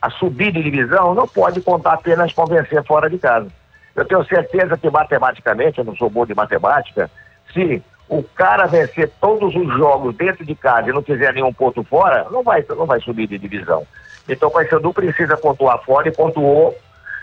a 0.00 0.10
subir 0.10 0.52
de 0.52 0.62
divisão, 0.62 1.14
não 1.14 1.26
pode 1.26 1.60
contar 1.60 1.94
apenas 1.94 2.32
com 2.32 2.46
vencer 2.46 2.84
fora 2.84 3.10
de 3.10 3.18
casa. 3.18 3.48
Eu 3.98 4.04
tenho 4.04 4.24
certeza 4.26 4.78
que 4.78 4.88
matematicamente, 4.88 5.78
eu 5.78 5.84
não 5.84 5.96
sou 5.96 6.08
bom 6.08 6.24
de 6.24 6.32
matemática, 6.32 7.10
se 7.52 7.82
o 8.08 8.22
cara 8.22 8.66
vencer 8.66 9.10
todos 9.20 9.52
os 9.56 9.76
jogos 9.76 10.14
dentro 10.14 10.46
de 10.46 10.54
casa 10.54 10.88
e 10.88 10.92
não 10.92 11.02
fizer 11.02 11.34
nenhum 11.34 11.52
ponto 11.52 11.82
fora, 11.82 12.24
não 12.30 12.44
vai, 12.44 12.64
não 12.68 12.86
vai 12.86 13.00
subir 13.00 13.26
de 13.26 13.36
divisão. 13.38 13.84
Então 14.28 14.48
o 14.48 14.52
Paysandu 14.52 14.94
precisa 14.94 15.36
pontuar 15.36 15.82
fora 15.82 16.08
e 16.08 16.12
pontuou. 16.12 16.78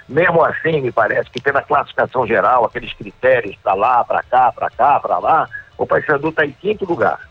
Mesmo 0.09 0.43
assim, 0.43 0.81
me 0.81 0.91
parece 0.91 1.29
que 1.31 1.41
pela 1.41 1.61
classificação 1.61 2.27
geral, 2.27 2.65
aqueles 2.65 2.93
critérios 2.93 3.55
para 3.63 3.73
lá, 3.73 4.03
para 4.03 4.21
cá, 4.23 4.51
para 4.51 4.69
cá, 4.69 4.99
para 4.99 5.17
lá, 5.17 5.47
o 5.77 5.87
Paysandu 5.87 6.27
está 6.27 6.45
em 6.45 6.51
quinto 6.51 6.83
lugar. 6.85 7.21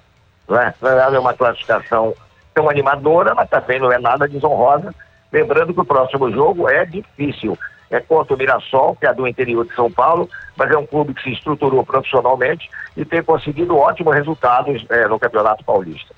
Não 0.49 0.59
é? 0.59 0.75
Não 0.81 0.91
é 0.91 1.19
uma 1.19 1.35
classificação 1.35 2.15
tão 2.55 2.71
animadora, 2.71 3.35
mas 3.35 3.51
também 3.51 3.79
não 3.79 3.93
é 3.93 3.99
nada 3.99 4.27
desonrosa. 4.27 4.95
Lembrando 5.31 5.75
que 5.75 5.81
o 5.81 5.85
próximo 5.85 6.33
jogo 6.33 6.67
é 6.67 6.87
difícil. 6.87 7.59
É 7.91 8.01
contra 8.01 8.35
o 8.35 8.39
Mirassol, 8.39 8.97
que 8.97 9.07
é 9.07 9.13
do 9.13 9.27
interior 9.27 9.67
de 9.67 9.75
São 9.75 9.91
Paulo, 9.91 10.29
mas 10.57 10.71
é 10.71 10.77
um 10.77 10.87
clube 10.87 11.15
que 11.15 11.23
se 11.23 11.33
estruturou 11.33 11.85
profissionalmente 11.85 12.71
e 12.97 13.05
tem 13.05 13.23
conseguido 13.23 13.77
ótimos 13.77 14.15
resultados 14.15 14.85
é, 14.91 15.07
no 15.07 15.19
Campeonato 15.19 15.65
Paulista. 15.65 16.15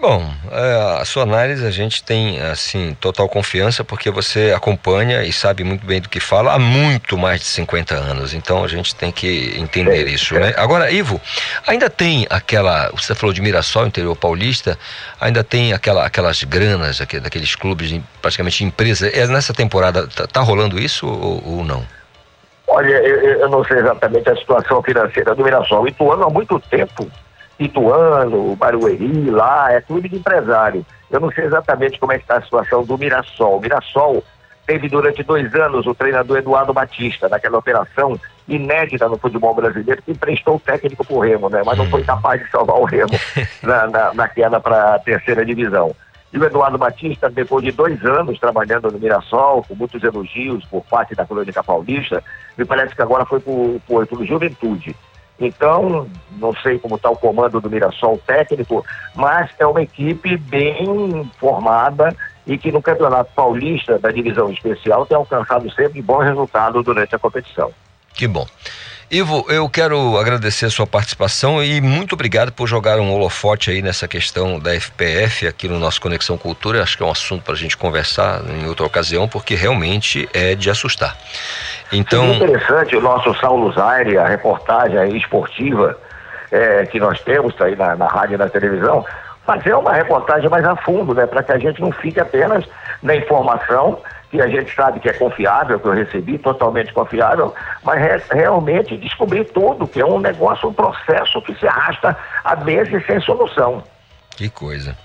Bom, 0.00 0.22
é, 0.52 1.00
a 1.00 1.04
sua 1.04 1.24
análise 1.24 1.66
a 1.66 1.72
gente 1.72 2.04
tem 2.04 2.40
assim 2.40 2.96
total 3.00 3.28
confiança 3.28 3.82
porque 3.82 4.12
você 4.12 4.52
acompanha 4.54 5.24
e 5.24 5.32
sabe 5.32 5.64
muito 5.64 5.84
bem 5.84 6.00
do 6.00 6.08
que 6.08 6.20
fala 6.20 6.52
há 6.52 6.58
muito 6.58 7.18
mais 7.18 7.40
de 7.40 7.46
50 7.46 7.96
anos. 7.96 8.32
Então 8.32 8.62
a 8.62 8.68
gente 8.68 8.94
tem 8.94 9.10
que 9.10 9.58
entender 9.58 10.06
é, 10.06 10.10
isso, 10.10 10.36
é. 10.36 10.38
né? 10.38 10.54
Agora, 10.56 10.88
Ivo, 10.92 11.20
ainda 11.66 11.90
tem 11.90 12.28
aquela, 12.30 12.90
você 12.90 13.12
falou 13.12 13.34
de 13.34 13.42
Mirassol, 13.42 13.88
interior 13.88 14.14
paulista, 14.14 14.78
ainda 15.20 15.42
tem 15.42 15.72
aquela, 15.72 16.06
aquelas 16.06 16.44
granas 16.44 17.00
daqueles 17.00 17.56
clubes 17.56 18.00
praticamente 18.22 18.62
empresa. 18.62 19.08
É 19.08 19.26
nessa 19.26 19.52
temporada 19.52 20.06
tá, 20.06 20.28
tá 20.28 20.40
rolando 20.40 20.78
isso 20.78 21.08
ou, 21.08 21.42
ou 21.44 21.64
não? 21.64 21.84
Olha, 22.68 22.94
eu, 22.98 23.40
eu, 23.40 23.48
não 23.48 23.64
sei 23.64 23.78
exatamente 23.78 24.30
a 24.30 24.36
situação 24.36 24.80
financeira 24.80 25.34
do 25.34 25.42
Mirassol. 25.42 25.82
O 25.82 25.88
Ituano 25.88 26.22
há 26.22 26.30
muito 26.30 26.60
tempo 26.70 27.10
Ituano, 27.58 28.54
Barueri, 28.54 29.30
lá, 29.30 29.72
é 29.72 29.80
clube 29.80 30.08
de 30.08 30.16
empresário. 30.16 30.86
Eu 31.10 31.20
não 31.20 31.30
sei 31.32 31.44
exatamente 31.44 31.98
como 31.98 32.12
é 32.12 32.16
que 32.18 32.24
está 32.24 32.36
a 32.36 32.42
situação 32.42 32.84
do 32.84 32.96
Mirassol. 32.96 33.56
O 33.56 33.60
Mirassol 33.60 34.22
teve 34.66 34.88
durante 34.88 35.22
dois 35.22 35.52
anos 35.54 35.86
o 35.86 35.94
treinador 35.94 36.38
Eduardo 36.38 36.72
Batista, 36.72 37.28
naquela 37.28 37.58
operação 37.58 38.20
inédita 38.46 39.08
no 39.08 39.18
futebol 39.18 39.54
brasileiro, 39.54 40.02
que 40.02 40.12
emprestou 40.12 40.56
o 40.56 40.60
técnico 40.60 41.04
para 41.04 41.16
o 41.16 41.20
Remo, 41.20 41.48
né? 41.48 41.62
Mas 41.64 41.78
não 41.78 41.86
foi 41.86 42.04
capaz 42.04 42.42
de 42.42 42.50
salvar 42.50 42.76
o 42.76 42.84
Remo 42.84 43.18
na, 43.62 43.86
na, 43.88 44.14
na 44.14 44.28
queda 44.28 44.60
para 44.60 44.94
a 44.94 44.98
terceira 44.98 45.44
divisão. 45.44 45.94
E 46.30 46.38
o 46.38 46.44
Eduardo 46.44 46.76
Batista, 46.76 47.30
depois 47.30 47.64
de 47.64 47.72
dois 47.72 48.04
anos 48.04 48.38
trabalhando 48.38 48.90
no 48.90 48.98
Mirassol, 48.98 49.64
com 49.66 49.74
muitos 49.74 50.02
elogios 50.04 50.64
por 50.66 50.84
parte 50.84 51.14
da 51.14 51.24
Crônica 51.24 51.62
Paulista, 51.64 52.22
me 52.56 52.66
parece 52.66 52.94
que 52.94 53.00
agora 53.00 53.24
foi 53.24 53.40
para 53.40 53.50
o 53.50 54.26
Juventude 54.26 54.94
Então, 55.40 56.08
não 56.32 56.52
sei 56.56 56.78
como 56.78 56.96
está 56.96 57.10
o 57.10 57.16
comando 57.16 57.60
do 57.60 57.70
Mirassol 57.70 58.18
técnico, 58.26 58.84
mas 59.14 59.50
é 59.58 59.66
uma 59.66 59.82
equipe 59.82 60.36
bem 60.36 61.30
formada 61.38 62.14
e 62.46 62.58
que 62.58 62.72
no 62.72 62.82
Campeonato 62.82 63.30
Paulista 63.34 63.98
da 63.98 64.10
Divisão 64.10 64.50
Especial 64.50 65.06
tem 65.06 65.16
alcançado 65.16 65.70
sempre 65.72 66.02
bons 66.02 66.24
resultados 66.24 66.84
durante 66.84 67.14
a 67.14 67.18
competição. 67.18 67.70
Que 68.14 68.26
bom. 68.26 68.46
Ivo, 69.10 69.46
eu 69.48 69.66
quero 69.70 70.18
agradecer 70.18 70.66
a 70.66 70.70
sua 70.70 70.86
participação 70.86 71.64
e 71.64 71.80
muito 71.80 72.12
obrigado 72.12 72.52
por 72.52 72.66
jogar 72.68 72.98
um 72.98 73.10
holofote 73.10 73.70
aí 73.70 73.80
nessa 73.80 74.06
questão 74.06 74.60
da 74.60 74.78
FPF 74.78 75.46
aqui 75.46 75.66
no 75.66 75.78
nosso 75.78 75.98
Conexão 75.98 76.36
Cultura. 76.36 76.82
Acho 76.82 76.94
que 76.94 77.02
é 77.02 77.06
um 77.06 77.10
assunto 77.10 77.42
para 77.42 77.54
a 77.54 77.56
gente 77.56 77.74
conversar 77.74 78.42
em 78.44 78.68
outra 78.68 78.84
ocasião, 78.84 79.26
porque 79.26 79.54
realmente 79.54 80.28
é 80.34 80.54
de 80.54 80.68
assustar. 80.68 81.16
Então. 81.90 82.22
É 82.22 82.34
interessante 82.34 82.96
o 82.96 83.00
nosso 83.00 83.32
Saulo 83.40 83.72
Zaire, 83.72 84.18
a 84.18 84.28
reportagem 84.28 85.16
esportiva 85.16 85.98
é, 86.52 86.84
que 86.84 87.00
nós 87.00 87.18
temos 87.22 87.58
aí 87.62 87.74
na, 87.74 87.96
na 87.96 88.08
rádio 88.08 88.34
e 88.34 88.38
na 88.38 88.50
televisão, 88.50 89.06
fazer 89.46 89.72
uma 89.72 89.94
reportagem 89.94 90.50
mais 90.50 90.66
a 90.66 90.76
fundo, 90.76 91.14
né? 91.14 91.26
Para 91.26 91.42
que 91.42 91.52
a 91.52 91.58
gente 91.58 91.80
não 91.80 91.92
fique 91.92 92.20
apenas 92.20 92.62
na 93.02 93.16
informação 93.16 94.02
que 94.30 94.40
a 94.40 94.48
gente 94.48 94.74
sabe 94.74 95.00
que 95.00 95.08
é 95.08 95.12
confiável, 95.12 95.80
que 95.80 95.86
eu 95.86 95.92
recebi, 95.92 96.38
totalmente 96.38 96.92
confiável, 96.92 97.54
mas 97.82 98.00
re 98.00 98.22
realmente 98.30 98.96
descobrir 98.96 99.44
tudo, 99.46 99.86
que 99.86 100.00
é 100.00 100.04
um 100.04 100.18
negócio, 100.18 100.68
um 100.68 100.72
processo 100.72 101.40
que 101.42 101.54
se 101.54 101.66
arrasta 101.66 102.16
há 102.44 102.56
meses 102.56 103.04
sem 103.06 103.20
solução. 103.20 103.82
Que 104.36 104.48
coisa. 104.48 104.96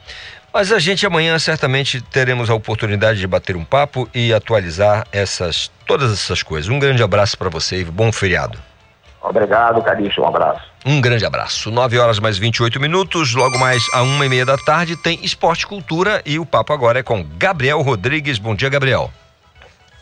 Mas 0.54 0.72
a 0.72 0.78
gente 0.78 1.06
amanhã 1.06 1.40
certamente 1.40 2.00
teremos 2.00 2.50
a 2.50 2.54
oportunidade 2.54 3.20
de 3.20 3.26
bater 3.26 3.56
um 3.56 3.66
papo 3.66 4.08
e 4.14 4.32
atualizar 4.32 5.08
essas 5.12 5.72
todas 5.88 6.14
essas 6.14 6.44
coisas. 6.44 6.70
Um 6.70 6.78
grande 6.78 7.02
abraço 7.02 7.38
para 7.38 7.50
você 7.50 7.80
e 7.80 7.84
bom 7.84 8.12
feriado. 8.12 8.60
Obrigado, 9.24 9.82
Calixto. 9.82 10.22
Um 10.22 10.28
abraço. 10.28 10.62
Um 10.86 11.00
grande 11.00 11.26
abraço. 11.26 11.72
9 11.72 11.98
horas 11.98 12.20
mais 12.20 12.38
28 12.38 12.80
minutos. 12.80 13.34
Logo 13.34 13.58
mais 13.58 13.82
a 13.94 14.02
uma 14.02 14.26
e 14.26 14.30
meia 14.30 14.46
da 14.46 14.58
tarde 14.58 14.98
tem 14.98 15.18
Esporte 15.24 15.66
Cultura 15.66 16.22
e 16.26 16.38
o 16.38 16.46
papo 16.46 16.74
agora 16.74 17.00
é 17.00 17.04
com 17.04 17.24
Gabriel 17.38 17.82
Rodrigues. 17.82 18.38
Bom 18.38 18.54
dia, 18.54 18.70
Gabriel. 18.70 19.10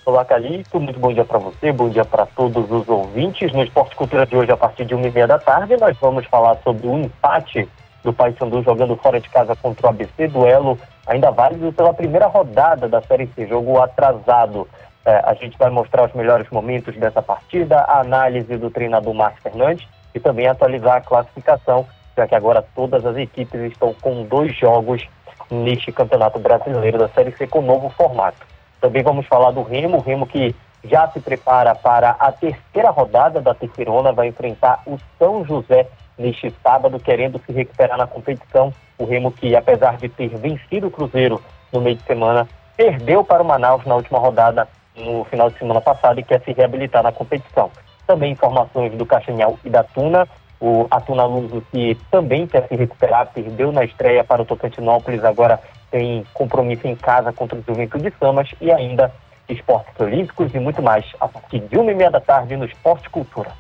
Olá, 0.04 0.26
Calixto. 0.26 0.80
Muito 0.80 1.00
bom 1.00 1.14
dia 1.14 1.24
para 1.24 1.38
você, 1.38 1.72
bom 1.72 1.88
dia 1.88 2.04
para 2.04 2.26
todos 2.26 2.70
os 2.72 2.90
ouvintes. 2.90 3.54
No 3.54 3.64
Esporte 3.64 3.96
Cultura 3.96 4.26
de 4.26 4.36
hoje, 4.36 4.52
a 4.52 4.58
partir 4.58 4.86
de 4.86 4.96
uma 4.96 5.08
e 5.08 5.12
meia 5.12 5.28
da 5.28 5.38
tarde, 5.38 5.78
nós 5.78 5.96
vamos 6.02 6.26
falar 6.26 6.58
sobre 6.64 6.88
o 6.88 6.98
empate 6.98 7.70
do 8.04 8.12
Paysandu 8.12 8.64
jogando 8.64 8.96
fora 8.96 9.20
de 9.20 9.30
casa 9.30 9.56
contra 9.56 9.86
o 9.86 9.90
ABC, 9.92 10.28
duelo 10.28 10.80
ainda 11.06 11.30
válido 11.30 11.72
pela 11.74 11.94
primeira 11.94 12.28
rodada 12.28 12.88
da 12.88 13.02
Série 13.02 13.30
C, 13.36 13.48
jogo 13.48 13.80
atrasado. 13.80 14.68
É, 15.06 15.22
a 15.26 15.34
gente 15.34 15.58
vai 15.58 15.70
mostrar 15.70 16.06
os 16.06 16.14
melhores 16.14 16.50
momentos 16.52 16.96
dessa 16.96 17.22
partida, 17.22 17.80
a 17.80 18.02
análise 18.02 18.56
do 18.58 18.70
treinador 18.70 19.14
Marcos 19.14 19.42
Fernandes 19.42 19.88
e 20.14 20.20
também 20.20 20.48
atualizar 20.48 20.98
a 20.98 21.02
classificação, 21.02 21.88
já 22.16 22.28
que 22.28 22.36
agora 22.36 22.64
todas 22.76 23.06
as 23.06 23.18
equipes 23.18 23.60
estão 23.62 23.96
com 23.96 24.24
dois 24.24 24.56
jogos 24.56 25.08
neste 25.50 25.92
Campeonato 25.92 26.40
Brasileiro 26.40 27.00
da 27.00 27.10
Série 27.10 27.32
C 27.32 27.48
com 27.48 27.62
novo 27.62 27.90
formato. 27.90 28.46
Também 28.80 29.02
vamos 29.02 29.26
falar 29.26 29.52
do 29.52 29.64
Remo, 29.64 29.98
o 29.98 30.02
Remo 30.02 30.28
que 30.28 30.56
já 30.84 31.08
se 31.10 31.20
prepara 31.20 31.76
para 31.76 32.12
a 32.12 32.32
terceira 32.32 32.90
rodada 32.90 33.42
da 33.42 33.54
Terceirona, 33.54 34.12
vai 34.12 34.28
enfrentar 34.28 34.82
o 34.86 34.98
São 35.20 35.46
José 35.46 35.88
neste 36.18 36.54
sábado, 36.64 37.00
querendo 37.00 37.40
se 37.46 37.52
recuperar 37.52 37.98
na 37.98 38.08
competição. 38.08 38.74
O 38.98 39.06
Remo 39.06 39.32
que, 39.32 39.56
apesar 39.56 39.98
de 39.98 40.10
ter 40.10 40.30
vencido 40.30 40.88
o 40.88 40.92
Cruzeiro 40.92 41.42
no 41.72 41.82
meio 41.82 41.96
de 41.96 42.04
semana, 42.04 42.48
perdeu 42.76 43.24
para 43.24 43.44
o 43.44 43.46
Manaus 43.46 43.86
na 43.86 43.96
última 43.96 44.20
rodada 44.20 44.68
no 45.06 45.24
final 45.26 45.50
de 45.50 45.58
semana 45.58 45.82
passado 45.82 46.20
e 46.20 46.24
quer 46.24 46.42
se 46.42 46.52
reabilitar 46.52 47.04
na 47.04 47.12
competição. 47.12 47.72
Também 48.08 48.32
informações 48.32 48.94
do 48.94 49.06
Castanhal 49.06 49.58
e 49.64 49.70
da 49.70 49.84
Tuna. 49.84 50.28
O 50.60 50.86
Atuna 50.92 51.26
Luso, 51.26 51.64
que 51.72 51.98
também 52.12 52.46
quer 52.46 52.68
se 52.68 52.76
recuperar, 52.76 53.32
perdeu 53.34 53.72
na 53.72 53.84
estreia 53.84 54.24
para 54.24 54.44
o 54.44 54.46
Tocantinópolis, 54.46 55.24
agora 55.24 55.60
tem 55.90 56.24
compromisso 56.34 56.88
em 56.88 56.96
casa 56.96 57.34
contra 57.34 57.58
o 57.58 57.64
Juventude 57.68 58.12
de 58.12 58.14
Samas 58.20 58.50
e 58.62 58.72
ainda 58.72 59.12
esportes 59.50 60.00
olímpicos 60.00 60.54
e 60.54 60.60
muito 60.60 60.82
mais 60.82 61.06
a 61.20 61.28
partir 61.28 61.60
de 61.60 61.78
uma 61.78 61.92
e 61.92 61.96
meia 61.96 62.12
da 62.12 62.22
tarde 62.22 62.56
no 62.56 62.66
Esporte 62.66 63.10
Cultura. 63.10 63.52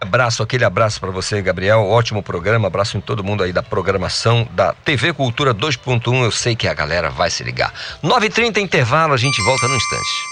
Abraço, 0.00 0.42
aquele 0.42 0.64
abraço 0.64 1.00
para 1.00 1.10
você, 1.10 1.40
Gabriel. 1.40 1.88
Ótimo 1.88 2.22
programa. 2.22 2.66
Abraço 2.66 2.96
em 2.96 3.00
todo 3.00 3.22
mundo 3.22 3.44
aí 3.44 3.52
da 3.52 3.62
programação 3.62 4.46
da 4.50 4.72
TV 4.72 5.12
Cultura 5.12 5.54
2.1. 5.54 6.24
Eu 6.24 6.30
sei 6.32 6.56
que 6.56 6.66
a 6.66 6.74
galera 6.74 7.08
vai 7.08 7.30
se 7.30 7.44
ligar. 7.44 7.72
9h30 8.02 8.58
intervalo, 8.58 9.14
a 9.14 9.16
gente 9.16 9.40
volta 9.42 9.68
no 9.68 9.76
instante. 9.76 10.31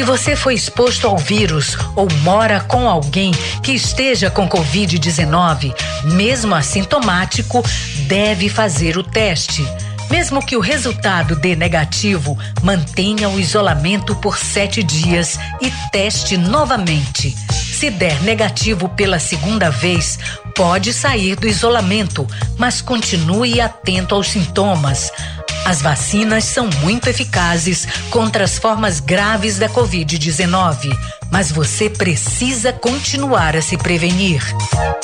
Se 0.00 0.04
você 0.04 0.34
foi 0.34 0.54
exposto 0.54 1.06
ao 1.06 1.18
vírus 1.18 1.76
ou 1.94 2.08
mora 2.22 2.58
com 2.58 2.88
alguém 2.88 3.32
que 3.62 3.72
esteja 3.72 4.30
com 4.30 4.48
Covid-19, 4.48 5.74
mesmo 6.14 6.54
assintomático, 6.54 7.62
deve 8.06 8.48
fazer 8.48 8.96
o 8.96 9.02
teste. 9.02 9.62
Mesmo 10.10 10.42
que 10.42 10.56
o 10.56 10.60
resultado 10.60 11.36
dê 11.36 11.54
negativo, 11.54 12.38
mantenha 12.62 13.28
o 13.28 13.38
isolamento 13.38 14.16
por 14.16 14.38
sete 14.38 14.82
dias 14.82 15.38
e 15.60 15.70
teste 15.92 16.38
novamente. 16.38 17.36
Se 17.52 17.90
der 17.90 18.22
negativo 18.22 18.88
pela 18.88 19.18
segunda 19.18 19.68
vez, 19.68 20.18
pode 20.56 20.94
sair 20.94 21.36
do 21.36 21.46
isolamento, 21.46 22.26
mas 22.56 22.80
continue 22.80 23.60
atento 23.60 24.14
aos 24.14 24.28
sintomas. 24.28 25.12
As 25.70 25.80
vacinas 25.80 26.42
são 26.46 26.68
muito 26.82 27.08
eficazes 27.08 27.86
contra 28.10 28.42
as 28.42 28.58
formas 28.58 28.98
graves 28.98 29.56
da 29.56 29.68
Covid-19, 29.68 30.90
mas 31.30 31.52
você 31.52 31.88
precisa 31.88 32.72
continuar 32.72 33.54
a 33.54 33.62
se 33.62 33.78
prevenir. 33.78 34.42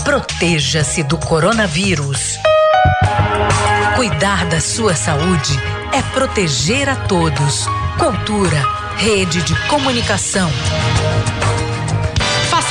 Proteja-se 0.03 1.05
do 1.05 1.19
coronavírus. 1.19 2.37
Cuidar 3.95 4.45
da 4.47 4.61
sua 4.61 4.97
saúde 4.97 5.57
é 5.93 6.03
proteger 6.13 6.89
a 6.89 6.97
todos. 6.97 7.67
Cultura, 7.97 8.61
rede 8.97 9.43
de 9.43 9.55
comunicação. 9.69 10.51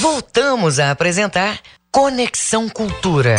Voltamos 0.00 0.78
a 0.78 0.90
apresentar 0.90 1.58
Conexão 1.90 2.68
Cultura. 2.68 3.36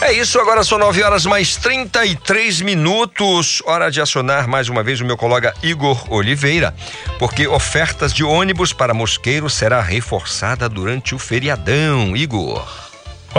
É 0.00 0.12
isso, 0.12 0.38
agora 0.38 0.62
são 0.62 0.78
9 0.78 1.02
horas 1.02 1.26
mais 1.26 1.56
33 1.56 2.60
minutos. 2.60 3.60
Hora 3.66 3.90
de 3.90 4.00
acionar 4.00 4.46
mais 4.46 4.68
uma 4.68 4.82
vez 4.82 5.00
o 5.00 5.04
meu 5.04 5.16
colega 5.16 5.52
Igor 5.60 6.06
Oliveira, 6.12 6.72
porque 7.18 7.48
ofertas 7.48 8.14
de 8.14 8.22
ônibus 8.22 8.72
para 8.72 8.94
Mosqueiro 8.94 9.50
será 9.50 9.80
reforçada 9.82 10.68
durante 10.68 11.16
o 11.16 11.18
feriadão. 11.18 12.16
Igor. 12.16 12.87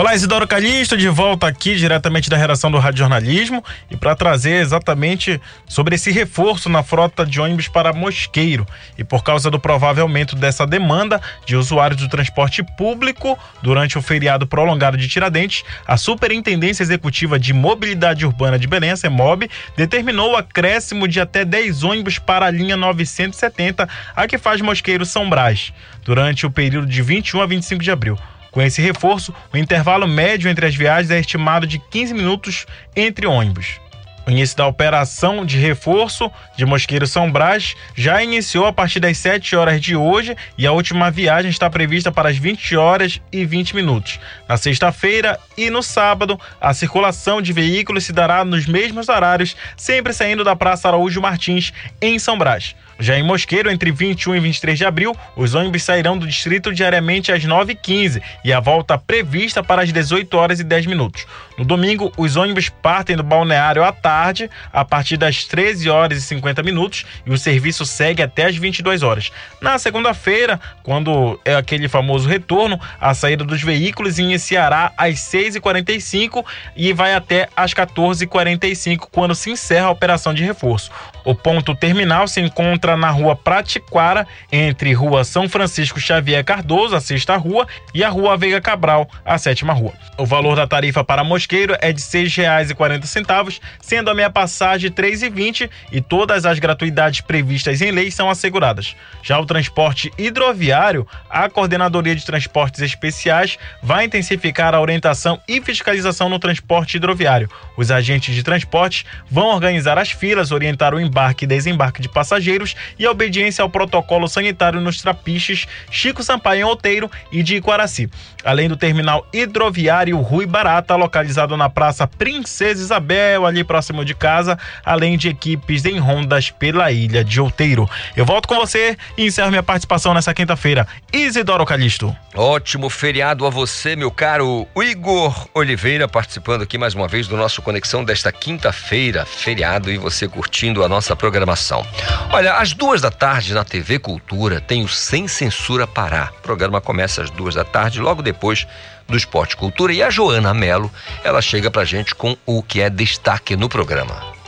Olá, 0.00 0.14
Isidoro 0.14 0.48
Calixto, 0.48 0.96
de 0.96 1.10
volta 1.10 1.46
aqui 1.46 1.76
diretamente 1.76 2.30
da 2.30 2.36
redação 2.38 2.70
do 2.70 2.78
Rádio 2.78 3.00
Jornalismo 3.00 3.62
e 3.90 3.98
para 3.98 4.16
trazer 4.16 4.62
exatamente 4.62 5.38
sobre 5.68 5.94
esse 5.94 6.10
reforço 6.10 6.70
na 6.70 6.82
frota 6.82 7.26
de 7.26 7.38
ônibus 7.38 7.68
para 7.68 7.92
Mosqueiro. 7.92 8.66
E 8.96 9.04
por 9.04 9.22
causa 9.22 9.50
do 9.50 9.60
provável 9.60 10.04
aumento 10.04 10.34
dessa 10.34 10.66
demanda 10.66 11.20
de 11.44 11.54
usuários 11.54 12.00
do 12.00 12.08
transporte 12.08 12.62
público 12.78 13.38
durante 13.60 13.98
o 13.98 14.00
feriado 14.00 14.46
prolongado 14.46 14.96
de 14.96 15.06
Tiradentes, 15.06 15.64
a 15.86 15.98
Superintendência 15.98 16.82
Executiva 16.82 17.38
de 17.38 17.52
Mobilidade 17.52 18.24
Urbana 18.24 18.58
de 18.58 18.66
Belém, 18.66 18.92
a 18.92 18.96
CEMOB, 18.96 19.50
determinou 19.76 20.32
o 20.32 20.36
acréscimo 20.38 21.06
de 21.06 21.20
até 21.20 21.44
10 21.44 21.82
ônibus 21.82 22.18
para 22.18 22.46
a 22.46 22.50
linha 22.50 22.74
970, 22.74 23.86
a 24.16 24.26
que 24.26 24.38
faz 24.38 24.62
Mosqueiro 24.62 25.04
São 25.04 25.28
Brás, 25.28 25.74
durante 26.02 26.46
o 26.46 26.50
período 26.50 26.86
de 26.86 27.02
21 27.02 27.42
a 27.42 27.46
25 27.46 27.82
de 27.82 27.90
abril. 27.90 28.18
Com 28.50 28.60
esse 28.60 28.82
reforço, 28.82 29.34
o 29.52 29.56
intervalo 29.56 30.08
médio 30.08 30.50
entre 30.50 30.66
as 30.66 30.74
viagens 30.74 31.10
é 31.10 31.20
estimado 31.20 31.66
de 31.66 31.78
15 31.78 32.14
minutos 32.14 32.66
entre 32.96 33.26
ônibus. 33.26 33.80
O 34.26 34.30
início 34.30 34.56
da 34.56 34.66
operação 34.66 35.46
de 35.46 35.58
reforço 35.58 36.30
de 36.56 36.66
Mosqueiro 36.66 37.06
São 37.06 37.32
Brás 37.32 37.74
já 37.96 38.22
iniciou 38.22 38.66
a 38.66 38.72
partir 38.72 39.00
das 39.00 39.16
7 39.18 39.56
horas 39.56 39.80
de 39.80 39.96
hoje 39.96 40.36
e 40.58 40.66
a 40.66 40.72
última 40.72 41.10
viagem 41.10 41.50
está 41.50 41.70
prevista 41.70 42.12
para 42.12 42.28
as 42.28 42.36
20 42.36 42.76
horas 42.76 43.20
e 43.32 43.44
20 43.44 43.74
minutos. 43.74 44.20
Na 44.46 44.56
sexta-feira 44.56 45.38
e 45.56 45.70
no 45.70 45.82
sábado, 45.82 46.38
a 46.60 46.74
circulação 46.74 47.40
de 47.40 47.52
veículos 47.52 48.04
se 48.04 48.12
dará 48.12 48.44
nos 48.44 48.66
mesmos 48.66 49.08
horários, 49.08 49.56
sempre 49.76 50.12
saindo 50.12 50.44
da 50.44 50.54
Praça 50.54 50.88
Araújo 50.88 51.20
Martins, 51.20 51.72
em 52.00 52.18
São 52.18 52.36
Brás. 52.36 52.76
Já 53.00 53.18
em 53.18 53.22
Mosqueiro, 53.22 53.70
entre 53.70 53.90
21 53.90 54.36
e 54.36 54.40
23 54.40 54.78
de 54.78 54.84
abril, 54.84 55.16
os 55.34 55.54
ônibus 55.54 55.82
sairão 55.82 56.18
do 56.18 56.26
distrito 56.26 56.70
diariamente 56.70 57.32
às 57.32 57.42
9h15 57.42 58.20
e 58.44 58.52
a 58.52 58.60
volta 58.60 58.98
prevista 58.98 59.62
para 59.62 59.80
as 59.80 59.90
18 59.90 60.36
horas 60.36 60.60
e 60.60 60.64
10 60.64 60.84
minutos. 60.84 61.26
No 61.56 61.64
domingo, 61.64 62.12
os 62.18 62.36
ônibus 62.36 62.68
partem 62.68 63.16
do 63.16 63.22
balneário 63.22 63.82
à 63.82 63.90
tarde, 63.90 64.50
a 64.70 64.84
partir 64.84 65.16
das 65.16 65.44
13 65.44 65.88
horas 65.88 66.18
e 66.18 66.22
50 66.22 66.62
minutos, 66.62 67.06
e 67.24 67.30
o 67.32 67.38
serviço 67.38 67.86
segue 67.86 68.22
até 68.22 68.44
as 68.44 68.56
22 68.56 69.02
horas. 69.02 69.32
Na 69.62 69.78
segunda-feira, 69.78 70.60
quando 70.82 71.40
é 71.42 71.54
aquele 71.54 71.88
famoso 71.88 72.28
retorno, 72.28 72.78
a 73.00 73.14
saída 73.14 73.44
dos 73.44 73.62
veículos 73.62 74.18
iniciará 74.18 74.92
às 74.96 75.14
6h45 75.20 76.44
e 76.76 76.92
vai 76.92 77.14
até 77.14 77.48
às 77.56 77.72
14h45, 77.72 79.08
quando 79.10 79.34
se 79.34 79.50
encerra 79.50 79.86
a 79.86 79.90
operação 79.90 80.34
de 80.34 80.44
reforço. 80.44 80.90
O 81.24 81.34
ponto 81.34 81.74
terminal 81.74 82.26
se 82.26 82.40
encontra 82.40 82.96
na 82.96 83.10
rua 83.10 83.36
Pratiquara, 83.36 84.26
entre 84.50 84.92
rua 84.92 85.24
São 85.24 85.48
Francisco 85.48 86.00
Xavier 86.00 86.44
Cardoso, 86.44 86.96
a 86.96 87.00
sexta 87.00 87.36
rua, 87.36 87.66
e 87.94 88.02
a 88.02 88.08
rua 88.08 88.36
Veiga 88.36 88.60
Cabral, 88.60 89.08
a 89.24 89.38
sétima 89.38 89.72
rua. 89.72 89.92
O 90.16 90.26
valor 90.26 90.56
da 90.56 90.66
tarifa 90.66 91.04
para 91.04 91.24
Mosqueiro 91.24 91.76
é 91.80 91.92
de 91.92 92.00
R$ 92.00 92.26
6,40, 92.26 93.60
sendo 93.80 94.10
a 94.10 94.14
meia 94.14 94.30
passagem 94.30 94.90
R$ 94.90 95.10
3,20 95.10 95.70
e 95.92 96.00
todas 96.00 96.44
as 96.44 96.58
gratuidades 96.58 97.20
previstas 97.20 97.80
em 97.80 97.90
lei 97.90 98.10
são 98.10 98.30
asseguradas. 98.30 98.94
Já 99.22 99.38
o 99.38 99.46
transporte 99.46 100.10
hidroviário, 100.18 101.06
a 101.28 101.48
Coordenadoria 101.48 102.14
de 102.14 102.24
Transportes 102.24 102.80
Especiais 102.80 103.58
vai 103.82 104.04
intensificar 104.04 104.74
a 104.74 104.80
orientação 104.80 105.40
e 105.48 105.60
fiscalização 105.60 106.28
no 106.28 106.38
transporte 106.38 106.96
hidroviário. 106.96 107.50
Os 107.80 107.90
agentes 107.90 108.34
de 108.34 108.42
transporte 108.42 109.06
vão 109.30 109.46
organizar 109.46 109.96
as 109.96 110.10
filas, 110.10 110.52
orientar 110.52 110.94
o 110.94 111.00
embarque 111.00 111.46
e 111.46 111.48
desembarque 111.48 112.02
de 112.02 112.10
passageiros 112.10 112.76
e 112.98 113.06
a 113.06 113.10
obediência 113.10 113.62
ao 113.62 113.70
protocolo 113.70 114.28
sanitário 114.28 114.82
nos 114.82 115.00
trapiches 115.00 115.66
Chico 115.90 116.22
Sampaio 116.22 116.68
Outeiro 116.68 117.10
e 117.32 117.42
de 117.42 117.56
Iquaraci, 117.56 118.10
além 118.44 118.68
do 118.68 118.76
terminal 118.76 119.26
hidroviário 119.32 120.18
Rui 120.18 120.44
Barata, 120.44 120.94
localizado 120.94 121.56
na 121.56 121.70
Praça 121.70 122.06
Princesa 122.06 122.82
Isabel, 122.82 123.46
ali 123.46 123.64
próximo 123.64 124.04
de 124.04 124.14
casa, 124.14 124.58
além 124.84 125.16
de 125.16 125.30
equipes 125.30 125.86
em 125.86 125.98
rondas 125.98 126.50
pela 126.50 126.92
ilha 126.92 127.24
de 127.24 127.40
Outeiro. 127.40 127.88
Eu 128.14 128.26
volto 128.26 128.46
com 128.46 128.56
você 128.56 128.94
e 129.16 129.24
encerro 129.24 129.48
minha 129.48 129.62
participação 129.62 130.12
nessa 130.12 130.34
quinta-feira. 130.34 130.86
Isidoro 131.10 131.64
Calixto. 131.64 132.14
Ótimo 132.34 132.90
feriado 132.90 133.46
a 133.46 133.50
você, 133.50 133.96
meu 133.96 134.10
caro 134.10 134.68
Igor 134.76 135.48
Oliveira, 135.54 136.06
participando 136.06 136.60
aqui 136.60 136.76
mais 136.76 136.94
uma 136.94 137.08
vez 137.08 137.26
do 137.26 137.38
nosso 137.38 137.62
Conexão 137.70 138.02
desta 138.02 138.32
quinta-feira, 138.32 139.24
feriado, 139.24 139.92
e 139.92 139.96
você 139.96 140.26
curtindo 140.26 140.82
a 140.82 140.88
nossa 140.88 141.14
programação. 141.14 141.86
Olha, 142.32 142.54
às 142.54 142.72
duas 142.72 143.00
da 143.00 143.12
tarde 143.12 143.54
na 143.54 143.64
TV 143.64 144.00
Cultura 144.00 144.60
tem 144.60 144.82
o 144.82 144.88
Sem 144.88 145.28
Censura 145.28 145.86
Pará. 145.86 146.32
O 146.36 146.42
programa 146.42 146.80
começa 146.80 147.22
às 147.22 147.30
duas 147.30 147.54
da 147.54 147.62
tarde, 147.62 148.00
logo 148.00 148.22
depois 148.22 148.66
do 149.06 149.16
Esporte 149.16 149.56
Cultura. 149.56 149.92
E 149.92 150.02
a 150.02 150.10
Joana 150.10 150.52
Melo, 150.52 150.90
ela 151.22 151.40
chega 151.40 151.70
pra 151.70 151.84
gente 151.84 152.12
com 152.12 152.36
o 152.44 152.60
que 152.60 152.80
é 152.80 152.90
destaque 152.90 153.54
no 153.54 153.68
programa. 153.68 154.39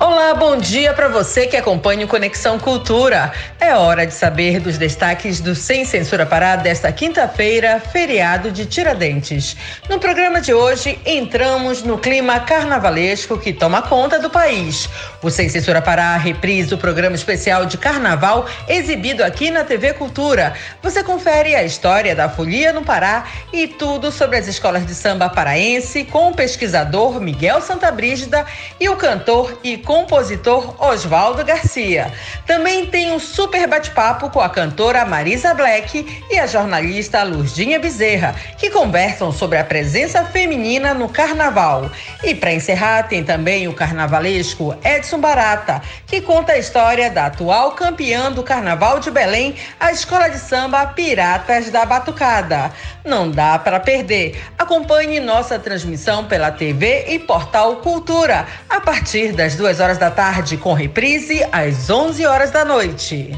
Olá, 0.00 0.32
bom 0.32 0.56
dia 0.56 0.94
para 0.94 1.08
você 1.08 1.46
que 1.46 1.56
acompanha 1.56 2.06
o 2.06 2.08
Conexão 2.08 2.58
Cultura. 2.58 3.30
É 3.60 3.74
hora 3.74 4.06
de 4.06 4.14
saber 4.14 4.58
dos 4.58 4.78
destaques 4.78 5.38
do 5.38 5.54
Sem 5.54 5.84
Censura 5.84 6.24
Pará 6.24 6.56
desta 6.56 6.90
quinta-feira, 6.90 7.78
feriado 7.78 8.50
de 8.50 8.64
Tiradentes. 8.64 9.54
No 9.88 9.98
programa 9.98 10.40
de 10.40 10.54
hoje, 10.54 10.98
entramos 11.04 11.82
no 11.82 11.98
clima 11.98 12.40
carnavalesco 12.40 13.38
que 13.38 13.52
toma 13.52 13.82
conta 13.82 14.18
do 14.18 14.30
país. 14.30 14.88
O 15.22 15.30
Sem 15.30 15.48
Censura 15.48 15.82
Pará 15.82 16.16
reprisa 16.16 16.74
o 16.74 16.78
programa 16.78 17.14
especial 17.14 17.66
de 17.66 17.76
carnaval 17.76 18.46
exibido 18.68 19.22
aqui 19.22 19.50
na 19.50 19.62
TV 19.62 19.92
Cultura. 19.92 20.54
Você 20.82 21.02
confere 21.04 21.54
a 21.54 21.64
história 21.64 22.14
da 22.14 22.28
folia 22.30 22.72
no 22.72 22.82
Pará 22.82 23.26
e 23.52 23.66
tudo 23.66 24.10
sobre 24.10 24.38
as 24.38 24.46
escolas 24.46 24.86
de 24.86 24.94
samba 24.94 25.28
paraense 25.28 26.04
com 26.04 26.30
o 26.30 26.34
pesquisador 26.34 27.20
Miguel 27.20 27.60
Santabrígida 27.60 28.46
e 28.80 28.88
o 28.88 28.96
cantor 28.96 29.58
e 29.72 29.76
compositor 29.78 30.74
Oswaldo 30.78 31.44
Garcia. 31.44 32.12
Também 32.46 32.86
tem 32.86 33.10
um 33.10 33.18
super 33.18 33.66
bate-papo 33.66 34.30
com 34.30 34.40
a 34.40 34.48
cantora 34.48 35.04
Marisa 35.04 35.52
Black 35.54 36.24
e 36.30 36.38
a 36.38 36.46
jornalista 36.46 37.24
Lurdinha 37.24 37.80
Bezerra, 37.80 38.36
que 38.58 38.70
conversam 38.70 39.32
sobre 39.32 39.58
a 39.58 39.64
presença 39.64 40.24
feminina 40.24 40.94
no 40.94 41.08
carnaval. 41.08 41.90
E 42.22 42.32
para 42.34 42.52
encerrar, 42.52 43.08
tem 43.08 43.24
também 43.24 43.66
o 43.66 43.74
carnavalesco 43.74 44.76
Edson 44.84 45.18
Barata, 45.18 45.82
que 46.06 46.20
conta 46.20 46.52
a 46.52 46.58
história 46.58 47.10
da 47.10 47.26
atual 47.26 47.72
campeã 47.72 48.30
do 48.30 48.44
Carnaval 48.44 49.00
de 49.00 49.10
Belém, 49.10 49.56
a 49.80 49.90
escola 49.90 50.28
de 50.28 50.38
samba 50.38 50.86
Piratas 50.86 51.70
da 51.70 51.84
Batucada. 51.84 52.72
Não 53.04 53.30
dá 53.30 53.58
para 53.58 53.80
perder. 53.80 54.40
Acompanhe 54.56 55.18
nossa 55.18 55.58
transmissão 55.58 56.24
pela 56.24 56.52
TV 56.52 57.06
e 57.08 57.18
portal 57.18 57.76
Cultura 57.76 58.46
a 58.68 58.80
partir 58.80 59.32
das 59.32 59.55
duas 59.56 59.80
horas 59.80 59.98
da 59.98 60.10
tarde, 60.10 60.56
com 60.56 60.72
reprise 60.72 61.44
às 61.52 61.88
11 61.90 62.24
horas 62.26 62.50
da 62.50 62.64
noite. 62.64 63.36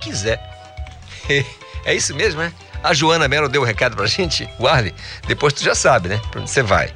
Quiser. 0.00 0.40
É 1.82 1.94
isso 1.94 2.14
mesmo, 2.14 2.42
né? 2.42 2.52
A 2.82 2.94
Joana 2.94 3.28
Melo 3.28 3.48
deu 3.48 3.62
o 3.62 3.64
um 3.64 3.66
recado 3.66 3.96
pra 3.96 4.06
gente, 4.06 4.48
guarde. 4.58 4.94
Depois 5.26 5.52
tu 5.52 5.62
já 5.62 5.74
sabe, 5.74 6.08
né? 6.08 6.20
Pra 6.30 6.40
onde 6.40 6.50
você 6.50 6.62
vai. 6.62 6.90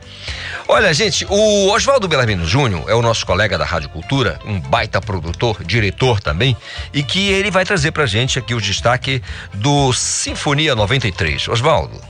Olha, 0.66 0.92
gente, 0.94 1.26
o 1.28 1.70
Oswaldo 1.72 2.08
Belarmino 2.08 2.46
Júnior 2.46 2.84
é 2.88 2.94
o 2.94 3.02
nosso 3.02 3.26
colega 3.26 3.58
da 3.58 3.66
Rádio 3.66 3.90
Cultura, 3.90 4.38
um 4.46 4.58
baita 4.58 5.00
produtor, 5.00 5.62
diretor 5.62 6.20
também, 6.20 6.56
e 6.92 7.02
que 7.02 7.30
ele 7.30 7.50
vai 7.50 7.66
trazer 7.66 7.92
pra 7.92 8.06
gente 8.06 8.38
aqui 8.38 8.54
o 8.54 8.60
destaque 8.60 9.22
do 9.52 9.92
Sinfonia 9.92 10.74
93. 10.74 11.48
Oswaldo. 11.48 12.00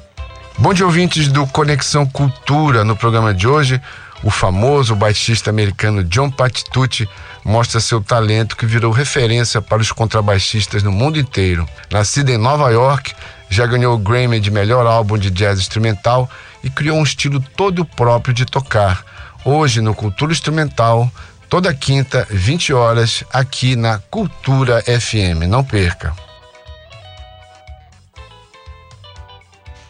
Bom 0.57 0.73
dia, 0.73 0.87
ouvintes 0.87 1.27
do 1.27 1.45
Conexão 1.49 2.07
Cultura. 2.07 2.85
No 2.85 2.97
programa 2.97 3.35
de 3.35 3.49
hoje, 3.49 3.81
o 4.23 4.31
famoso 4.31 4.95
baixista 4.95 5.51
americano 5.51 6.05
John 6.05 6.31
Patitucci 6.31 7.09
mostra 7.45 7.81
seu 7.81 8.01
talento 8.01 8.57
que 8.57 8.65
virou 8.65 8.91
referência 8.91 9.61
para 9.61 9.83
os 9.83 9.93
contrabaixistas 9.93 10.83
no 10.83 10.91
mundo 10.91 11.19
inteiro. 11.19 11.69
Nascido 11.91 12.31
em 12.31 12.39
Nova 12.39 12.71
York, 12.71 13.15
já 13.51 13.67
ganhou 13.67 13.95
o 13.95 13.99
Grammy 13.99 14.41
de 14.41 14.51
melhor 14.51 14.87
álbum 14.87 15.19
de 15.19 15.31
jazz 15.31 15.59
instrumental 15.59 16.29
e 16.63 16.71
criou 16.71 16.99
um 16.99 17.03
estilo 17.03 17.41
todo 17.57 17.85
próprio 17.85 18.35
de 18.35 18.47
tocar. 18.47 19.05
Hoje, 19.45 19.83
no 19.83 19.95
Cultura 19.95 20.33
Instrumental, 20.33 21.11
toda 21.51 21.75
quinta, 21.75 22.27
20 22.31 22.73
horas, 22.73 23.23
aqui 23.31 23.77
na 23.77 23.99
Cultura 23.99 24.83
FM. 24.83 25.47
Não 25.47 25.63
perca. 25.63 26.15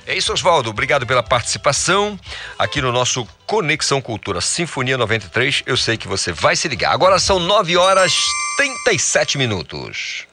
É 0.06 0.14
isso, 0.14 0.32
Oswaldo. 0.32 0.70
Obrigado 0.70 1.06
pela 1.06 1.22
participação 1.22 2.18
aqui 2.58 2.80
no 2.82 2.92
nosso 2.92 3.26
Conexão 3.46 4.00
Cultura 4.02 4.40
Sinfonia 4.40 4.98
93. 4.98 5.62
Eu 5.64 5.76
sei 5.76 5.96
que 5.96 6.06
você 6.06 6.30
vai 6.30 6.56
se 6.56 6.68
ligar. 6.68 6.92
Agora 6.92 7.18
são 7.18 7.38
9 7.38 7.76
horas 7.76 8.14
37 8.56 9.38
minutos. 9.38 10.26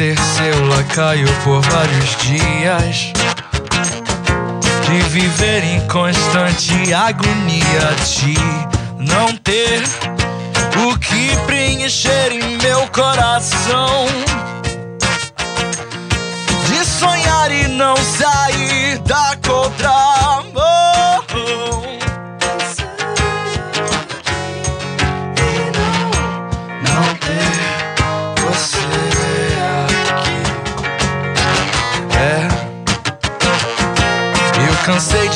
Ser 0.00 0.18
seu 0.18 0.66
lacaio 0.66 1.26
por 1.44 1.60
vários 1.60 2.16
dias. 2.16 3.12
De 4.86 5.02
viver 5.10 5.62
em 5.62 5.86
constante 5.88 6.94
agonia 6.94 7.94
de 8.06 8.34
não 8.98 9.36
ter 9.36 9.82
o 10.88 10.98
que 10.98 11.36
preencher 11.44 12.32
em 12.32 12.56
meu 12.56 12.88
coração. 12.88 14.06
De 16.66 16.82
sonhar 16.86 17.52
e 17.52 17.68
não 17.68 17.94
sair 17.98 18.98
da 19.00 19.36
contramão. 19.46 20.69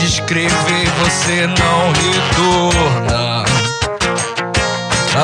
De 0.04 0.10
escrever, 0.10 0.90
você 0.98 1.46
não 1.46 1.92
retorna. 1.92 3.44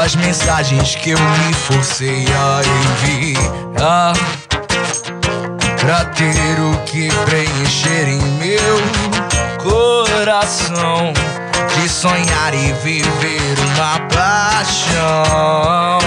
As 0.02 0.14
mensagens 0.14 0.94
que 0.94 1.10
eu 1.10 1.18
me 1.18 1.52
forcei 1.52 2.24
a 2.26 2.62
enviar. 3.04 4.14
Pra 5.80 6.04
ter 6.06 6.60
o 6.60 6.76
que 6.84 7.08
preencher 7.26 8.08
em 8.08 8.22
meu 8.38 8.80
coração. 9.62 11.12
De 11.74 11.88
sonhar 11.88 12.54
e 12.54 12.72
viver 12.72 13.58
uma 13.74 13.98
paixão. 14.08 15.98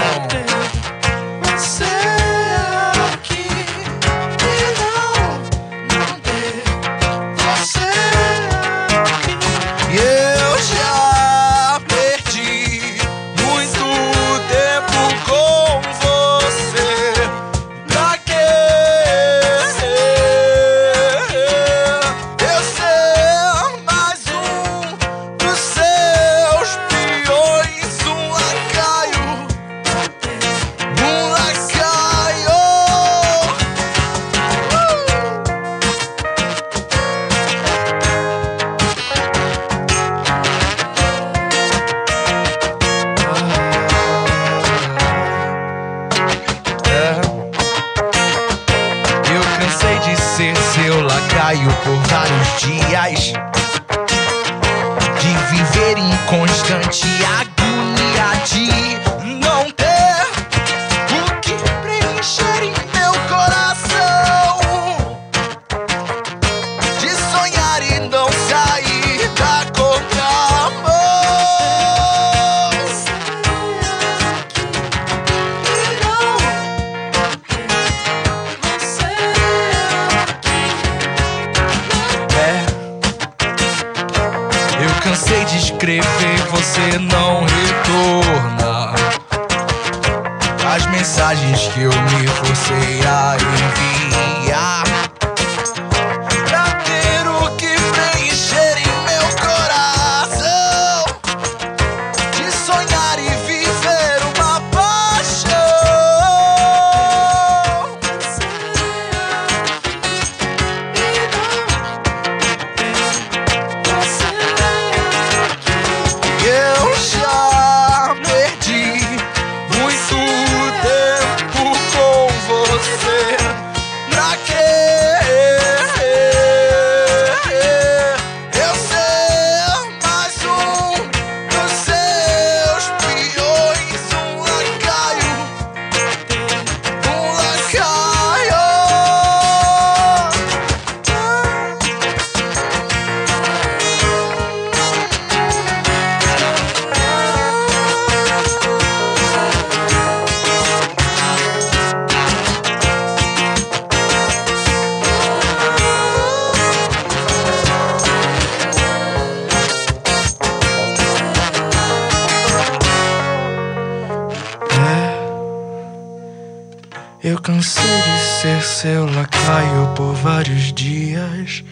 Cansei 167.44 167.84
de 167.84 168.18
ser 168.40 168.62
seu 168.62 169.04
lacaio 169.04 169.92
por 169.94 170.14
vários 170.14 170.72
dias, 170.72 171.62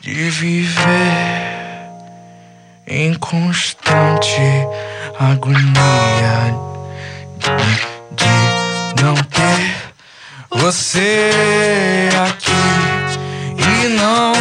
de 0.00 0.30
viver 0.30 1.90
em 2.86 3.14
constante 3.14 4.40
agonia, 5.18 6.54
de, 8.14 9.02
não 9.02 9.16
ter 9.16 9.92
você 10.50 12.08
aqui 12.28 12.52
e 13.58 13.88
não, 13.88 14.32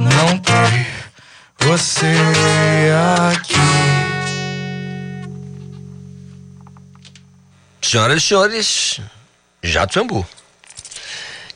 não 0.00 0.38
ter 0.38 0.86
você 1.58 2.16
aqui. 3.30 3.56
Senhoras 7.82 8.22
e 8.22 8.26
senhores, 8.26 9.00
Jato 9.70 9.94
Jambu. 9.94 10.26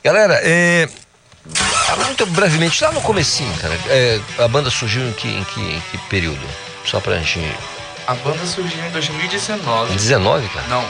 Galera, 0.03 0.39
é, 0.43 0.87
muito 2.05 2.25
brevemente, 2.27 2.83
lá 2.83 2.91
no 2.91 3.01
comecinho, 3.01 3.53
cara, 3.57 3.73
é, 3.87 4.19
a 4.39 4.47
banda 4.47 4.69
surgiu 4.69 5.07
em 5.07 5.13
que, 5.13 5.27
em, 5.27 5.43
que, 5.43 5.59
em 5.59 5.81
que 5.91 5.97
período? 6.09 6.41
Só 6.85 6.99
pra 6.99 7.17
gente... 7.17 7.39
A 8.07 8.15
banda 8.15 8.45
surgiu 8.45 8.83
em 8.85 8.91
2019. 8.91 9.93
19, 9.93 10.47
cara? 10.49 10.67
Não, 10.67 10.85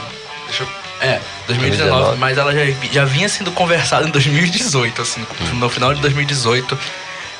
deixa 0.46 0.62
eu. 0.64 0.68
É, 1.00 1.20
2019, 1.46 2.16
2019. 2.16 2.18
mas 2.18 2.38
ela 2.38 2.54
já, 2.54 2.60
já 2.90 3.04
vinha 3.04 3.28
sendo 3.28 3.50
conversada 3.52 4.06
em 4.06 4.10
2018, 4.10 5.02
assim, 5.02 5.26
no 5.54 5.68
final 5.68 5.92
de 5.92 6.00
2018. 6.00 6.78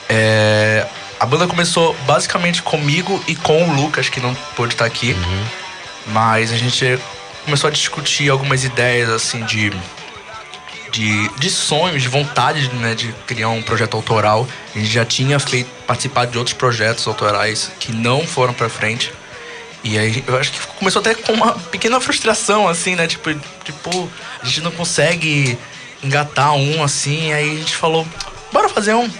É, 0.08 0.86
a 1.18 1.24
banda 1.24 1.46
começou 1.46 1.94
basicamente 2.06 2.62
comigo 2.62 3.22
e 3.26 3.36
com 3.36 3.62
o 3.68 3.74
Lucas, 3.74 4.08
que 4.08 4.20
não 4.20 4.34
pôde 4.56 4.74
estar 4.74 4.84
aqui. 4.84 5.16
Mas 6.08 6.52
a 6.52 6.56
gente 6.56 6.98
começou 7.44 7.68
a 7.68 7.70
discutir 7.70 8.30
algumas 8.30 8.64
ideias, 8.64 9.08
assim, 9.08 9.44
de. 9.44 9.72
De, 10.90 11.26
de 11.38 11.48
sonhos, 11.48 12.02
de 12.02 12.08
vontade 12.08 12.68
né, 12.74 12.94
de 12.94 13.14
criar 13.26 13.48
um 13.48 13.62
projeto 13.62 13.96
autoral. 13.96 14.46
A 14.74 14.78
gente 14.78 14.90
já 14.90 15.06
tinha 15.06 15.40
feito 15.40 15.70
participado 15.86 16.30
de 16.30 16.36
outros 16.36 16.54
projetos 16.54 17.06
autorais 17.06 17.72
que 17.80 17.90
não 17.90 18.26
foram 18.26 18.52
pra 18.52 18.68
frente. 18.68 19.10
E 19.82 19.98
aí 19.98 20.22
eu 20.26 20.36
acho 20.36 20.52
que 20.52 20.66
começou 20.78 21.00
até 21.00 21.14
com 21.14 21.32
uma 21.32 21.54
pequena 21.54 21.98
frustração, 21.98 22.68
assim, 22.68 22.94
né? 22.94 23.06
Tipo, 23.06 23.34
tipo, 23.64 24.10
a 24.42 24.44
gente 24.44 24.60
não 24.60 24.70
consegue 24.70 25.58
engatar 26.02 26.52
um 26.52 26.82
assim, 26.82 27.32
aí 27.32 27.50
a 27.52 27.54
gente 27.54 27.74
falou, 27.74 28.06
bora 28.52 28.68
fazer 28.68 28.94
um. 28.94 29.10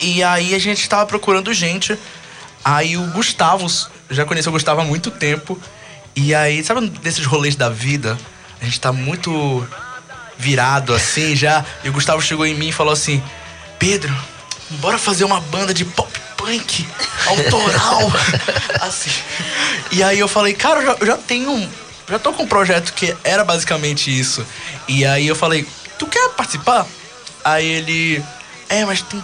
E 0.00 0.22
aí 0.22 0.54
a 0.54 0.58
gente 0.58 0.88
tava 0.88 1.04
procurando 1.04 1.52
gente. 1.52 1.98
Aí 2.64 2.96
o 2.96 3.02
Gustavo, 3.08 3.66
já 4.08 4.24
conheceu 4.24 4.50
o 4.50 4.52
Gustavo 4.52 4.80
há 4.80 4.84
muito 4.84 5.10
tempo. 5.10 5.60
E 6.14 6.34
aí, 6.34 6.62
sabe 6.64 6.88
desses 6.88 7.24
rolês 7.24 7.56
da 7.56 7.68
vida? 7.68 8.18
A 8.60 8.64
gente 8.64 8.80
tá 8.80 8.92
muito 8.92 9.66
virado 10.38 10.94
assim 10.94 11.36
já. 11.36 11.64
E 11.84 11.88
o 11.88 11.92
Gustavo 11.92 12.20
chegou 12.20 12.46
em 12.46 12.54
mim 12.54 12.68
e 12.68 12.72
falou 12.72 12.92
assim: 12.92 13.22
Pedro, 13.78 14.14
bora 14.70 14.98
fazer 14.98 15.24
uma 15.24 15.40
banda 15.40 15.72
de 15.72 15.84
pop 15.84 16.20
punk 16.36 16.86
autoral. 17.26 18.10
assim. 18.80 19.10
E 19.92 20.02
aí 20.02 20.18
eu 20.18 20.28
falei, 20.28 20.54
cara, 20.54 20.80
eu 20.80 20.86
já, 20.86 20.96
eu 21.00 21.06
já 21.06 21.16
tenho 21.16 21.50
um. 21.50 21.68
Já 22.08 22.18
tô 22.18 22.32
com 22.32 22.42
um 22.42 22.46
projeto 22.46 22.92
que 22.92 23.16
era 23.22 23.44
basicamente 23.44 24.10
isso. 24.10 24.44
E 24.88 25.04
aí 25.04 25.28
eu 25.28 25.36
falei, 25.36 25.66
tu 25.98 26.06
quer 26.06 26.30
participar? 26.30 26.86
Aí 27.44 27.66
ele. 27.66 28.24
É, 28.68 28.84
mas 28.84 29.02
tem. 29.02 29.22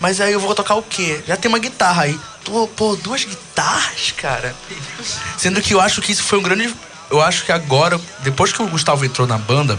Mas 0.00 0.20
aí 0.20 0.32
eu 0.32 0.40
vou 0.40 0.54
tocar 0.54 0.74
o 0.74 0.82
quê? 0.82 1.22
Já 1.26 1.36
tem 1.36 1.48
uma 1.48 1.58
guitarra 1.58 2.02
aí. 2.02 2.18
Pô, 2.46 2.68
pô, 2.68 2.94
duas 2.94 3.24
guitarras, 3.24 4.12
cara. 4.16 4.54
Sendo 5.36 5.60
que 5.60 5.74
eu 5.74 5.80
acho 5.80 6.00
que 6.00 6.12
isso 6.12 6.22
foi 6.22 6.38
um 6.38 6.42
grande. 6.42 6.72
Eu 7.10 7.20
acho 7.20 7.44
que 7.44 7.50
agora, 7.50 8.00
depois 8.20 8.52
que 8.52 8.62
o 8.62 8.68
Gustavo 8.68 9.04
entrou 9.04 9.26
na 9.26 9.36
banda, 9.36 9.76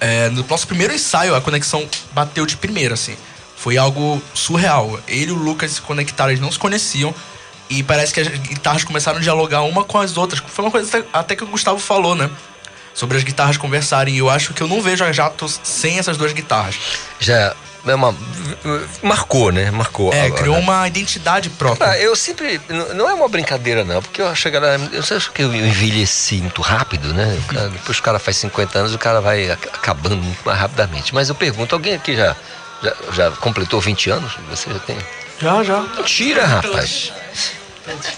é, 0.00 0.28
no 0.30 0.44
nosso 0.44 0.66
primeiro 0.66 0.92
ensaio, 0.92 1.34
a 1.36 1.40
conexão 1.40 1.88
bateu 2.12 2.44
de 2.44 2.56
primeira, 2.56 2.94
assim. 2.94 3.16
Foi 3.56 3.76
algo 3.76 4.20
surreal. 4.34 5.00
Ele 5.06 5.30
e 5.30 5.32
o 5.32 5.36
Lucas 5.36 5.72
se 5.72 5.80
conectaram, 5.80 6.30
eles 6.30 6.42
não 6.42 6.50
se 6.50 6.58
conheciam. 6.58 7.14
E 7.70 7.84
parece 7.84 8.12
que 8.12 8.20
as 8.20 8.28
guitarras 8.28 8.82
começaram 8.82 9.18
a 9.18 9.22
dialogar 9.22 9.62
uma 9.62 9.84
com 9.84 9.98
as 9.98 10.16
outras. 10.16 10.42
Foi 10.48 10.64
uma 10.64 10.70
coisa 10.72 11.06
até 11.12 11.36
que 11.36 11.44
o 11.44 11.46
Gustavo 11.46 11.78
falou, 11.78 12.16
né? 12.16 12.28
Sobre 12.92 13.16
as 13.16 13.22
guitarras 13.22 13.56
conversarem. 13.56 14.14
E 14.14 14.18
eu 14.18 14.28
acho 14.28 14.52
que 14.54 14.62
eu 14.62 14.66
não 14.66 14.82
vejo 14.82 15.04
a 15.04 15.12
Jato 15.12 15.48
sem 15.62 15.98
essas 15.98 16.16
duas 16.16 16.32
guitarras. 16.32 16.76
Já 17.20 17.54
é 17.86 17.94
uma 17.94 18.14
marcou, 19.02 19.50
né? 19.52 19.70
Marcou. 19.70 20.12
É, 20.12 20.26
agora. 20.26 20.40
criou 20.40 20.58
uma 20.58 20.86
identidade 20.86 21.48
própria. 21.50 21.90
Ah, 21.90 21.98
eu 21.98 22.14
sempre. 22.16 22.60
Não 22.94 23.08
é 23.08 23.14
uma 23.14 23.28
brincadeira, 23.28 23.84
não, 23.84 24.02
porque 24.02 24.20
eu 24.20 24.28
acho 24.28 24.48
eu 24.48 25.16
acho 25.16 25.32
que 25.32 25.42
eu 25.42 25.54
envelheci 25.54 26.36
muito 26.36 26.62
rápido, 26.62 27.12
né? 27.14 27.38
O 27.48 27.54
cara- 27.54 27.68
depois 27.68 27.96
que 27.96 28.00
o 28.00 28.04
cara 28.04 28.18
faz 28.18 28.36
50 28.38 28.78
anos, 28.78 28.94
o 28.94 28.98
cara 28.98 29.20
vai 29.20 29.50
ac- 29.50 29.68
acabando 29.72 30.16
muito 30.16 30.40
mais 30.44 30.58
rapidamente. 30.58 31.14
Mas 31.14 31.28
eu 31.28 31.34
pergunto, 31.34 31.74
alguém 31.74 31.94
aqui 31.94 32.16
já, 32.16 32.36
já, 32.82 32.94
já 33.12 33.30
completou 33.32 33.80
20 33.80 34.10
anos? 34.10 34.36
Você 34.50 34.72
já 34.72 34.78
tem? 34.80 34.96
Já, 35.40 35.62
já. 35.62 35.80
Mentira, 35.80 36.46
rapaz. 36.46 37.12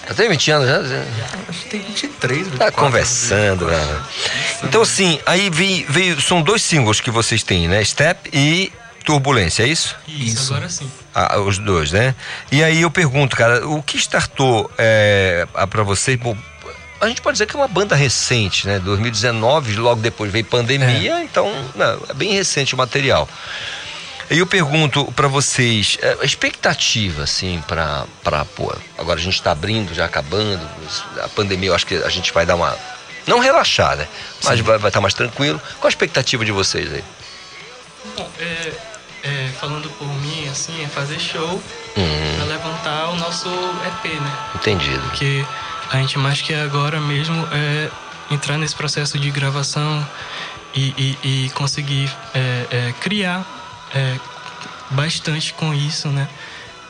Já 0.08 0.14
tem 0.14 0.28
20 0.30 0.50
anos 0.50 0.68
já? 0.88 1.02
Acho 1.48 1.58
que 1.60 1.68
tem 1.68 1.80
23, 1.80 2.38
Tá 2.38 2.50
24. 2.50 2.72
conversando, 2.72 3.66
né? 3.66 4.00
Então, 4.64 4.80
assim, 4.82 5.20
aí 5.26 5.50
veio, 5.50 5.84
veio. 5.90 6.20
São 6.22 6.40
dois 6.40 6.62
singles 6.62 7.00
que 7.00 7.10
vocês 7.10 7.42
têm, 7.42 7.68
né? 7.68 7.84
Step 7.84 8.30
e 8.32 8.72
Turbulência, 9.04 9.62
é 9.62 9.66
isso? 9.66 9.96
Isso, 10.06 10.52
agora 10.52 10.68
sim. 10.68 10.90
Ah, 11.14 11.40
os 11.40 11.58
dois, 11.58 11.92
né? 11.92 12.14
E 12.52 12.62
aí 12.62 12.82
eu 12.82 12.90
pergunto, 12.90 13.36
cara, 13.36 13.66
o 13.66 13.82
que 13.82 13.96
startou 13.96 14.70
é, 14.76 15.46
para 15.70 15.82
vocês? 15.82 16.18
Bom, 16.18 16.36
a 17.00 17.08
gente 17.08 17.22
pode 17.22 17.34
dizer 17.34 17.46
que 17.46 17.56
é 17.56 17.58
uma 17.58 17.68
banda 17.68 17.94
recente, 17.94 18.66
né? 18.66 18.78
2019, 18.78 19.76
logo 19.76 20.00
depois 20.00 20.30
veio 20.30 20.44
pandemia, 20.44 21.22
então 21.22 21.50
não, 21.74 22.00
é 22.08 22.14
bem 22.14 22.32
recente 22.32 22.74
o 22.74 22.78
material. 22.78 23.28
E 24.30 24.38
eu 24.38 24.46
pergunto 24.46 25.10
para 25.12 25.26
vocês, 25.26 25.96
é, 26.02 26.18
a 26.20 26.24
expectativa, 26.24 27.22
assim, 27.22 27.62
para, 27.66 28.04
para, 28.22 28.44
pô, 28.44 28.74
agora 28.98 29.18
a 29.18 29.22
gente 29.22 29.34
está 29.34 29.52
abrindo, 29.52 29.94
já 29.94 30.04
acabando, 30.04 30.60
a 31.22 31.28
pandemia 31.28 31.70
eu 31.70 31.74
acho 31.74 31.86
que 31.86 31.94
a 31.94 32.10
gente 32.10 32.30
vai 32.32 32.44
dar 32.44 32.56
uma, 32.56 32.76
não 33.26 33.38
relaxar, 33.38 33.96
né? 33.96 34.06
Mas 34.44 34.60
vai 34.60 34.76
estar 34.76 35.00
mais 35.00 35.14
tranquilo. 35.14 35.60
Qual 35.78 35.86
a 35.86 35.88
expectativa 35.88 36.44
de 36.44 36.52
vocês 36.52 36.92
aí? 36.92 37.04
Bom, 38.16 38.28
é, 38.38 38.72
é, 39.28 39.48
falando 39.60 39.88
por 39.98 40.08
mim, 40.20 40.48
assim, 40.48 40.82
é 40.82 40.88
fazer 40.88 41.18
show 41.20 41.62
Hum. 41.96 42.34
pra 42.36 42.44
levantar 42.46 43.10
o 43.10 43.16
nosso 43.16 43.48
EP, 43.48 44.14
né? 44.20 44.32
Entendido. 44.54 45.00
Porque 45.02 45.44
a 45.90 45.96
gente 45.98 46.18
mais 46.18 46.40
quer 46.40 46.62
agora 46.62 47.00
mesmo 47.00 47.46
é 47.52 47.90
entrar 48.30 48.56
nesse 48.58 48.74
processo 48.74 49.18
de 49.18 49.30
gravação 49.30 50.06
e, 50.74 50.94
e- 51.22 51.44
e 51.46 51.50
conseguir 51.50 52.10
é, 52.34 52.66
é, 52.70 52.94
criar 53.00 53.44
é, 53.94 54.16
bastante 54.90 55.52
com 55.54 55.72
isso, 55.74 56.08
né? 56.08 56.28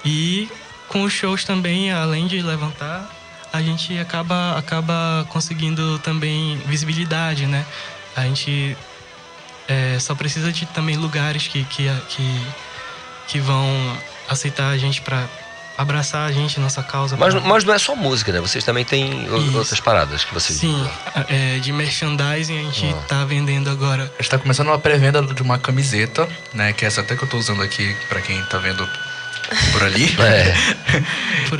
E 0.05 0.49
com 0.89 1.03
os 1.03 1.13
shows 1.13 1.45
também, 1.45 1.93
além 1.93 2.27
de 2.27 2.41
levantar, 2.43 3.09
a 3.53 3.61
gente 3.63 3.97
acaba, 3.99 4.57
acaba 4.59 5.27
conseguindo 5.31 5.99
também 6.01 6.57
visibilidade, 6.67 7.47
né? 7.47 7.65
A 8.17 8.23
gente 8.23 8.77
é, 9.69 9.99
só 10.01 10.15
precisa 10.15 10.51
de 10.51 10.67
também 10.67 10.97
lugares 10.97 11.47
que, 11.47 11.63
que, 11.65 11.89
que, 12.09 12.47
que 13.29 13.39
vão 13.41 13.97
aceitar 14.29 14.69
a 14.71 14.79
gente 14.79 15.01
para 15.03 15.27
abraçar 15.77 16.29
a 16.29 16.33
gente, 16.33 16.59
nossa 16.59 16.83
causa. 16.83 17.17
Mas, 17.17 17.35
pra- 17.35 17.43
mas 17.45 17.63
não 17.63 17.73
é 17.73 17.79
só 17.79 17.95
música, 17.95 18.33
né? 18.33 18.41
Vocês 18.41 18.65
também 18.65 18.85
têm 18.85 19.25
Isso. 19.27 19.57
outras 19.57 19.79
paradas 19.79 20.25
que 20.25 20.35
vocês. 20.35 20.59
Sim, 20.59 20.91
é, 21.29 21.59
de 21.61 21.73
merchandising 21.73 22.59
a 22.59 22.63
gente 22.65 22.87
Ah. 22.99 23.03
tá 23.07 23.25
vendendo 23.25 23.71
agora. 23.71 24.13
A 24.19 24.23
gente 24.23 24.31
tá 24.31 24.39
começando 24.39 24.67
uma 24.69 24.79
pré-venda 24.79 25.23
de 25.23 25.41
uma 25.41 25.57
camiseta, 25.57 26.29
né? 26.53 26.73
Que 26.73 26.85
é 26.85 26.89
essa 26.89 27.01
até 27.01 27.15
que 27.15 27.23
eu 27.23 27.29
tô 27.29 27.37
usando 27.39 27.63
aqui, 27.63 27.95
pra 28.09 28.21
quem 28.21 28.43
tá 28.47 28.59
vendo 28.59 28.85
por 29.73 29.83
ali. 29.85 30.15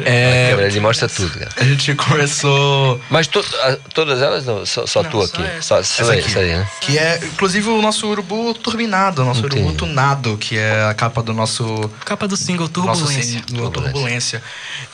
É. 0.05 0.47
A 0.49 0.51
câmera 0.51 0.69
ali 0.69 0.81
mostra 0.81 1.09
tudo, 1.09 1.39
cara. 1.39 1.51
A 1.57 1.65
gente 1.65 1.95
começou. 1.95 3.01
Mas 3.09 3.27
to- 3.27 3.45
a- 3.63 3.77
todas 3.95 4.21
elas 4.21 4.45
não, 4.45 4.67
só, 4.67 4.87
só 4.87 5.03
Não, 5.03 5.11
tu 5.11 5.27
só 5.27 5.35
aqui. 5.35 5.43
Só, 5.63 5.83
só 5.83 6.03
Essa 6.03 6.13
aí, 6.13 6.19
aqui. 6.21 6.29
essa 6.31 6.39
aí, 6.41 6.53
né? 6.57 6.69
Que 6.81 6.99
é, 6.99 7.19
inclusive, 7.25 7.69
o 7.71 7.81
nosso 7.81 8.07
urubu 8.07 8.53
turbinado, 8.55 9.23
o 9.23 9.25
nosso 9.25 9.41
Entendi. 9.41 9.63
urubu 9.63 9.77
tunado, 9.79 10.37
que 10.37 10.59
é 10.59 10.85
a 10.85 10.93
capa 10.95 11.23
do 11.23 11.33
nosso. 11.33 11.91
Capa 12.05 12.29
do 12.29 12.37
single 12.37 12.69
nosso 12.77 13.03
Turbulência. 13.05 13.43
single 13.49 13.71
Turbulência. 13.71 14.43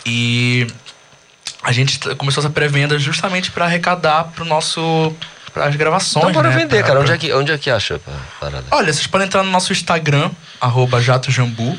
E 0.06 0.66
a 1.62 1.72
gente 1.72 1.98
começou 2.16 2.40
essa 2.42 2.50
pré-venda 2.50 2.98
justamente 2.98 3.50
pra 3.50 3.64
arrecadar 3.64 4.24
pro 4.34 4.44
nosso. 4.44 5.12
para 5.52 5.66
as 5.66 5.74
gravações. 5.76 6.22
Então 6.24 6.32
bora 6.32 6.50
né? 6.50 6.56
vender, 6.56 6.78
Pra- 6.78 6.86
cara. 6.88 7.00
Onde 7.00 7.12
é, 7.12 7.18
que, 7.18 7.32
onde 7.32 7.50
é 7.52 7.58
que 7.58 7.70
acha 7.70 7.96
a 7.96 8.40
parada? 8.40 8.64
Olha, 8.70 8.92
vocês 8.92 9.06
podem 9.08 9.26
entrar 9.26 9.42
no 9.42 9.50
nosso 9.50 9.72
Instagram, 9.72 10.30
arroba 10.60 11.00
jatojambu. 11.00 11.76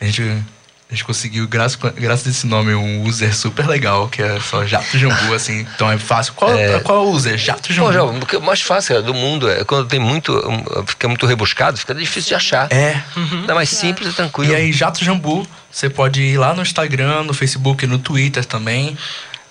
A 0.00 0.04
gente, 0.06 0.22
a 0.22 0.92
gente 0.94 1.04
conseguiu, 1.04 1.46
graças, 1.46 1.76
graças 1.94 2.26
a 2.26 2.30
esse 2.30 2.46
nome, 2.46 2.74
um 2.74 3.04
user 3.04 3.34
super 3.36 3.66
legal, 3.66 4.08
que 4.08 4.22
é 4.22 4.40
só 4.40 4.66
Jato 4.66 4.96
Jambu, 4.98 5.34
assim. 5.34 5.66
Então 5.74 5.90
é 5.90 5.98
fácil. 5.98 6.32
Qual 6.34 6.56
É. 6.56 6.80
qual 6.80 6.98
é 7.04 7.06
o 7.06 7.10
user? 7.12 7.36
Jato 7.36 7.72
Jambu. 7.72 7.88
Pô, 7.88 7.92
já, 7.92 8.04
o 8.04 8.42
é 8.42 8.46
mais 8.46 8.60
fácil 8.62 8.94
cara, 8.94 9.02
do 9.06 9.12
mundo 9.14 9.48
é 9.50 9.62
quando 9.64 9.86
tem 9.88 10.00
muito. 10.00 10.32
fica 10.86 11.06
muito 11.06 11.26
rebuscado, 11.26 11.76
fica 11.78 11.94
difícil 11.94 12.28
de 12.30 12.34
achar. 12.34 12.72
É. 12.72 13.00
É 13.46 13.54
mais 13.54 13.68
simples 13.68 14.08
e 14.12 14.16
tranquilo. 14.16 14.52
E 14.52 14.54
aí, 14.56 14.72
Jato 14.72 15.04
Jambu, 15.04 15.46
você 15.70 15.90
pode 15.90 16.22
ir 16.22 16.38
lá 16.38 16.54
no 16.54 16.62
Instagram, 16.62 17.24
no 17.24 17.34
Facebook, 17.34 17.86
no 17.86 17.98
Twitter 17.98 18.44
também. 18.44 18.96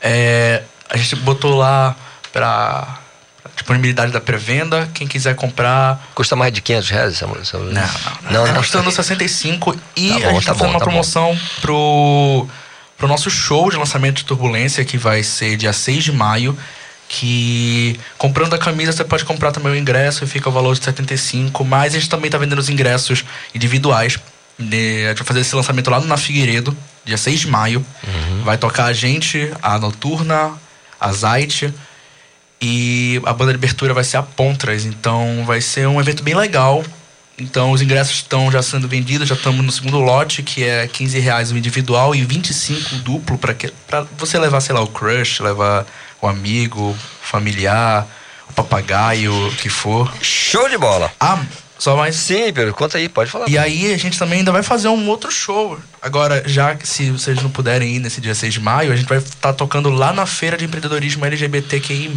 É, 0.02 0.64
a 0.90 0.98
gente 0.98 1.16
botou 1.18 1.56
lá 1.56 1.96
pra 2.34 2.99
disponibilidade 3.60 4.12
da 4.12 4.22
pré-venda. 4.22 4.90
Quem 4.94 5.06
quiser 5.08 5.36
comprar. 5.36 6.02
Custa 6.16 6.36
mais 6.36 6.52
de 6.54 6.62
500 6.62 6.90
reais 6.90 7.14
essa 7.14 7.26
essa- 7.42 7.58
Não, 7.58 7.66
Não, 7.68 7.82
não. 8.32 8.46
não. 8.46 8.54
Tá 8.54 8.60
custando 8.60 8.92
65 8.92 9.76
e 9.96 10.10
Tá 10.10 10.16
a 10.16 10.20
bom, 10.20 10.30
gente 10.34 10.46
tá, 10.46 10.54
tá 10.54 10.58
fazendo 10.60 10.60
bom, 10.60 10.66
uma 10.66 10.80
tá 10.80 10.86
bom. 10.86 10.92
promoção 10.92 11.40
pro, 11.62 12.48
pro 12.98 13.08
nosso 13.08 13.30
show 13.30 13.70
de 13.70 13.78
lançamento 13.78 14.18
de 14.18 14.26
Turbulência, 14.26 14.84
que 14.86 14.98
vai 14.98 15.22
ser 15.24 15.58
dia 15.58 15.74
6 15.74 16.04
de 16.04 16.12
maio. 16.12 16.58
Que 17.08 18.00
comprando 18.20 18.54
a 18.54 18.58
camisa 18.60 18.92
você 18.92 19.04
pode 19.04 19.26
comprar 19.26 19.52
também 19.52 19.72
o 19.72 19.76
ingresso 19.76 20.24
e 20.24 20.28
fica 20.28 20.48
o 20.48 20.52
valor 20.52 20.76
de 20.78 20.84
75. 20.86 21.66
Mas 21.66 21.94
a 21.96 22.00
gente 22.00 22.08
também 22.10 22.30
tá 22.30 22.38
vendendo 22.38 22.60
os 22.60 22.70
ingressos 22.70 23.26
individuais. 23.54 24.18
né? 24.60 25.06
A 25.06 25.10
gente 25.10 25.18
vai 25.18 25.26
fazer 25.26 25.40
esse 25.40 25.56
lançamento 25.56 25.90
lá 25.90 26.00
no 26.00 26.06
Na 26.06 26.18
Figueiredo, 26.18 26.76
dia 27.04 27.18
6 27.18 27.40
de 27.40 27.48
maio. 27.48 27.84
Vai 28.44 28.58
tocar 28.58 28.86
a 28.86 28.94
gente, 28.94 29.52
a 29.62 29.80
Noturna, 29.80 30.52
a 31.02 31.12
Zait. 31.12 31.74
E 32.62 33.22
a 33.26 33.34
banda 33.34 33.54
de 33.54 33.58
abertura 33.58 33.94
vai 33.94 34.04
ser 34.04 34.18
a 34.18 34.24
Pontras. 34.24 34.86
Então 34.86 35.44
vai 35.46 35.62
ser 35.62 35.88
um 35.88 36.00
evento 36.00 36.24
bem 36.24 36.36
legal. 36.36 36.84
Então 37.38 37.72
os 37.72 37.82
ingressos 37.82 38.16
estão 38.16 38.52
já 38.52 38.62
sendo 38.62 38.88
vendidos, 38.88 39.28
já 39.28 39.36
estamos 39.36 39.64
no 39.66 39.72
segundo 39.72 40.00
lote, 40.00 40.44
que 40.44 40.64
é 40.64 40.88
15 40.88 41.20
reais 41.20 41.52
o 41.52 41.58
individual 41.58 42.14
e 42.14 42.24
25 42.26 42.96
o 42.96 42.98
duplo 43.00 43.38
para 43.38 44.06
você 44.18 44.38
levar, 44.38 44.60
sei 44.60 44.76
lá, 44.76 44.82
o 44.82 44.88
crush, 44.88 45.40
levar 45.40 45.86
o 46.22 46.28
amigo, 46.28 46.92
o 46.92 46.98
familiar, 47.22 48.06
o 48.50 48.54
papagaio, 48.54 49.48
o 49.48 49.56
que 49.56 49.70
for. 49.70 50.12
Show 50.22 50.68
de 50.68 50.78
bola! 50.78 51.12
Ah, 51.18 51.42
só 51.80 51.96
mais. 51.96 52.16
Sim, 52.18 52.52
Pedro, 52.54 52.74
conta 52.74 52.98
aí, 52.98 53.08
pode 53.08 53.32
falar. 53.32 53.50
E 53.50 53.58
aí 53.58 53.94
a 53.94 53.98
gente 53.98 54.20
também 54.20 54.40
ainda 54.40 54.52
vai 54.52 54.62
fazer 54.62 54.90
um 54.90 55.08
outro 55.08 55.32
show. 55.32 55.80
Agora, 56.02 56.44
já 56.46 56.76
que 56.76 56.86
se 56.86 57.10
vocês 57.10 57.42
não 57.42 57.50
puderem 57.50 57.96
ir 57.96 58.00
nesse 58.00 58.20
dia 58.20 58.36
6 58.36 58.54
de 58.54 58.60
maio, 58.60 58.92
a 58.92 58.96
gente 58.96 59.08
vai 59.08 59.18
estar 59.18 59.54
tocando 59.54 59.90
lá 59.90 60.12
na 60.12 60.26
feira 60.26 60.58
de 60.58 60.66
empreendedorismo 60.66 61.26
LGBTQI+. 61.26 62.12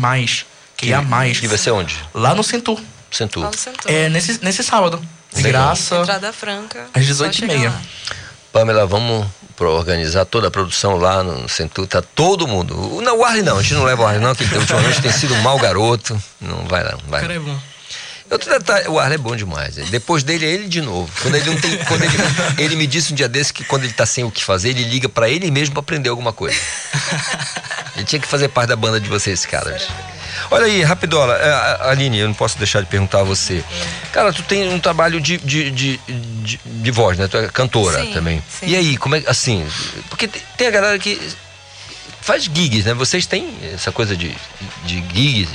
QIA+. 0.77 1.05
E 1.43 1.47
vai 1.47 1.59
ser 1.59 1.71
onde? 1.71 1.97
Lá 2.13 2.35
no 2.35 2.43
Centur. 2.43 2.81
Centur. 3.09 3.45
Lá 3.45 3.51
no 3.51 3.57
Centur. 3.57 3.91
É, 3.91 4.09
nesse, 4.09 4.45
nesse 4.45 4.65
sábado. 4.65 5.01
De 5.33 5.43
graça. 5.43 5.97
Entrada 5.97 6.33
franca. 6.33 6.87
Às 6.93 7.07
só 7.07 7.27
18h30. 7.27 7.33
chegar 7.33 7.71
lá. 7.71 7.83
Pamela, 8.53 8.85
vamos 8.85 9.27
para 9.57 9.71
organizar 9.71 10.25
toda 10.25 10.49
a 10.49 10.51
produção 10.51 10.97
lá 10.97 11.23
no 11.23 11.49
Centur, 11.49 11.87
tá 11.87 12.03
todo 12.03 12.49
mundo. 12.49 13.01
Não, 13.01 13.19
o 13.19 13.25
Arley 13.25 13.43
não, 13.43 13.59
a 13.59 13.63
gente 13.63 13.75
não 13.75 13.85
leva 13.85 14.03
o 14.03 14.07
Arley 14.07 14.21
não, 14.21 14.35
que 14.35 14.45
ultimamente 14.45 15.01
tem 15.01 15.13
sido 15.13 15.35
um 15.35 15.41
mau 15.41 15.59
garoto. 15.59 16.21
Não 16.41 16.65
vai 16.67 16.83
lá, 16.83 16.93
não 16.93 17.09
vai. 17.09 17.21
Cara, 17.21 17.35
é 17.35 17.39
bom. 17.39 17.57
Outro 18.33 18.51
detalhe, 18.51 18.89
o 18.89 18.99
Arley 18.99 19.17
é 19.17 19.19
bom 19.19 19.37
demais. 19.37 19.75
Depois 19.75 20.23
dele 20.23 20.47
é 20.47 20.49
ele 20.49 20.67
de 20.67 20.81
novo. 20.81 21.13
Quando 21.21 21.35
ele 21.35 21.51
não 21.51 21.61
tem, 21.61 21.77
quando 21.85 22.03
ele, 22.03 22.17
ele 22.59 22.77
me 22.77 22.87
disse 22.87 23.13
um 23.13 23.17
dia 23.17 23.29
desse 23.29 23.53
que 23.53 23.63
quando 23.63 23.85
ele 23.85 23.93
tá 23.93 24.07
sem 24.07 24.25
o 24.25 24.31
que 24.31 24.43
fazer, 24.43 24.71
ele 24.71 24.85
liga 24.85 25.07
para 25.09 25.29
ele 25.29 25.51
mesmo 25.51 25.75
para 25.75 25.81
aprender 25.81 26.09
alguma 26.09 26.33
coisa. 26.33 26.59
Ele 27.95 28.07
tinha 28.07 28.19
que 28.19 28.27
fazer 28.27 28.49
parte 28.49 28.71
da 28.71 28.77
banda 28.77 28.99
de 28.99 29.07
vocês, 29.09 29.45
caras. 29.45 29.87
Olha 30.51 30.65
aí, 30.65 30.83
rapidola, 30.83 31.37
é, 31.37 31.91
Aline, 31.91 32.19
eu 32.21 32.27
não 32.27 32.35
posso 32.35 32.57
deixar 32.57 32.81
de 32.81 32.87
perguntar 32.87 33.21
a 33.21 33.23
você. 33.23 33.63
Cara, 34.13 34.33
tu 34.33 34.43
tem 34.43 34.73
um 34.73 34.81
trabalho 34.81 35.21
de, 35.21 35.37
de, 35.37 35.71
de, 35.71 36.01
de, 36.09 36.61
de 36.65 36.91
voz, 36.91 37.19
né? 37.19 37.29
Tu 37.29 37.37
é 37.37 37.49
cantora 37.49 38.01
Sim, 38.03 38.13
também. 38.13 38.43
sim. 38.49 38.67
E 38.67 38.75
aí, 38.77 38.97
como 38.97 39.15
é 39.15 39.23
assim? 39.27 39.67
Porque 40.09 40.27
tem 40.27 40.43
tem 40.57 40.67
a 40.67 40.71
galera 40.71 40.99
que 40.99 41.21
faz 42.23 42.45
gigs, 42.45 42.85
né? 42.87 42.95
Vocês 42.95 43.27
têm 43.27 43.55
essa 43.75 43.93
coisa 43.93 44.17
de, 44.17 44.35
de 44.85 45.05
gigs? 45.13 45.53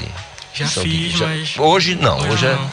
Já 0.58 0.68
São 0.68 0.84
fiz, 0.84 1.14
já- 1.14 1.28
mas- 1.28 1.54
Hoje 1.58 1.96
não, 1.96 2.18
Hoje 2.18 2.30
hoje, 2.30 2.46
é. 2.48 2.54
não. 2.54 2.72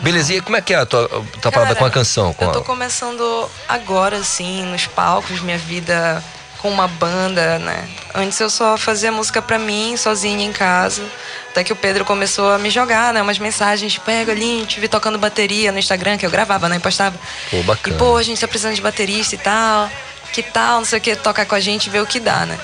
Belezinha, 0.00 0.42
como 0.42 0.56
é 0.56 0.60
que 0.60 0.74
é 0.74 0.78
a 0.78 0.86
tua, 0.86 1.08
tua 1.40 1.52
parada 1.52 1.74
com 1.74 1.84
a 1.84 1.90
canção? 1.90 2.32
Com 2.34 2.44
Eu 2.44 2.50
a- 2.50 2.52
tô 2.54 2.62
começando 2.62 3.48
agora, 3.68 4.16
assim, 4.18 4.64
nos 4.64 4.86
palcos, 4.86 5.40
minha 5.40 5.58
vida 5.58 6.22
com 6.58 6.70
uma 6.70 6.88
banda, 6.88 7.58
né? 7.58 7.86
Antes 8.14 8.40
eu 8.40 8.48
só 8.50 8.76
fazia 8.76 9.12
música 9.12 9.40
pra 9.42 9.58
mim, 9.58 9.96
sozinha 9.96 10.44
em 10.44 10.52
casa. 10.52 11.02
Até 11.50 11.62
que 11.62 11.72
o 11.72 11.76
Pedro 11.76 12.04
começou 12.04 12.52
a 12.52 12.58
me 12.58 12.70
jogar, 12.70 13.12
né? 13.12 13.22
Umas 13.22 13.38
mensagens, 13.38 13.96
pega 13.98 14.32
ali, 14.32 14.64
te 14.66 14.80
vi 14.80 14.88
tocando 14.88 15.18
bateria 15.18 15.70
no 15.70 15.78
Instagram, 15.78 16.16
que 16.16 16.26
eu 16.26 16.30
gravava, 16.30 16.68
né? 16.68 16.76
E 16.76 16.80
postava. 16.80 17.16
Pô, 17.50 17.62
bacana. 17.62 17.94
E, 17.94 17.98
pô, 17.98 18.16
a 18.16 18.22
gente 18.22 18.40
tá 18.40 18.48
precisando 18.48 18.74
de 18.74 18.80
baterista 18.82 19.34
e 19.34 19.38
tal. 19.38 19.88
Que 20.32 20.42
tal, 20.42 20.78
não 20.78 20.84
sei 20.84 20.98
o 20.98 21.02
que, 21.02 21.14
tocar 21.14 21.46
com 21.46 21.54
a 21.54 21.60
gente 21.60 21.86
e 21.86 21.90
ver 21.90 22.00
o 22.00 22.06
que 22.06 22.18
dá, 22.18 22.44
né? 22.44 22.58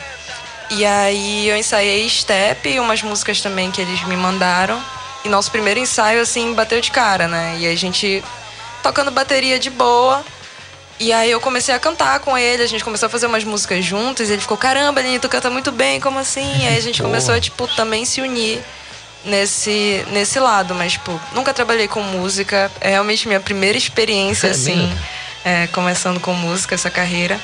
E 0.71 0.87
aí 0.87 1.49
eu 1.49 1.57
ensaiei 1.57 2.09
Step 2.09 2.69
e 2.69 2.79
umas 2.79 3.03
músicas 3.03 3.41
também 3.41 3.71
que 3.71 3.81
eles 3.81 4.03
me 4.05 4.17
mandaram. 4.17 4.81
E 5.25 5.29
nosso 5.29 5.51
primeiro 5.51 5.81
ensaio, 5.81 6.21
assim, 6.21 6.55
bateu 6.55 6.81
de 6.81 6.91
cara, 6.91 7.27
né? 7.27 7.57
E 7.59 7.67
a 7.67 7.77
gente 7.77 8.23
tocando 8.83 9.11
bateria 9.11 9.59
de 9.59 9.69
boa. 9.69 10.25
E 10.99 11.13
aí 11.13 11.31
eu 11.31 11.41
comecei 11.41 11.75
a 11.75 11.79
cantar 11.79 12.21
com 12.21 12.37
ele, 12.37 12.63
a 12.63 12.67
gente 12.67 12.85
começou 12.85 13.07
a 13.07 13.11
fazer 13.11 13.27
umas 13.27 13.43
músicas 13.43 13.83
juntos, 13.83 14.29
e 14.29 14.33
ele 14.35 14.43
ficou, 14.43 14.57
caramba, 14.57 15.01
Aline, 15.01 15.19
tu 15.19 15.31
canta 15.31 15.49
muito 15.49 15.73
bem, 15.73 15.99
como 15.99 16.19
assim? 16.19 16.47
E 16.63 16.69
aí 16.69 16.77
a 16.77 16.81
gente 16.81 17.01
começou 17.03 17.35
a, 17.35 17.41
tipo, 17.41 17.67
também 17.69 18.05
se 18.05 18.21
unir 18.21 18.63
nesse, 19.25 20.05
nesse 20.11 20.39
lado, 20.39 20.75
mas, 20.75 20.93
tipo, 20.93 21.19
nunca 21.33 21.55
trabalhei 21.55 21.89
com 21.89 22.03
música, 22.03 22.71
é 22.83 22.91
realmente 22.91 23.27
minha 23.27 23.41
primeira 23.41 23.79
experiência, 23.79 24.49
É 24.49 24.51
assim, 24.51 24.95
é, 25.43 25.67
começando 25.69 26.21
com 26.21 26.35
música, 26.35 26.75
essa 26.75 26.91
carreira. 26.91 27.41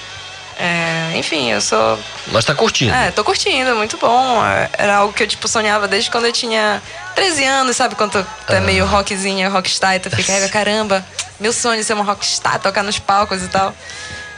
É, 0.58 1.12
enfim, 1.18 1.50
eu 1.50 1.60
sou 1.60 1.98
Mas 2.28 2.44
tá 2.44 2.54
curtindo. 2.54 2.92
é, 2.94 3.10
tô 3.10 3.22
curtindo, 3.22 3.70
é 3.70 3.74
muito 3.74 3.98
bom. 3.98 4.42
É, 4.44 4.70
Era 4.78 4.96
algo 4.96 5.12
que 5.12 5.22
eu, 5.22 5.26
tipo, 5.26 5.46
sonhava 5.46 5.86
desde 5.86 6.10
quando 6.10 6.24
eu 6.26 6.32
tinha 6.32 6.82
13 7.14 7.44
anos, 7.44 7.76
sabe? 7.76 7.94
Quando 7.94 8.12
tu 8.46 8.52
é 8.52 8.56
Ah. 8.56 8.60
meio 8.62 8.86
rockzinha, 8.86 9.48
rockstar, 9.50 9.96
e 9.96 10.00
tu 10.00 10.10
fica, 10.10 10.32
"Ai, 10.32 10.48
caramba, 10.48 11.04
meu 11.38 11.52
sonho 11.52 11.80
é 11.80 11.82
ser 11.82 11.92
uma 11.92 12.04
rockstar, 12.04 12.58
tocar 12.58 12.82
nos 12.82 12.98
palcos 12.98 13.42
e 13.42 13.48
tal. 13.48 13.74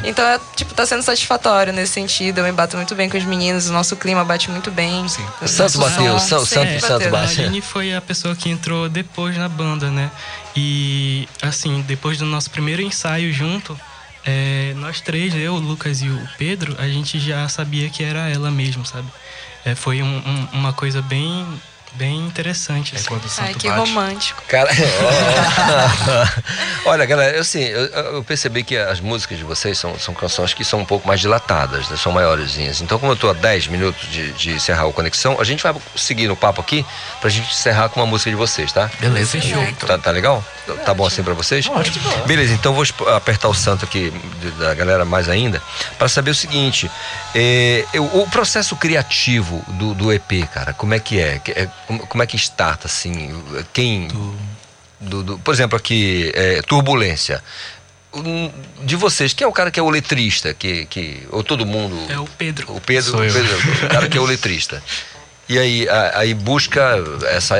Então, 0.05 0.25
é, 0.25 0.39
tipo, 0.55 0.73
tá 0.75 0.87
sendo 0.87 1.03
satisfatório 1.03 1.73
nesse 1.73 1.93
sentido. 1.93 2.39
Eu 2.39 2.45
me 2.45 2.53
bato 2.53 2.77
muito 2.77 2.95
bem 2.95 3.09
com 3.09 3.17
os 3.19 3.25
meninos, 3.25 3.69
o 3.69 3.73
nosso 3.73 3.97
clima 3.97 4.25
bate 4.25 4.49
muito 4.51 4.71
bem. 4.71 5.09
Sim. 5.09 5.25
O 5.43 5.49
Santos 5.49 5.75
bateu, 5.77 6.15
o 6.15 6.21
San- 6.21 6.39
o 6.39 6.47
Santos- 6.47 6.81
Santos 6.85 7.13
A. 7.13 7.21
Aline 7.43 7.61
foi 7.61 7.93
a 7.95 8.01
pessoa 8.01 8.35
que 8.37 8.49
entrou 8.49 8.89
depois 8.89 9.37
na 9.37 9.49
banda, 9.49 9.91
né? 9.91 10.09
E, 10.57 11.29
assim, 11.43 11.81
depois 11.83 12.17
do 12.19 12.25
nosso 12.25 12.49
primeiro 12.51 12.81
ensaio 12.83 13.33
junto, 13.33 13.79
é, 14.29 14.75
nós 14.77 15.01
três, 15.01 15.35
eu, 15.35 15.55
o 15.55 15.59
Lucas 15.59 16.03
e 16.03 16.09
o 16.11 16.29
Pedro, 16.37 16.77
a 16.79 16.87
gente 16.87 17.19
já 17.19 17.49
sabia 17.49 17.89
que 17.89 18.05
era 18.05 18.29
ela 18.29 18.51
mesmo, 18.51 18.85
sabe? 18.85 19.09
É, 19.65 19.75
foi 19.75 20.03
um- 20.03 20.19
um- 20.19 20.49
uma 20.53 20.73
coisa 20.73 21.01
bem, 21.01 21.47
bem 21.93 22.19
interessante. 22.27 22.95
Assim. 22.95 23.09
Ai, 23.39 23.55
que 23.55 23.69
romântico. 23.69 24.43
Cara, 24.49 24.71
olha, 26.85 27.05
galera, 27.07 27.37
eu, 27.37 27.41
assim, 27.41 27.63
eu, 27.63 27.87
eu 27.87 28.25
percebi 28.25 28.63
que 28.63 28.77
as 28.77 29.01
músicas 29.01 29.39
de 29.39 29.45
vocês 29.45 29.79
são, 29.79 29.99
são 29.99 30.15
canções 30.15 30.55
que 30.55 30.65
são 30.65 30.81
um 30.81 30.85
pouco 30.85 31.07
mais 31.07 31.21
dilatadas, 31.21 31.89
né? 31.89 31.97
são 31.97 32.13
maiorzinhas. 32.13 32.81
Então, 32.81 32.99
como 32.99 33.13
eu 33.13 33.17
tô 33.17 33.31
a 33.31 33.33
10 33.33 33.69
minutos 33.69 34.09
de, 34.11 34.33
de 34.33 34.51
encerrar 34.53 34.87
o 34.87 34.93
Conexão, 34.93 35.37
a 35.41 35.45
gente 35.45 35.63
vai 35.63 35.75
seguir 35.97 36.29
no 36.29 36.37
papo 36.37 36.61
aqui 36.61 36.85
pra 37.21 37.31
gente 37.31 37.51
encerrar 37.53 37.89
com 37.89 38.01
uma 38.01 38.07
música 38.07 38.31
de 38.31 38.37
vocês, 38.37 38.73
tá? 38.73 38.91
Beleza, 39.01 39.31
fechou. 39.33 39.67
Tá, 39.87 39.99
tá 39.99 40.11
legal? 40.11 40.45
Tá 40.85 40.93
bom 40.93 41.07
assim 41.07 41.23
pra 41.23 41.33
vocês? 41.33 41.67
Ótimo. 41.67 42.27
Beleza, 42.27 42.53
então 42.53 42.75
vou 42.75 42.85
apertar 43.17 43.49
o 43.49 43.55
santo 43.55 43.85
aqui 43.87 44.13
da 44.59 44.75
galera 44.75 45.05
mais 45.05 45.29
ainda 45.29 45.63
para 45.99 46.09
saber 46.09 46.31
o 46.31 46.35
seguinte: 46.35 46.91
é, 47.35 47.85
eu- 47.95 48.05
o 48.05 48.29
processo 48.29 48.77
criativo 48.77 49.65
do, 49.69 49.95
do 49.95 50.13
EP, 50.13 50.47
cara, 50.53 50.75
como 50.75 50.93
é 50.93 50.99
que 50.99 51.19
é? 51.21 51.39
Que- 51.39 51.53
é, 51.53 51.69
como, 51.89 52.07
como 52.07 52.23
é 52.23 52.27
que 52.27 52.37
starta 52.37 52.87
assim? 52.87 53.43
Quem. 53.73 54.07
Do, 55.01 55.23
do- 55.25 55.39
por 55.41 55.53
exemplo, 55.53 55.77
aqui, 55.77 56.31
é, 56.35 56.63
Turbulência. 56.63 57.43
De 58.83 58.95
vocês, 58.97 59.33
quem 59.33 59.45
é 59.45 59.49
o 59.49 59.53
cara 59.53 59.71
que 59.71 59.79
é 59.81 59.83
o 59.83 59.91
letrista? 59.91 60.55
Que, 60.55 60.87
que, 60.87 61.27
ou 61.31 61.43
todo 61.43 61.67
mundo. 61.67 61.97
É 62.11 62.19
o 62.19 62.25
Pedro. 62.27 62.75
O 62.75 62.81
Pedro, 62.81 63.11
Sou 63.11 63.21
o, 63.21 63.25
eu. 63.25 63.33
Pedro, 63.33 63.57
o 63.85 63.89
cara 63.89 64.09
que 64.09 64.17
é 64.17 64.21
o 64.21 64.25
letrista. 64.25 64.83
E 65.49 65.59
aí, 65.59 65.89
a- 65.89 66.19
aí 66.21 66.35
busca 66.35 66.97
essa 67.31 67.57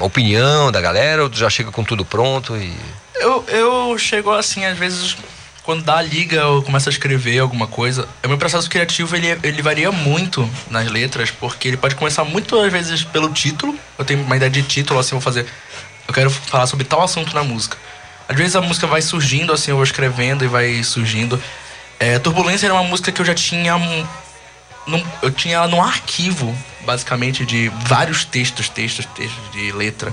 opinião 0.00 0.70
da 0.72 0.80
galera, 0.80 1.24
ou 1.24 1.32
já 1.32 1.48
chega 1.50 1.70
com 1.70 1.84
tudo 1.84 2.04
pronto 2.04 2.56
e. 2.56 2.72
Eu, 3.16 3.44
eu 3.48 3.98
chego 3.98 4.32
assim, 4.32 4.64
às 4.64 4.76
vezes, 4.78 5.16
quando 5.64 5.82
dá 5.84 5.98
a 5.98 6.02
liga, 6.02 6.36
eu 6.36 6.62
começo 6.62 6.88
a 6.88 6.92
escrever 6.92 7.38
alguma 7.38 7.66
coisa. 7.66 8.08
O 8.24 8.28
meu 8.28 8.36
processo 8.38 8.68
criativo, 8.68 9.14
ele, 9.14 9.28
ele 9.42 9.62
varia 9.62 9.92
muito 9.92 10.48
nas 10.70 10.90
letras, 10.90 11.30
porque 11.30 11.68
ele 11.68 11.76
pode 11.76 11.94
começar 11.94 12.24
muito, 12.24 12.58
às 12.58 12.72
vezes, 12.72 13.04
pelo 13.04 13.32
título. 13.32 13.78
Eu 13.98 14.04
tenho 14.04 14.22
uma 14.22 14.36
ideia 14.36 14.50
de 14.50 14.62
título, 14.62 14.98
assim, 14.98 15.14
eu 15.14 15.20
vou 15.20 15.24
fazer... 15.24 15.46
Eu 16.08 16.12
quero 16.12 16.30
falar 16.30 16.66
sobre 16.66 16.84
tal 16.84 17.00
assunto 17.02 17.32
na 17.34 17.44
música. 17.44 17.76
Às 18.28 18.36
vezes 18.36 18.56
a 18.56 18.60
música 18.60 18.86
vai 18.88 19.00
surgindo, 19.00 19.52
assim, 19.52 19.70
eu 19.70 19.76
vou 19.76 19.84
escrevendo 19.84 20.44
e 20.44 20.48
vai 20.48 20.82
surgindo. 20.82 21.40
É, 22.00 22.18
Turbulência 22.18 22.66
era 22.66 22.74
uma 22.74 22.82
música 22.84 23.12
que 23.12 23.20
eu 23.20 23.24
já 23.26 23.34
tinha... 23.34 23.76
um- 23.76 24.06
num- 24.84 25.04
eu 25.22 25.30
tinha 25.30 25.56
ela 25.56 25.68
num 25.68 25.80
arquivo, 25.80 26.52
basicamente, 26.80 27.46
de 27.46 27.70
vários 27.86 28.24
textos, 28.24 28.68
textos, 28.68 29.06
textos 29.06 29.52
de 29.52 29.70
letra 29.70 30.12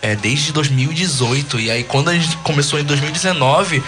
é, 0.00 0.16
desde 0.16 0.50
2018. 0.50 1.60
E 1.60 1.70
aí, 1.70 1.84
quando 1.84 2.08
a 2.08 2.14
gente 2.14 2.34
começou 2.38 2.80
em 2.80 2.84
2019, 2.84 3.82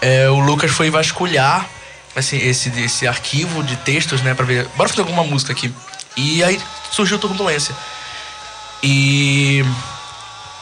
é, 0.00 0.28
o 0.28 0.38
Lucas 0.38 0.70
foi 0.70 0.90
vasculhar 0.90 1.68
assim, 2.14 2.38
esse, 2.38 2.68
esse 2.80 3.06
arquivo 3.06 3.62
de 3.62 3.76
textos, 3.76 4.22
né, 4.22 4.34
pra 4.34 4.44
ver. 4.44 4.66
Bora 4.76 4.88
fazer 4.88 5.02
alguma 5.02 5.24
música 5.24 5.52
aqui. 5.52 5.72
E 6.16 6.42
aí 6.42 6.60
surgiu 6.90 7.18
Turbulência. 7.18 7.74
E. 8.82 9.64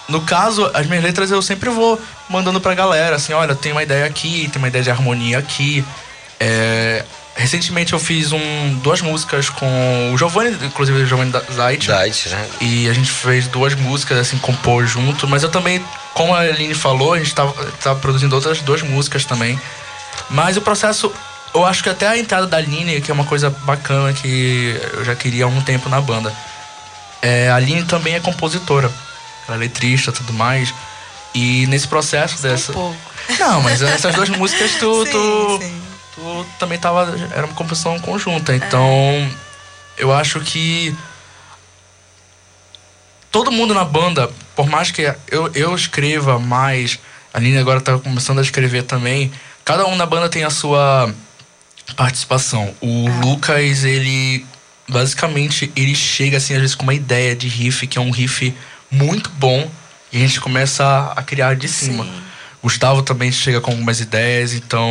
No 0.08 0.22
caso, 0.22 0.70
as 0.72 0.86
minhas 0.86 1.04
letras 1.04 1.30
eu 1.30 1.42
sempre 1.42 1.68
vou 1.68 2.00
mandando 2.30 2.58
pra 2.60 2.74
galera, 2.74 3.16
assim, 3.16 3.34
olha, 3.34 3.54
tem 3.54 3.72
uma 3.72 3.82
ideia 3.82 4.06
aqui, 4.06 4.48
tem 4.50 4.58
uma 4.60 4.68
ideia 4.68 4.82
de 4.82 4.90
harmonia 4.90 5.38
aqui. 5.38 5.84
É, 6.40 7.04
recentemente 7.38 7.92
eu 7.92 7.98
fiz 7.98 8.32
um, 8.32 8.74
duas 8.82 9.00
músicas 9.00 9.48
com 9.48 10.12
o 10.12 10.18
Giovanni, 10.18 10.56
inclusive 10.66 11.02
o 11.02 11.06
Giovanni 11.06 11.30
Da- 11.30 11.42
Zait. 11.52 11.86
Zait, 11.86 12.26
né? 12.28 12.48
E 12.60 12.88
a 12.88 12.92
gente 12.92 13.10
fez 13.10 13.46
duas 13.46 13.74
músicas, 13.74 14.18
assim, 14.18 14.36
compor 14.38 14.86
junto. 14.86 15.26
Mas 15.28 15.42
eu 15.42 15.48
também, 15.48 15.82
como 16.12 16.34
a 16.34 16.40
Aline 16.40 16.74
falou, 16.74 17.14
a 17.14 17.18
gente 17.18 17.34
tava, 17.34 17.52
tava 17.82 17.98
produzindo 18.00 18.34
outras 18.34 18.60
duas 18.60 18.82
músicas 18.82 19.24
também. 19.24 19.58
Mas 20.28 20.56
o 20.56 20.60
processo, 20.60 21.12
eu 21.54 21.64
acho 21.64 21.82
que 21.82 21.88
até 21.88 22.08
a 22.08 22.18
entrada 22.18 22.46
da 22.46 22.56
Aline, 22.56 23.00
que 23.00 23.10
é 23.10 23.14
uma 23.14 23.24
coisa 23.24 23.48
bacana 23.50 24.12
que 24.12 24.78
eu 24.94 25.04
já 25.04 25.14
queria 25.14 25.44
há 25.44 25.48
um 25.48 25.60
tempo 25.62 25.88
na 25.88 26.00
banda. 26.00 26.34
É, 27.22 27.48
a 27.48 27.56
Aline 27.56 27.84
também 27.84 28.14
é 28.14 28.20
compositora. 28.20 28.90
Ela 29.46 29.56
é 29.56 29.60
letrista 29.60 30.10
e 30.10 30.14
tudo 30.14 30.32
mais. 30.32 30.74
E 31.34 31.66
nesse 31.68 31.86
processo 31.86 32.42
dessa. 32.42 32.72
Não, 33.38 33.62
mas 33.62 33.80
essas 33.80 34.14
duas 34.14 34.28
músicas 34.36 34.72
tu, 34.72 35.04
tu, 35.06 35.60
tu 36.18 36.46
também 36.58 36.78
tava. 36.78 37.14
Era 37.32 37.46
uma 37.46 37.54
composição 37.54 37.98
conjunta. 38.00 38.54
Então, 38.54 39.30
eu 39.96 40.12
acho 40.12 40.40
que 40.40 40.94
todo 43.30 43.52
mundo 43.52 43.74
na 43.74 43.84
banda, 43.84 44.30
por 44.54 44.68
mais 44.68 44.90
que 44.90 45.02
eu, 45.30 45.50
eu 45.54 45.74
escreva 45.74 46.38
mais, 46.38 46.98
a 47.32 47.38
Aline 47.38 47.58
agora 47.58 47.80
tá 47.80 47.98
começando 47.98 48.38
a 48.38 48.42
escrever 48.42 48.82
também, 48.82 49.32
cada 49.64 49.86
um 49.86 49.96
na 49.96 50.06
banda 50.06 50.28
tem 50.28 50.44
a 50.44 50.50
sua 50.50 51.12
participação. 51.96 52.74
O 52.80 53.08
Lucas, 53.20 53.84
ele 53.84 54.44
basicamente 54.88 55.70
ele 55.76 55.94
chega 55.94 56.38
assim 56.38 56.54
às 56.54 56.60
vezes 56.60 56.74
com 56.74 56.82
uma 56.82 56.94
ideia 56.94 57.36
de 57.36 57.46
riff 57.46 57.86
que 57.86 57.98
é 57.98 58.00
um 58.00 58.10
riff 58.10 58.54
muito 58.90 59.28
bom 59.28 59.70
e 60.10 60.16
a 60.16 60.20
gente 60.20 60.40
começa 60.40 60.82
a, 60.82 61.12
a 61.12 61.22
criar 61.22 61.54
de 61.56 61.68
cima. 61.68 62.06
Gustavo 62.62 63.02
também 63.02 63.30
chega 63.30 63.60
com 63.60 63.70
algumas 63.70 64.00
ideias, 64.00 64.52
então 64.52 64.88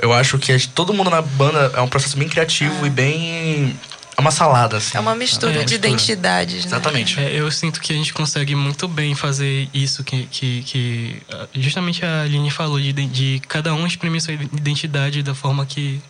eu 0.00 0.12
acho 0.12 0.38
que 0.38 0.56
todo 0.68 0.92
mundo 0.92 1.10
na 1.10 1.22
banda 1.22 1.72
é 1.74 1.80
um 1.80 1.88
processo 1.88 2.16
bem 2.16 2.28
criativo 2.28 2.86
e 2.86 2.90
bem 2.90 3.76
é 4.16 4.20
uma 4.20 4.30
salada, 4.30 4.78
assim. 4.78 4.96
É 4.96 5.00
uma 5.00 5.14
mistura 5.14 5.60
É, 5.60 5.64
de 5.64 5.74
identidades, 5.74 6.64
né? 6.64 6.68
Exatamente. 6.68 7.20
É, 7.20 7.38
eu 7.38 7.50
sinto 7.50 7.80
que 7.80 7.92
a 7.92 7.96
gente 7.96 8.14
consegue 8.14 8.54
muito 8.54 8.88
bem 8.88 9.14
fazer 9.14 9.68
isso 9.74 10.02
que, 10.02 10.24
que, 10.26 10.62
que 10.62 11.22
ah, 11.30 11.46
justamente 11.54 12.02
a 12.04 12.22
Aline 12.22 12.50
falou, 12.50 12.80
de, 12.80 12.92
de 12.92 13.42
cada 13.46 13.74
um 13.74 13.86
exprimir 13.86 14.22
sua 14.22 14.32
identidade 14.32 15.22
da 15.22 15.34
forma 15.34 15.66
que, 15.66 16.00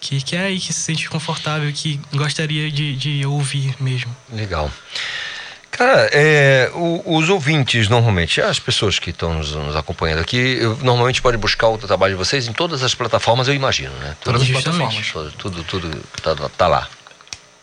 que 0.00 0.20
quer 0.22 0.52
e 0.52 0.60
que 0.60 0.72
se 0.72 0.80
sente 0.80 1.10
confortável, 1.10 1.72
que 1.72 2.00
gostaria 2.12 2.70
de, 2.70 2.94
de 2.94 3.26
ouvir 3.26 3.74
mesmo. 3.80 4.14
Legal. 4.32 4.70
Cara, 5.78 6.10
é, 6.12 6.70
o- 6.74 7.16
os 7.16 7.28
ouvintes, 7.28 7.88
normalmente, 7.88 8.40
as 8.40 8.58
pessoas 8.58 8.98
que 8.98 9.10
estão 9.10 9.32
nos, 9.34 9.52
nos 9.52 9.76
acompanhando 9.76 10.18
aqui, 10.18 10.58
eu- 10.60 10.76
normalmente 10.82 11.22
podem 11.22 11.38
buscar 11.38 11.68
o 11.68 11.78
trabalho 11.78 12.14
de 12.14 12.18
vocês 12.18 12.48
em 12.48 12.52
todas 12.52 12.82
as 12.82 12.94
plataformas, 12.96 13.46
eu 13.46 13.54
imagino, 13.54 13.92
né? 14.00 14.16
Todas 14.24 14.42
as 14.42 14.48
plataformas. 14.50 15.06
Tudo, 15.38 15.62
tudo, 15.62 15.64
tudo 15.64 16.02
tá, 16.20 16.34
tá 16.56 16.66
lá. 16.66 16.88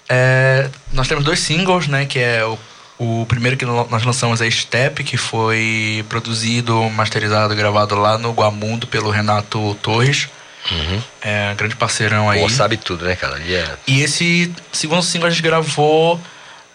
É, 0.08 0.70
nós 0.94 1.08
temos 1.10 1.26
dois 1.26 1.40
singles, 1.40 1.88
né? 1.88 2.06
Que 2.06 2.20
é 2.20 2.46
o, 2.46 2.58
o 2.98 3.26
primeiro 3.28 3.58
que 3.58 3.66
nós 3.66 4.04
lançamos 4.04 4.40
é 4.40 4.50
Step, 4.50 5.04
que 5.04 5.18
foi 5.18 6.06
produzido, 6.08 6.82
masterizado, 6.92 7.54
gravado 7.54 7.96
lá 7.96 8.18
no 8.18 8.32
Guamundo 8.32 8.88
pelo 8.88 9.10
Renato 9.10 9.76
Torres. 9.82 10.30
É 11.22 11.52
um 11.52 11.56
grande 11.56 11.76
parceirão 11.76 12.30
aí. 12.30 12.40
Pô, 12.42 12.50
sabe 12.50 12.78
tudo, 12.78 13.06
né, 13.06 13.16
cara? 13.16 13.36
Ali 13.36 13.54
é... 13.54 13.76
E 13.86 14.02
esse 14.02 14.52
segundo 14.72 15.04
single 15.04 15.28
a 15.28 15.30
gente 15.30 15.44
gravou 15.44 16.20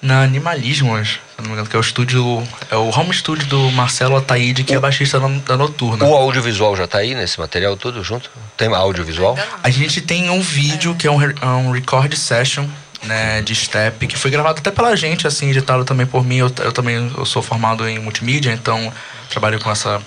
na 0.03 0.23
Animalismos, 0.23 1.19
eu 1.41 1.43
não 1.43 1.49
me 1.49 1.53
engano, 1.55 1.69
que 1.69 1.77
é 1.77 1.79
o 1.79 1.81
estúdio. 1.81 2.47
É 2.71 2.77
o 2.77 2.91
home 2.91 3.13
studio 3.13 3.47
do 3.47 3.71
Marcelo 3.73 4.17
Ataíde, 4.17 4.63
que 4.63 4.75
é 4.75 4.79
baixista 4.79 5.19
da, 5.19 5.29
da 5.29 5.57
Noturna. 5.57 6.05
O 6.05 6.15
audiovisual 6.15 6.77
já 6.77 6.87
tá 6.87 6.99
aí 6.99 7.15
nesse 7.15 7.41
material 7.41 7.77
todo 7.77 8.03
junto? 8.05 8.31
Tem 8.57 8.69
audiovisual? 8.69 9.37
A 9.63 9.71
gente 9.71 10.01
tem 10.01 10.31
um 10.31 10.41
vídeo 10.41 10.95
que 10.95 11.07
é 11.07 11.11
um, 11.11 11.23
é 11.23 11.47
um 11.47 11.71
record 11.73 12.13
session, 12.15 12.67
né, 13.03 13.41
de 13.43 13.55
step, 13.55 14.07
que 14.07 14.17
foi 14.17 14.31
gravado 14.31 14.59
até 14.59 14.71
pela 14.71 14.95
gente, 14.95 15.27
assim, 15.27 15.51
editado 15.51 15.85
também 15.85 16.07
por 16.07 16.25
mim. 16.25 16.37
Eu, 16.37 16.53
eu 16.59 16.73
também 16.73 17.11
eu 17.17 17.25
sou 17.25 17.43
formado 17.43 17.89
em 17.89 17.99
multimídia, 17.99 18.53
então 18.53 18.93
trabalho 19.31 19.59
com 19.59 19.71
essa, 19.71 20.01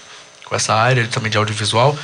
com 0.46 0.56
essa 0.56 0.74
área 0.74 1.08
também 1.08 1.32
de 1.32 1.38
audiovisual. 1.38 1.98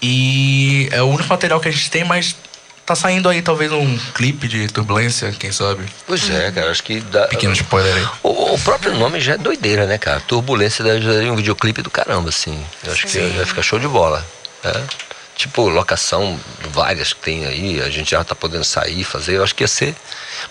E 0.00 0.88
é 0.90 1.02
o 1.02 1.06
único 1.06 1.28
material 1.28 1.60
que 1.60 1.68
a 1.68 1.70
gente 1.70 1.90
tem, 1.90 2.04
mas 2.04 2.34
tá 2.84 2.94
saindo 2.94 3.28
aí 3.28 3.42
talvez 3.42 3.70
um 3.72 3.98
clipe 4.14 4.48
de 4.48 4.68
turbulência, 4.68 5.32
quem 5.32 5.52
sabe. 5.52 5.84
Pois 6.06 6.28
é, 6.30 6.50
cara, 6.50 6.70
acho 6.70 6.82
que 6.82 7.00
dá. 7.00 7.26
Pequeno 7.28 7.52
spoiler 7.52 7.94
aí. 7.96 8.06
O, 8.22 8.54
o 8.54 8.58
próprio 8.58 8.94
nome 8.94 9.20
já 9.20 9.34
é 9.34 9.38
doideira, 9.38 9.86
né, 9.86 9.98
cara? 9.98 10.20
Turbulência 10.20 10.84
daria 10.84 11.32
um 11.32 11.36
videoclipe 11.36 11.82
do 11.82 11.90
caramba, 11.90 12.28
assim. 12.28 12.64
Eu 12.84 12.92
acho 12.92 13.02
que 13.02 13.12
Sim. 13.12 13.32
vai 13.36 13.44
ficar 13.46 13.62
show 13.62 13.78
de 13.78 13.88
bola. 13.88 14.24
né? 14.64 14.86
Tipo, 15.34 15.68
locação, 15.68 16.38
várias 16.70 17.12
que 17.14 17.20
tem 17.20 17.46
aí, 17.46 17.80
a 17.80 17.88
gente 17.88 18.10
já 18.10 18.22
tá 18.22 18.34
podendo 18.34 18.64
sair, 18.64 19.02
fazer, 19.02 19.38
eu 19.38 19.42
acho 19.42 19.54
que 19.54 19.64
ia 19.64 19.68
ser 19.68 19.94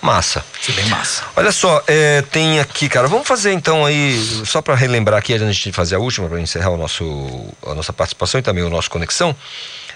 massa. 0.01 0.43
Ser 0.59 0.71
bem 0.73 0.85
massa. 0.85 1.23
Olha 1.35 1.51
só, 1.51 1.81
é, 1.87 2.23
tem 2.23 2.59
aqui, 2.59 2.89
cara, 2.89 3.07
vamos 3.07 3.27
fazer 3.27 3.53
então 3.53 3.85
aí, 3.85 4.19
só 4.43 4.59
para 4.61 4.73
relembrar 4.73 5.19
aqui, 5.19 5.33
antes 5.35 5.57
de 5.57 5.71
fazer 5.71 5.95
a 5.95 5.99
última, 5.99 6.27
para 6.27 6.41
encerrar 6.41 6.71
o 6.71 6.77
nosso, 6.77 7.45
a 7.65 7.75
nossa 7.75 7.93
participação 7.93 8.39
e 8.39 8.43
também 8.43 8.63
o 8.63 8.69
nosso 8.69 8.89
Conexão, 8.89 9.35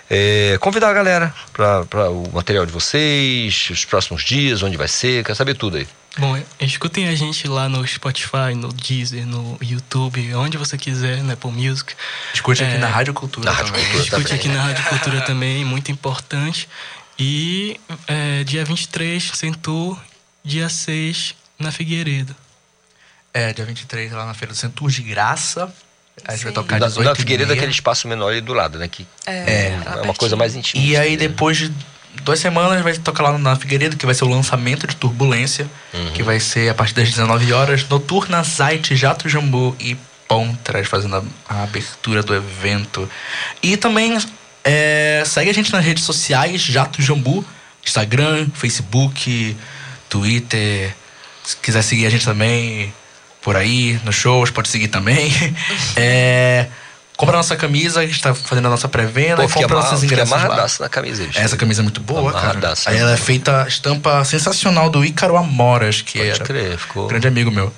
é, 0.10 0.58
convidar 0.60 0.90
a 0.90 0.94
galera 0.94 1.34
para 1.54 2.10
o 2.10 2.32
material 2.32 2.66
de 2.66 2.72
vocês, 2.72 3.70
os 3.72 3.86
próximos 3.86 4.24
dias, 4.24 4.62
onde 4.62 4.78
vai 4.78 4.88
ser, 4.88 5.24
quer 5.24 5.36
saber 5.36 5.56
tudo 5.56 5.78
aí. 5.78 5.88
Bom, 6.18 6.42
escutem 6.62 7.10
a 7.10 7.16
gente 7.16 7.46
lá 7.48 7.68
no 7.68 7.86
Spotify, 7.86 8.56
no 8.56 8.72
Deezer, 8.72 9.26
no 9.26 9.58
YouTube, 9.62 10.34
onde 10.36 10.58
você 10.58 10.78
quiser, 10.78 11.22
no 11.22 11.34
Apple 11.34 11.52
Music. 11.52 11.94
Escute 12.34 12.64
aqui 12.64 12.78
na 12.78 12.88
Rádio 12.88 13.14
Cultura 13.14 13.46
Na 13.46 13.52
Rádio 13.52 13.74
também. 13.74 13.86
Cultura 13.86 14.04
Escute 14.04 14.24
também. 14.24 14.40
aqui 14.40 14.48
na 14.48 14.62
Rádio 14.62 14.84
Cultura 14.86 15.22
também, 15.22 15.66
muito 15.66 15.92
importante. 15.92 16.70
E 17.20 17.80
é, 18.08 18.44
dia 18.46 18.64
23, 18.64 19.32
Centur, 19.34 20.00
dia 20.44 20.70
6, 20.70 21.36
na 21.60 21.72
Figueiredo. 21.72 22.34
É, 23.34 23.52
dia 23.52 23.66
23 23.66 24.14
lá 24.14 24.26
na 24.26 24.34
Feira 24.34 24.54
do 24.54 24.58
Centur 24.58 24.90
de 24.90 25.02
Graça. 25.02 25.74
A 26.24 26.32
gente 26.34 26.44
vai 26.46 26.54
tocar 26.54 26.80
Da, 26.80 26.88
18 26.88 27.08
da 27.10 27.16
Figueiredo, 27.16 27.52
aquele 27.54 27.72
espaço 27.72 28.08
menor 28.08 28.32
ali 28.32 28.42
do 28.42 28.54
lado, 28.54 28.80
né? 28.80 28.88
Que 28.88 29.06
É, 29.26 29.78
é 29.96 30.02
uma 30.04 30.14
coisa 30.14 30.36
mais 30.36 30.56
íntima. 30.56 30.82
E 30.84 30.96
aí 30.96 31.18
depois 31.18 31.58
de 31.58 31.72
duas 32.24 32.40
semanas 32.40 32.82
vai 32.82 32.98
tocar 32.98 33.24
lá 33.24 33.38
na 33.38 33.56
Figueiredo, 33.58 33.98
que 33.98 34.06
vai 34.06 34.16
ser 34.16 34.24
o 34.24 34.30
lançamento 34.30 34.88
de 34.88 34.96
Turbulência, 34.96 35.68
Uhum. 35.94 36.12
que 36.14 36.24
vai 36.24 36.40
ser 36.40 36.70
a 36.70 36.74
partir 36.74 36.94
das 36.94 37.10
19 37.10 37.52
horas, 37.52 37.88
Noturna, 37.90 38.42
Zite, 38.44 38.96
Jato 38.96 39.28
Jambu 39.28 39.76
e 39.80 39.98
Pontras 40.28 40.88
fazendo 40.88 41.18
a, 41.18 41.24
a 41.54 41.64
abertura 41.64 42.24
do 42.24 42.34
evento. 42.34 43.08
E 43.62 43.76
também 43.78 44.18
é, 44.64 45.22
segue 45.26 45.50
a 45.50 45.54
gente 45.54 45.72
nas 45.72 45.84
redes 45.86 46.04
sociais, 46.04 46.62
Jato 46.62 47.02
Jambu, 47.02 47.46
Instagram, 47.86 48.48
Facebook, 48.56 49.56
Twitter. 50.10 50.96
Se 51.44 51.56
quiser 51.58 51.82
seguir 51.84 52.08
a 52.08 52.10
gente 52.10 52.26
também 52.26 52.92
por 53.46 53.56
aí, 53.56 54.00
nos 54.04 54.16
shows, 54.16 54.50
pode 54.50 54.68
seguir 54.68 54.88
também. 54.88 55.32
É, 55.96 56.66
compra 57.16 57.36
a 57.36 57.38
nossa 57.38 57.56
camisa, 57.56 58.00
a 58.02 58.06
gente 58.06 58.20
tá 58.22 58.34
fazendo 58.34 58.66
a 58.66 58.70
nossa 58.72 58.88
pré-venda. 58.90 59.44
E 59.46 59.48
compra 59.48 59.66
amarra- 59.78 59.82
nossos 59.92 60.04
ingressos 60.04 60.32
lá. 60.32 60.38
amarradaço 60.38 60.82
na 60.82 60.90
camisa. 60.90 61.24
bicho. 61.24 61.40
Essa 61.40 61.56
camisa 61.56 61.82
é 61.82 61.84
muito 61.84 62.02
boa, 62.02 62.32
cara. 62.34 62.44
Amarradaço, 62.46 62.90
Aí 62.90 62.96
né? 62.96 63.02
ela 63.02 63.12
é 63.14 63.18
feita 63.18 63.66
estampa 63.68 64.26
sensacional 64.26 64.90
do 64.90 65.06
Ícaro 65.06 65.38
Amoras, 65.38 66.02
que 66.02 66.18
Pode 66.18 66.30
era 66.32 66.44
crer, 66.44 66.78
ficou. 66.78 67.08
grande 67.08 67.28
amigo 67.28 67.52
meu. 67.52 67.72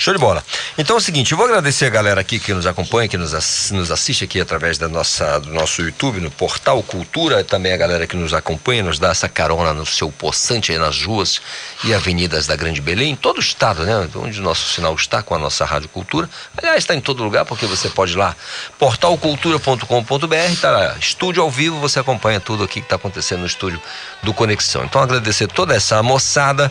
Show 0.00 0.14
de 0.14 0.20
bola. 0.20 0.44
Então 0.78 0.94
é 0.94 0.98
o 1.00 1.02
seguinte, 1.02 1.32
eu 1.32 1.36
vou 1.36 1.44
agradecer 1.44 1.86
a 1.86 1.90
galera 1.90 2.20
aqui 2.20 2.38
que 2.38 2.54
nos 2.54 2.66
acompanha, 2.66 3.08
que 3.08 3.16
nos, 3.16 3.72
nos 3.72 3.90
assiste 3.90 4.22
aqui 4.22 4.40
através 4.40 4.78
da 4.78 4.88
nossa, 4.88 5.40
do 5.40 5.52
nosso 5.52 5.82
YouTube, 5.82 6.20
no 6.20 6.30
Portal 6.30 6.80
Cultura, 6.84 7.42
também 7.42 7.72
a 7.72 7.76
galera 7.76 8.06
que 8.06 8.14
nos 8.14 8.32
acompanha, 8.32 8.84
nos 8.84 9.00
dá 9.00 9.10
essa 9.10 9.28
carona 9.28 9.74
no 9.74 9.84
seu 9.84 10.08
poçante 10.12 10.70
aí 10.70 10.78
nas 10.78 11.02
ruas 11.02 11.42
e 11.82 11.92
avenidas 11.92 12.46
da 12.46 12.54
Grande 12.54 12.80
Belém, 12.80 13.10
em 13.10 13.16
todo 13.16 13.38
o 13.38 13.40
estado, 13.40 13.82
né? 13.82 14.08
Onde 14.14 14.38
o 14.38 14.42
nosso 14.42 14.72
sinal 14.72 14.94
está 14.94 15.20
com 15.20 15.34
a 15.34 15.38
nossa 15.38 15.64
Rádio 15.64 15.88
Cultura. 15.88 16.30
Aliás, 16.56 16.78
está 16.78 16.94
em 16.94 17.00
todo 17.00 17.24
lugar, 17.24 17.44
porque 17.44 17.66
você 17.66 17.88
pode 17.88 18.12
ir 18.12 18.18
lá, 18.18 18.36
portalcultura.com.br, 18.78 20.60
tá 20.60 20.70
lá, 20.70 20.96
estúdio 21.00 21.42
ao 21.42 21.50
vivo, 21.50 21.80
você 21.80 21.98
acompanha 21.98 22.38
tudo 22.38 22.62
aqui 22.62 22.74
que 22.74 22.86
está 22.86 22.94
acontecendo 22.94 23.40
no 23.40 23.46
estúdio 23.46 23.82
do 24.22 24.32
Conexão. 24.32 24.84
Então 24.84 25.02
agradecer 25.02 25.48
toda 25.48 25.74
essa 25.74 26.00
moçada. 26.04 26.70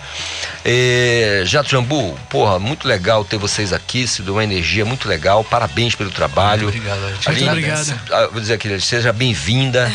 É, 0.63 1.43
Jato 1.45 1.69
Jambu, 1.69 2.17
porra, 2.29 2.57
muito 2.57 2.87
legal 2.87 3.16
ter 3.23 3.37
vocês 3.37 3.71
aqui, 3.73 4.07
se 4.07 4.21
deu 4.21 4.35
uma 4.35 4.43
energia 4.43 4.83
muito 4.85 5.07
legal. 5.07 5.43
Parabéns 5.43 5.95
pelo 5.95 6.11
trabalho. 6.11 6.67
Obrigado, 6.67 6.99
gente 7.15 7.29
Aline, 7.29 7.49
agradece. 7.49 7.95
ah, 8.11 8.27
Vou 8.31 8.39
dizer 8.41 8.53
aqui, 8.55 8.79
seja 8.79 9.11
bem-vinda, 9.13 9.91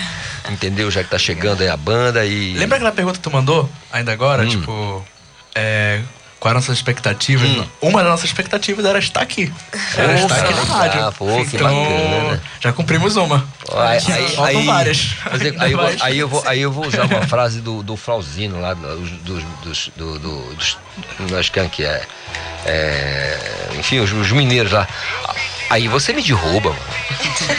entendeu? 0.51 0.91
Já 0.91 1.03
que 1.05 1.11
tá 1.11 1.19
chegando 1.19 1.63
aí 1.63 1.69
a 1.69 1.77
banda 1.77 2.25
e. 2.25 2.55
Lembra 2.55 2.77
aquela 2.77 2.93
pergunta 2.93 3.19
que 3.19 3.23
tu 3.23 3.31
mandou 3.31 3.69
ainda 3.93 4.11
Hum. 4.11 4.15
agora? 4.15 4.47
Tipo, 4.47 5.05
é, 5.55 6.01
qual 6.43 6.51
era 6.51 6.59
a 6.59 6.61
nossa 6.61 6.73
expectativa? 6.73 7.45
Hum. 7.47 7.65
Uma 7.81 8.01
das 8.03 8.11
nossas 8.11 8.25
expectativas 8.25 8.85
era 8.85 8.99
estar 8.99 9.21
aqui. 9.21 9.53
Era 9.97 10.09
Pô, 10.09 10.15
estar 10.27 10.41
aqui 10.41 10.55
na 10.55 10.63
rádio. 10.65 10.95
legal, 10.97 11.13
pô, 11.13 11.27
que 11.45 11.55
então, 11.57 11.69
bacana, 11.85 12.33
né? 12.33 12.41
já 12.61 12.73
cumprimos 12.73 13.15
uma. 13.15 13.47
Aí, 13.73 14.01
Já 14.01 14.15
aí, 14.17 14.29
faltam 14.35 14.47
aí- 14.59 14.67
várias. 14.67 15.15
eu- 15.25 15.47
Ainda 15.47 15.63
aí 15.65 15.71
eu 15.73 15.79
vou- 15.79 15.97
aí 16.01 16.19
eu 16.19 16.29
vou, 16.29 16.43
aí 16.45 16.61
eu 16.63 16.73
vou 16.73 16.87
usar 16.89 17.05
uma 17.05 17.23
frase 17.29 17.61
do, 17.61 17.81
do 17.85 17.97
Flauzino 17.97 18.61
lá, 18.61 18.75
dos, 18.75 19.09
dos, 19.21 19.45
dos, 19.63 19.91
do, 19.97 20.19
do, 20.19 20.55
dos 20.57 20.77
acho 21.39 21.53
é 21.61 21.69
que 21.69 21.85
é, 21.85 22.03
é, 22.67 23.39
enfim, 23.79 24.01
os, 24.01 24.11
os 24.13 24.33
mineiros 24.33 24.73
lá. 24.73 24.89
Aí 25.73 25.89
você 25.89 26.13
me 26.13 26.23
derruba, 26.23 26.71
mano. 26.71 26.83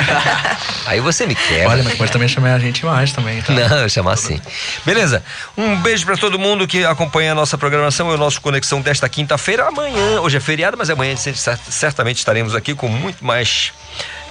Aí 0.85 0.99
você 0.99 1.26
me 1.26 1.34
quebra. 1.34 1.69
Olha, 1.69 1.84
mas 1.84 1.95
pode 1.95 2.11
também 2.11 2.27
chamar 2.27 2.53
a 2.53 2.60
gente 2.60 2.85
mais 2.85 3.11
também, 3.11 3.41
tá? 3.41 3.52
Não, 3.53 3.77
eu 3.80 3.90
chamar 3.90 4.14
assim. 4.14 4.40
Beleza. 4.85 5.23
Um 5.57 5.77
beijo 5.77 6.06
pra 6.06 6.15
todo 6.15 6.38
mundo 6.38 6.68
que 6.68 6.85
acompanha 6.85 7.31
a 7.31 7.35
nossa 7.35 7.57
programação 7.57 8.11
e 8.11 8.14
o 8.14 8.18
nosso 8.18 8.40
Conexão 8.40 8.81
desta 8.81 9.10
quinta-feira. 9.10 9.68
Amanhã, 9.68 10.22
hoje 10.22 10.38
é 10.38 10.40
feriado, 10.40 10.77
mas 10.77 10.90
amanhã 10.91 11.15
cer- 11.15 11.35
certamente 11.69 12.18
estaremos 12.18 12.53
aqui 12.53 12.76
com 12.76 12.88
muito 12.88 13.26
mais 13.26 13.72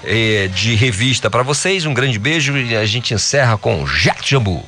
eh, 0.04 0.48
de 0.54 0.74
revista 0.76 1.28
pra 1.28 1.42
vocês. 1.42 1.84
Um 1.84 1.94
grande 1.94 2.18
beijo 2.20 2.56
e 2.56 2.76
a 2.76 2.86
gente 2.86 3.12
encerra 3.14 3.56
com 3.58 3.84
Jato 3.86 4.28
Jambu. 4.28 4.64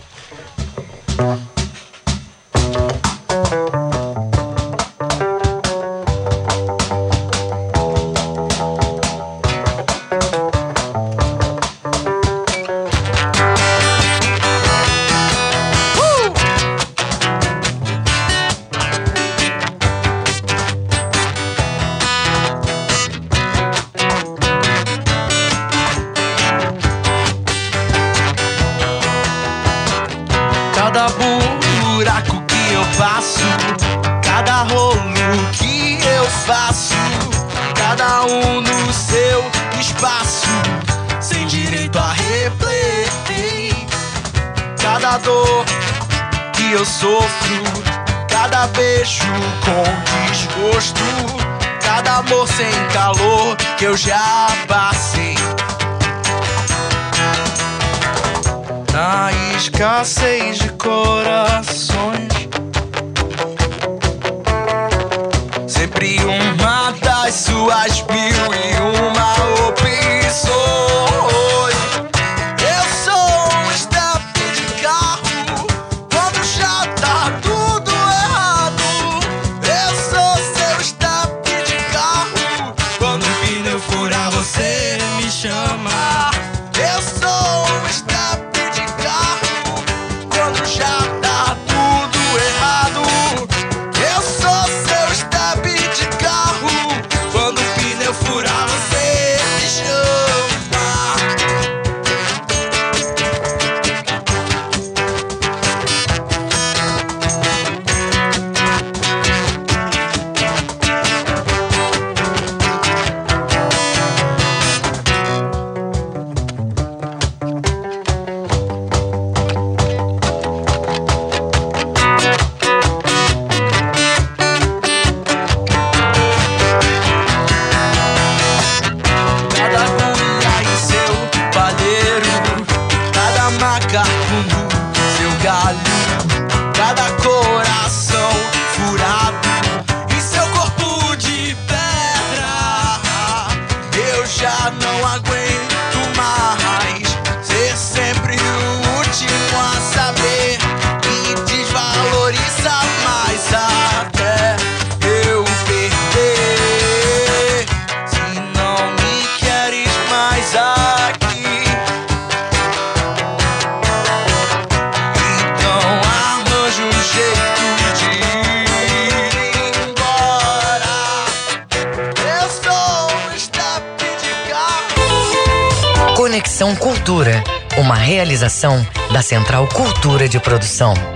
De 180.28 180.38
Produção. 180.38 181.13